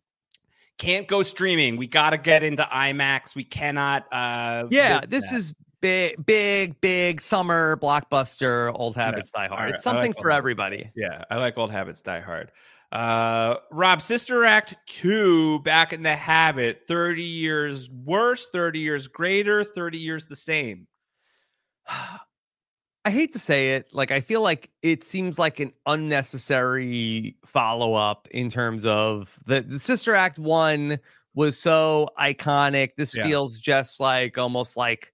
Can't 0.83 1.07
go 1.07 1.23
streaming. 1.23 1.77
We 1.77 1.87
got 1.87 2.11
to 2.11 2.19
get 2.19 2.43
into 2.43 2.65
IMAX. 2.65 3.37
We 3.37 3.45
cannot. 3.45 4.13
uh 4.13 4.67
Yeah, 4.69 5.03
this 5.07 5.31
that. 5.31 5.37
is 5.37 5.55
big, 5.81 6.27
big, 6.27 6.81
big 6.81 7.21
summer 7.21 7.77
blockbuster. 7.77 8.73
Old 8.75 8.97
habits 8.97 9.31
die 9.31 9.47
hard. 9.47 9.61
Right, 9.61 9.75
It's 9.75 9.87
like 9.87 9.95
something 9.95 10.15
Old 10.17 10.23
for 10.23 10.33
everybody. 10.33 10.91
Yeah, 10.97 11.23
I 11.31 11.37
like 11.37 11.57
Old 11.57 11.71
Habits 11.71 12.03
Die 12.03 12.19
Hard. 12.19 12.51
Uh 12.91 13.59
Rob, 13.71 14.03
Sister 14.03 14.45
Act 14.45 14.75
2, 14.87 15.61
Back 15.61 15.93
in 15.93 16.03
the 16.03 16.17
Habit, 16.17 16.83
30 16.89 17.23
years 17.23 17.89
worse, 17.89 18.49
30 18.53 18.81
years 18.81 19.07
greater, 19.07 19.63
30 19.63 19.99
years 19.99 20.27
the 20.27 20.35
same. 20.37 20.89
I 23.05 23.11
hate 23.11 23.33
to 23.33 23.39
say 23.39 23.75
it, 23.75 23.89
like 23.93 24.11
I 24.13 24.21
feel 24.21 24.43
like 24.43 24.71
it 24.83 25.03
seems 25.03 25.39
like 25.39 25.59
an 25.59 25.73
unnecessary 25.87 27.37
follow 27.45 27.95
up 27.95 28.29
in 28.31 28.49
terms 28.49 28.87
of 28.87 29.39
the, 29.47 29.63
the 29.63 29.79
Sister 29.81 30.15
Act 30.15 30.39
one 30.39 30.99
was 31.35 31.59
so 31.59 32.09
iconic. 32.19 32.91
This 32.97 33.15
Yeah. 33.15 33.25
feels 33.25 33.59
just 33.59 33.99
like 33.99 34.39
almost 34.39 34.77
like 34.77 35.13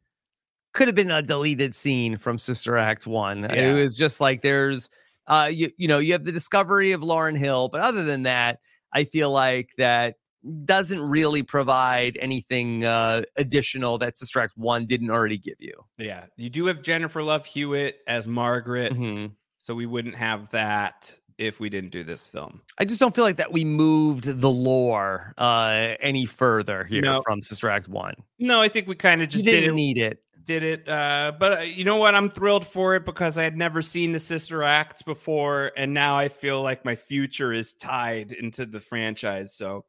could 0.75 0.87
have 0.89 0.95
been 0.95 1.11
a 1.11 1.23
deleted 1.23 1.75
scene 1.75 2.19
from 2.19 2.39
Sister 2.39 2.77
Act 2.77 3.07
one. 3.07 3.45
It 3.45 3.73
was 3.73 3.97
just 3.97 4.21
like 4.21 4.43
there's 4.43 4.91
uh 5.27 5.49
you 5.51 5.71
you 5.79 5.89
know 5.89 5.99
you 5.99 6.13
have 6.13 6.25
the 6.25 6.33
discovery 6.33 6.93
of 6.93 7.01
Lauryn 7.01 7.39
Hill, 7.39 7.69
but 7.69 7.81
other 7.81 8.05
than 8.05 8.25
that, 8.25 8.59
I 8.93 9.05
feel 9.05 9.31
like 9.31 9.71
that 9.79 10.17
doesn't 10.65 11.01
really 11.01 11.43
provide 11.43 12.17
anything 12.21 12.85
uh 12.85 13.23
additional 13.37 13.99
that 13.99 14.17
Sister 14.17 14.41
Act 14.41 14.53
one 14.57 14.87
didn't 14.87 15.11
already 15.11 15.39
give 15.39 15.57
you. 15.59 15.75
Yeah, 15.99 16.25
you 16.37 16.49
do 16.51 16.67
have 16.67 16.83
Jennifer 16.83 17.23
Love 17.23 17.45
Hewitt 17.47 17.97
as 18.07 18.29
Margaret, 18.29 18.93
Mhm. 18.93 19.33
so 19.59 19.75
we 19.75 19.87
wouldn't 19.87 20.15
have 20.15 20.49
that 20.51 21.13
if 21.39 21.61
we 21.61 21.69
didn't 21.69 21.91
do 21.91 22.03
this 22.05 22.27
film. 22.27 22.61
I 22.79 22.85
just 22.85 22.99
don't 23.01 23.15
feel 23.15 23.25
like 23.25 23.37
that 23.37 23.53
we 23.53 23.65
moved 23.65 24.25
the 24.41 24.51
lore 24.51 25.35
uh 25.39 25.95
any 26.01 26.25
further 26.27 26.85
here 26.85 27.03
No. 27.03 27.23
from 27.23 27.43
Sister 27.43 27.69
Act 27.69 27.89
1. 27.89 28.15
No, 28.39 28.61
I 28.61 28.69
think 28.69 28.87
we 28.89 28.95
kind 28.95 29.23
of 29.23 29.29
just 29.29 29.45
did 29.45 29.61
didn't 29.61 29.75
need 29.77 29.99
it. 29.99 30.23
did 30.45 30.63
it. 30.63 30.89
Uh, 30.89 31.31
but 31.39 31.59
uh, 31.59 31.61
you 31.63 31.85
know 31.85 31.97
what? 31.97 32.15
I'm 32.15 32.31
thrilled 32.31 32.67
for 32.67 32.95
it 32.97 33.05
because 33.05 33.37
I 33.37 33.43
had 33.43 33.57
never 33.57 33.83
seen 33.83 34.13
the 34.13 34.19
Sister 34.19 34.63
Acts 34.63 35.03
before, 35.03 35.73
and 35.77 35.93
now 35.93 36.17
I 36.17 36.29
feel 36.29 36.63
like 36.63 36.85
my 36.87 36.97
future 36.97 37.53
is 37.53 37.75
tied 37.75 38.33
into 38.33 38.65
the 38.65 38.81
franchise. 38.81 39.53
So 39.55 39.85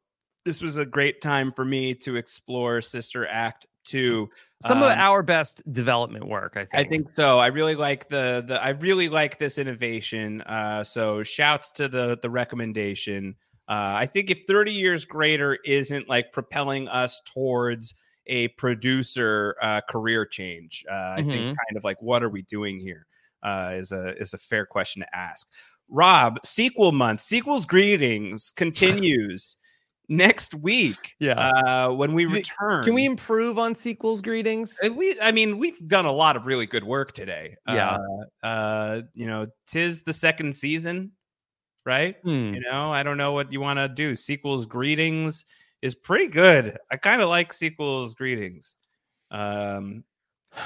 this 0.50 0.60
was 0.60 0.78
a 0.78 0.84
great 0.84 1.20
time 1.20 1.52
for 1.52 1.64
me 1.64 1.94
to 1.94 2.16
explore 2.16 2.82
Sister 2.82 3.24
Act 3.28 3.66
Two. 3.84 4.28
Some 4.58 4.82
of 4.82 4.90
Um, 4.90 4.98
our 4.98 5.22
best 5.22 5.62
development 5.72 6.26
work, 6.28 6.56
I 6.56 6.64
think. 6.64 6.70
I 6.74 6.82
think 6.88 7.06
so. 7.14 7.38
I 7.38 7.46
really 7.46 7.76
like 7.76 8.08
the 8.08 8.42
the 8.46 8.60
I 8.60 8.70
really 8.70 9.08
like 9.08 9.38
this 9.38 9.58
innovation. 9.58 10.40
Uh, 10.42 10.82
so 10.82 11.22
shouts 11.22 11.70
to 11.72 11.86
the 11.88 12.18
the 12.20 12.28
recommendation. 12.30 13.36
Uh, 13.68 13.94
I 14.02 14.06
think 14.06 14.28
if 14.30 14.42
30 14.44 14.72
years 14.72 15.04
greater 15.04 15.56
isn't 15.64 16.08
like 16.08 16.32
propelling 16.32 16.88
us 16.88 17.22
towards 17.32 17.94
a 18.26 18.48
producer 18.48 19.54
uh, 19.62 19.80
career 19.88 20.26
change, 20.26 20.84
uh, 20.90 20.94
I 21.18 21.22
think 21.22 21.52
Mhm. 21.52 21.54
kind 21.54 21.76
of 21.76 21.84
like 21.84 22.02
what 22.02 22.24
are 22.24 22.28
we 22.28 22.42
doing 22.42 22.80
here 22.80 23.06
uh, 23.44 23.70
is 23.74 23.92
a 23.92 24.16
is 24.20 24.34
a 24.34 24.38
fair 24.38 24.66
question 24.66 25.02
to 25.02 25.16
ask. 25.16 25.46
Rob, 25.88 26.38
sequel 26.44 26.92
month, 26.92 27.20
sequels 27.20 27.66
greetings 27.66 28.50
continues 28.56 29.56
next 30.10 30.52
week. 30.54 31.14
Yeah. 31.20 31.38
uh, 31.38 31.92
when 31.92 32.12
we 32.12 32.26
return, 32.26 32.82
Can 32.82 32.92
we 32.92 33.06
improve 33.06 33.58
on 33.58 33.74
sequels 33.74 34.20
greetings? 34.20 34.76
uh, 34.84 34.92
We, 34.92 35.18
I 35.20 35.32
mean, 35.32 35.56
we've 35.56 35.78
done 35.88 36.04
a 36.04 36.12
lot 36.12 36.36
of 36.36 36.44
really 36.44 36.66
good 36.66 36.84
work 36.84 37.12
today. 37.12 37.56
Yeah. 37.66 37.96
Uh, 38.42 38.46
uh, 38.46 39.02
you 39.14 39.26
know, 39.26 39.46
tis 39.66 40.02
the 40.02 40.12
second 40.12 40.54
season, 40.54 41.12
right? 41.86 42.16
Hmm. 42.22 42.52
You 42.54 42.60
know, 42.60 42.92
I 42.92 43.02
don't 43.02 43.16
know 43.16 43.32
what 43.32 43.52
you 43.52 43.60
want 43.60 43.78
to 43.78 43.88
do. 43.88 44.14
Sequels 44.14 44.66
greetings 44.66 45.46
is 45.80 45.94
pretty 45.94 46.26
good. 46.26 46.76
I 46.90 46.96
kind 46.98 47.22
of 47.22 47.28
like 47.30 47.52
sequels 47.54 48.12
greetings. 48.14 48.76
Um, 49.30 50.04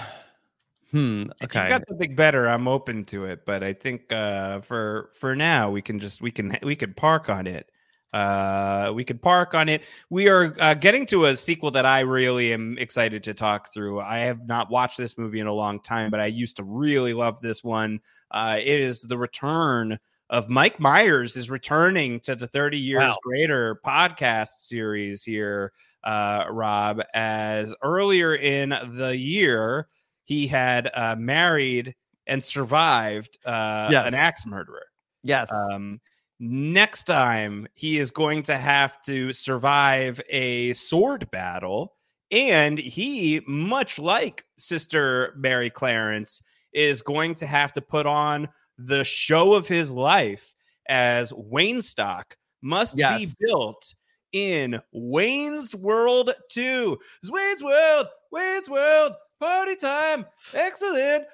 Hmm. 0.90 1.24
If 1.40 1.52
you've 1.52 1.68
got 1.68 1.82
something 1.88 2.14
better, 2.14 2.46
I'm 2.46 2.68
open 2.68 3.04
to 3.06 3.24
it. 3.24 3.44
But 3.44 3.64
I 3.64 3.72
think 3.72 4.12
uh, 4.12 4.60
for 4.60 5.10
for 5.18 5.34
now, 5.34 5.68
we 5.68 5.82
can 5.82 5.98
just 5.98 6.22
we 6.22 6.30
can 6.30 6.56
we 6.62 6.76
can 6.76 6.94
park 6.94 7.28
on 7.28 7.48
it. 7.48 7.68
Uh, 8.14 8.92
we 8.94 9.04
could 9.04 9.20
park 9.20 9.54
on 9.54 9.68
it. 9.68 9.82
We 10.08 10.28
are 10.28 10.54
uh, 10.60 10.74
getting 10.74 11.04
to 11.06 11.26
a 11.26 11.36
sequel 11.36 11.72
that 11.72 11.84
I 11.84 12.00
really 12.00 12.52
am 12.52 12.78
excited 12.78 13.24
to 13.24 13.34
talk 13.34 13.72
through. 13.72 14.00
I 14.00 14.18
have 14.18 14.46
not 14.46 14.70
watched 14.70 14.98
this 14.98 15.18
movie 15.18 15.40
in 15.40 15.48
a 15.48 15.52
long 15.52 15.80
time, 15.80 16.12
but 16.12 16.20
I 16.20 16.26
used 16.26 16.56
to 16.58 16.62
really 16.62 17.12
love 17.12 17.40
this 17.40 17.64
one. 17.64 17.98
Uh, 18.30 18.56
it 18.60 18.80
is 18.80 19.02
the 19.02 19.18
return 19.18 19.98
of 20.30 20.48
Mike 20.48 20.78
Myers 20.78 21.36
is 21.36 21.50
returning 21.50 22.20
to 22.20 22.36
the 22.36 22.46
30 22.46 22.78
years 22.78 23.00
Wow. 23.02 23.16
greater 23.24 23.80
podcast 23.84 24.60
series 24.60 25.24
here, 25.24 25.72
uh, 26.04 26.44
Rob, 26.50 27.02
as 27.14 27.74
earlier 27.82 28.36
in 28.36 28.70
the 28.92 29.16
year 29.16 29.88
he 30.22 30.46
had 30.46 30.88
uh, 30.94 31.16
married 31.18 31.94
and 32.26 32.42
survived 32.42 33.38
uh, 33.44 33.88
Yes. 33.90 34.06
an 34.06 34.14
axe 34.14 34.46
murderer. 34.46 34.86
yes. 35.24 35.50
Um, 35.52 36.00
next 36.40 37.04
time, 37.04 37.66
he 37.74 37.98
is 37.98 38.10
going 38.10 38.42
to 38.44 38.56
have 38.56 39.00
to 39.02 39.32
survive 39.32 40.20
a 40.28 40.72
sword 40.74 41.30
battle. 41.30 41.94
And 42.30 42.78
he, 42.78 43.40
much 43.46 43.98
like 43.98 44.44
Sister 44.58 45.34
Mary 45.36 45.70
Clarence, 45.70 46.42
is 46.72 47.02
going 47.02 47.36
to 47.36 47.46
have 47.46 47.72
to 47.74 47.80
put 47.80 48.06
on 48.06 48.48
the 48.78 49.04
show 49.04 49.54
of 49.54 49.68
his 49.68 49.92
life 49.92 50.54
as 50.88 51.32
Waynestock 51.32 52.36
must 52.62 52.98
Yes. 52.98 53.18
be 53.20 53.28
built 53.46 53.94
in 54.32 54.80
Wayne's 54.92 55.76
World 55.76 56.30
2. 56.50 56.98
It's 57.22 57.30
Wayne's 57.30 57.62
World, 57.62 58.06
Wayne's 58.32 58.68
World, 58.68 59.12
party 59.40 59.76
time, 59.76 60.26
excellent. 60.54 61.24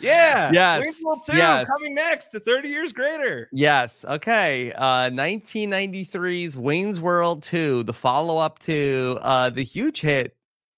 Yeah. 0.00 0.50
Yes, 0.52 0.82
Wayne's 0.82 1.26
2 1.26 1.36
yes. 1.36 1.68
coming 1.68 1.94
next 1.94 2.28
to 2.30 2.40
30 2.40 2.68
years 2.68 2.92
greater. 2.92 3.48
Yes. 3.52 4.04
Okay. 4.08 4.72
Uh, 4.72 5.10
1993's 5.10 6.56
Wayne's 6.56 7.00
World 7.00 7.42
2, 7.42 7.82
the 7.84 7.92
follow 7.92 8.38
up 8.38 8.58
to 8.60 9.18
uh, 9.22 9.50
the 9.50 9.62
huge 9.62 10.00
hit 10.00 10.36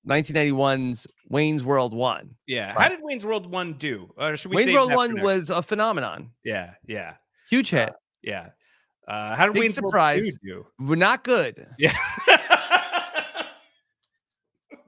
1991's 0.09 1.07
Wayne's 1.29 1.65
World 1.65 1.95
1. 1.95 2.35
Yeah. 2.47 2.75
How 2.77 2.89
did 2.89 2.99
Wayne's 3.03 3.25
World 3.25 3.51
1 3.51 3.75
do? 3.75 4.13
Or 4.17 4.37
should 4.37 4.51
we 4.51 4.57
Wayne's 4.57 4.73
World 4.73 4.93
1 4.93 5.15
next- 5.15 5.25
was 5.25 5.51
a 5.51 5.63
phenomenon. 5.63 6.31
Yeah. 6.45 6.75
Yeah. 6.87 7.15
Huge 7.49 7.71
hit. 7.71 7.93
Yeah. 8.23 8.49
Uh, 9.07 9.37
how 9.37 9.45
did 9.47 9.55
Big 9.55 9.63
Wayne's 9.63 9.75
surprise. 9.75 10.23
World 10.23 10.33
2 10.45 10.49
do? 10.49 10.67
We're 10.81 10.97
not 10.97 11.25
good. 11.25 11.67
Yeah. 11.79 11.97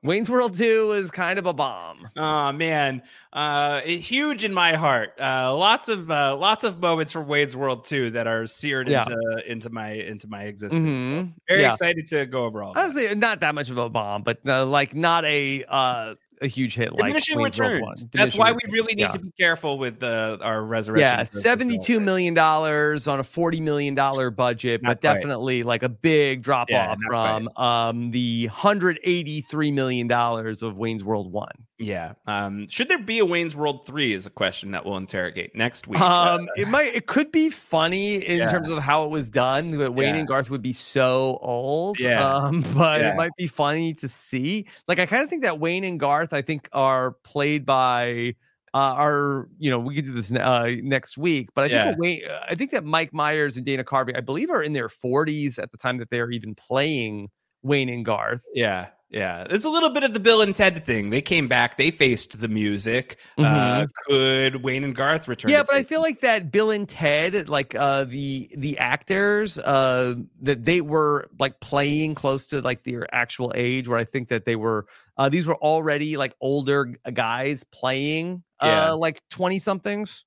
Wayne's 0.07 0.31
World 0.31 0.55
2 0.57 0.89
was 0.89 1.11
kind 1.11 1.39
of 1.39 1.47
a 1.47 1.53
bomb. 1.53 2.09
oh 2.17 2.53
man, 2.53 3.03
uh, 3.33 3.81
huge 3.83 4.45
in 4.45 4.55
my 4.55 4.75
heart. 4.75 5.11
Uh, 5.21 5.55
lots 5.55 5.89
of 5.89 6.11
uh, 6.11 6.37
lots 6.37 6.65
of 6.65 6.81
moments 6.81 7.13
from 7.13 7.27
Wayne's 7.27 7.57
World 7.57 7.85
2 7.85 8.11
that 8.13 8.27
are 8.27 8.47
seared 8.47 8.89
Yeah. 8.89 9.03
into 9.03 9.51
into 9.53 9.71
my 9.71 9.91
into 9.91 10.29
my 10.29 10.45
existence. 10.45 10.83
Mhm. 10.85 11.33
Very 11.49 11.63
Yeah. 11.63 11.73
excited 11.73 12.07
to 12.09 12.25
go 12.27 12.45
over 12.45 12.63
all. 12.63 12.73
Honestly, 12.77 13.15
not 13.15 13.41
that 13.41 13.55
much 13.55 13.69
of 13.69 13.77
a 13.79 13.89
bomb, 13.91 14.23
but 14.23 14.39
uh, 14.47 14.65
like 14.65 14.95
not 14.95 15.25
a 15.25 15.65
uh, 15.69 16.15
a 16.43 16.47
huge 16.47 16.75
hit 16.75 16.93
like 16.93 16.99
Diminishing 16.99 17.37
World 17.39 17.59
returns. 17.59 17.83
1. 17.83 17.95
That's 17.97 18.11
Diminishing 18.11 18.41
why 18.41 18.53
we 18.53 18.61
really 18.71 18.95
need 18.95 19.03
yeah. 19.03 19.09
to 19.09 19.19
be 19.19 19.31
careful 19.39 19.79
with 19.79 20.01
the 20.01 20.39
our 20.43 20.63
resurrection. 20.63 21.07
Yeah, 21.19 21.25
seventy-two 21.25 22.01
million 22.01 22.35
dollars 22.35 23.07
on 23.09 23.21
a 23.21 23.25
forty 23.25 23.61
million 23.61 23.95
dollar 23.95 24.31
budget, 24.31 24.83
Not 24.83 24.91
but 24.91 25.01
quite. 25.01 25.15
definitely 25.15 25.63
like 25.63 25.83
a 25.83 25.89
big 25.89 26.43
drop 26.43 26.71
Yeah, 26.71 26.91
off 26.91 26.99
from 27.07 27.49
um 27.57 28.11
the 28.11 28.47
hundred 28.47 29.01
eighty-three 29.05 29.73
million 29.73 30.07
dollars 30.09 30.63
of 30.63 30.77
Wayne's 30.77 31.05
World 31.05 31.33
One. 31.33 31.53
Yeah. 31.79 32.15
Um, 32.27 32.69
should 32.71 32.89
there 32.89 32.99
be 32.99 33.19
a 33.19 33.27
Wayne's 33.27 33.55
World 33.55 33.85
3 33.85 34.15
is 34.15 34.25
a 34.25 34.31
question 34.31 34.71
that 34.71 34.87
we'll 34.87 34.97
interrogate 34.97 35.55
next 35.55 35.87
week. 35.87 36.01
Um, 36.01 36.49
it 36.57 36.69
might 36.69 36.95
it 36.95 37.07
could 37.07 37.31
be 37.31 37.51
funny 37.51 38.15
in 38.15 38.39
Yeah. 38.39 38.47
terms 38.47 38.71
of 38.71 38.79
how 38.79 39.05
it 39.05 39.11
was 39.11 39.29
done. 39.29 39.77
But 39.77 39.93
Wayne 39.93 40.15
and 40.15 40.27
Garth 40.27 40.49
would 40.49 40.63
be 40.63 40.73
so 40.73 41.39
old. 41.43 41.99
Yeah. 42.01 42.25
Um, 42.27 42.65
but 42.75 43.03
it 43.03 43.15
might 43.15 43.33
be 43.37 43.47
funny 43.47 43.93
to 43.95 44.09
see. 44.09 44.65
Like 44.89 44.99
I 44.99 45.05
kind 45.05 45.23
of 45.23 45.29
think 45.29 45.43
that 45.43 45.61
Wayne 45.61 45.85
and 45.85 46.01
Garth, 46.01 46.26
I 46.33 46.43
think, 46.43 46.69
are 46.73 47.13
played 47.25 47.67
by 47.67 48.35
uh 48.75 48.79
are 48.99 49.49
you 49.59 49.71
know 49.71 49.79
we 49.79 49.95
could 49.95 50.05
do 50.05 50.13
this 50.13 50.31
uh 50.33 50.71
next 50.83 51.17
week 51.17 51.49
but 51.55 51.65
i 51.65 51.69
think 51.69 51.79
Yeah. 51.79 51.91
that 51.93 51.99
Wayne, 51.99 52.23
uh, 52.29 52.41
i 52.49 52.55
think 52.55 52.73
that 52.73 52.85
mike 52.85 53.15
myers 53.15 53.57
and 53.57 53.65
dana 53.65 53.85
carvey 53.85 54.15
i 54.17 54.21
believe 54.21 54.51
are 54.51 54.63
in 54.63 54.73
their 54.73 54.89
40s 54.89 55.59
at 55.59 55.71
the 55.71 55.79
time 55.79 55.99
that 55.99 56.11
they're 56.11 56.31
even 56.31 56.55
playing 56.55 57.31
wayne 57.63 57.89
and 57.89 58.05
garth 58.05 58.43
Yeah, 58.55 58.89
yeah. 59.11 59.47
It's 59.51 59.65
a 59.65 59.71
little 59.71 59.91
bit 59.91 60.03
of 60.05 60.13
the 60.13 60.21
Bill 60.21 60.41
and 60.43 60.55
Ted 60.55 60.85
thing. 60.85 61.11
They 61.11 61.23
came 61.23 61.49
back, 61.49 61.77
they 61.77 61.91
faced 61.91 62.41
the 62.41 62.49
music. 62.49 63.19
Uh, 63.39 63.43
Mhm. 63.43 63.89
could 64.07 64.63
Wayne 64.63 64.85
and 64.85 64.95
Garth 64.95 65.29
return? 65.29 65.51
yeah 65.51 65.63
but 65.63 65.77
i 65.77 65.83
feel 65.83 66.01
like 66.01 66.21
that 66.23 66.51
bill 66.51 66.71
and 66.71 66.89
ted 66.89 67.49
like 67.49 67.75
uh 67.75 68.05
the 68.05 68.49
the 68.57 68.79
actors 68.79 69.59
uh 69.59 70.15
that 70.43 70.65
they 70.65 70.81
were 70.81 71.29
like 71.39 71.61
playing 71.61 72.15
close 72.15 72.47
to 72.47 72.61
like 72.61 72.83
their 72.85 73.07
actual 73.15 73.53
age 73.55 73.87
where 73.89 73.99
i 73.99 74.05
think 74.05 74.29
that 74.29 74.45
they 74.45 74.57
were 74.57 74.87
uh 75.19 75.29
these 75.29 75.47
were 75.47 75.57
already 75.57 76.17
like 76.17 76.35
older 76.41 76.87
guys 77.13 77.65
playing 77.65 78.43
Yeah. 78.63 78.93
uh 78.93 78.97
like 78.97 79.21
20 79.31 79.59
somethings 79.59 80.25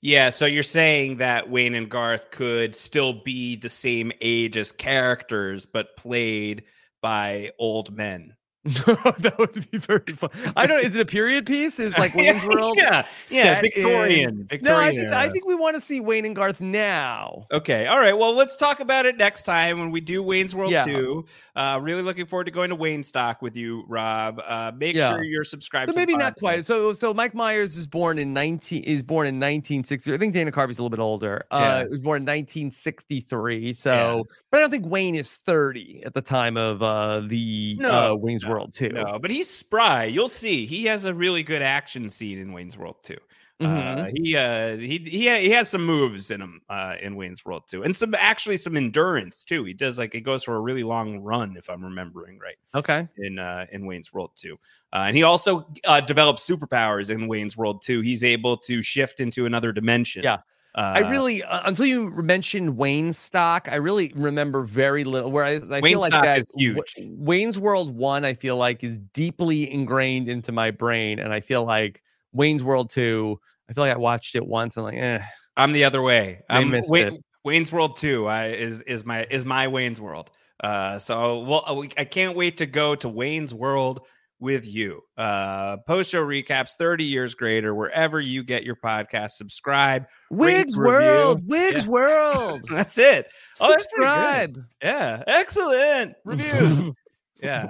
Yeah, 0.00 0.30
so 0.30 0.44
you're 0.46 0.62
saying 0.62 1.16
that 1.18 1.48
Wayne 1.50 1.74
and 1.74 1.90
Garth 1.90 2.30
could 2.30 2.76
still 2.76 3.22
be 3.24 3.56
the 3.56 3.70
same 3.70 4.12
age 4.20 4.54
as 4.58 4.70
characters, 4.70 5.64
but 5.64 5.96
played 5.96 6.64
by 7.04 7.52
old 7.58 7.92
men. 7.94 8.36
that 9.18 9.34
would 9.38 9.70
be 9.70 9.78
very 9.78 10.12
fun 10.14 10.30
i 10.56 10.66
don't 10.66 10.84
is 10.84 10.94
it 10.94 11.00
a 11.00 11.04
period 11.04 11.44
piece 11.46 11.78
is 11.78 11.96
like 11.98 12.14
wayne's 12.14 12.42
world 12.54 12.76
yeah, 12.78 13.06
yeah, 13.30 13.60
Victorian, 13.60 14.30
in- 14.40 14.46
Victorian. 14.46 14.62
no 14.64 14.76
i 14.78 14.90
think 14.90 15.12
i 15.12 15.28
think 15.28 15.44
we 15.46 15.54
want 15.54 15.74
to 15.74 15.80
see 15.80 16.00
wayne 16.00 16.24
and 16.24 16.34
garth 16.34 16.60
now 16.60 17.46
Okay. 17.52 17.86
All 17.86 17.98
right. 17.98 18.12
Well, 18.16 18.34
let's 18.34 18.56
talk 18.56 18.80
about 18.80 19.06
it 19.06 19.16
next 19.16 19.42
time 19.44 19.78
when 19.78 19.90
we 19.90 20.00
do 20.00 20.22
Wayne's 20.22 20.54
World 20.54 20.72
Yeah. 20.72 20.84
2. 20.84 21.24
Uh, 21.54 21.78
really 21.80 22.02
looking 22.02 22.26
forward 22.26 22.44
to 22.44 22.50
going 22.50 22.70
to 22.70 22.76
Waynestock 22.76 23.42
with 23.42 23.56
you, 23.56 23.84
Rob. 23.86 24.40
Uh, 24.44 24.72
make 24.76 24.96
Yeah. 24.96 25.10
sure 25.10 25.22
you're 25.22 25.44
subscribed 25.44 25.88
So 25.88 25.92
to 25.92 25.94
the 25.94 26.00
maybe 26.00 26.16
not 26.16 26.34
quite. 26.36 26.64
So 26.64 26.92
so 26.92 27.14
Mike 27.14 27.34
Myers 27.34 27.76
is 27.76 27.86
born 27.86 28.18
in 28.18 28.32
19 28.32 28.82
is 28.84 29.02
born 29.02 29.26
in 29.26 29.36
1960. 29.36 30.12
I 30.12 30.18
think 30.18 30.32
Dana 30.32 30.50
Carvey's 30.50 30.78
a 30.78 30.82
little 30.82 30.90
bit 30.96 31.00
older. 31.02 31.44
Yeah. 31.52 31.58
Uh 31.58 31.84
he 31.84 31.90
was 31.90 32.00
born 32.00 32.22
in 32.22 32.26
1963. 32.26 33.72
So 33.72 34.26
but 34.50 34.58
I 34.58 34.60
don't 34.60 34.70
think 34.70 34.86
Wayne 34.86 35.14
is 35.14 35.34
30 35.36 36.02
at 36.04 36.14
the 36.14 36.22
time 36.22 36.56
of 36.56 36.82
uh 36.82 37.20
the 37.26 37.76
No, 37.78 38.12
uh 38.12 38.14
Wayne's 38.16 38.44
no, 38.44 38.50
World 38.54 38.72
2. 38.72 38.90
No, 38.90 39.18
but 39.18 39.30
he's 39.30 39.50
spry. 39.50 40.04
You'll 40.04 40.28
see. 40.28 40.64
He 40.66 40.84
has 40.84 41.04
a 41.04 41.12
really 41.12 41.42
good 41.42 41.62
action 41.62 42.08
scene 42.08 42.38
in 42.38 42.52
Wayne's 42.52 42.76
World 42.78 42.96
2. 43.02 43.16
Uh, 43.60 43.66
Mhm. 43.66 44.10
he 44.16 44.36
uh 44.36 44.76
he 44.76 44.98
he 44.98 45.28
he 45.46 45.50
has 45.50 45.68
some 45.68 45.84
moves 45.86 46.30
in 46.32 46.40
him 46.40 46.60
uh 46.68 46.94
in 47.00 47.14
Wayne's 47.14 47.44
World 47.44 47.62
too, 47.68 47.84
and 47.84 47.96
some 47.96 48.12
actually 48.14 48.56
some 48.56 48.76
endurance 48.76 49.44
too. 49.44 49.62
He 49.64 49.72
does 49.72 49.96
like 49.96 50.12
he 50.12 50.20
goes 50.20 50.42
for 50.42 50.56
a 50.56 50.60
really 50.60 50.82
long 50.82 51.20
run 51.20 51.56
if 51.56 51.70
I'm 51.70 51.82
remembering 51.84 52.38
right 52.40 52.56
Okay. 52.74 53.06
in 53.18 53.38
uh 53.38 53.66
in 53.70 53.86
Wayne's 53.86 54.12
World 54.12 54.32
too, 54.34 54.56
uh, 54.92 55.04
and 55.06 55.16
he 55.16 55.22
also 55.22 55.68
uh, 55.86 56.00
develops 56.00 56.44
superpowers 56.48 57.10
in 57.10 57.28
Wayne's 57.28 57.56
World 57.56 57.82
too. 57.82 58.00
He's 58.00 58.24
able 58.24 58.56
to 58.58 58.82
shift 58.82 59.20
into 59.20 59.46
another 59.46 59.72
dimension. 59.72 60.24
Yeah. 60.24 60.38
Uh, 60.74 60.92
I 60.96 60.98
really 61.00 61.42
uh, 61.42 61.62
until 61.66 61.86
you 61.86 62.10
mentioned 62.10 62.76
Waynestock, 62.76 63.70
I 63.70 63.76
really 63.76 64.12
remember 64.16 64.62
very 64.62 65.04
little. 65.04 65.30
Where 65.30 65.46
I 65.46 65.58
Wayne 65.58 65.82
feel 65.82 66.00
like 66.00 66.10
that 66.10 66.38
is 66.38 66.44
huge. 66.56 66.94
Wayne's 66.98 67.58
World 67.58 67.96
one, 67.96 68.24
I 68.24 68.34
feel 68.34 68.56
like 68.56 68.82
is 68.82 68.98
deeply 69.12 69.70
ingrained 69.70 70.28
into 70.28 70.50
my 70.50 70.72
brain, 70.72 71.20
and 71.20 71.32
I 71.32 71.40
feel 71.40 71.64
like 71.64 72.02
Wayne's 72.32 72.64
World 72.64 72.90
two, 72.90 73.40
I 73.68 73.72
feel 73.72 73.84
like 73.84 73.94
I 73.94 73.98
watched 73.98 74.34
it 74.34 74.44
once 74.44 74.76
and 74.76 74.84
like, 74.84 74.96
eh. 74.96 75.20
I'm 75.56 75.72
the 75.72 75.84
other 75.84 76.02
way. 76.02 76.42
I'm 76.48 76.70
missed 76.70 76.90
Wayne, 76.90 77.14
it. 77.14 77.24
Wayne's 77.44 77.72
World 77.72 77.96
2 77.96 78.26
I, 78.26 78.46
is 78.48 78.80
is 78.82 79.04
my 79.04 79.26
is 79.30 79.44
my 79.44 79.68
Wayne's 79.68 80.00
World. 80.00 80.30
Uh, 80.62 80.98
so 80.98 81.40
well, 81.40 81.86
I 81.96 82.04
can't 82.04 82.36
wait 82.36 82.58
to 82.58 82.66
go 82.66 82.94
to 82.96 83.08
Wayne's 83.08 83.54
World 83.54 84.00
with 84.40 84.66
you. 84.66 85.00
Uh, 85.16 85.78
post 85.86 86.10
show 86.10 86.24
recaps, 86.24 86.70
30 86.78 87.04
years 87.04 87.34
greater, 87.34 87.74
wherever 87.74 88.20
you 88.20 88.42
get 88.42 88.64
your 88.64 88.76
podcast. 88.76 89.30
Subscribe. 89.32 90.06
Wigs 90.30 90.76
review. 90.76 90.92
World, 90.92 91.48
Wigs 91.48 91.84
Yeah. 91.84 91.90
World. 91.90 92.62
That's 92.70 92.98
it. 92.98 93.26
Oh, 93.60 93.68
that's. 93.68 93.84
Subscribe. 93.84 94.58
Yeah, 94.82 95.22
excellent 95.26 96.14
review. 96.24 96.94
yeah, 97.42 97.68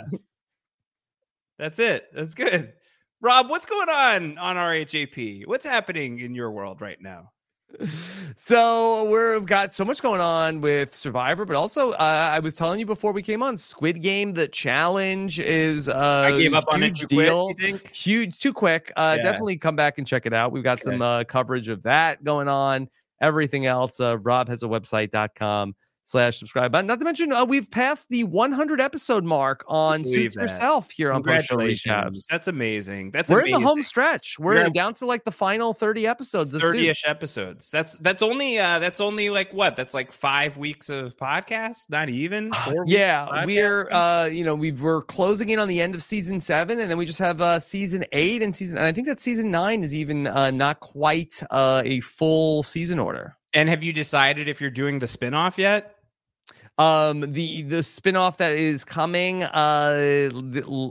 that's 1.59 1.79
it. 1.79 2.07
That's 2.15 2.35
good. 2.35 2.73
Rob, 3.21 3.49
what's 3.49 3.67
going 3.67 3.89
on 3.89 4.39
on 4.39 4.57
RHAP? 4.57 5.47
What's 5.47 5.65
happening 5.65 6.19
in 6.19 6.35
your 6.35 6.51
world 6.51 6.81
right 6.81 7.01
now? 7.01 7.31
So 8.37 9.05
we've 9.11 9.47
got 9.47 9.75
so 9.75 9.85
much 9.85 10.03
going 10.03 10.21
on 10.21 10.61
with 10.61 10.95
Survivor, 10.95 11.45
but 11.45 11.57
also 11.57 11.93
uh, 11.93 12.29
I 12.33 12.39
was 12.39 12.55
telling 12.55 12.81
you 12.81 12.87
before 12.87 13.13
we 13.13 13.23
came 13.23 13.43
on, 13.43 13.57
Squid 13.57 14.03
Game, 14.03 14.33
the 14.33 14.49
challenge 14.49 15.39
is 15.39 15.89
uh, 15.89 16.31
I 16.33 16.39
gave 16.39 16.55
up 16.55 16.65
on 16.69 16.83
it 16.83 16.87
huge 16.87 17.01
too 17.01 17.07
quick. 17.09 17.27
deal. 17.27 17.49
You 17.49 17.55
think? 17.55 17.91
Huge, 17.95 18.39
too 18.39 18.53
quick. 18.53 18.93
Uh, 18.97 19.15
Yeah. 19.17 19.25
Definitely 19.25 19.57
come 19.59 19.77
back 19.77 19.99
and 19.99 20.07
check 20.07 20.27
it 20.27 20.33
out. 20.33 20.53
We've 20.53 20.65
got 20.65 20.83
some 20.83 21.01
uh, 21.01 21.25
coverage 21.25 21.69
of 21.69 21.83
that 21.85 22.23
going 22.25 22.49
on. 22.49 22.89
Everything 23.21 23.67
else, 23.67 24.01
uh, 24.01 24.19
Rob 24.19 24.49
has 24.49 24.63
a 24.63 24.67
website.com 24.67 25.75
slash 26.05 26.39
subscribe 26.39 26.71
button. 26.73 26.87
Not 26.87 26.99
to 26.99 27.05
mention, 27.05 27.33
uh, 27.33 27.45
we've 27.45 27.71
passed 27.71 28.09
the 28.11 28.25
100 28.25 28.81
episode 28.81 29.25
mark 29.25 29.65
on 29.69 30.05
Suits 30.05 30.35
that. 30.37 30.43
Yourself 30.43 30.91
here 30.91 31.11
on 31.11 31.23
Congratulations. 31.23 32.27
That's 32.31 32.49
amazing. 32.49 33.11
That's 33.11 33.31
We're 33.31 33.41
amazing. 33.41 33.55
in 33.57 33.61
the 33.63 33.67
home 33.67 33.83
stretch. 33.83 34.39
We're 34.39 34.59
You're- 34.59 34.71
down 34.71 34.95
to 34.95 35.07
like 35.07 35.25
the 35.25 35.33
final 35.33 35.73
30 35.75 36.07
episodes 36.07 36.55
of 36.55 36.63
30ish 36.63 37.03
episodes. 37.07 37.71
That's 37.71 37.97
that's 37.99 38.23
only 38.23 38.59
uh 38.59 38.79
that's 38.79 39.01
only 39.01 39.31
like 39.31 39.53
what? 39.53 39.77
That's 39.77 39.95
like 39.95 40.13
5 40.13 40.57
weeks 40.57 40.89
of 40.91 41.17
podcast, 41.17 41.89
not 41.91 42.09
even. 42.09 42.53
Four 42.53 42.85
Yeah, 42.87 43.45
we're 43.47 43.91
uh 43.91 44.27
you 44.27 44.45
know, 44.45 44.55
we 44.55 44.73
we're 44.73 45.03
closing 45.03 45.49
in 45.49 45.59
on 45.59 45.69
the 45.69 45.81
end 45.81 45.95
of 45.95 46.03
season 46.03 46.41
7 46.41 46.79
and 46.81 46.91
then 46.91 46.99
we 46.99 47.07
just 47.07 47.19
have 47.19 47.41
uh 47.41 47.61
season 47.61 48.05
8 48.13 48.43
and 48.43 48.55
season 48.55 48.77
and 48.79 48.87
I 48.87 48.93
think 48.93 49.07
that 49.07 49.21
season 49.21 49.51
9 49.51 49.83
is 49.85 49.95
even 49.95 50.27
uh 50.27 50.51
not 50.51 50.81
quite 50.81 51.43
uh 51.51 51.83
a 51.85 52.01
full 52.01 52.63
season 52.63 52.99
order. 52.99 53.37
And 53.55 53.69
have 53.69 53.83
you 53.83 53.93
decided 53.93 54.49
if 54.49 54.61
you're 54.61 54.71
doing 54.71 54.99
the 54.99 55.07
spin-off 55.07 55.59
yet? 55.59 55.91
Um 56.77 57.33
the 57.33 57.63
the 57.63 57.85
spin-off 57.85 58.39
that 58.39 58.51
is 58.55 58.85
coming 58.85 59.45
uh 59.45 60.29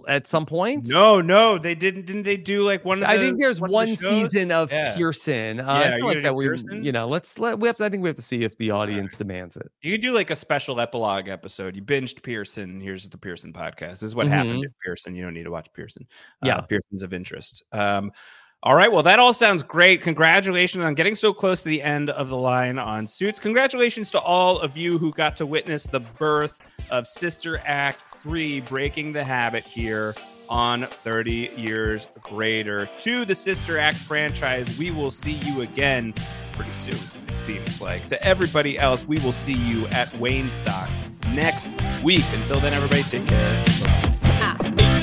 at 0.08 0.28
some 0.28 0.46
point. 0.46 0.88
No, 0.88 1.20
no, 1.20 1.58
they 1.58 1.76
didn't 1.76 2.06
didn't 2.06 2.24
they 2.24 2.38
do 2.38 2.62
like 2.64 2.86
one 2.86 3.00
of 3.00 3.02
the 3.02 3.10
I 3.10 3.18
think 3.18 3.38
there's 3.38 3.60
one, 3.60 3.70
one, 3.70 3.90
the 3.90 3.96
season 3.98 4.50
of 4.54 4.72
Yeah. 4.72 4.96
Pearson. 4.96 5.60
Uh, 5.60 5.66
Yeah, 5.66 5.96
I 5.96 5.96
feel 5.98 6.06
like 6.08 6.24
that 6.24 6.36
we, 6.36 6.46
Pearson? 6.46 6.86
you 6.86 6.94
know, 6.94 7.06
let's 7.10 7.38
let 7.38 7.60
we 7.60 7.68
have 7.68 7.76
to. 7.76 7.84
I 7.84 7.90
think 7.90 8.02
we 8.02 8.08
have 8.08 8.16
to 8.16 8.22
see 8.22 8.44
if 8.44 8.58
the 8.58 8.72
audience 8.72 9.18
demands 9.18 9.58
it. 9.58 9.70
You 9.82 9.92
could 9.92 10.02
do 10.02 10.14
like 10.14 10.30
a 10.30 10.38
special 10.38 10.80
epilogue 10.80 11.28
episode. 11.28 11.76
You 11.76 11.82
binged 11.82 12.24
Pearson. 12.24 12.80
Here's 12.80 13.10
the 13.10 13.18
Pearson 13.18 13.52
podcast. 13.52 14.00
This 14.00 14.04
is 14.04 14.16
what 14.16 14.28
happened 14.28 14.64
at 14.64 14.72
Pearson. 14.86 15.14
You 15.16 15.24
don't 15.26 15.34
need 15.34 15.44
to 15.44 15.52
watch 15.52 15.68
Pearson. 15.74 16.08
Uh, 16.42 16.48
Yeah. 16.48 16.62
Pearson's 16.62 17.04
of 17.04 17.12
interest. 17.14 17.62
Um, 17.74 18.14
all 18.64 18.76
right. 18.76 18.90
Well, 18.90 19.04
that 19.04 19.20
all 19.20 19.34
sounds 19.34 19.62
great. 19.62 20.02
Congratulations 20.02 20.86
on 20.86 20.94
getting 20.94 21.16
so 21.16 21.34
close 21.34 21.64
to 21.64 21.70
the 21.70 21.82
end 21.82 22.10
of 22.10 22.30
the 22.30 22.38
line 22.38 22.80
on 22.80 23.06
Suits. 23.06 23.38
Congratulations 23.38 24.10
to 24.12 24.22
all 24.22 24.58
of 24.60 24.78
you 24.78 24.98
who 24.98 25.12
got 25.12 25.36
to 25.36 25.46
witness 25.46 25.84
the 25.84 26.00
birth 26.00 26.62
of 26.90 27.06
Sister 27.06 27.62
Act 27.66 28.10
3 28.10 28.62
Breaking 28.62 29.12
the 29.12 29.22
Habit 29.22 29.66
here 29.66 30.16
on 30.48 30.84
30 30.84 31.52
Years 31.58 32.08
Greater. 32.22 32.90
To 33.00 33.26
the 33.26 33.36
Sister 33.36 33.78
Act 33.78 33.98
franchise, 33.98 34.78
we 34.80 34.92
will 34.92 35.12
see 35.12 35.34
you 35.44 35.62
again 35.62 36.14
pretty 36.54 36.72
soon, 36.72 36.94
it 37.34 37.40
seems 37.40 37.82
like. 37.82 38.08
To 38.08 38.24
everybody 38.24 38.80
else, 38.80 39.06
we 39.06 39.20
will 39.20 39.34
see 39.34 39.56
you 39.56 39.88
at 39.88 40.08
Waynestock 40.14 40.90
next 41.34 41.70
week. 42.02 42.24
Until 42.34 42.62
then, 42.62 42.72
everybody, 42.72 43.04
take 43.04 43.28
care. 43.28 43.66
Ah. 44.24 45.03